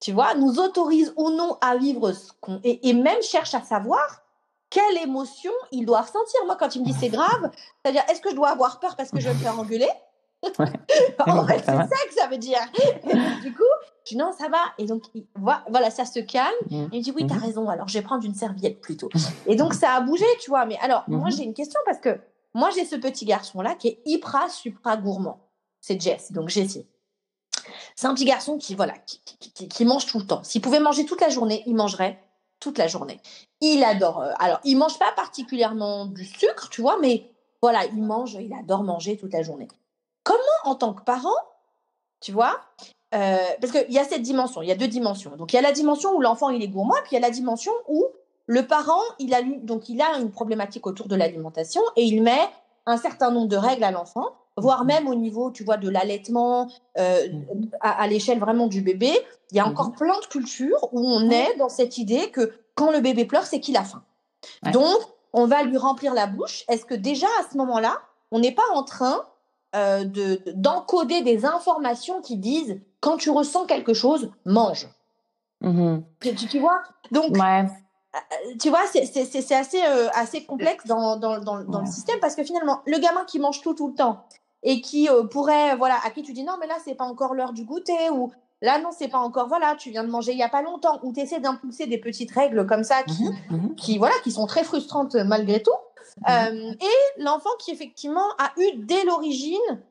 tu 0.00 0.12
vois, 0.12 0.34
nous 0.34 0.58
autorise 0.58 1.14
ou 1.16 1.30
non 1.30 1.56
à 1.60 1.76
vivre 1.76 2.12
ce 2.12 2.32
qu'on... 2.40 2.60
Et, 2.64 2.88
et 2.88 2.92
même 2.92 3.22
cherche 3.22 3.54
à 3.54 3.62
savoir 3.62 4.22
quelle 4.68 4.98
émotion 5.02 5.52
il 5.70 5.86
doit 5.86 6.02
ressentir. 6.02 6.40
Moi, 6.46 6.56
quand 6.58 6.74
il 6.74 6.82
me 6.82 6.86
dit 6.86 6.96
c'est 6.98 7.08
grave, 7.08 7.50
c'est-à-dire, 7.82 8.02
est-ce 8.10 8.20
que 8.20 8.30
je 8.30 8.34
dois 8.34 8.50
avoir 8.50 8.80
peur 8.80 8.96
parce 8.96 9.10
que 9.10 9.20
je 9.20 9.28
vais 9.28 9.34
me 9.34 9.38
faire 9.38 9.58
engueuler? 9.58 9.90
En 11.26 11.46
fait, 11.46 11.60
c'est 11.60 11.72
ça 11.72 12.06
que 12.08 12.14
ça 12.14 12.26
veut 12.26 12.36
dire. 12.36 12.58
du 13.42 13.54
coup, 13.54 13.62
je 14.04 14.10
dis 14.10 14.16
non, 14.16 14.32
ça 14.32 14.48
va. 14.48 14.58
Et 14.78 14.84
donc, 14.84 15.04
voilà, 15.36 15.90
ça 15.90 16.04
se 16.04 16.20
calme. 16.20 16.52
Mmh. 16.70 16.84
Il 16.92 16.98
me 16.98 17.02
dit 17.02 17.12
oui, 17.16 17.26
t'as 17.26 17.36
mmh. 17.36 17.38
raison. 17.38 17.68
Alors, 17.68 17.88
je 17.88 17.98
vais 17.98 18.04
prendre 18.04 18.24
une 18.24 18.34
serviette 18.34 18.80
plutôt. 18.80 19.08
Et 19.46 19.56
donc, 19.56 19.72
ça 19.74 19.92
a 19.94 20.00
bougé, 20.00 20.26
tu 20.40 20.50
vois. 20.50 20.66
Mais 20.66 20.78
alors, 20.80 21.04
moi, 21.08 21.28
mmh. 21.28 21.32
j'ai 21.32 21.44
une 21.44 21.54
question 21.54 21.80
parce 21.86 21.98
que 21.98 22.20
moi, 22.52 22.70
j'ai 22.70 22.84
ce 22.84 22.96
petit 22.96 23.24
garçon-là 23.24 23.74
qui 23.74 23.88
est 23.88 24.02
hyper, 24.04 24.50
supra 24.50 24.96
gourmand. 24.96 25.40
C'est 25.80 26.00
Jess, 26.00 26.32
donc 26.32 26.50
Jessie. 26.50 26.86
C'est 27.96 28.06
un 28.06 28.14
petit 28.14 28.24
garçon 28.24 28.58
qui, 28.58 28.74
voilà, 28.74 28.94
qui, 28.98 29.84
mange 29.84 30.06
tout 30.06 30.18
le 30.18 30.26
temps. 30.26 30.42
S'il 30.44 30.60
pouvait 30.60 30.80
manger 30.80 31.06
toute 31.06 31.20
la 31.20 31.28
journée, 31.28 31.62
il 31.66 31.74
mangerait 31.74 32.22
toute 32.60 32.78
la 32.78 32.88
journée. 32.88 33.20
Il 33.60 33.84
adore. 33.84 34.20
Euh, 34.20 34.32
alors, 34.38 34.60
il 34.64 34.76
mange 34.76 34.98
pas 34.98 35.12
particulièrement 35.12 36.06
du 36.06 36.24
sucre, 36.24 36.68
tu 36.70 36.80
vois, 36.80 36.98
mais 37.00 37.30
voilà, 37.62 37.84
il 37.86 38.02
mange, 38.02 38.34
il 38.34 38.52
adore 38.52 38.82
manger 38.82 39.16
toute 39.16 39.32
la 39.32 39.42
journée. 39.42 39.68
Comment, 40.24 40.38
en 40.64 40.74
tant 40.74 40.92
que 40.92 41.02
parent, 41.02 41.36
tu 42.20 42.32
vois, 42.32 42.60
euh, 43.14 43.36
parce 43.60 43.72
qu'il 43.72 43.92
y 43.92 43.98
a 43.98 44.04
cette 44.04 44.22
dimension, 44.22 44.62
il 44.62 44.68
y 44.68 44.72
a 44.72 44.76
deux 44.76 44.88
dimensions. 44.88 45.36
Donc 45.36 45.52
il 45.52 45.56
y 45.56 45.58
a 45.58 45.62
la 45.62 45.72
dimension 45.72 46.14
où 46.16 46.20
l'enfant 46.20 46.50
il 46.50 46.62
est 46.62 46.68
gourmand, 46.68 46.94
puis 47.04 47.12
il 47.12 47.14
y 47.14 47.18
a 47.18 47.20
la 47.20 47.30
dimension 47.30 47.72
où 47.88 48.04
le 48.46 48.66
parent 48.66 49.00
il 49.18 49.34
a 49.34 49.42
donc 49.42 49.88
il 49.88 50.02
a 50.02 50.18
une 50.18 50.30
problématique 50.30 50.86
autour 50.86 51.08
de 51.08 51.16
l'alimentation 51.16 51.80
et 51.96 52.02
il 52.02 52.22
met 52.22 52.48
un 52.86 52.96
certain 52.96 53.30
nombre 53.30 53.48
de 53.48 53.56
règles 53.56 53.84
à 53.84 53.90
l'enfant, 53.90 54.34
voire 54.56 54.84
mmh. 54.84 54.86
même 54.86 55.08
au 55.08 55.14
niveau, 55.14 55.50
tu 55.50 55.64
vois, 55.64 55.76
de 55.76 55.88
l'allaitement 55.88 56.68
euh, 56.98 57.28
à, 57.80 58.06
l'échelle 58.06 58.38
vraiment 58.38 58.66
du 58.66 58.82
bébé. 58.82 59.12
Il 59.50 59.56
y 59.56 59.60
a 59.60 59.66
encore 59.66 59.90
mmh. 59.90 59.96
plein 59.96 60.20
de 60.20 60.26
cultures 60.26 60.88
où 60.92 61.00
on 61.00 61.30
est 61.30 61.56
dans 61.56 61.68
cette 61.68 61.98
idée 61.98 62.30
que 62.30 62.52
quand 62.74 62.90
le 62.90 63.00
bébé 63.00 63.24
pleure, 63.24 63.44
c'est 63.44 63.60
qu'il 63.60 63.76
a 63.76 63.84
faim. 63.84 64.02
Donc 64.72 64.98
on 65.32 65.46
va 65.46 65.62
lui 65.62 65.76
remplir 65.76 66.14
la 66.14 66.26
bouche. 66.26 66.64
Est-ce 66.68 66.84
que 66.84 66.94
déjà 66.94 67.26
à 67.40 67.50
ce 67.50 67.56
moment-là, 67.56 67.98
on 68.30 68.40
n'est 68.40 68.52
pas 68.52 68.62
en 68.74 68.82
train 68.82 69.24
euh, 69.74 70.04
d'encoder 70.54 71.22
des 71.22 71.44
informations 71.44 72.20
qui 72.20 72.36
disent 72.36 72.80
quand 73.00 73.16
tu 73.16 73.30
ressens 73.30 73.66
quelque 73.66 73.92
chose, 73.92 74.30
mange. 74.44 74.88
Mm-hmm. 75.62 76.02
Tu, 76.48 76.60
vois? 76.60 76.80
Donc, 77.10 77.36
euh, 77.36 77.62
tu 78.60 78.68
vois, 78.68 78.82
c'est 78.86 79.52
assez, 79.52 79.82
euh, 79.84 80.08
assez 80.14 80.44
complexe 80.44 80.86
dans, 80.86 81.16
dans, 81.16 81.40
dans, 81.40 81.80
le 81.80 81.86
système 81.86 82.20
parce 82.20 82.36
que 82.36 82.44
finalement, 82.44 82.82
le 82.86 82.98
gamin 82.98 83.24
qui 83.24 83.40
mange 83.40 83.62
tout 83.62 83.74
tout 83.74 83.88
le 83.88 83.94
temps 83.94 84.24
et 84.62 84.80
qui 84.80 85.08
pourrait, 85.32 85.74
voilà, 85.74 85.96
à 86.04 86.10
qui 86.10 86.22
tu 86.22 86.32
dis 86.32 86.44
non, 86.44 86.54
mais 86.60 86.68
là, 86.68 86.76
c'est 86.84 86.94
pas 86.94 87.04
encore 87.04 87.34
l'heure 87.34 87.52
du 87.52 87.64
goûter 87.64 88.10
ou 88.12 88.30
là, 88.62 88.78
non, 88.78 88.90
c'est 88.96 89.08
pas 89.08 89.18
encore, 89.18 89.48
voilà, 89.48 89.74
tu 89.76 89.90
viens 89.90 90.04
de 90.04 90.10
manger 90.10 90.32
il 90.32 90.38
y 90.38 90.44
a 90.44 90.48
pas 90.48 90.62
longtemps 90.62 91.00
ou 91.02 91.12
tu 91.12 91.18
essaies 91.18 91.40
d'impulser 91.40 91.88
des 91.88 91.98
petites 91.98 92.30
règles 92.30 92.64
comme 92.66 92.84
ça 92.84 93.02
qui, 93.02 93.24
mm-hmm. 93.24 93.50
Mm-hmm. 93.50 93.74
qui, 93.74 93.98
voilà, 93.98 94.14
qui 94.22 94.30
sont 94.30 94.46
très 94.46 94.62
frustrantes 94.62 95.16
malgré 95.16 95.60
tout. 95.60 95.72
Euh, 96.28 96.72
et 96.80 97.22
l'enfant 97.22 97.50
qui 97.58 97.70
effectivement 97.70 98.28
a 98.38 98.52
eu 98.58 98.76
dès 98.78 99.04
l'origine 99.04 99.82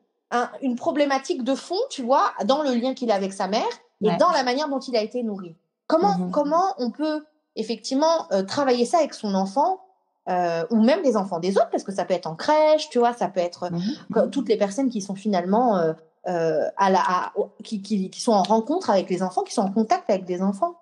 une 0.62 0.74
problématique 0.74 1.44
de 1.44 1.54
fond, 1.54 1.78
tu 1.90 2.02
vois, 2.02 2.32
dans 2.44 2.64
le 2.64 2.74
lien 2.74 2.92
qu'il 2.92 3.12
a 3.12 3.14
avec 3.14 3.32
sa 3.32 3.46
mère 3.46 3.68
et 4.02 4.16
dans 4.16 4.32
la 4.32 4.42
manière 4.42 4.68
dont 4.68 4.80
il 4.80 4.96
a 4.96 5.00
été 5.00 5.22
nourri. 5.22 5.54
Comment, 5.86 6.18
mhm. 6.18 6.30
comment 6.32 6.74
on 6.78 6.90
peut 6.90 7.24
effectivement 7.54 8.26
euh, 8.32 8.42
travailler 8.42 8.84
ça 8.84 8.98
avec 8.98 9.14
son 9.14 9.36
enfant 9.36 9.80
euh, 10.28 10.64
ou 10.70 10.82
même 10.82 11.02
les 11.04 11.16
enfants 11.16 11.38
des 11.38 11.56
autres, 11.56 11.70
parce 11.70 11.84
que 11.84 11.92
ça 11.92 12.04
peut 12.04 12.14
être 12.14 12.26
en 12.26 12.34
crèche, 12.34 12.88
tu 12.88 12.98
vois, 12.98 13.12
ça 13.12 13.28
peut 13.28 13.38
être 13.38 13.70
mhm. 13.70 14.30
toutes 14.30 14.48
les 14.48 14.56
personnes 14.56 14.90
qui 14.90 15.00
sont 15.00 15.14
finalement 15.14 15.76
à 16.24 16.90
la, 16.90 17.32
qui, 17.62 17.80
qui, 17.80 18.10
qui, 18.10 18.20
sont 18.20 18.32
en 18.32 18.42
rencontre 18.42 18.90
avec 18.90 19.08
les 19.10 19.22
enfants, 19.22 19.42
qui 19.42 19.54
sont 19.54 19.62
en 19.62 19.70
contact 19.70 20.10
avec 20.10 20.24
des 20.24 20.42
enfants. 20.42 20.74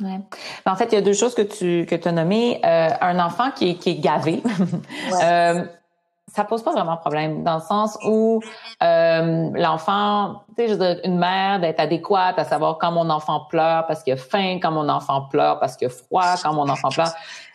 Ouais. 0.00 0.20
En 0.64 0.76
fait, 0.76 0.86
il 0.92 0.94
y 0.94 0.98
a 0.98 1.00
deux 1.00 1.12
choses 1.12 1.34
que 1.34 1.42
tu 1.42 1.84
que 1.86 2.08
as 2.08 2.12
nommées. 2.12 2.60
Euh, 2.64 2.88
un 3.00 3.18
enfant 3.18 3.50
qui 3.50 3.70
est, 3.70 3.74
qui 3.74 3.90
est 3.90 3.94
gavé, 3.96 4.42
euh, 5.22 5.64
ça 6.32 6.44
pose 6.44 6.62
pas 6.62 6.72
vraiment 6.72 6.96
problème 6.96 7.42
dans 7.42 7.56
le 7.56 7.62
sens 7.62 7.98
où 8.04 8.40
euh, 8.82 9.50
l'enfant, 9.54 10.42
tu 10.56 10.62
sais, 10.62 10.68
je 10.68 10.74
veux 10.74 10.78
dire, 10.78 11.00
une 11.04 11.18
mère 11.18 11.58
d'être 11.58 11.80
adéquate 11.80 12.38
à 12.38 12.44
savoir 12.44 12.78
quand 12.78 12.92
mon 12.92 13.10
enfant 13.10 13.46
pleure 13.50 13.86
parce 13.86 14.04
qu'il 14.04 14.12
a 14.12 14.16
faim, 14.16 14.58
quand 14.62 14.70
mon 14.70 14.88
enfant 14.88 15.22
pleure 15.22 15.58
parce 15.58 15.76
qu'il 15.76 15.88
a 15.88 15.90
froid, 15.90 16.34
quand 16.42 16.52
mon 16.52 16.68
enfant 16.68 16.90
pleure. 16.90 17.12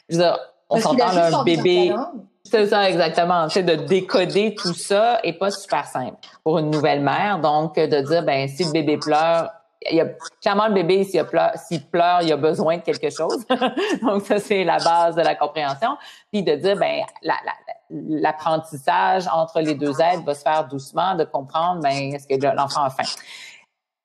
Je 0.09 0.17
veux 0.17 0.23
dire, 0.23 0.37
on 0.69 0.79
s'entend 0.79 1.15
un 1.15 1.43
bébé. 1.43 1.95
C'est 2.43 2.67
ça, 2.67 2.89
exactement. 2.89 3.47
C'est 3.47 3.63
de 3.63 3.75
décoder 3.75 4.53
tout 4.55 4.73
ça 4.73 5.19
est 5.23 5.33
pas 5.33 5.49
super 5.49 5.85
simple 5.85 6.17
pour 6.43 6.59
une 6.59 6.71
nouvelle 6.71 7.01
mère. 7.01 7.39
Donc, 7.39 7.75
de 7.75 8.01
dire, 8.01 8.23
ben, 8.23 8.49
si 8.49 8.65
le 8.65 8.71
bébé 8.71 8.97
pleure, 8.97 9.49
il 9.89 9.97
y 9.97 10.01
a 10.01 10.07
clairement 10.41 10.67
le 10.67 10.73
bébé 10.73 11.03
s'il 11.03 11.23
pleure, 11.25 11.53
pleure, 11.91 12.21
il 12.21 12.31
a 12.31 12.37
besoin 12.37 12.77
de 12.77 12.81
quelque 12.81 13.09
chose. 13.09 13.45
Donc 14.01 14.25
ça 14.25 14.39
c'est 14.39 14.63
la 14.63 14.77
base 14.77 15.15
de 15.15 15.21
la 15.21 15.35
compréhension. 15.35 15.97
Puis 16.31 16.43
de 16.43 16.55
dire 16.55 16.77
ben 16.77 17.03
l'apprentissage 17.89 19.27
entre 19.27 19.61
les 19.61 19.75
deux 19.75 19.99
êtres 20.01 20.23
va 20.23 20.33
se 20.33 20.41
faire 20.41 20.67
doucement, 20.67 21.15
de 21.15 21.23
comprendre 21.23 21.81
ben 21.81 22.13
est-ce 22.13 22.27
que 22.27 22.55
l'enfant 22.55 22.83
a 22.83 22.89
faim? 22.89 23.03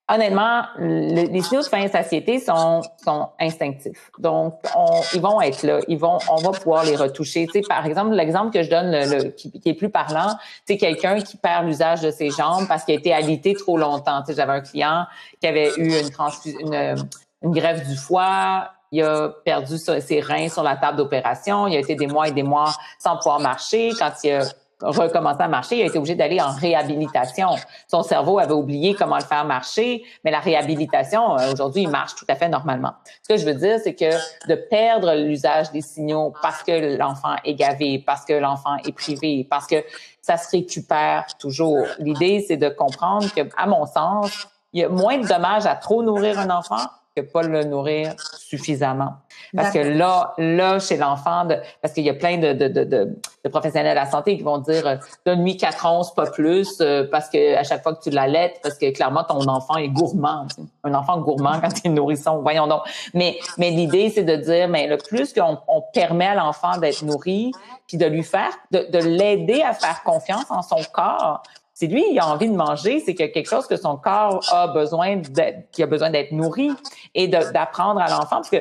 Honnêtement, 0.09 0.63
les 0.79 1.43
signaux 1.43 1.61
de 1.61 1.67
faim 1.67 1.83
et 1.83 1.89
satiété 1.89 2.41
sont, 2.41 2.83
sont 3.05 3.29
instinctifs. 3.39 4.11
Donc, 4.19 4.55
on, 4.75 5.01
ils 5.15 5.21
vont 5.21 5.41
être 5.41 5.63
là. 5.63 5.81
Ils 5.89 5.99
vont, 5.99 6.19
on 6.31 6.37
va 6.37 6.51
pouvoir 6.51 6.85
les 6.85 6.97
retoucher. 6.97 7.47
Tu 7.47 7.61
sais, 7.61 7.69
par 7.69 7.85
exemple, 7.85 8.15
l'exemple 8.15 8.51
que 8.51 8.63
je 8.63 8.71
donne, 8.71 8.91
le, 8.91 9.31
qui, 9.31 9.53
est 9.65 9.75
plus 9.75 9.91
parlant, 9.91 10.37
c'est 10.65 10.79
quelqu'un 10.79 11.21
qui 11.21 11.37
perd 11.37 11.67
l'usage 11.67 12.01
de 12.01 12.11
ses 12.11 12.31
jambes 12.31 12.67
parce 12.69 12.85
qu'il 12.85 12.95
a 12.95 12.99
été 12.99 13.13
alité 13.13 13.55
trop 13.55 13.77
longtemps. 13.77 14.21
Tu 14.21 14.33
sais, 14.33 14.35
j'avais 14.35 14.53
un 14.53 14.61
client 14.61 15.07
qui 15.41 15.47
avait 15.47 15.73
eu 15.77 15.93
une, 15.93 16.73
une, 16.73 16.97
une 17.43 17.53
greffe 17.53 17.87
du 17.87 17.97
foie. 17.97 18.71
Il 18.91 19.03
a 19.03 19.29
perdu 19.45 19.77
ses 19.77 20.21
reins 20.21 20.49
sur 20.49 20.63
la 20.63 20.77
table 20.77 20.97
d'opération. 20.97 21.67
Il 21.67 21.77
a 21.77 21.81
été 21.81 21.95
des 21.95 22.07
mois 22.07 22.29
et 22.29 22.33
des 22.33 22.43
mois 22.43 22.73
sans 22.99 23.17
pouvoir 23.17 23.41
marcher. 23.41 23.93
Quand 23.99 24.13
il 24.25 24.33
a 24.33 24.45
recommencer 24.81 25.43
à 25.43 25.49
marcher, 25.49 25.77
il 25.79 25.83
a 25.83 25.87
été 25.87 25.99
obligé 25.99 26.15
d'aller 26.15 26.41
en 26.41 26.53
réhabilitation. 26.53 27.51
Son 27.89 28.03
cerveau 28.03 28.39
avait 28.39 28.53
oublié 28.53 28.95
comment 28.95 29.17
le 29.17 29.25
faire 29.25 29.45
marcher, 29.45 30.05
mais 30.25 30.31
la 30.31 30.41
réhabilitation, 30.41 31.39
euh, 31.39 31.53
aujourd'hui, 31.53 31.83
il 31.83 31.89
marche 31.89 32.15
tout 32.15 32.27
à 32.29 32.35
fait 32.35 32.49
normalement. 32.49 32.93
Ce 33.23 33.29
que 33.29 33.37
je 33.37 33.45
veux 33.45 33.55
dire, 33.55 33.79
c'est 33.83 33.95
que 33.95 34.11
de 34.49 34.55
perdre 34.55 35.15
l'usage 35.15 35.71
des 35.73 35.81
signaux 35.81 36.33
parce 36.43 36.63
que 36.63 36.97
l'enfant 36.97 37.37
est 37.45 37.55
gavé, 37.55 38.03
parce 38.05 38.25
que 38.25 38.35
l'enfant 38.35 38.77
est 38.87 38.93
privé, 38.93 39.47
parce 39.49 39.67
que 39.67 39.85
ça 40.21 40.37
se 40.37 40.51
récupère 40.51 41.27
toujours. 41.39 41.87
L'idée, 41.99 42.45
c'est 42.47 42.57
de 42.57 42.69
comprendre 42.69 43.33
que, 43.35 43.41
à 43.57 43.67
mon 43.67 43.87
sens, 43.87 44.49
il 44.73 44.83
y 44.83 44.85
a 44.85 44.89
moins 44.89 45.19
de 45.19 45.27
dommages 45.27 45.67
à 45.67 45.75
trop 45.75 46.03
nourrir 46.03 46.39
un 46.39 46.51
enfant 46.51 46.77
que 47.23 47.33
pas 47.33 47.43
le 47.43 47.65
nourrir 47.65 48.15
suffisamment. 48.39 49.15
Parce 49.55 49.73
que 49.73 49.79
là, 49.79 50.35
là, 50.39 50.79
chez 50.79 50.97
l'enfant, 50.97 51.47
parce 51.81 51.95
qu'il 51.95 52.05
y 52.05 52.11
a 52.11 52.15
plein 52.15 52.39
de, 52.39 52.53
de, 52.53 52.69
de, 52.69 52.85
de, 52.85 53.49
professionnels 53.49 53.95
de 53.95 54.01
la 54.01 54.11
santé 54.11 54.37
qui 54.37 54.43
vont 54.43 54.59
dire 54.59 54.99
donne-lui 55.25 55.57
quatre 55.57 55.87
onces, 55.87 56.15
pas 56.15 56.27
plus, 56.27 56.79
euh, 56.81 57.07
parce 57.11 57.29
que 57.29 57.57
à 57.57 57.63
chaque 57.65 57.83
fois 57.83 57.95
que 57.95 58.03
tu 58.03 58.11
l'allaites, 58.11 58.61
parce 58.63 58.77
que 58.77 58.91
clairement 58.93 59.25
ton 59.25 59.47
enfant 59.49 59.77
est 59.77 59.89
gourmand. 59.89 60.47
Un 60.85 60.95
enfant 60.95 61.19
gourmand 61.21 61.61
quand 61.63 61.71
il 61.85 61.91
est 61.91 61.95
nourrisson, 61.95 62.43
voyons 62.43 62.67
donc. 62.67 62.83
Mais, 63.15 63.39
mais 63.57 63.71
l'idée, 63.71 64.11
c'est 64.11 64.25
de 64.25 64.37
dire, 64.37 64.69
mais 64.69 64.87
le 64.87 64.99
plus 64.99 65.33
qu'on 65.33 65.59
on 65.67 65.83
permet 65.93 66.27
à 66.27 66.35
l'enfant 66.35 66.77
d'être 66.79 67.03
nourri, 67.03 67.53
puis 67.87 67.97
de 67.97 68.07
lui 68.07 68.23
faire, 68.23 68.51
de, 68.71 68.87
de 68.91 68.99
l'aider 68.99 69.63
à 69.63 69.73
faire 69.73 70.03
confiance 70.03 70.51
en 70.51 70.63
son 70.63 70.83
corps, 70.93 71.43
si 71.79 71.87
lui, 71.87 72.05
il 72.11 72.19
a 72.19 72.27
envie 72.27 72.49
de 72.49 72.57
manger, 72.57 72.99
c'est 72.99 73.15
qu'il 73.15 73.25
y 73.25 73.29
a 73.29 73.33
quelque 73.33 73.49
chose 73.49 73.69
que 73.69 73.77
son 73.77 73.97
corps 73.97 74.45
a 74.51 74.67
besoin 74.67 75.19
d'être, 75.19 75.71
qui 75.71 75.85
a 75.85 75.87
besoin 75.87 76.11
d'être 76.11 76.33
nourri 76.33 76.73
et 77.15 77.29
d'apprendre 77.29 78.01
à 78.01 78.11
l'enfant. 78.11 78.39
Parce 78.39 78.51
que 78.51 78.61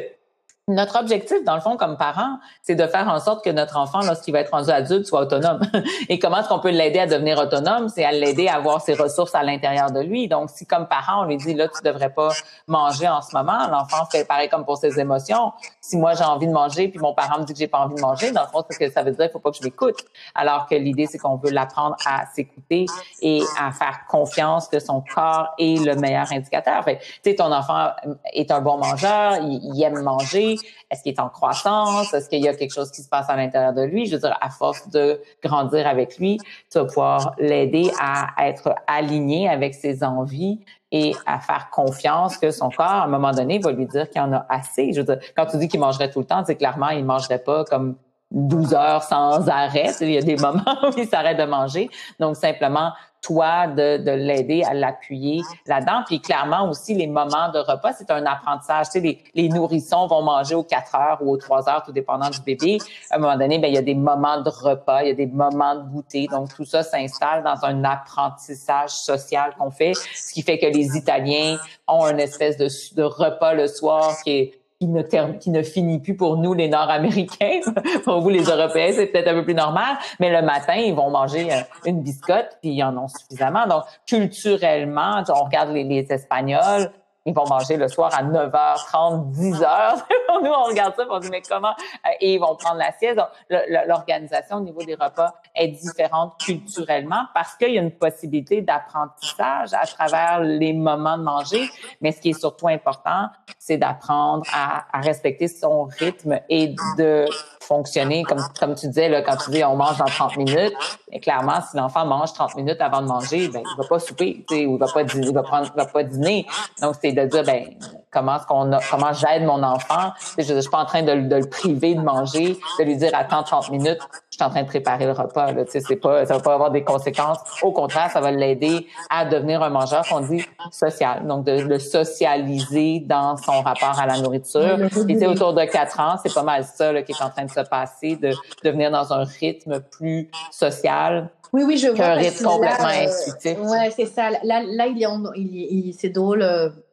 notre 0.69 0.99
objectif, 0.99 1.45
dans 1.45 1.55
le 1.55 1.61
fond, 1.61 1.77
comme 1.77 1.95
parents, 1.95 2.39
c'est 2.61 2.75
de 2.75 2.85
faire 2.87 3.07
en 3.07 3.21
sorte 3.21 3.41
que 3.41 3.49
notre 3.49 3.77
enfant, 3.77 4.01
lorsqu'il 4.01 4.33
va 4.33 4.41
être 4.41 4.51
rendu 4.51 4.69
adulte, 4.69 5.05
soit 5.05 5.21
autonome. 5.21 5.61
Et 6.09 6.19
comment 6.19 6.39
est-ce 6.39 6.49
qu'on 6.49 6.59
peut 6.59 6.71
l'aider 6.71 6.99
à 6.99 7.07
devenir 7.07 7.39
autonome? 7.39 7.87
C'est 7.87 8.03
à 8.03 8.11
l'aider 8.11 8.49
à 8.49 8.55
avoir 8.55 8.81
ses 8.81 8.93
ressources 8.93 9.33
à 9.33 9.43
l'intérieur 9.43 9.91
de 9.91 10.01
lui. 10.01 10.27
Donc, 10.27 10.49
si 10.49 10.65
comme 10.65 10.85
parent, 10.87 11.21
on 11.21 11.25
lui 11.25 11.37
dit, 11.37 11.53
là, 11.53 11.69
tu 11.69 11.81
devrais 11.83 12.09
pas 12.09 12.31
manger 12.67 13.07
en 13.07 13.21
ce 13.21 13.33
moment, 13.33 13.65
l'enfant 13.71 14.05
fait 14.11 14.25
pareil 14.25 14.49
comme 14.49 14.65
pour 14.65 14.77
ses 14.77 14.99
émotions. 14.99 15.53
Si 15.79 15.95
moi, 15.95 16.15
j'ai 16.15 16.25
envie 16.25 16.47
de 16.47 16.51
manger, 16.51 16.89
puis 16.89 16.99
mon 16.99 17.13
parent 17.13 17.39
me 17.39 17.45
dit 17.45 17.53
que 17.53 17.59
j'ai 17.59 17.67
pas 17.67 17.79
envie 17.79 17.95
de 17.95 18.01
manger, 18.01 18.31
dans 18.31 18.41
le 18.41 18.47
fond, 18.47 18.61
c'est 18.69 18.77
que 18.77 18.91
ça 18.91 19.03
veut 19.03 19.11
dire 19.11 19.25
qu'il 19.25 19.31
faut 19.31 19.39
pas 19.39 19.51
que 19.51 19.57
je 19.57 19.63
m'écoute. 19.63 20.03
Alors 20.35 20.65
que 20.65 20.75
l'idée, 20.75 21.05
c'est 21.05 21.17
qu'on 21.17 21.37
veut 21.37 21.51
l'apprendre 21.51 21.95
à 22.05 22.25
s'écouter 22.25 22.87
et 23.21 23.41
à 23.57 23.71
faire 23.71 24.01
confiance 24.09 24.67
que 24.67 24.79
son 24.79 25.01
corps 25.15 25.47
est 25.59 25.81
le 25.81 25.95
meilleur 25.95 26.29
indicateur. 26.29 26.83
Tu 26.83 26.97
sais, 27.23 27.35
ton 27.35 27.53
enfant 27.53 27.91
est 28.33 28.51
un 28.51 28.59
bon 28.59 28.77
mangeur, 28.77 29.37
il 29.41 29.81
aime 29.81 30.01
manger, 30.01 30.56
est-ce 30.89 31.03
qu'il 31.03 31.13
est 31.13 31.19
en 31.19 31.29
croissance? 31.29 32.13
Est-ce 32.13 32.29
qu'il 32.29 32.43
y 32.43 32.47
a 32.47 32.55
quelque 32.55 32.73
chose 32.73 32.91
qui 32.91 33.01
se 33.01 33.09
passe 33.09 33.29
à 33.29 33.35
l'intérieur 33.35 33.73
de 33.73 33.83
lui? 33.83 34.05
Je 34.05 34.15
veux 34.15 34.21
dire, 34.21 34.37
à 34.41 34.49
force 34.49 34.89
de 34.89 35.21
grandir 35.43 35.87
avec 35.87 36.17
lui, 36.17 36.37
tu 36.71 36.79
vas 36.79 36.85
pouvoir 36.85 37.33
l'aider 37.39 37.91
à 37.99 38.47
être 38.47 38.75
aligné 38.87 39.49
avec 39.49 39.73
ses 39.73 40.03
envies 40.03 40.59
et 40.91 41.13
à 41.25 41.39
faire 41.39 41.69
confiance 41.69 42.37
que 42.37 42.51
son 42.51 42.69
corps, 42.69 42.85
à 42.85 43.03
un 43.03 43.07
moment 43.07 43.31
donné, 43.31 43.59
va 43.59 43.71
lui 43.71 43.85
dire 43.85 44.09
qu'il 44.09 44.21
en 44.21 44.31
a 44.31 44.45
assez. 44.49 44.93
Je 44.93 45.01
veux 45.01 45.05
dire, 45.05 45.19
quand 45.35 45.45
tu 45.45 45.57
dis 45.57 45.67
qu'il 45.67 45.79
mangerait 45.79 46.09
tout 46.09 46.19
le 46.19 46.25
temps, 46.25 46.43
c'est 46.45 46.55
clairement, 46.55 46.89
il 46.89 47.03
mangerait 47.03 47.39
pas 47.39 47.65
comme 47.65 47.97
12 48.31 48.73
heures 48.73 49.03
sans 49.03 49.47
arrêt. 49.47 49.91
Il 50.01 50.11
y 50.11 50.17
a 50.17 50.21
des 50.21 50.35
moments 50.35 50.61
où 50.83 50.91
il 50.97 51.07
s'arrête 51.07 51.37
de 51.37 51.45
manger. 51.45 51.89
Donc, 52.19 52.35
simplement 52.35 52.91
toi 53.21 53.67
de, 53.67 53.97
de 53.97 54.11
l'aider 54.11 54.63
à 54.63 54.73
l'appuyer 54.73 55.41
là-dedans. 55.65 56.03
Puis 56.05 56.21
clairement 56.21 56.69
aussi, 56.69 56.93
les 56.93 57.07
moments 57.07 57.51
de 57.51 57.59
repas, 57.59 57.93
c'est 57.93 58.11
un 58.11 58.25
apprentissage. 58.25 58.87
Tu 58.87 58.91
sais, 58.91 58.99
les, 58.99 59.23
les, 59.33 59.49
nourrissons 59.49 60.07
vont 60.07 60.21
manger 60.21 60.55
aux 60.55 60.63
4 60.63 60.95
heures 60.95 61.17
ou 61.21 61.31
aux 61.31 61.37
3 61.37 61.69
heures, 61.69 61.83
tout 61.83 61.91
dépendant 61.91 62.29
du 62.29 62.39
bébé. 62.41 62.77
À 63.09 63.15
un 63.15 63.19
moment 63.19 63.37
donné, 63.37 63.57
bien, 63.59 63.69
il 63.69 63.75
y 63.75 63.77
a 63.77 63.81
des 63.81 63.95
moments 63.95 64.41
de 64.41 64.49
repas, 64.49 65.03
il 65.03 65.07
y 65.07 65.11
a 65.11 65.15
des 65.15 65.25
moments 65.25 65.75
de 65.75 65.89
goûter. 65.89 66.27
Donc, 66.27 66.53
tout 66.53 66.65
ça 66.65 66.83
s'installe 66.83 67.43
dans 67.43 67.65
un 67.65 67.83
apprentissage 67.83 68.91
social 68.91 69.55
qu'on 69.57 69.71
fait, 69.71 69.93
ce 69.93 70.33
qui 70.33 70.41
fait 70.41 70.59
que 70.59 70.67
les 70.67 70.95
Italiens 70.95 71.57
ont 71.87 72.07
une 72.07 72.19
espèce 72.19 72.57
de, 72.57 72.67
de 72.95 73.03
repas 73.03 73.53
le 73.53 73.67
soir 73.67 74.15
qui 74.23 74.31
est 74.31 74.61
qui 74.79 74.87
ne, 74.87 75.01
qui 75.37 75.49
ne 75.49 75.63
finit 75.63 75.99
plus 75.99 76.15
pour 76.15 76.37
nous, 76.37 76.53
les 76.53 76.69
Nord-Américains. 76.69 77.61
pour 78.03 78.21
vous, 78.21 78.29
les 78.29 78.43
Européens, 78.43 78.91
c'est 78.93 79.07
peut-être 79.07 79.29
un 79.29 79.33
peu 79.33 79.43
plus 79.43 79.55
normal. 79.55 79.97
Mais 80.19 80.29
le 80.29 80.45
matin, 80.45 80.75
ils 80.75 80.93
vont 80.93 81.09
manger 81.09 81.51
euh, 81.51 81.61
une 81.85 82.01
biscotte, 82.01 82.57
puis 82.61 82.71
ils 82.71 82.83
en 82.83 82.95
ont 82.97 83.07
suffisamment. 83.07 83.65
Donc, 83.67 83.83
culturellement, 84.05 85.23
on 85.29 85.43
regarde 85.43 85.71
les 85.71 86.05
Espagnols, 86.09 86.91
ils 87.27 87.33
vont 87.33 87.45
manger 87.45 87.75
le 87.75 87.89
soir 87.89 88.09
à 88.17 88.23
9h30, 88.23 89.33
10h. 89.33 89.95
Nous, 90.43 90.49
on 90.49 90.63
regarde 90.63 90.95
ça, 90.95 91.05
on 91.09 91.19
dit, 91.19 91.29
mais 91.29 91.41
comment? 91.41 91.73
Euh, 92.05 92.09
et 92.21 92.35
ils 92.35 92.39
vont 92.39 92.55
prendre 92.55 92.77
la 92.77 92.93
sieste. 92.93 93.19
L'organisation 93.49 94.57
au 94.57 94.61
niveau 94.61 94.81
des 94.83 94.95
repas 94.95 95.33
est 95.53 95.67
différente 95.67 96.39
culturellement 96.39 97.25
parce 97.33 97.55
qu'il 97.55 97.73
y 97.73 97.77
a 97.77 97.81
une 97.81 97.91
possibilité 97.91 98.61
d'apprentissage 98.61 99.73
à 99.73 99.85
travers 99.85 100.39
les 100.39 100.71
moments 100.71 101.17
de 101.17 101.23
manger. 101.23 101.69
Mais 101.99 102.13
ce 102.13 102.21
qui 102.21 102.29
est 102.29 102.39
surtout 102.39 102.69
important, 102.69 103.27
c'est 103.59 103.77
d'apprendre 103.77 104.45
à, 104.53 104.85
à 104.97 105.01
respecter 105.01 105.49
son 105.49 105.83
rythme 105.83 106.39
et 106.47 106.75
de 106.97 107.25
fonctionner 107.67 108.23
comme, 108.23 108.41
comme 108.57 108.75
tu 108.75 108.87
disais, 108.87 109.09
là, 109.09 109.21
quand 109.21 109.35
tu 109.35 109.51
dis 109.51 109.63
on 109.63 109.75
mange 109.75 109.97
dans 109.97 110.05
30 110.05 110.37
minutes, 110.37 110.73
mais 111.11 111.19
clairement, 111.19 111.59
si 111.61 111.75
l'enfant 111.75 112.05
mange 112.05 112.33
30 112.33 112.55
minutes 112.55 112.79
avant 112.79 113.01
de 113.01 113.07
manger, 113.07 113.49
ben, 113.49 113.61
il 113.63 113.77
va 113.77 113.87
pas 113.87 113.99
souper, 113.99 114.45
ou 114.49 114.55
il 114.75 114.77
va 114.77 114.87
pas, 114.87 115.01
il 115.01 115.33
va 115.33 115.43
prendre, 115.43 115.67
il 115.73 115.77
va 115.77 115.85
pas 115.85 116.03
dîner. 116.03 116.45
Donc, 116.81 116.95
c'est 117.01 117.11
de 117.17 117.25
dire, 117.25 117.43
ben, 117.43 117.65
comment 118.11 118.37
est-ce 118.37 118.45
qu'on 118.45 118.71
a, 118.71 118.79
comment 118.89 119.13
j'aide 119.13 119.43
mon 119.43 119.61
enfant? 119.63 120.11
Je, 120.37 120.43
je, 120.43 120.59
suis 120.59 120.69
pas 120.69 120.79
en 120.79 120.85
train 120.85 121.03
de, 121.03 121.27
de, 121.27 121.35
le 121.35 121.49
priver 121.49 121.95
de 121.95 122.01
manger, 122.01 122.57
de 122.79 122.83
lui 122.83 122.95
dire 122.97 123.11
attends 123.13 123.43
30 123.43 123.71
minutes, 123.71 123.99
je 124.31 124.37
suis 124.37 124.43
en 124.43 124.49
train 124.49 124.63
de 124.63 124.67
préparer 124.67 125.05
le 125.05 125.11
repas. 125.11 125.51
Là, 125.51 125.63
c'est 125.67 125.95
pas, 125.97 126.25
ça 126.25 126.35
va 126.35 126.39
pas 126.39 126.53
avoir 126.53 126.71
des 126.71 126.83
conséquences. 126.83 127.39
Au 127.61 127.71
contraire, 127.71 128.09
ça 128.11 128.21
va 128.21 128.31
l'aider 128.31 128.87
à 129.09 129.25
devenir 129.25 129.61
un 129.61 129.69
mangeur 129.69 130.05
qu'on 130.07 130.21
dit 130.21 130.43
social. 130.71 131.25
Donc 131.27 131.45
de 131.45 131.59
le 131.61 131.79
socialiser 131.79 133.01
dans 133.01 133.37
son 133.37 133.61
rapport 133.61 133.99
à 133.99 134.05
la 134.05 134.19
nourriture. 134.19 134.79
Et 135.07 135.17
c'est 135.17 135.27
autour 135.27 135.53
de 135.53 135.63
4 135.63 135.99
ans, 135.99 136.15
c'est 136.23 136.33
pas 136.33 136.43
mal 136.43 136.63
ça 136.63 136.91
là, 136.91 137.01
qui 137.03 137.11
est 137.11 137.21
en 137.21 137.29
train 137.29 137.45
de 137.45 137.51
se 137.51 137.61
passer, 137.61 138.15
de 138.15 138.31
devenir 138.63 138.91
dans 138.91 139.13
un 139.13 139.23
rythme 139.23 139.79
plus 139.79 140.29
social. 140.51 141.29
Oui, 141.53 141.63
oui, 141.65 141.77
je 141.77 141.87
vois. 141.87 141.97
Qu'un 141.97 142.13
rythme 142.13 142.45
complètement 142.45 142.87
intuitif. 142.87 143.57
Ouais, 143.61 143.91
c'est 143.95 144.05
ça. 144.05 144.29
Là, 144.43 144.61
là 144.63 144.87
il, 144.87 145.01
est 145.01 145.07
il, 145.35 145.87
il 145.87 145.93
c'est 145.93 146.09
drôle. 146.09 146.43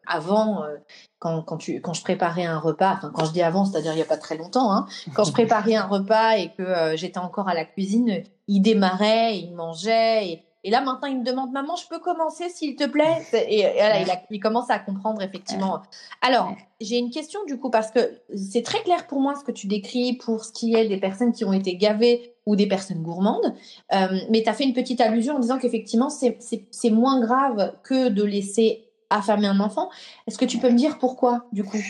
Euh, 0.08 0.16
avant, 0.16 0.64
quand, 1.18 1.42
quand, 1.42 1.56
tu, 1.56 1.80
quand 1.80 1.94
je 1.94 2.02
préparais 2.02 2.44
un 2.44 2.58
repas, 2.58 2.94
enfin 2.96 3.12
quand 3.14 3.24
je 3.24 3.32
dis 3.32 3.42
avant, 3.42 3.64
c'est-à-dire 3.64 3.92
il 3.92 3.96
n'y 3.96 4.02
a 4.02 4.06
pas 4.06 4.16
très 4.16 4.36
longtemps, 4.36 4.72
hein, 4.72 4.86
quand 5.14 5.24
je 5.24 5.32
préparais 5.34 5.74
un 5.74 5.86
repas 5.86 6.36
et 6.36 6.50
que 6.56 6.96
j'étais 6.96 7.18
encore 7.18 7.48
à 7.48 7.54
la 7.54 7.64
cuisine, 7.64 8.22
il 8.48 8.60
démarrait, 8.60 9.38
il 9.38 9.54
mangeait 9.54 10.28
et 10.28 10.44
et 10.66 10.70
là, 10.70 10.80
maintenant, 10.80 11.08
il 11.08 11.18
me 11.18 11.24
demande, 11.24 11.52
maman, 11.52 11.76
je 11.76 11.86
peux 11.88 11.98
commencer, 11.98 12.48
s'il 12.48 12.74
te 12.74 12.84
plaît? 12.84 13.22
Et, 13.48 13.70
voilà, 13.74 14.00
il, 14.00 14.08
il, 14.30 14.40
commence 14.40 14.70
à 14.70 14.78
comprendre, 14.78 15.20
effectivement. 15.20 15.82
Alors, 16.22 16.54
j'ai 16.80 16.96
une 16.96 17.10
question, 17.10 17.40
du 17.46 17.58
coup, 17.58 17.68
parce 17.68 17.90
que 17.90 18.18
c'est 18.34 18.62
très 18.62 18.82
clair 18.82 19.06
pour 19.06 19.20
moi 19.20 19.34
ce 19.34 19.44
que 19.44 19.52
tu 19.52 19.66
décris 19.66 20.14
pour 20.14 20.42
ce 20.42 20.52
qui 20.52 20.74
est 20.74 20.88
des 20.88 20.96
personnes 20.96 21.32
qui 21.32 21.44
ont 21.44 21.52
été 21.52 21.76
gavées 21.76 22.34
ou 22.46 22.56
des 22.56 22.66
personnes 22.66 23.02
gourmandes. 23.02 23.54
Euh, 23.94 24.06
mais 24.30 24.42
tu 24.42 24.48
as 24.48 24.54
fait 24.54 24.64
une 24.64 24.72
petite 24.72 25.02
allusion 25.02 25.36
en 25.36 25.38
disant 25.38 25.58
qu'effectivement, 25.58 26.08
c'est 26.08 26.90
moins 26.90 27.20
grave 27.20 27.74
que 27.82 28.08
de 28.08 28.22
laisser 28.22 28.83
affamer 29.10 29.46
un 29.46 29.60
enfant. 29.60 29.90
Est-ce 30.26 30.38
que 30.38 30.44
tu 30.44 30.58
peux 30.58 30.70
me 30.70 30.76
dire 30.76 30.98
pourquoi, 30.98 31.44
du 31.52 31.64
coup? 31.64 31.82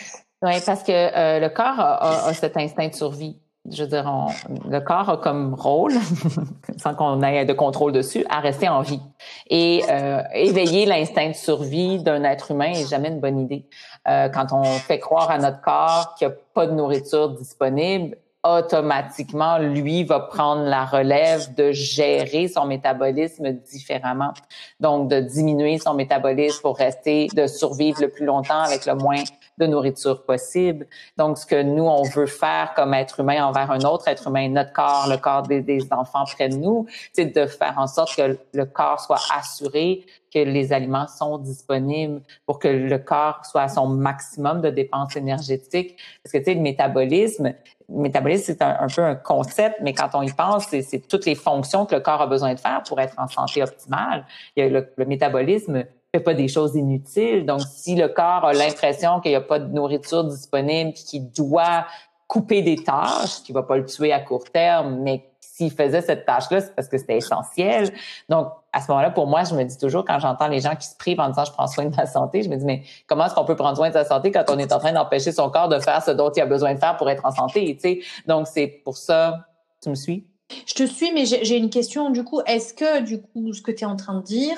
Oui, 0.43 0.53
parce 0.65 0.83
que 0.83 0.93
euh, 0.93 1.41
le 1.41 1.49
corps 1.49 1.81
a, 1.81 2.27
a, 2.27 2.35
cet 2.35 2.57
instinct 2.57 2.89
de 2.89 2.95
survie 2.95 3.39
je 3.71 3.83
veux 3.83 3.89
dire, 3.89 4.29
le 4.69 4.81
corps 4.81 5.09
a 5.09 5.17
comme 5.17 5.55
rôle, 5.55 5.95
sans 6.77 6.95
qu'on 6.95 7.23
ait 7.23 7.45
de 7.45 7.53
contrôle 7.55 7.93
dessus, 7.93 8.25
à 8.29 8.41
rester 8.41 8.69
en 8.69 8.83
vie. 8.83 9.01
Et 9.49 9.83
euh, 9.89 10.23
éveiller 10.35 10.85
l'instinct 10.85 11.31
de 11.31 11.35
survie 11.35 12.03
d'un 12.03 12.25
être 12.25 12.51
humain 12.51 12.73
est 12.73 12.89
jamais 12.89 13.09
une 13.09 13.21
bonne 13.21 13.39
idée. 13.39 13.67
Euh, 14.07 14.29
quand 14.29 14.53
on 14.53 14.65
fait 14.65 14.99
croire 14.99 15.31
à 15.31 15.39
notre 15.39 15.63
corps 15.63 16.15
qu'il 16.19 16.29
n'y 16.29 16.35
a 16.35 16.37
pas 16.53 16.67
de 16.67 16.73
nourriture 16.73 17.31
disponible, 17.31 18.19
automatiquement, 18.45 19.59
lui 19.59 20.05
va 20.05 20.21
prendre 20.21 20.63
la 20.65 20.85
relève 20.85 21.55
de 21.55 21.73
gérer 21.73 22.47
son 22.47 22.67
métabolisme 22.67 23.53
différemment. 23.53 24.35
Donc, 24.81 25.09
de 25.09 25.21
diminuer 25.21 25.79
son 25.79 25.95
métabolisme 25.95 26.61
pour 26.61 26.77
rester, 26.77 27.29
de 27.35 27.47
survivre 27.47 28.03
le 28.03 28.09
plus 28.09 28.27
longtemps 28.27 28.61
avec 28.61 28.85
le 28.85 28.95
moins 28.95 29.23
de 29.59 29.67
nourriture 29.67 30.25
possible. 30.25 30.87
Donc, 31.17 31.39
ce 31.39 31.47
que 31.47 31.63
nous, 31.63 31.85
on 31.85 32.03
veut 32.03 32.27
faire 32.27 32.73
comme 32.75 32.95
être 32.95 33.21
humain 33.21 33.45
envers 33.45 33.71
un 33.71 33.81
autre 33.81 34.09
être 34.09 34.27
humain, 34.29 34.49
notre 34.49 34.73
corps, 34.73 35.07
le 35.09 35.17
corps 35.17 35.43
des, 35.43 35.65
enfants 35.91 36.25
près 36.25 36.49
de 36.49 36.57
nous, 36.57 36.87
c'est 37.13 37.27
de 37.27 37.47
faire 37.47 37.75
en 37.77 37.87
sorte 37.87 38.17
que 38.17 38.39
le 38.53 38.65
corps 38.65 39.01
soit 39.01 39.21
assuré 39.35 40.05
que 40.33 40.41
les 40.41 40.73
aliments 40.73 41.07
sont 41.07 41.39
disponibles 41.39 42.21
pour 42.47 42.59
que 42.59 42.67
le 42.67 42.99
corps 42.99 43.47
soit 43.47 43.63
à 43.63 43.69
son 43.69 43.87
maximum 43.87 44.61
de 44.61 44.71
dépenses 44.71 45.15
énergétiques. 45.15 45.97
Parce 46.23 46.33
que, 46.33 46.39
tu 46.39 46.45
sais, 46.45 46.55
le 46.55 46.61
métabolisme, 46.61 47.55
le 47.89 48.01
métabolisme, 48.01 48.45
c'est 48.47 48.63
un, 48.63 48.89
peu 48.89 49.03
un 49.03 49.15
concept, 49.15 49.77
mais 49.83 49.93
quand 49.93 50.11
on 50.15 50.23
y 50.23 50.33
pense, 50.33 50.67
c'est 50.69 51.07
toutes 51.09 51.27
les 51.27 51.37
fonctions 51.37 51.87
que 51.87 51.95
le 51.95 52.01
corps 52.01 52.23
a 52.23 52.27
besoin 52.27 52.55
de 52.55 52.61
faire 52.61 52.83
pour 52.83 53.01
être 53.01 53.15
en 53.19 53.29
santé 53.29 53.63
optimale. 53.63 54.27
Il 54.57 54.65
y 54.65 54.67
a 54.67 54.81
le 54.97 55.05
métabolisme 55.07 55.85
fait 56.15 56.21
pas 56.21 56.35
des 56.35 56.47
choses 56.47 56.77
inutiles. 56.77 57.45
Donc, 57.45 57.63
si 57.69 57.97
le 57.97 58.07
corps 58.07 58.45
a 58.45 58.53
l'impression 58.53 59.21
qu'il 59.21 59.33
n'y 59.33 59.37
a 59.37 59.41
pas 59.41 59.59
de 59.59 59.73
nourriture 59.73 60.23
disponible, 60.23 60.93
qu'il 60.93 61.33
doit 61.33 61.87
couper 62.29 62.63
des 62.63 62.77
tâches, 62.77 63.43
qui 63.45 63.53
va 63.53 63.65
pas 63.65 63.77
le 63.77 63.85
tuer 63.85 64.13
à 64.13 64.21
court 64.21 64.45
terme, 64.45 65.01
mais 65.01 65.29
s'il 65.41 65.73
faisait 65.73 66.03
cette 66.03 66.25
tâche-là, 66.25 66.61
c'est 66.61 66.75
parce 66.75 66.89
que 66.89 66.99
c'était 66.99 67.17
essentiel. 67.17 67.93
Donc, 68.29 68.49
à 68.73 68.81
ce 68.81 68.91
moment-là, 68.93 69.11
pour 69.11 69.27
moi, 69.27 69.43
je 69.43 69.57
me 69.57 69.65
dis 69.65 69.77
toujours, 69.77 70.05
quand 70.05 70.21
j'entends 70.21 70.47
les 70.47 70.61
gens 70.61 70.77
qui 70.77 70.87
se 70.87 70.97
privent 70.97 71.19
en 71.19 71.29
disant 71.29 71.45
je 71.45 71.53
prends 71.53 71.67
soin 71.67 71.85
de 71.87 71.97
ma 71.97 72.07
santé, 72.07 72.45
je 72.45 72.49
me 72.49 72.57
dis, 72.57 72.65
mais 72.65 72.83
comment 73.09 73.27
est-ce 73.27 73.35
qu'on 73.35 73.45
peut 73.45 73.57
prendre 73.57 73.77
soin 73.77 73.89
de 73.89 73.95
sa 73.95 74.05
santé 74.05 74.31
quand 74.31 74.45
on 74.49 74.59
est 74.59 74.73
en 74.73 74.79
train 74.79 74.93
d'empêcher 74.93 75.33
son 75.33 75.51
corps 75.51 75.69
de 75.69 75.81
faire 75.81 76.03
ce 76.03 76.13
dont 76.13 76.31
il 76.31 76.41
a 76.41 76.47
besoin 76.47 76.75
de 76.75 76.79
faire 76.79 76.97
pour 76.97 77.11
être 77.11 77.27
en 77.27 77.33
santé, 77.33 77.75
tu 77.75 77.81
sais? 77.81 78.01
Donc, 78.27 78.47
c'est 78.47 78.69
pour 78.69 78.97
ça, 78.97 79.49
tu 79.83 79.91
me 79.91 79.97
suis? 79.97 80.27
Je 80.67 80.75
te 80.75 80.85
suis, 80.85 81.13
mais 81.13 81.25
j'ai 81.27 81.57
une 81.57 81.71
question, 81.71 82.11
du 82.11 82.23
coup. 82.23 82.41
Est-ce 82.47 82.73
que, 82.73 83.03
du 83.03 83.21
coup, 83.21 83.53
ce 83.53 83.63
que 83.63 83.73
tu 83.73 83.83
es 83.83 83.87
en 83.87 83.97
train 83.97 84.15
de 84.15 84.23
dire, 84.23 84.57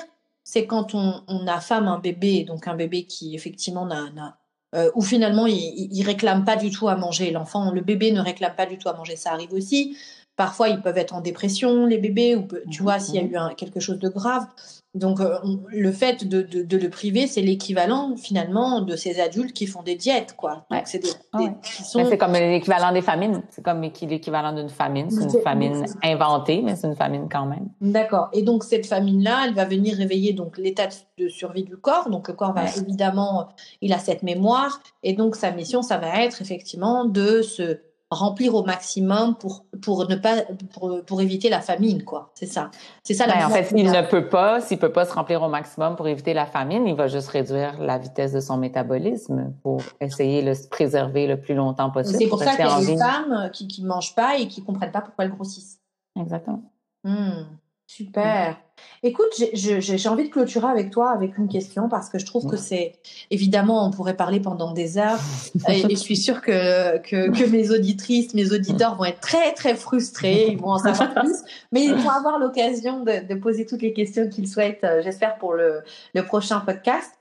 c'est 0.49 0.65
quand 0.65 0.95
on, 0.95 1.23
on, 1.27 1.45
affame 1.45 1.89
un 1.89 1.99
bébé, 1.99 2.45
donc 2.45 2.69
un 2.69 2.73
bébé 2.73 3.03
qui 3.03 3.35
effectivement 3.35 3.85
n'a, 3.85 4.37
euh, 4.75 4.89
ou 4.95 5.01
finalement 5.01 5.45
il, 5.45 5.89
il, 5.91 6.03
réclame 6.05 6.45
pas 6.45 6.55
du 6.55 6.71
tout 6.71 6.87
à 6.87 6.95
manger. 6.95 7.31
L'enfant, 7.31 7.69
le 7.69 7.81
bébé 7.81 8.13
ne 8.13 8.21
réclame 8.21 8.55
pas 8.55 8.65
du 8.65 8.77
tout 8.77 8.87
à 8.87 8.93
manger. 8.93 9.17
Ça 9.17 9.33
arrive 9.33 9.51
aussi. 9.51 9.97
Parfois, 10.37 10.69
ils 10.69 10.79
peuvent 10.81 10.99
être 10.99 11.15
en 11.15 11.21
dépression, 11.21 11.87
les 11.87 11.97
bébés, 11.97 12.35
ou 12.35 12.47
tu 12.69 12.83
vois, 12.83 12.99
s'il 12.99 13.15
y 13.15 13.17
a 13.17 13.23
eu 13.23 13.35
un, 13.35 13.55
quelque 13.55 13.79
chose 13.79 13.97
de 13.97 14.07
grave. 14.07 14.45
Donc, 14.93 15.19
euh, 15.19 15.37
le 15.67 15.91
fait 15.91 16.27
de, 16.27 16.41
de, 16.41 16.77
le 16.77 16.89
priver, 16.89 17.25
c'est 17.25 17.41
l'équivalent 17.41 18.15
finalement 18.15 18.81
de 18.81 18.95
ces 18.95 19.19
adultes 19.19 19.53
qui 19.53 19.65
font 19.65 19.81
des 19.81 19.95
diètes, 19.95 20.35
quoi. 20.37 20.65
c'est 20.85 22.17
comme 22.17 22.33
l'équivalent 22.33 22.91
des 22.91 23.01
famines. 23.01 23.41
C'est 23.49 23.63
comme 23.63 23.81
l'équivalent 23.81 24.53
d'une 24.53 24.69
famine. 24.69 25.09
C'est 25.09 25.23
une 25.23 25.41
famine 25.41 25.85
inventée, 26.03 26.61
mais 26.63 26.75
c'est 26.75 26.87
une 26.87 26.95
famine 26.95 27.27
quand 27.31 27.47
même. 27.47 27.69
D'accord. 27.81 28.29
Et 28.31 28.43
donc, 28.43 28.63
cette 28.63 28.85
famine-là, 28.85 29.45
elle 29.47 29.55
va 29.55 29.65
venir 29.65 29.97
réveiller 29.97 30.33
donc 30.33 30.59
l'état 30.59 30.87
de 31.17 31.27
survie 31.29 31.63
du 31.63 31.77
corps. 31.77 32.11
Donc, 32.11 32.27
le 32.27 32.35
corps 32.35 32.53
va 32.53 32.65
évidemment, 32.77 33.49
il 33.81 33.91
a 33.91 33.97
cette 33.97 34.21
mémoire. 34.21 34.81
Et 35.01 35.13
donc, 35.13 35.35
sa 35.35 35.49
mission, 35.49 35.81
ça 35.81 35.97
va 35.97 36.23
être 36.23 36.43
effectivement 36.43 37.05
de 37.05 37.41
se 37.41 37.79
remplir 38.09 38.55
au 38.55 38.63
maximum 38.63 39.35
pour 39.35 39.65
pour 39.81 40.07
ne 40.07 40.15
pas 40.15 40.43
pour, 40.73 41.03
pour 41.05 41.21
éviter 41.21 41.49
la 41.49 41.59
famine 41.59 42.03
quoi. 42.03 42.31
C'est 42.35 42.45
ça. 42.45 42.71
C'est 43.03 43.13
ça 43.13 43.27
la 43.27 43.45
en 43.45 43.49
fait 43.49 43.65
s'il 43.65 43.91
ne 43.91 44.09
peut 44.09 44.29
pas 44.29 44.61
s'il 44.61 44.79
peut 44.79 44.91
pas 44.91 45.05
se 45.05 45.13
remplir 45.13 45.41
au 45.43 45.49
maximum 45.49 45.95
pour 45.95 46.07
éviter 46.07 46.33
la 46.33 46.45
famine 46.45 46.87
il 46.87 46.95
va 46.95 47.07
juste 47.07 47.27
réduire 47.27 47.79
la 47.81 47.97
vitesse 47.97 48.31
de 48.31 48.39
son 48.39 48.57
métabolisme 48.57 49.53
pour 49.61 49.81
essayer 49.99 50.41
de 50.41 50.53
se 50.53 50.67
préserver 50.67 51.27
le 51.27 51.39
plus 51.39 51.53
longtemps 51.53 51.91
possible 51.91 52.17
c'est 52.19 52.27
pour 52.27 52.39
ça 52.39 52.55
qu'il 52.55 52.65
y 52.65 52.69
a 52.69 52.79
des 52.79 52.97
femmes 52.97 53.51
qui 53.51 53.67
qui 53.67 53.83
mangent 53.83 54.15
pas 54.15 54.37
et 54.37 54.47
qui 54.47 54.63
comprennent 54.63 54.91
pas 54.91 55.01
pourquoi 55.01 55.25
elles 55.25 55.31
grossissent. 55.31 55.79
Exactement. 56.19 56.63
Hmm. 57.03 57.43
Super. 57.87 58.57
Écoute, 59.01 59.29
j'ai 59.53 60.09
envie 60.09 60.25
de 60.25 60.29
clôturer 60.29 60.67
avec 60.67 60.91
toi 60.91 61.11
avec 61.11 61.37
une 61.37 61.47
question 61.47 61.87
parce 61.87 62.09
que 62.09 62.19
je 62.19 62.25
trouve 62.25 62.45
que 62.45 62.57
c'est 62.57 62.93
évidemment, 63.31 63.87
on 63.87 63.91
pourrait 63.91 64.17
parler 64.17 64.41
pendant 64.41 64.73
des 64.73 64.97
heures 64.97 65.19
et, 65.69 65.89
je 65.89 65.95
suis 65.95 66.17
sûre 66.17 66.41
que, 66.41 66.97
que, 66.97 67.49
mes 67.49 67.71
auditrices, 67.71 68.33
mes 68.33 68.51
auditeurs 68.51 68.95
vont 68.95 69.05
être 69.05 69.21
très 69.21 69.53
très 69.53 69.73
frustrés, 69.73 70.47
ils 70.49 70.57
vont 70.57 70.71
en 70.71 70.79
savoir 70.79 71.13
plus, 71.13 71.37
mais 71.71 71.85
ils 71.85 71.95
vont 71.95 72.09
avoir 72.09 72.37
l'occasion 72.39 73.03
de, 73.03 73.35
poser 73.35 73.65
toutes 73.65 73.81
les 73.81 73.93
questions 73.93 74.27
qu'ils 74.29 74.49
souhaitent, 74.49 74.83
euh, 74.83 75.01
j'espère, 75.01 75.37
pour 75.37 75.53
le, 75.53 75.81
le, 76.13 76.25
prochain 76.25 76.59
podcast. 76.59 77.11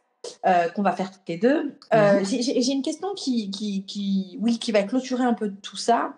Euh, 0.45 0.69
qu'on 0.71 0.83
va 0.83 0.91
faire 0.91 1.13
toutes 1.13 1.29
les 1.29 1.37
deux. 1.37 1.79
Euh, 1.95 2.25
j'ai 2.25 2.73
une 2.73 2.83
question 2.83 3.15
qui, 3.15 3.49
qui, 3.53 3.85
qui, 3.85 4.37
oui, 4.41 4.59
qui 4.59 4.73
va 4.73 4.83
clôturer 4.83 5.23
un 5.23 5.35
peu 5.35 5.53
tout 5.63 5.77
ça. 5.77 6.15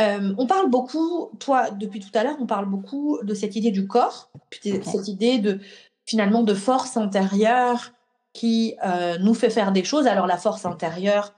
Euh, 0.00 0.34
on 0.38 0.46
parle 0.46 0.70
beaucoup, 0.70 1.30
toi, 1.38 1.70
depuis 1.70 2.00
tout 2.00 2.10
à 2.14 2.22
l'heure, 2.22 2.36
on 2.40 2.46
parle 2.46 2.66
beaucoup 2.66 3.18
de 3.22 3.34
cette 3.34 3.56
idée 3.56 3.70
du 3.70 3.86
corps, 3.86 4.30
cette 4.62 5.08
idée 5.08 5.38
de 5.38 5.60
finalement 6.06 6.42
de 6.42 6.54
force 6.54 6.96
intérieure 6.96 7.92
qui 8.32 8.76
euh, 8.86 9.18
nous 9.18 9.34
fait 9.34 9.50
faire 9.50 9.72
des 9.72 9.84
choses. 9.84 10.06
Alors 10.06 10.26
la 10.26 10.36
force 10.36 10.64
intérieure, 10.64 11.34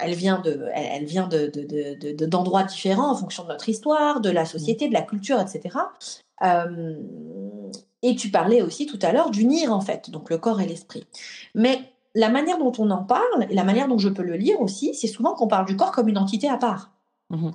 elle 0.00 0.14
vient 0.14 0.38
de, 0.38 0.68
elle, 0.72 1.04
vient 1.04 1.26
de, 1.26 2.26
d'endroits 2.26 2.62
différents 2.62 3.10
en 3.10 3.16
fonction 3.16 3.42
de 3.42 3.48
notre 3.48 3.68
histoire, 3.68 4.20
de 4.20 4.30
la 4.30 4.44
société, 4.44 4.88
de 4.88 4.94
la 4.94 5.02
culture, 5.02 5.40
etc. 5.40 5.76
Euh, 6.42 6.94
et 8.02 8.14
tu 8.14 8.30
parlais 8.30 8.62
aussi 8.62 8.86
tout 8.86 8.98
à 9.02 9.12
l'heure 9.12 9.30
d'unir 9.30 9.72
en 9.74 9.80
fait, 9.80 10.10
donc 10.10 10.30
le 10.30 10.38
corps 10.38 10.60
et 10.60 10.66
l'esprit. 10.66 11.06
Mais 11.54 11.80
la 12.14 12.28
manière 12.28 12.58
dont 12.58 12.72
on 12.78 12.90
en 12.90 13.02
parle 13.02 13.46
et 13.50 13.54
la 13.54 13.64
manière 13.64 13.88
dont 13.88 13.98
je 13.98 14.08
peux 14.08 14.22
le 14.22 14.36
lire 14.36 14.60
aussi, 14.60 14.94
c'est 14.94 15.08
souvent 15.08 15.34
qu'on 15.34 15.48
parle 15.48 15.66
du 15.66 15.76
corps 15.76 15.92
comme 15.92 16.08
une 16.08 16.18
entité 16.18 16.48
à 16.48 16.56
part. 16.56 16.92
Mmh 17.30 17.50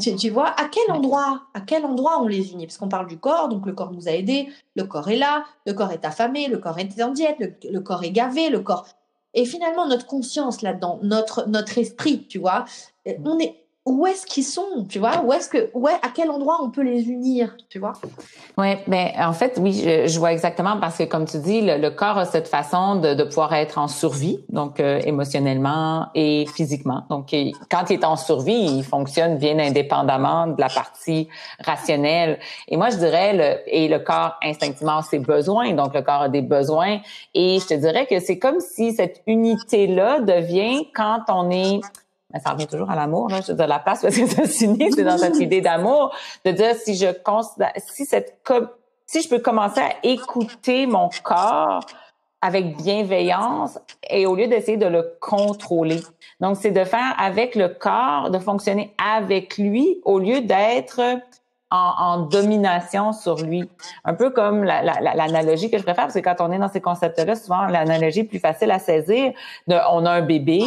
tu, 0.00 0.30
vois, 0.30 0.48
à 0.60 0.68
quel 0.68 0.90
endroit, 0.90 1.42
à 1.54 1.60
quel 1.60 1.84
endroit 1.84 2.20
on 2.22 2.26
les 2.26 2.52
unit? 2.52 2.66
Parce 2.66 2.78
qu'on 2.78 2.88
parle 2.88 3.06
du 3.06 3.18
corps, 3.18 3.48
donc 3.48 3.66
le 3.66 3.72
corps 3.72 3.92
nous 3.92 4.08
a 4.08 4.12
aidés, 4.12 4.48
le 4.76 4.84
corps 4.84 5.08
est 5.08 5.16
là, 5.16 5.44
le 5.66 5.72
corps 5.72 5.92
est 5.92 6.04
affamé, 6.04 6.48
le 6.48 6.58
corps 6.58 6.78
est 6.78 7.02
en 7.02 7.10
diète, 7.10 7.36
le, 7.38 7.80
corps 7.80 8.04
est 8.04 8.10
gavé, 8.10 8.50
le 8.50 8.60
corps. 8.60 8.86
Et 9.34 9.44
finalement, 9.44 9.86
notre 9.86 10.06
conscience 10.06 10.62
là-dedans, 10.62 11.00
notre, 11.02 11.48
notre 11.48 11.78
esprit, 11.78 12.26
tu 12.28 12.38
vois, 12.38 12.64
on 13.24 13.38
est, 13.38 13.56
où 13.88 14.06
est-ce 14.06 14.26
qu'ils 14.26 14.44
sont, 14.44 14.86
tu 14.88 14.98
vois? 14.98 15.22
Où 15.24 15.32
est-ce 15.32 15.48
que, 15.48 15.70
ouais, 15.74 15.94
à 16.02 16.08
quel 16.14 16.30
endroit 16.30 16.58
on 16.62 16.70
peut 16.70 16.82
les 16.82 17.08
unir, 17.08 17.56
tu 17.68 17.78
vois? 17.78 17.94
Oui, 18.56 18.74
mais 18.86 19.14
ben, 19.16 19.28
en 19.28 19.32
fait, 19.32 19.58
oui, 19.60 19.72
je, 20.06 20.18
vois 20.18 20.32
exactement 20.32 20.78
parce 20.80 20.98
que 20.98 21.04
comme 21.04 21.24
tu 21.24 21.38
dis, 21.38 21.60
le, 21.62 21.88
corps 21.90 22.18
a 22.18 22.24
cette 22.24 22.48
façon 22.48 22.96
de, 22.96 23.14
de, 23.14 23.24
pouvoir 23.24 23.54
être 23.54 23.78
en 23.78 23.88
survie, 23.88 24.40
donc 24.50 24.80
euh, 24.80 25.00
émotionnellement 25.04 26.08
et 26.14 26.46
physiquement. 26.54 27.04
Donc, 27.08 27.34
quand 27.70 27.90
il 27.90 27.94
est 27.94 28.04
en 28.04 28.16
survie, 28.16 28.78
il 28.78 28.84
fonctionne 28.84 29.38
bien 29.38 29.58
indépendamment 29.58 30.48
de 30.48 30.60
la 30.60 30.68
partie 30.68 31.28
rationnelle. 31.64 32.38
Et 32.68 32.76
moi, 32.76 32.90
je 32.90 32.96
dirais, 32.96 33.32
le, 33.32 33.60
et 33.66 33.88
le 33.88 33.98
corps 33.98 34.36
instinctivement 34.42 34.98
a 34.98 35.02
ses 35.02 35.18
besoins, 35.18 35.72
donc 35.72 35.94
le 35.94 36.02
corps 36.02 36.22
a 36.22 36.28
des 36.28 36.42
besoins. 36.42 36.98
Et 37.34 37.58
je 37.60 37.66
te 37.66 37.74
dirais 37.74 38.06
que 38.06 38.20
c'est 38.20 38.38
comme 38.38 38.60
si 38.60 38.92
cette 38.92 39.22
unité-là 39.26 40.20
devient 40.20 40.86
quand 40.94 41.22
on 41.28 41.50
est 41.50 41.80
mais 42.32 42.40
ça 42.40 42.50
revient 42.50 42.66
toujours 42.66 42.90
à 42.90 42.96
l'amour, 42.96 43.28
là. 43.28 43.40
Je 43.40 43.52
veux 43.52 43.56
dire, 43.56 43.66
la 43.66 43.78
place 43.78 44.02
parce 44.02 44.16
que 44.16 44.26
ça 44.26 44.46
s'unit, 44.46 44.92
c'est 44.92 45.04
dans 45.04 45.18
cette 45.18 45.38
idée 45.38 45.60
d'amour, 45.60 46.14
de 46.44 46.50
dire 46.50 46.74
si 46.76 46.94
je 46.94 47.10
considère, 47.22 47.72
si 47.76 48.04
cette, 48.04 48.38
si 49.06 49.22
je 49.22 49.28
peux 49.28 49.38
commencer 49.38 49.80
à 49.80 49.94
écouter 50.02 50.86
mon 50.86 51.08
corps 51.22 51.80
avec 52.40 52.76
bienveillance 52.76 53.78
et 54.08 54.26
au 54.26 54.36
lieu 54.36 54.46
d'essayer 54.46 54.76
de 54.76 54.86
le 54.86 55.16
contrôler. 55.20 56.00
Donc, 56.40 56.56
c'est 56.56 56.70
de 56.70 56.84
faire 56.84 57.14
avec 57.18 57.54
le 57.54 57.68
corps, 57.68 58.30
de 58.30 58.38
fonctionner 58.38 58.94
avec 59.04 59.58
lui 59.58 60.00
au 60.04 60.20
lieu 60.20 60.42
d'être 60.42 61.00
en, 61.70 62.20
domination 62.20 63.12
sur 63.12 63.42
lui. 63.42 63.68
Un 64.04 64.14
peu 64.14 64.30
comme 64.30 64.64
l'analogie 64.64 65.70
que 65.70 65.78
je 65.78 65.82
préfère, 65.82 66.04
parce 66.04 66.14
que 66.14 66.20
quand 66.20 66.36
on 66.40 66.52
est 66.52 66.58
dans 66.58 66.68
ces 66.68 66.80
concepts-là, 66.80 67.34
souvent 67.34 67.66
l'analogie 67.66 68.24
plus 68.24 68.38
facile 68.38 68.70
à 68.70 68.78
saisir, 68.78 69.32
on 69.66 70.06
a 70.06 70.10
un 70.10 70.22
bébé, 70.22 70.62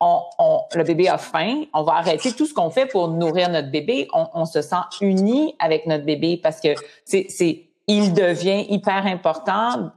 on, 0.00 0.60
le 0.74 0.84
bébé 0.84 1.08
a 1.08 1.18
faim, 1.18 1.64
on 1.72 1.82
va 1.82 1.94
arrêter 1.94 2.32
tout 2.32 2.46
ce 2.46 2.54
qu'on 2.54 2.70
fait 2.70 2.86
pour 2.86 3.08
nourrir 3.08 3.48
notre 3.48 3.70
bébé, 3.70 4.08
on, 4.12 4.26
on 4.34 4.44
se 4.44 4.60
sent 4.60 4.76
uni 5.00 5.54
avec 5.58 5.86
notre 5.86 6.04
bébé 6.04 6.38
parce 6.42 6.60
que 6.60 6.68
c'est, 7.04 7.66
il 7.86 8.12
devient 8.12 8.66
hyper 8.68 9.06
important 9.06 9.90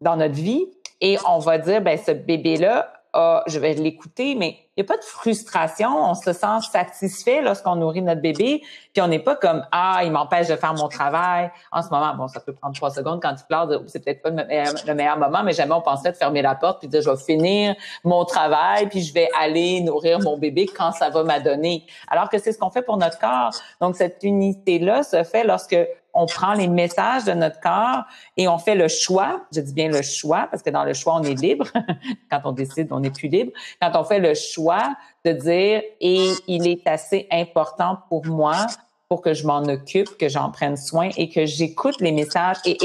dans 0.00 0.16
notre 0.16 0.34
vie. 0.34 0.66
Et 1.00 1.16
on 1.28 1.38
va 1.38 1.58
dire, 1.58 1.80
ben 1.80 1.98
ce 1.98 2.10
bébé-là 2.10 2.92
ah, 3.20 3.42
je 3.48 3.58
vais 3.58 3.74
l'écouter, 3.74 4.36
mais 4.36 4.58
il 4.76 4.80
n'y 4.80 4.82
a 4.82 4.86
pas 4.86 4.96
de 4.96 5.02
frustration. 5.02 5.88
On 5.88 6.14
se 6.14 6.32
sent 6.32 6.60
satisfait 6.70 7.42
lorsqu'on 7.42 7.74
nourrit 7.74 8.00
notre 8.00 8.20
bébé, 8.20 8.62
puis 8.92 9.02
on 9.02 9.08
n'est 9.08 9.18
pas 9.18 9.34
comme 9.34 9.66
ah, 9.72 10.02
il 10.04 10.12
m'empêche 10.12 10.46
de 10.46 10.54
faire 10.54 10.72
mon 10.74 10.86
travail. 10.86 11.50
En 11.72 11.82
ce 11.82 11.88
moment, 11.88 12.14
bon, 12.14 12.28
ça 12.28 12.38
peut 12.38 12.52
prendre 12.52 12.76
trois 12.76 12.92
secondes 12.92 13.20
quand 13.20 13.34
il 13.36 13.44
pleure, 13.44 13.68
c'est 13.88 14.04
peut-être 14.04 14.22
pas 14.22 14.30
le 14.30 14.94
meilleur 14.94 15.18
moment, 15.18 15.42
mais 15.42 15.52
jamais 15.52 15.72
on 15.72 15.80
pensait 15.80 16.12
de 16.12 16.16
fermer 16.16 16.42
la 16.42 16.54
porte 16.54 16.78
puis 16.78 16.86
de 16.86 17.00
je 17.00 17.10
vais 17.10 17.16
finir 17.16 17.74
mon 18.04 18.24
travail 18.24 18.88
puis 18.88 19.02
je 19.02 19.12
vais 19.12 19.28
aller 19.40 19.80
nourrir 19.80 20.20
mon 20.20 20.38
bébé 20.38 20.66
quand 20.66 20.92
ça 20.92 21.10
va 21.10 21.24
m'adonner. 21.24 21.84
Alors 22.06 22.28
que 22.28 22.38
c'est 22.38 22.52
ce 22.52 22.58
qu'on 22.58 22.70
fait 22.70 22.82
pour 22.82 22.98
notre 22.98 23.18
corps. 23.18 23.50
Donc 23.80 23.96
cette 23.96 24.22
unité 24.22 24.78
là 24.78 25.02
se 25.02 25.24
fait 25.24 25.42
lorsque 25.42 25.76
on 26.18 26.26
prend 26.26 26.54
les 26.54 26.66
messages 26.66 27.24
de 27.24 27.32
notre 27.32 27.60
corps 27.60 28.02
et 28.36 28.48
on 28.48 28.58
fait 28.58 28.74
le 28.74 28.88
choix. 28.88 29.42
Je 29.54 29.60
dis 29.60 29.72
bien 29.72 29.88
le 29.88 30.02
choix 30.02 30.48
parce 30.50 30.62
que 30.62 30.70
dans 30.70 30.84
le 30.84 30.92
choix, 30.92 31.14
on 31.14 31.22
est 31.22 31.40
libre. 31.40 31.66
Quand 32.30 32.40
on 32.44 32.52
décide, 32.52 32.88
on 32.92 33.00
n'est 33.00 33.10
plus 33.10 33.28
libre. 33.28 33.52
Quand 33.80 33.92
on 33.94 34.04
fait 34.04 34.18
le 34.18 34.34
choix 34.34 34.96
de 35.24 35.32
dire, 35.32 35.82
et 36.00 36.32
il 36.46 36.66
est 36.66 36.86
assez 36.86 37.28
important 37.30 37.98
pour 38.08 38.26
moi 38.26 38.66
pour 39.08 39.22
que 39.22 39.32
je 39.32 39.46
m'en 39.46 39.62
occupe, 39.62 40.18
que 40.18 40.28
j'en 40.28 40.50
prenne 40.50 40.76
soin 40.76 41.10
et 41.16 41.30
que 41.30 41.46
j'écoute 41.46 42.00
les 42.00 42.12
messages. 42.12 42.58
Et, 42.64 42.76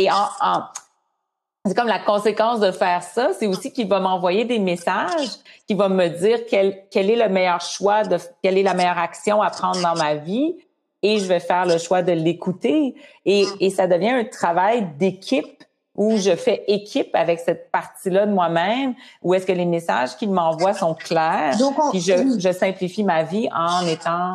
c'est 1.65 1.76
comme 1.76 1.88
la 1.88 1.99
conséquence 1.99 2.60
de 2.60 2.72
faire 2.72 3.01
ça, 3.01 3.30
c'est 3.39 3.47
aussi 3.47 3.72
qu'il 3.72 3.88
va 3.88 4.01
m'envoyer 4.01 4.43
des 4.43 4.60
messages, 4.60 5.30
qui 5.65 5.76
va 5.76 5.88
me 5.88 6.10
dire 6.10 6.39
quel, 6.45 6.84
est 6.93 7.15
le 7.15 7.30
meilleur 7.30 7.61
choix, 7.61 8.03
quelle 8.41 8.57
est 8.57 8.64
la 8.64 8.73
meilleure 8.73 8.97
action 8.97 9.41
à 9.41 9.49
prendre 9.49 9.81
dans 9.81 9.95
ma 9.95 10.15
vie 10.15 10.55
et 11.04 11.20
je 11.20 11.26
vais 11.26 11.40
faire 11.40 11.66
le 11.66 11.78
choix 11.78 12.02
de 12.02 12.14
l'écouter. 12.14 12.96
Et, 13.26 13.46
et 13.60 13.70
ça 13.70 13.86
devient 13.88 14.10
un 14.10 14.24
travail 14.24 14.88
d'équipe 14.98 15.64
où 15.96 16.18
je 16.18 16.36
fais 16.36 16.64
équipe 16.68 17.12
avec 17.14 17.40
cette 17.40 17.72
partie-là 17.72 18.26
de 18.26 18.32
moi-même, 18.32 18.96
où 19.22 19.34
est-ce 19.34 19.46
que 19.46 19.52
les 19.52 19.66
messages 19.66 20.18
qu'il 20.18 20.32
m'envoie 20.32 20.74
sont 20.74 20.96
clairs, 20.96 21.56
donc 21.58 21.76
puis 21.92 22.00
je, 22.00 22.40
je, 22.40 22.52
simplifie 22.52 23.04
ma 23.04 23.24
vie 23.24 23.48
en 23.54 23.86
étant 23.86 24.34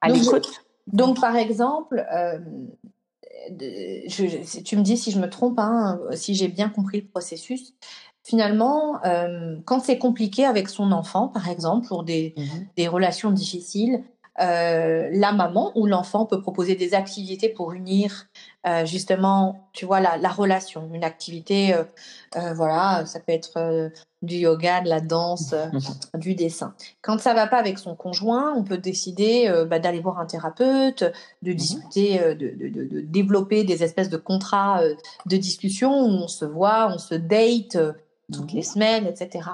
à 0.00 0.08
l'écoute. 0.08 0.62
Donc, 0.86 1.20
par 1.20 1.36
exemple, 1.36 2.06
euh, 2.14 2.38
je, 4.06 4.60
tu 4.62 4.76
me 4.76 4.82
dis 4.82 4.96
si 4.96 5.10
je 5.10 5.18
me 5.18 5.28
trompe, 5.28 5.58
hein, 5.58 5.98
si 6.12 6.34
j'ai 6.34 6.48
bien 6.48 6.68
compris 6.68 7.00
le 7.00 7.06
processus. 7.06 7.74
Finalement, 8.22 9.02
euh, 9.06 9.56
quand 9.64 9.80
c'est 9.80 9.96
compliqué 9.96 10.44
avec 10.44 10.68
son 10.68 10.92
enfant, 10.92 11.28
par 11.28 11.48
exemple, 11.48 11.88
pour 11.88 12.04
des, 12.04 12.34
mm-hmm. 12.36 12.66
des 12.76 12.88
relations 12.88 13.30
difficiles, 13.30 14.02
euh, 14.40 15.08
la 15.12 15.32
maman 15.32 15.72
ou 15.74 15.86
l'enfant 15.86 16.24
peut 16.24 16.40
proposer 16.40 16.76
des 16.76 16.94
activités 16.94 17.48
pour 17.48 17.72
unir 17.72 18.26
euh, 18.66 18.86
justement, 18.86 19.68
tu 19.72 19.84
vois, 19.84 20.00
la, 20.00 20.28
relation. 20.28 20.88
Une 20.92 21.02
activité, 21.02 21.74
euh, 21.74 22.52
voilà, 22.54 23.04
ça 23.06 23.18
peut 23.18 23.32
être 23.32 23.90
du 24.22 24.36
yoga, 24.36 24.80
de 24.80 24.88
la 24.88 25.00
danse, 25.00 25.54
du 26.14 26.34
dessin. 26.34 26.74
Quand 27.02 27.18
ça 27.18 27.34
va 27.34 27.46
pas 27.46 27.58
avec 27.58 27.78
son 27.78 27.96
conjoint, 27.96 28.54
on 28.54 28.62
peut 28.62 28.78
décider 28.78 29.52
bah, 29.68 29.78
d'aller 29.78 30.00
voir 30.00 30.18
un 30.20 30.26
thérapeute, 30.26 31.02
de 31.42 31.50
mhm. 31.50 31.56
discuter, 31.56 32.34
de, 32.34 33.00
développer 33.00 33.64
des 33.64 33.82
espèces 33.82 34.10
de 34.10 34.16
contrats 34.16 34.82
de 35.26 35.36
discussion 35.36 35.92
où 36.00 36.08
on 36.08 36.28
se 36.28 36.44
voit, 36.44 36.92
on 36.92 36.98
se 36.98 37.14
date 37.14 37.76
toutes 38.32 38.52
les 38.52 38.58
mhm. 38.58 38.64
semaines, 38.64 39.06
etc. 39.06 39.48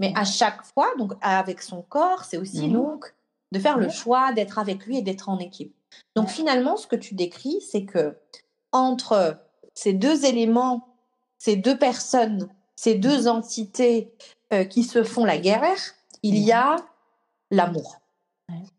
Mais 0.00 0.12
à 0.14 0.24
chaque 0.24 0.62
fois, 0.64 0.88
donc 0.98 1.12
avec 1.22 1.62
son 1.62 1.82
corps, 1.82 2.24
c'est 2.24 2.36
aussi 2.36 2.68
donc 2.68 3.14
de 3.52 3.58
faire 3.58 3.78
le 3.78 3.88
choix 3.88 4.32
d'être 4.32 4.58
avec 4.58 4.86
lui 4.86 4.98
et 4.98 5.02
d'être 5.02 5.28
en 5.28 5.38
équipe. 5.38 5.74
Donc 6.14 6.28
finalement, 6.28 6.76
ce 6.76 6.86
que 6.86 6.96
tu 6.96 7.14
décris, 7.14 7.60
c'est 7.60 7.84
que 7.84 8.16
entre 8.72 9.38
ces 9.74 9.92
deux 9.92 10.24
éléments, 10.24 10.88
ces 11.38 11.56
deux 11.56 11.78
personnes, 11.78 12.48
ces 12.74 12.94
deux 12.94 13.28
entités 13.28 14.12
euh, 14.52 14.64
qui 14.64 14.82
se 14.82 15.04
font 15.04 15.24
la 15.24 15.38
guerre, 15.38 15.94
il 16.22 16.38
y 16.38 16.52
a 16.52 16.76
l'amour. 17.50 18.00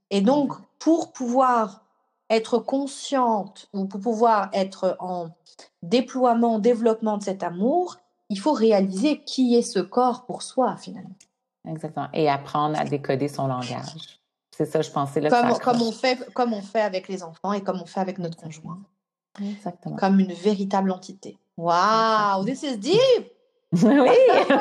Et 0.09 0.21
donc, 0.21 0.53
pour 0.79 1.11
pouvoir 1.11 1.83
être 2.29 2.59
consciente 2.59 3.69
ou 3.73 3.85
pour 3.85 4.01
pouvoir 4.01 4.49
être 4.53 4.97
en 4.99 5.29
déploiement, 5.81 6.59
développement 6.59 7.17
de 7.17 7.23
cet 7.23 7.43
amour, 7.43 7.97
il 8.29 8.39
faut 8.39 8.53
réaliser 8.53 9.21
qui 9.23 9.55
est 9.55 9.61
ce 9.61 9.79
corps 9.79 10.25
pour 10.25 10.41
soi 10.41 10.75
finalement. 10.77 11.15
Exactement. 11.67 12.07
Et 12.13 12.29
apprendre 12.29 12.79
à 12.79 12.85
décoder 12.85 13.27
son 13.27 13.47
langage. 13.47 14.19
C'est 14.57 14.65
ça, 14.65 14.81
je 14.81 14.89
pensais. 14.89 15.21
Là, 15.21 15.29
comme, 15.29 15.59
comme, 15.59 15.81
on 15.83 15.91
fait, 15.91 16.33
comme 16.33 16.51
on 16.51 16.63
fait 16.63 16.81
avec 16.81 17.07
les 17.07 17.21
enfants 17.21 17.53
et 17.53 17.61
comme 17.61 17.79
on 17.79 17.85
fait 17.85 17.99
avec 17.99 18.17
notre 18.17 18.37
conjoint. 18.37 18.79
Exactement. 19.39 19.95
Comme 19.97 20.19
une 20.19 20.33
véritable 20.33 20.89
entité. 20.89 21.37
Wow, 21.57 22.43
this 22.43 22.63
is 22.63 22.75
deep! 22.75 23.31
Oui! 23.73 24.09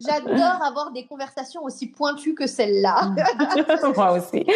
J'adore 0.00 0.62
avoir 0.62 0.92
des 0.92 1.04
conversations 1.06 1.62
aussi 1.64 1.88
pointues 1.88 2.34
que 2.34 2.46
celle-là. 2.46 3.14
Moi 3.96 4.12
aussi. 4.12 4.44
du 4.44 4.54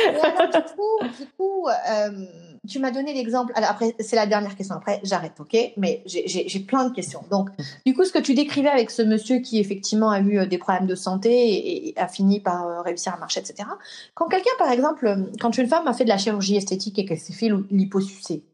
coup, 0.76 0.98
du 1.18 1.26
coup 1.36 1.68
euh, 1.68 2.26
tu 2.68 2.78
m'as 2.78 2.92
donné 2.92 3.12
l'exemple. 3.12 3.52
Après, 3.56 3.94
c'est 3.98 4.14
la 4.14 4.26
dernière 4.26 4.56
question. 4.56 4.76
Après, 4.76 5.00
j'arrête, 5.02 5.34
ok? 5.40 5.56
Mais 5.76 6.02
j'ai 6.06 6.60
plein 6.60 6.88
de 6.88 6.94
questions. 6.94 7.24
Donc, 7.30 7.50
du 7.84 7.92
coup, 7.94 8.04
ce 8.04 8.12
que 8.12 8.20
tu 8.20 8.34
décrivais 8.34 8.68
avec 8.68 8.90
ce 8.90 9.02
monsieur 9.02 9.40
qui 9.40 9.58
effectivement 9.58 10.10
a 10.10 10.20
eu 10.20 10.38
euh, 10.38 10.46
des 10.46 10.58
problèmes 10.58 10.86
de 10.86 10.94
santé 10.94 11.88
et, 11.88 11.98
a 11.98 12.06
fini 12.08 12.40
par 12.40 12.66
euh, 12.66 12.80
réussir 12.80 13.12
à 13.12 13.16
marcher, 13.16 13.40
etc. 13.40 13.68
Quand 14.14 14.28
quelqu'un, 14.28 14.50
par 14.58 14.70
exemple, 14.70 15.28
quand 15.40 15.58
une 15.58 15.66
femme 15.66 15.86
a 15.88 15.92
fait 15.92 16.04
de 16.04 16.08
la 16.08 16.18
chirurgie 16.18 16.56
esthétique 16.56 16.98
et 16.98 17.04
qu'elle 17.04 17.18
s'est 17.18 17.32
fait 17.32 17.50
l'hyposucée, 17.70 18.44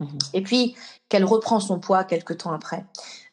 mhm. 0.00 0.18
et 0.32 0.40
puis 0.42 0.74
qu'elle 1.08 1.24
reprend 1.24 1.60
son 1.60 1.78
poids 1.78 2.04
quelques 2.04 2.38
temps 2.38 2.52
après, 2.52 2.84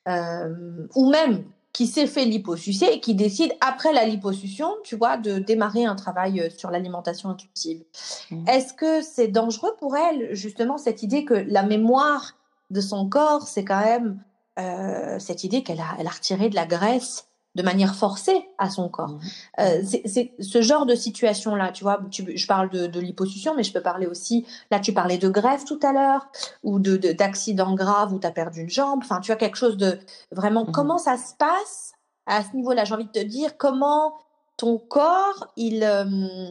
ou 0.07 1.09
même 1.09 1.43
qui 1.75 1.87
s'est 1.87 2.07
fait 2.07 2.23
liposucer 2.23 2.85
et 2.85 2.99
qui 3.01 3.15
décide, 3.15 3.51
après 3.59 3.91
la 3.91 4.05
liposuction, 4.05 4.69
tu 4.85 4.95
vois, 4.95 5.17
de 5.17 5.39
démarrer 5.39 5.83
un 5.83 5.95
travail 5.95 6.39
euh, 6.39 6.49
sur 6.49 6.71
l'alimentation 6.71 7.29
intuitive. 7.29 7.83
Mmh. 8.31 8.47
Est-ce 8.47 8.73
que 8.73 9.01
c'est 9.01 9.27
dangereux 9.27 9.73
pour 9.77 9.97
elle, 9.97 10.33
justement, 10.33 10.77
cette 10.77 11.03
idée 11.03 11.25
que 11.25 11.33
la 11.33 11.63
mémoire 11.63 12.37
de 12.69 12.79
son 12.79 13.09
corps, 13.09 13.45
c'est 13.45 13.65
quand 13.65 13.83
même 13.83 14.23
euh, 14.57 15.19
cette 15.19 15.43
idée 15.43 15.63
qu'elle 15.63 15.81
a, 15.81 15.97
elle 15.99 16.07
a 16.07 16.11
retiré 16.11 16.47
de 16.47 16.55
la 16.55 16.65
graisse 16.65 17.27
de 17.55 17.63
manière 17.63 17.95
forcée 17.95 18.47
à 18.57 18.69
son 18.69 18.89
corps. 18.89 19.11
Mmh. 19.11 19.19
Euh, 19.59 19.83
c'est 20.05 20.33
ce 20.39 20.61
genre 20.61 20.85
de 20.85 20.95
situation-là, 20.95 21.71
tu 21.71 21.83
vois, 21.83 21.99
je 22.11 22.47
parle 22.47 22.69
de, 22.69 22.87
de 22.87 22.99
liposuction, 22.99 23.55
mais 23.55 23.63
je 23.63 23.73
peux 23.73 23.81
parler 23.81 24.07
aussi, 24.07 24.45
là 24.71 24.79
tu 24.79 24.93
parlais 24.93 25.17
de 25.17 25.29
greffe 25.29 25.65
tout 25.65 25.79
à 25.83 25.93
l'heure, 25.93 26.27
ou 26.63 26.79
d'accident 26.79 27.71
de, 27.71 27.77
grave 27.77 28.13
où 28.13 28.19
tu 28.19 28.27
as 28.27 28.31
perdu 28.31 28.61
une 28.61 28.69
jambe, 28.69 28.99
enfin 29.01 29.19
tu 29.19 29.31
as 29.31 29.35
quelque 29.35 29.57
chose 29.57 29.77
de 29.77 29.97
vraiment, 30.31 30.65
mmh. 30.65 30.71
comment 30.71 30.97
ça 30.97 31.17
se 31.17 31.33
passe 31.37 31.93
à 32.25 32.43
ce 32.43 32.55
niveau-là? 32.55 32.85
J'ai 32.85 32.93
envie 32.93 33.05
de 33.05 33.11
te 33.11 33.23
dire, 33.23 33.57
comment 33.57 34.15
ton 34.57 34.77
corps, 34.77 35.47
il, 35.57 35.83
euh, 35.83 36.05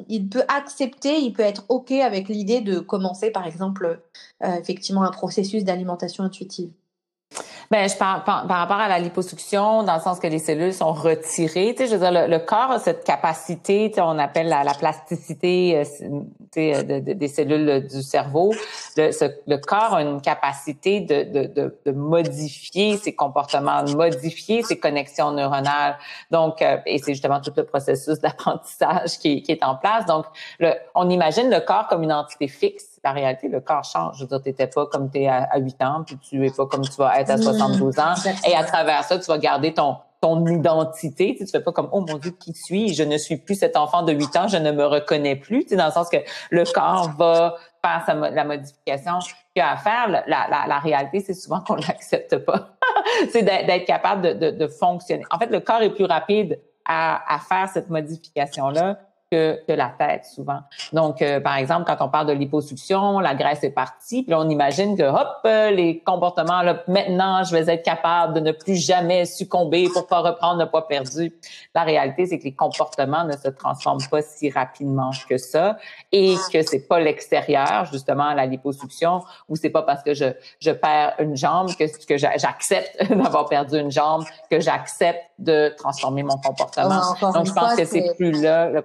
il 0.09 0.29
peut 0.29 0.45
accepter, 0.49 1.21
il 1.21 1.33
peut 1.33 1.43
être 1.43 1.65
OK 1.69 1.91
avec 1.91 2.29
l'idée 2.29 2.61
de 2.61 2.79
commencer, 2.79 3.31
par 3.31 3.47
exemple, 3.47 4.03
euh, 4.43 4.55
effectivement, 4.57 5.03
un 5.03 5.11
processus 5.11 5.65
d'alimentation 5.65 6.25
intuitive? 6.25 6.71
Ben, 7.71 7.89
je 7.89 7.97
parle 7.97 8.25
par, 8.25 8.47
rapport 8.47 8.77
à 8.77 8.89
la 8.89 8.99
liposuction, 8.99 9.83
dans 9.83 9.95
le 9.95 10.01
sens 10.01 10.19
que 10.19 10.27
les 10.27 10.39
cellules 10.39 10.75
sont 10.75 10.93
retirées. 10.93 11.75
Tu 11.77 11.85
sais, 11.85 11.87
je 11.87 11.97
veux 11.97 12.11
dire, 12.11 12.29
le, 12.29 12.39
corps 12.39 12.73
a 12.73 12.79
cette 12.79 13.05
capacité, 13.05 13.91
tu 13.91 13.97
sais, 13.97 14.01
on 14.01 14.19
appelle 14.19 14.49
la, 14.49 14.65
la 14.65 14.75
plasticité 14.75 15.79
euh, 15.79 15.85
tu 16.53 16.73
sais, 16.73 16.85
de, 16.85 17.13
des 17.13 17.29
cellules 17.29 17.87
du 17.87 18.03
cerveau. 18.03 18.53
Le, 18.97 19.11
le, 19.47 19.57
corps 19.57 19.95
a 19.95 20.03
une 20.03 20.21
capacité 20.21 21.01
de, 21.01 21.23
de, 21.23 21.75
de, 21.85 21.93
modifier 21.93 22.97
ses 22.97 23.15
comportements, 23.15 23.83
de 23.83 23.95
modifier 23.95 24.63
ses 24.63 24.79
connexions 24.79 25.33
neuronales. 25.33 25.97
Donc, 26.31 26.61
euh, 26.63 26.79
et 26.87 26.99
c'est 26.99 27.15
justement 27.15 27.41
tout 27.41 27.53
le 27.57 27.65
processus 27.65 28.19
d'apprentissage 28.21 29.19
qui, 29.19 29.43
qui, 29.43 29.53
est 29.53 29.65
en 29.65 29.77
place. 29.77 30.07
Donc, 30.07 30.27
le, 30.59 30.73
on 30.95 31.09
imagine 31.09 31.51
le 31.51 31.61
corps 31.61 31.89
comme 31.89 32.03
une 32.03 32.13
entité 32.13 32.49
fixe 32.49 32.94
la 33.05 33.13
réalité, 33.13 33.49
le 33.49 33.61
corps 33.61 33.85
change. 33.85 34.17
Je 34.17 34.23
veux 34.23 34.29
dire, 34.29 34.43
tu 34.43 34.49
n'étais 34.49 34.67
pas 34.67 34.87
comme 34.87 35.11
tu 35.11 35.21
es 35.21 35.29
à, 35.29 35.57
8 35.59 35.83
ans, 35.83 36.03
puis 36.05 36.17
tu 36.19 36.47
es 36.47 36.51
pas 36.51 36.67
comme 36.67 36.83
tu 36.83 36.97
vas 36.97 37.21
être 37.21 37.31
à 37.31 37.37
72 37.37 37.99
ans. 37.99 38.15
Et 38.49 38.57
à 38.57 38.65
travers 38.65 39.05
ça, 39.05 39.19
tu 39.19 39.27
vas 39.27 39.39
garder 39.39 39.75
ton 39.75 39.99
ton 40.21 40.47
identité. 40.47 41.35
Tu, 41.37 41.43
ne 41.43 41.49
fais 41.49 41.61
pas 41.61 41.71
comme, 41.71 41.91
oh 41.93 42.01
mon 42.01 42.17
Dieu, 42.17 42.31
qui 42.31 42.55
suis 42.55 42.95
Je 42.95 43.03
ne 43.03 43.19
suis 43.19 43.37
plus 43.37 43.57
cet 43.57 43.77
enfant 43.77 44.03
de 44.03 44.13
8 44.15 44.37
ans, 44.37 44.49
je 44.49 44.57
ne 44.57 44.73
me 44.73 44.87
reconnais 44.87 45.37
plus. 45.37 45.67
Tu 45.67 45.77
dans 45.77 45.85
le 45.85 45.93
sens 45.93 46.09
que 46.09 46.17
le 46.51 46.65
corps 46.73 47.11
va 47.19 47.57
faire 47.85 48.03
sa, 48.07 48.15
la 48.15 48.45
modification 48.45 49.19
qu'il 49.55 49.63
a 49.63 49.73
à 49.73 49.77
faire. 49.77 50.09
La, 50.09 50.25
la, 50.27 50.67
la 50.67 50.79
réalité, 50.79 51.21
c'est 51.21 51.35
souvent 51.35 51.61
qu'on 51.61 51.75
l'accepte 51.75 52.39
pas. 52.39 52.71
c'est 53.33 53.43
d'être 53.43 53.85
capable 53.85 54.23
de, 54.23 54.33
de, 54.33 54.51
de, 54.57 54.67
fonctionner. 54.67 55.25
En 55.31 55.39
fait, 55.39 55.51
le 55.51 55.61
corps 55.61 55.83
est 55.83 55.91
plus 55.91 56.07
rapide 56.07 56.59
à, 56.87 57.35
à 57.35 57.39
faire 57.39 57.69
cette 57.69 57.91
modification-là 57.91 58.97
que, 59.31 59.61
que 59.67 59.73
la 59.73 59.89
tête 59.89 60.25
souvent. 60.25 60.61
Donc, 60.93 61.23
euh, 61.23 61.41
par 61.41 61.57
exemple, 61.57 61.85
quand 61.87 62.05
on 62.05 62.09
parle 62.09 62.27
de 62.27 62.33
liposuction, 62.33 63.21
la 63.21 63.35
graisse 63.35 63.65
est 63.65 63.71
partie, 63.71 64.23
puis 64.23 64.35
on 64.35 64.49
imagine 64.49 64.97
que 64.97 65.03
hop, 65.03 65.29
euh, 65.47 65.71
les 65.71 66.01
comportements 66.01 66.63
là, 66.63 66.83
maintenant, 66.89 67.43
je 67.45 67.57
vais 67.57 67.73
être 67.73 67.85
capable 67.85 68.35
de 68.35 68.41
ne 68.41 68.53
plus 68.53 68.77
jamais 68.77 69.25
succomber 69.25 69.89
pour 69.93 70.07
pas 70.07 70.21
reprendre 70.21 70.61
le 70.61 70.69
poids 70.69 70.87
perdu. 70.87 71.33
La 71.75 71.83
réalité, 71.83 72.27
c'est 72.27 72.39
que 72.39 72.45
les 72.45 72.55
comportements 72.55 73.25
ne 73.25 73.37
se 73.37 73.49
transforment 73.49 74.07
pas 74.11 74.23
si 74.23 74.51
rapidement 74.51 75.11
que 75.29 75.39
ça, 75.39 75.77
et 76.13 76.37
que 76.53 76.63
c'est 76.63 76.87
pas 76.87 77.01
l'extérieur, 77.01 77.87
justement, 77.91 78.35
la 78.35 78.47
liposuction, 78.47 79.23
ou 79.49 79.57
c'est 79.57 79.71
pas 79.71 79.83
parce 79.83 80.03
que 80.03 80.15
je 80.15 80.27
je 80.61 80.71
perds 80.71 81.15
une 81.19 81.37
jambe 81.37 81.75
que 81.75 81.85
que 82.07 82.17
j'accepte 82.17 83.11
d'avoir 83.11 83.47
perdu 83.47 83.79
une 83.79 83.91
jambe 83.91 84.25
que 84.51 84.61
j'accepte 84.61 85.23
de 85.39 85.75
transformer 85.77 86.23
mon 86.23 86.37
comportement. 86.37 87.01
Donc, 87.21 87.47
je 87.47 87.53
pense 87.53 87.75
que 87.75 87.85
c'est 87.85 88.15
plus 88.17 88.43
là 88.43 88.71
le, 88.71 88.83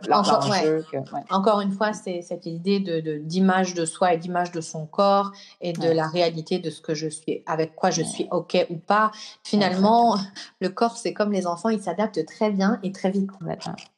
encore 1.29 1.61
une 1.61 1.71
fois, 1.71 1.93
c'est 1.93 2.21
cette 2.21 2.45
idée 2.45 2.79
de 2.79 3.19
d'image 3.19 3.73
de, 3.73 3.85
soi 3.85 4.13
et 4.13 4.17
d'image 4.17 4.51
de 4.51 4.61
son 4.61 4.85
corps 4.85 5.31
et 5.61 5.73
de 5.73 5.89
la 5.89 6.07
réalité 6.07 6.59
de 6.59 6.69
ce 6.69 6.81
que 6.81 6.93
je 6.93 7.07
suis, 7.07 7.43
avec 7.45 7.75
quoi 7.75 7.89
je 7.89 8.01
suis 8.01 8.27
OK 8.31 8.65
ou 8.69 8.77
pas. 8.77 9.11
Finalement, 9.43 10.17
le 10.61 10.69
corps, 10.69 10.97
c'est 10.97 11.13
comme 11.13 11.31
les 11.31 11.47
enfants, 11.47 11.69
ils 11.69 11.81
s'adaptent 11.81 12.25
très 12.25 12.51
bien 12.51 12.79
et 12.83 12.91
très 12.91 13.11
vite. 13.11 13.29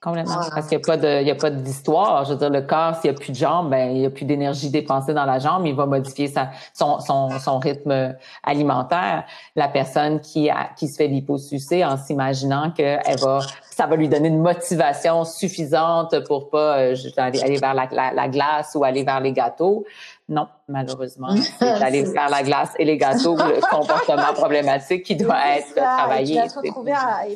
Complètement. 0.02 0.42
Parce 0.54 0.68
qu'il 0.68 0.80
n'y 1.24 1.32
a 1.32 1.36
pas 1.36 1.50
d'histoire. 1.50 2.26
Je 2.26 2.34
veux 2.34 2.38
dire, 2.38 2.50
le 2.50 2.62
corps, 2.62 2.96
s'il 2.96 3.12
n'y 3.12 3.18
a 3.18 3.20
plus 3.20 3.32
de 3.32 3.38
jambes, 3.38 3.70
ben, 3.70 3.92
il 3.92 4.00
n'y 4.00 4.06
a 4.06 4.10
plus 4.10 4.26
d'énergie 4.26 4.70
dépensée 4.70 5.14
dans 5.14 5.26
la 5.26 5.40
jambe, 5.40 5.66
il 5.66 5.76
va 5.76 5.86
modifier 5.86 6.28
sa, 6.28 6.52
son, 6.74 7.00
son, 7.00 7.30
son 7.40 7.60
rythme 7.60 8.16
alimentaire. 8.44 9.26
La 9.56 9.68
personne 9.68 10.20
qui, 10.20 10.50
a, 10.50 10.70
qui 10.76 10.88
se 10.88 10.98
fait 10.98 11.08
liposucer 11.08 11.84
en 11.86 11.98
s'imaginant 11.98 12.72
qu'elle 12.72 13.20
va 13.22 13.40
ça 13.72 13.88
va 13.88 13.96
lui 13.96 14.10
donner 14.10 14.28
une 14.28 14.42
motivation 14.42 15.24
suffisante 15.24 16.21
pour 16.24 16.50
pas 16.50 16.80
euh, 16.80 16.96
aller, 17.18 17.58
vers 17.58 17.74
la, 17.74 18.28
glace 18.28 18.76
ou 18.76 18.84
aller 18.84 19.04
vers 19.04 19.20
les 19.20 19.34
gâteaux. 19.34 19.86
Non, 20.30 20.48
malheureusement, 20.68 21.36
c'est 21.60 21.68
aller 21.68 22.04
vers 22.04 22.30
la 22.30 22.44
glace 22.44 22.74
et 22.80 22.86
les 22.86 22.98
gâteaux 22.98 23.36
le 23.36 23.60
comportement 23.70 24.34
problématique 24.34 25.04
qui 25.04 25.16
doit 25.16 25.58
être 25.58 25.74
travaillé. 25.74 26.38
Et 26.38 26.42
retrouver 26.42 26.94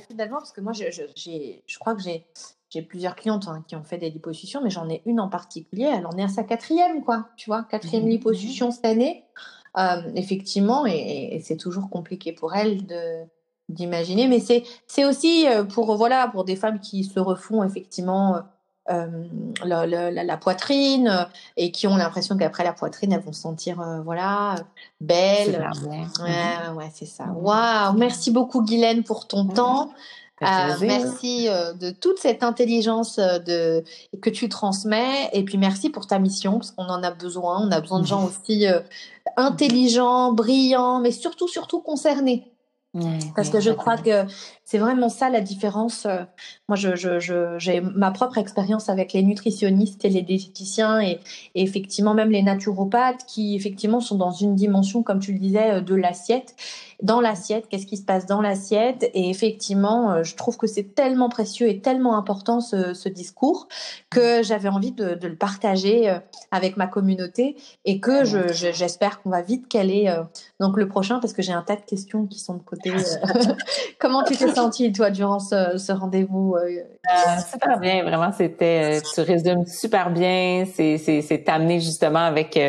finalement, 0.07 0.37
parce 0.37 0.51
que 0.51 0.61
moi, 0.61 0.73
je, 0.73 0.85
je, 0.89 1.79
crois 1.79 1.95
que 1.95 2.01
j'ai 2.01 2.25
j'ai 2.69 2.81
plusieurs 2.81 3.15
clientes 3.15 3.47
hein, 3.47 3.63
qui 3.67 3.75
ont 3.75 3.83
fait 3.83 3.97
des 3.97 4.09
liposuctions, 4.09 4.59
mais 4.61 4.69
j'en 4.69 4.89
ai 4.89 5.01
une 5.05 5.19
en 5.19 5.29
particulier, 5.29 5.89
elle 5.97 6.05
en 6.05 6.17
est 6.17 6.23
à 6.23 6.27
sa 6.27 6.43
quatrième, 6.43 7.03
quoi. 7.03 7.27
Tu 7.37 7.49
vois, 7.49 7.63
quatrième 7.63 8.05
mmh. 8.05 8.09
liposuction 8.09 8.71
cette 8.71 8.85
année. 8.85 9.23
Euh, 9.77 10.01
effectivement, 10.15 10.85
et 10.85 11.41
c'est 11.43 11.57
toujours 11.57 11.89
compliqué 11.89 12.31
pour 12.31 12.55
elle 12.55 12.85
de, 12.85 13.25
d'imaginer. 13.69 14.27
Mais 14.27 14.39
c'est, 14.39 14.63
c'est 14.87 15.05
aussi 15.05 15.47
euh, 15.47 15.63
pour, 15.63 15.95
voilà, 15.95 16.27
pour 16.27 16.45
des 16.45 16.55
femmes 16.55 16.79
qui 16.79 17.03
se 17.03 17.19
refont 17.19 17.63
effectivement 17.63 18.39
euh, 18.91 19.07
la, 19.63 19.85
la, 20.11 20.37
poitrine 20.37 21.27
et 21.57 21.71
qui 21.71 21.87
ont 21.87 21.97
l'impression 21.97 22.37
qu'après 22.37 22.63
la 22.63 22.73
poitrine, 22.73 23.13
elles 23.13 23.21
vont 23.21 23.33
se 23.33 23.41
sentir 23.41 23.83
voilà, 24.03 24.55
belles. 25.01 25.67
Ouais, 25.87 26.73
ouais, 26.75 26.91
c'est 26.93 27.05
ça. 27.05 27.25
Mmh. 27.25 27.37
Waouh! 27.37 27.97
Merci 27.97 28.31
beaucoup, 28.31 28.63
Guylaine, 28.63 29.03
pour 29.03 29.27
ton 29.27 29.47
temps. 29.47 29.91
Euh, 30.41 30.75
merci 30.81 31.47
de 31.79 31.91
toute 31.91 32.19
cette 32.19 32.43
intelligence 32.43 33.17
de, 33.17 33.83
que 34.21 34.29
tu 34.29 34.49
transmets 34.49 35.29
et 35.31 35.43
puis 35.43 35.57
merci 35.57 35.89
pour 35.89 36.07
ta 36.07 36.19
mission 36.19 36.59
parce 36.59 36.71
qu'on 36.71 36.87
en 36.87 37.01
a 37.03 37.11
besoin. 37.11 37.65
On 37.65 37.71
a 37.71 37.79
besoin 37.79 38.01
de 38.01 38.05
gens 38.05 38.21
mmh. 38.21 38.25
aussi 38.25 38.65
intelligents, 39.37 40.31
brillants, 40.31 40.99
mais 40.99 41.11
surtout, 41.11 41.47
surtout 41.47 41.81
concernés. 41.81 42.51
Parce 43.35 43.49
que 43.49 43.59
je 43.59 43.71
crois 43.71 43.97
que 43.97 44.23
c'est 44.63 44.77
vraiment 44.77 45.09
ça 45.09 45.29
la 45.29 45.41
différence. 45.41 46.05
Euh, 46.05 46.23
moi, 46.69 46.77
j'ai 46.77 46.95
je, 46.95 47.19
je, 47.19 47.79
ma 47.81 48.11
propre 48.11 48.37
expérience 48.37 48.87
avec 48.89 49.11
les 49.13 49.21
nutritionnistes 49.21 50.05
et 50.05 50.09
les 50.09 50.21
diététiciens 50.21 51.01
et, 51.01 51.19
et, 51.55 51.63
effectivement 51.63 52.13
même 52.13 52.31
les 52.31 52.41
naturopathes 52.41 53.25
qui 53.27 53.55
effectivement 53.55 53.99
sont 53.99 54.15
dans 54.15 54.31
une 54.31 54.55
dimension, 54.55 55.03
comme 55.03 55.19
tu 55.19 55.33
le 55.33 55.39
disais, 55.39 55.71
euh, 55.71 55.81
de 55.81 55.95
l'assiette 55.95 56.55
dans 57.01 57.21
l'assiette, 57.21 57.67
qu'est-ce 57.69 57.85
qui 57.85 57.97
se 57.97 58.05
passe 58.05 58.25
dans 58.25 58.41
l'assiette. 58.41 59.09
Et 59.13 59.29
effectivement, 59.29 60.11
euh, 60.11 60.23
je 60.23 60.35
trouve 60.35 60.57
que 60.57 60.67
c'est 60.67 60.95
tellement 60.95 61.29
précieux 61.29 61.67
et 61.67 61.79
tellement 61.79 62.17
important 62.17 62.61
ce, 62.61 62.93
ce 62.93 63.09
discours 63.09 63.67
que 64.09 64.43
j'avais 64.43 64.69
envie 64.69 64.91
de, 64.91 65.15
de, 65.15 65.27
le 65.27 65.35
partager 65.35 66.09
euh, 66.09 66.19
avec 66.51 66.77
ma 66.77 66.87
communauté 66.87 67.55
et 67.83 67.99
que 67.99 68.23
j'espère 68.23 69.11
je, 69.11 69.17
qu'on 69.23 69.29
va 69.29 69.41
vite 69.41 69.67
caler 69.67 70.07
euh, 70.07 70.23
donc 70.59 70.77
le 70.77 70.87
prochain 70.87 71.19
parce 71.19 71.33
que 71.33 71.41
j'ai 71.41 71.53
un 71.53 71.61
tas 71.61 71.75
de 71.75 71.81
questions 71.81 72.25
qui 72.25 72.39
sont 72.39 72.55
de 72.55 72.63
côté. 72.63 72.91
Comment 73.99 74.23
tu 74.23 74.35
t'es 74.35 74.53
senti 74.53 74.91
toi 74.91 75.09
durant 75.09 75.39
ce, 75.39 75.77
ce 75.77 75.91
rendez-vous 75.91 76.55
Super 77.51 77.79
bien, 77.79 78.03
vraiment. 78.03 78.31
C'était, 78.31 79.01
tu 79.13 79.21
résumes 79.21 79.65
super 79.65 80.09
bien. 80.09 80.65
C'est 80.65 81.43
amené 81.47 81.79
justement 81.79 82.19
avec 82.19 82.59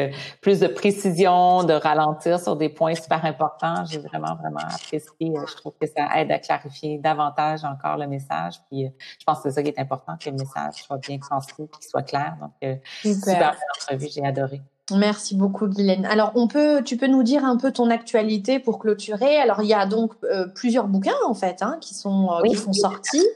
plus 0.41 0.61
de 0.61 0.67
précision, 0.67 1.65
de 1.65 1.73
ralentir 1.73 2.39
sur 2.39 2.57
des 2.57 2.69
points 2.69 2.95
super 2.95 3.25
importants. 3.25 3.85
J'ai 3.91 3.99
vraiment, 3.99 4.26
vraiment 4.35 4.61
apprécié. 4.61 5.09
Euh, 5.23 5.47
je 5.47 5.55
trouve 5.57 5.73
que 5.81 5.87
ça 5.87 6.09
aide 6.19 6.31
à 6.33 6.39
clarifier 6.39 6.99
davantage 6.99 7.65
encore 7.65 7.97
le 7.97 8.07
message. 8.07 8.61
Puis, 8.71 8.87
euh, 8.87 8.89
je 9.19 9.25
pense 9.25 9.39
que 9.39 9.45
c'est 9.45 9.55
ça 9.55 9.63
qui 9.63 9.69
est 9.69 9.79
important, 9.79 10.17
que 10.19 10.29
le 10.29 10.37
message 10.37 10.75
soit 10.75 10.99
bien 10.99 11.19
transmis, 11.19 11.69
qu'il 11.69 11.89
soit 11.89 12.03
clair. 12.03 12.37
Donc, 12.41 12.53
euh, 12.65 12.77
super, 13.03 13.57
entrevue, 13.77 14.09
j'ai 14.13 14.25
adoré. 14.25 14.61
Merci 14.95 15.35
beaucoup, 15.35 15.67
Guylaine. 15.67 16.07
Alors, 16.07 16.33
on 16.37 16.47
peut, 16.47 16.83
tu 16.85 16.97
peux 16.97 17.09
nous 17.09 17.23
dire 17.23 17.45
un 17.45 17.57
peu 17.57 17.73
ton 17.73 17.91
actualité 17.91 18.61
pour 18.61 18.79
clôturer? 18.79 19.39
Alors, 19.39 19.63
il 19.63 19.69
y 19.69 19.75
a 19.75 19.85
donc 19.85 20.15
plusieurs 20.55 20.87
bouquins, 20.87 21.13
en 21.27 21.35
fait, 21.35 21.61
hein, 21.61 21.79
qui, 21.81 21.95
sont, 21.95 22.41
qui 22.49 22.57
sont 22.57 22.73
sortis. 22.73 23.27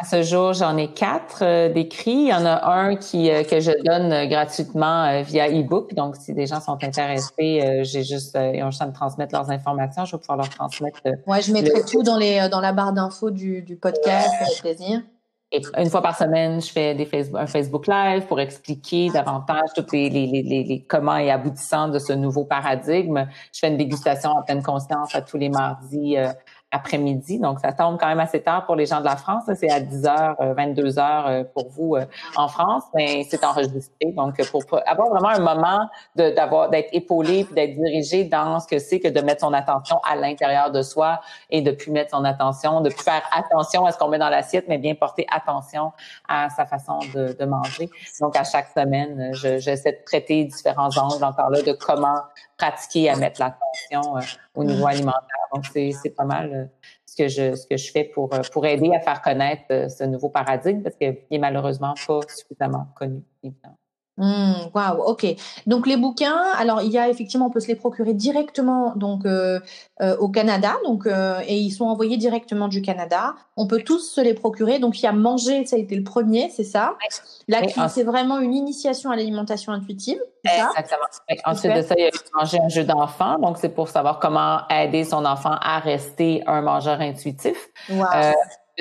À 0.00 0.06
ce 0.06 0.22
jour, 0.22 0.54
j'en 0.54 0.78
ai 0.78 0.88
quatre 0.88 1.42
euh, 1.42 1.68
d'écrits. 1.68 2.12
Il 2.12 2.28
y 2.28 2.32
en 2.32 2.46
a 2.46 2.66
un 2.66 2.96
qui 2.96 3.30
euh, 3.30 3.44
que 3.44 3.60
je 3.60 3.72
donne 3.84 4.10
euh, 4.10 4.26
gratuitement 4.26 5.22
via 5.22 5.50
e-book. 5.50 5.92
Donc, 5.94 6.16
si 6.16 6.32
des 6.32 6.46
gens 6.46 6.60
sont 6.60 6.82
intéressés, 6.82 7.82
j'ai 7.82 8.02
juste 8.02 8.38
ils 8.54 8.62
ont 8.62 8.70
juste 8.70 8.80
à 8.80 8.86
me 8.86 8.92
transmettre 8.92 9.34
leurs 9.34 9.50
informations. 9.50 10.06
Je 10.06 10.16
vais 10.16 10.20
pouvoir 10.20 10.38
leur 10.38 10.48
transmettre. 10.48 11.00
ouais, 11.26 11.42
je 11.42 11.52
mettrai 11.52 11.84
tout 11.84 12.02
dans 12.02 12.16
les 12.16 12.48
dans 12.48 12.60
la 12.60 12.72
barre 12.72 12.94
d'infos 12.94 13.30
du, 13.30 13.62
du 13.62 13.76
podcast 13.76 14.32
avec 14.40 14.60
plaisir. 14.60 15.02
Et 15.54 15.60
une 15.76 15.90
fois 15.90 16.00
par 16.00 16.16
semaine, 16.16 16.62
je 16.62 16.72
fais 16.72 16.94
des 16.94 17.04
Facebook, 17.04 17.38
un 17.38 17.46
Facebook 17.46 17.86
Live 17.86 18.26
pour 18.26 18.40
expliquer 18.40 19.10
davantage 19.10 19.68
tous 19.76 19.84
les, 19.92 20.08
les, 20.08 20.26
les, 20.26 20.42
les, 20.42 20.82
comment 20.88 21.18
et 21.18 21.30
aboutissants 21.30 21.88
de 21.88 21.98
ce 21.98 22.14
nouveau 22.14 22.44
paradigme. 22.44 23.26
Je 23.52 23.58
fais 23.58 23.68
une 23.68 23.76
dégustation 23.76 24.30
en 24.30 24.42
pleine 24.42 24.62
conscience 24.62 25.14
à 25.14 25.20
tous 25.20 25.36
les 25.36 25.50
mardis 25.50 26.16
après-midi. 26.72 27.38
Donc, 27.38 27.60
ça 27.60 27.72
tombe 27.72 27.98
quand 28.00 28.08
même 28.08 28.20
assez 28.20 28.40
tard 28.40 28.64
pour 28.64 28.76
les 28.76 28.86
gens 28.86 29.00
de 29.00 29.04
la 29.04 29.16
France. 29.16 29.44
C'est 29.54 29.70
à 29.70 29.78
10 29.78 30.02
h, 30.04 30.54
22 30.54 30.82
h 30.82 31.44
pour 31.52 31.68
vous 31.68 31.96
euh, 31.96 32.06
en 32.36 32.48
France, 32.48 32.84
mais 32.94 33.24
c'est 33.28 33.44
enregistré. 33.44 34.12
Donc, 34.16 34.42
pour, 34.50 34.62
avoir 34.86 35.10
vraiment 35.10 35.28
un 35.28 35.38
moment 35.38 35.88
d'avoir 36.16 36.70
d'être 36.70 36.88
épaulé 36.92 37.44
puis 37.44 37.54
d'être 37.54 37.76
dirigé 37.76 38.24
dans 38.24 38.58
ce 38.58 38.66
que 38.66 38.78
c'est 38.78 39.00
que 39.00 39.08
de 39.08 39.20
mettre 39.20 39.42
son 39.42 39.52
attention 39.52 40.00
à 40.08 40.16
l'intérieur 40.16 40.70
de 40.70 40.82
soi 40.82 41.20
et 41.50 41.60
de 41.60 41.70
plus 41.70 41.92
mettre 41.92 42.10
son 42.16 42.24
attention, 42.24 42.80
de 42.80 42.88
plus 42.88 43.04
faire 43.04 43.22
attention 43.36 43.84
à 43.84 43.92
ce 43.92 43.98
qu'on 43.98 44.08
met 44.08 44.18
dans 44.18 44.30
l'assiette, 44.30 44.64
mais 44.68 44.78
bien 44.78 44.94
porter 44.94 45.26
attention 45.30 45.92
à 46.26 46.48
sa 46.48 46.64
façon 46.64 47.00
de, 47.14 47.36
de 47.38 47.44
manger. 47.44 47.90
Donc, 48.20 48.34
à 48.34 48.44
chaque 48.44 48.68
semaine, 48.68 49.32
j'essaie 49.32 49.92
de 49.92 50.04
traiter 50.06 50.44
différents 50.44 50.96
angles 50.96 51.22
encore 51.22 51.50
là 51.50 51.60
de 51.60 51.72
comment 51.72 52.16
pratiquer 52.62 53.10
à 53.10 53.16
mettre 53.16 53.40
l'attention 53.40 54.16
euh, 54.16 54.20
au 54.54 54.64
niveau 54.64 54.86
alimentaire. 54.86 55.46
Donc, 55.52 55.66
c'est 55.66 56.14
pas 56.16 56.24
mal 56.24 56.52
euh, 56.52 56.64
ce 57.04 57.16
que 57.16 57.28
je 57.28 57.56
ce 57.56 57.66
que 57.66 57.76
je 57.76 57.90
fais 57.90 58.04
pour 58.04 58.32
euh, 58.32 58.40
pour 58.52 58.64
aider 58.66 58.90
à 58.94 59.00
faire 59.00 59.20
connaître 59.20 59.90
ce 59.90 60.04
nouveau 60.04 60.28
paradigme 60.28 60.82
parce 60.82 60.96
qu'il 60.96 61.16
est 61.30 61.38
malheureusement 61.38 61.94
pas 62.06 62.20
suffisamment 62.28 62.86
connu. 62.94 63.22
Évidemment. 63.42 63.78
Mmh, 64.18 64.68
waouh, 64.74 65.02
ok. 65.04 65.26
Donc 65.66 65.86
les 65.86 65.96
bouquins, 65.96 66.42
alors 66.58 66.82
il 66.82 66.90
y 66.90 66.98
a 66.98 67.08
effectivement, 67.08 67.46
on 67.46 67.50
peut 67.50 67.60
se 67.60 67.68
les 67.68 67.74
procurer 67.74 68.12
directement 68.12 68.92
donc 68.94 69.24
euh, 69.24 69.58
euh, 70.02 70.16
au 70.18 70.28
Canada, 70.28 70.74
donc 70.84 71.06
euh, 71.06 71.40
et 71.46 71.56
ils 71.56 71.70
sont 71.70 71.86
envoyés 71.86 72.18
directement 72.18 72.68
du 72.68 72.82
Canada. 72.82 73.34
On 73.56 73.66
peut 73.66 73.82
tous 73.82 74.00
se 74.00 74.20
les 74.20 74.34
procurer. 74.34 74.78
Donc 74.78 74.98
il 75.00 75.04
y 75.04 75.08
a 75.08 75.12
manger, 75.12 75.64
ça 75.64 75.76
a 75.76 75.78
été 75.78 75.96
le 75.96 76.04
premier, 76.04 76.50
c'est 76.50 76.64
ça. 76.64 76.96
La 77.48 77.62
oui, 77.62 77.72
c'est 77.88 78.04
vraiment 78.04 78.38
une 78.38 78.54
initiation 78.54 79.10
à 79.10 79.16
l'alimentation 79.16 79.72
intuitive. 79.72 80.20
Exactement. 80.44 81.06
Ensuite 81.46 81.74
de 81.74 81.82
ça, 81.82 81.94
il 81.96 82.04
y 82.04 82.06
a 82.06 82.10
manger 82.34 82.58
un 82.62 82.68
jeu 82.68 82.84
d'enfant, 82.84 83.38
donc 83.38 83.56
c'est 83.56 83.70
pour 83.70 83.88
savoir 83.88 84.18
comment 84.18 84.68
aider 84.68 85.04
son 85.04 85.24
enfant 85.24 85.56
à 85.60 85.78
rester 85.78 86.42
un 86.46 86.60
mangeur 86.60 87.00
intuitif. 87.00 87.70
Wow 87.88 88.34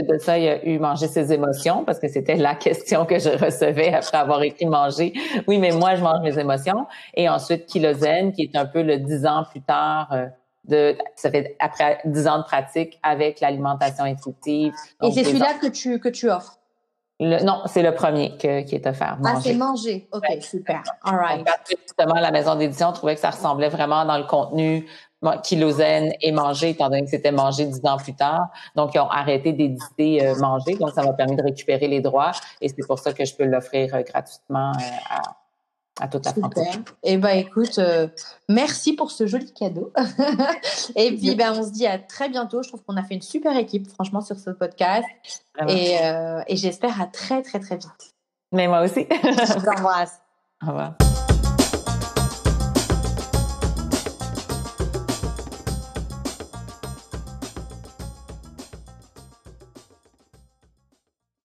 de 0.03 0.17
ça, 0.17 0.37
il 0.37 0.47
a 0.47 0.65
eu 0.65 0.79
manger 0.79 1.07
ses 1.07 1.31
émotions 1.33 1.83
parce 1.83 1.99
que 1.99 2.07
c'était 2.07 2.35
la 2.35 2.55
question 2.55 3.05
que 3.05 3.19
je 3.19 3.29
recevais 3.29 3.93
après 3.93 4.17
avoir 4.17 4.41
écrit 4.43 4.65
manger. 4.65 5.13
Oui, 5.47 5.57
mais 5.57 5.71
moi, 5.71 5.95
je 5.95 6.01
mange 6.01 6.21
mes 6.21 6.37
émotions. 6.37 6.87
Et 7.13 7.29
ensuite, 7.29 7.65
Kilozen, 7.65 8.31
qui 8.33 8.43
est 8.43 8.55
un 8.55 8.65
peu 8.65 8.81
le 8.81 8.97
dix 8.97 9.25
ans 9.25 9.43
plus 9.49 9.61
tard 9.61 10.09
euh, 10.11 10.25
de, 10.65 10.95
ça 11.15 11.31
fait 11.31 11.55
après 11.59 11.99
dix 12.05 12.27
ans 12.27 12.39
de 12.39 12.43
pratique 12.43 12.99
avec 13.03 13.39
l'alimentation 13.39 14.03
intuitive. 14.03 14.73
Et 15.03 15.11
c'est 15.11 15.23
celui-là 15.23 15.55
que 15.61 15.67
tu, 15.67 15.99
que 15.99 16.09
tu 16.09 16.29
offres? 16.29 16.57
non, 17.21 17.61
c'est 17.67 17.83
le 17.83 17.93
premier 17.93 18.35
qui 18.37 18.47
est 18.47 18.87
offert. 18.87 19.17
Ah, 19.23 19.35
c'est 19.39 19.53
manger. 19.53 20.07
OK, 20.11 20.25
super. 20.41 20.81
All 21.03 21.15
right. 21.15 21.47
justement, 21.69 22.15
la 22.15 22.31
maison 22.31 22.55
d'édition 22.55 22.91
trouvait 22.93 23.13
que 23.13 23.21
ça 23.21 23.29
ressemblait 23.29 23.69
vraiment 23.69 24.05
dans 24.05 24.17
le 24.17 24.23
contenu 24.23 24.87
Kylosène 25.43 26.13
et 26.21 26.31
manger, 26.31 26.69
étant 26.69 26.89
donné 26.89 27.03
que 27.03 27.09
c'était 27.09 27.31
manger 27.31 27.65
dix 27.65 27.81
ans 27.85 27.97
plus 27.97 28.15
tard. 28.15 28.47
Donc, 28.75 28.95
ils 28.95 28.99
ont 28.99 29.09
arrêté 29.09 29.53
d'éditer 29.53 30.25
euh, 30.25 30.35
manger. 30.35 30.75
Donc, 30.75 30.91
ça 30.91 31.03
m'a 31.03 31.13
permis 31.13 31.35
de 31.35 31.43
récupérer 31.43 31.87
les 31.87 32.01
droits 32.01 32.31
et 32.59 32.69
c'est 32.69 32.85
pour 32.87 32.99
ça 32.99 33.13
que 33.13 33.23
je 33.23 33.35
peux 33.35 33.45
l'offrir 33.45 33.93
euh, 33.93 34.01
gratuitement 34.01 34.71
euh, 34.71 34.81
à, 35.09 36.03
à 36.03 36.07
toute 36.07 36.25
la 36.25 36.33
Super. 36.33 36.73
Eh 37.03 37.17
ben, 37.17 37.37
écoute, 37.37 37.79
merci 38.49 38.93
pour 38.93 39.11
ce 39.11 39.27
joli 39.27 39.53
cadeau. 39.53 39.93
et 40.95 41.15
puis, 41.15 41.35
ben, 41.35 41.53
on 41.55 41.63
se 41.63 41.71
dit 41.71 41.85
à 41.85 41.99
très 41.99 42.29
bientôt. 42.29 42.63
Je 42.63 42.69
trouve 42.69 42.83
qu'on 42.83 42.97
a 42.97 43.03
fait 43.03 43.15
une 43.15 43.21
super 43.21 43.55
équipe, 43.57 43.87
franchement, 43.91 44.21
sur 44.21 44.39
ce 44.39 44.49
podcast. 44.49 45.07
Et, 45.67 45.97
et 46.47 46.55
j'espère 46.55 46.99
à 46.99 47.05
très, 47.05 47.43
très, 47.43 47.59
très 47.59 47.77
vite. 47.77 48.15
Mais 48.51 48.67
moi 48.67 48.81
aussi. 48.81 49.05
je 49.09 49.63
t'embrasse. 49.63 50.19
Au 50.63 50.67
revoir. 50.67 51.10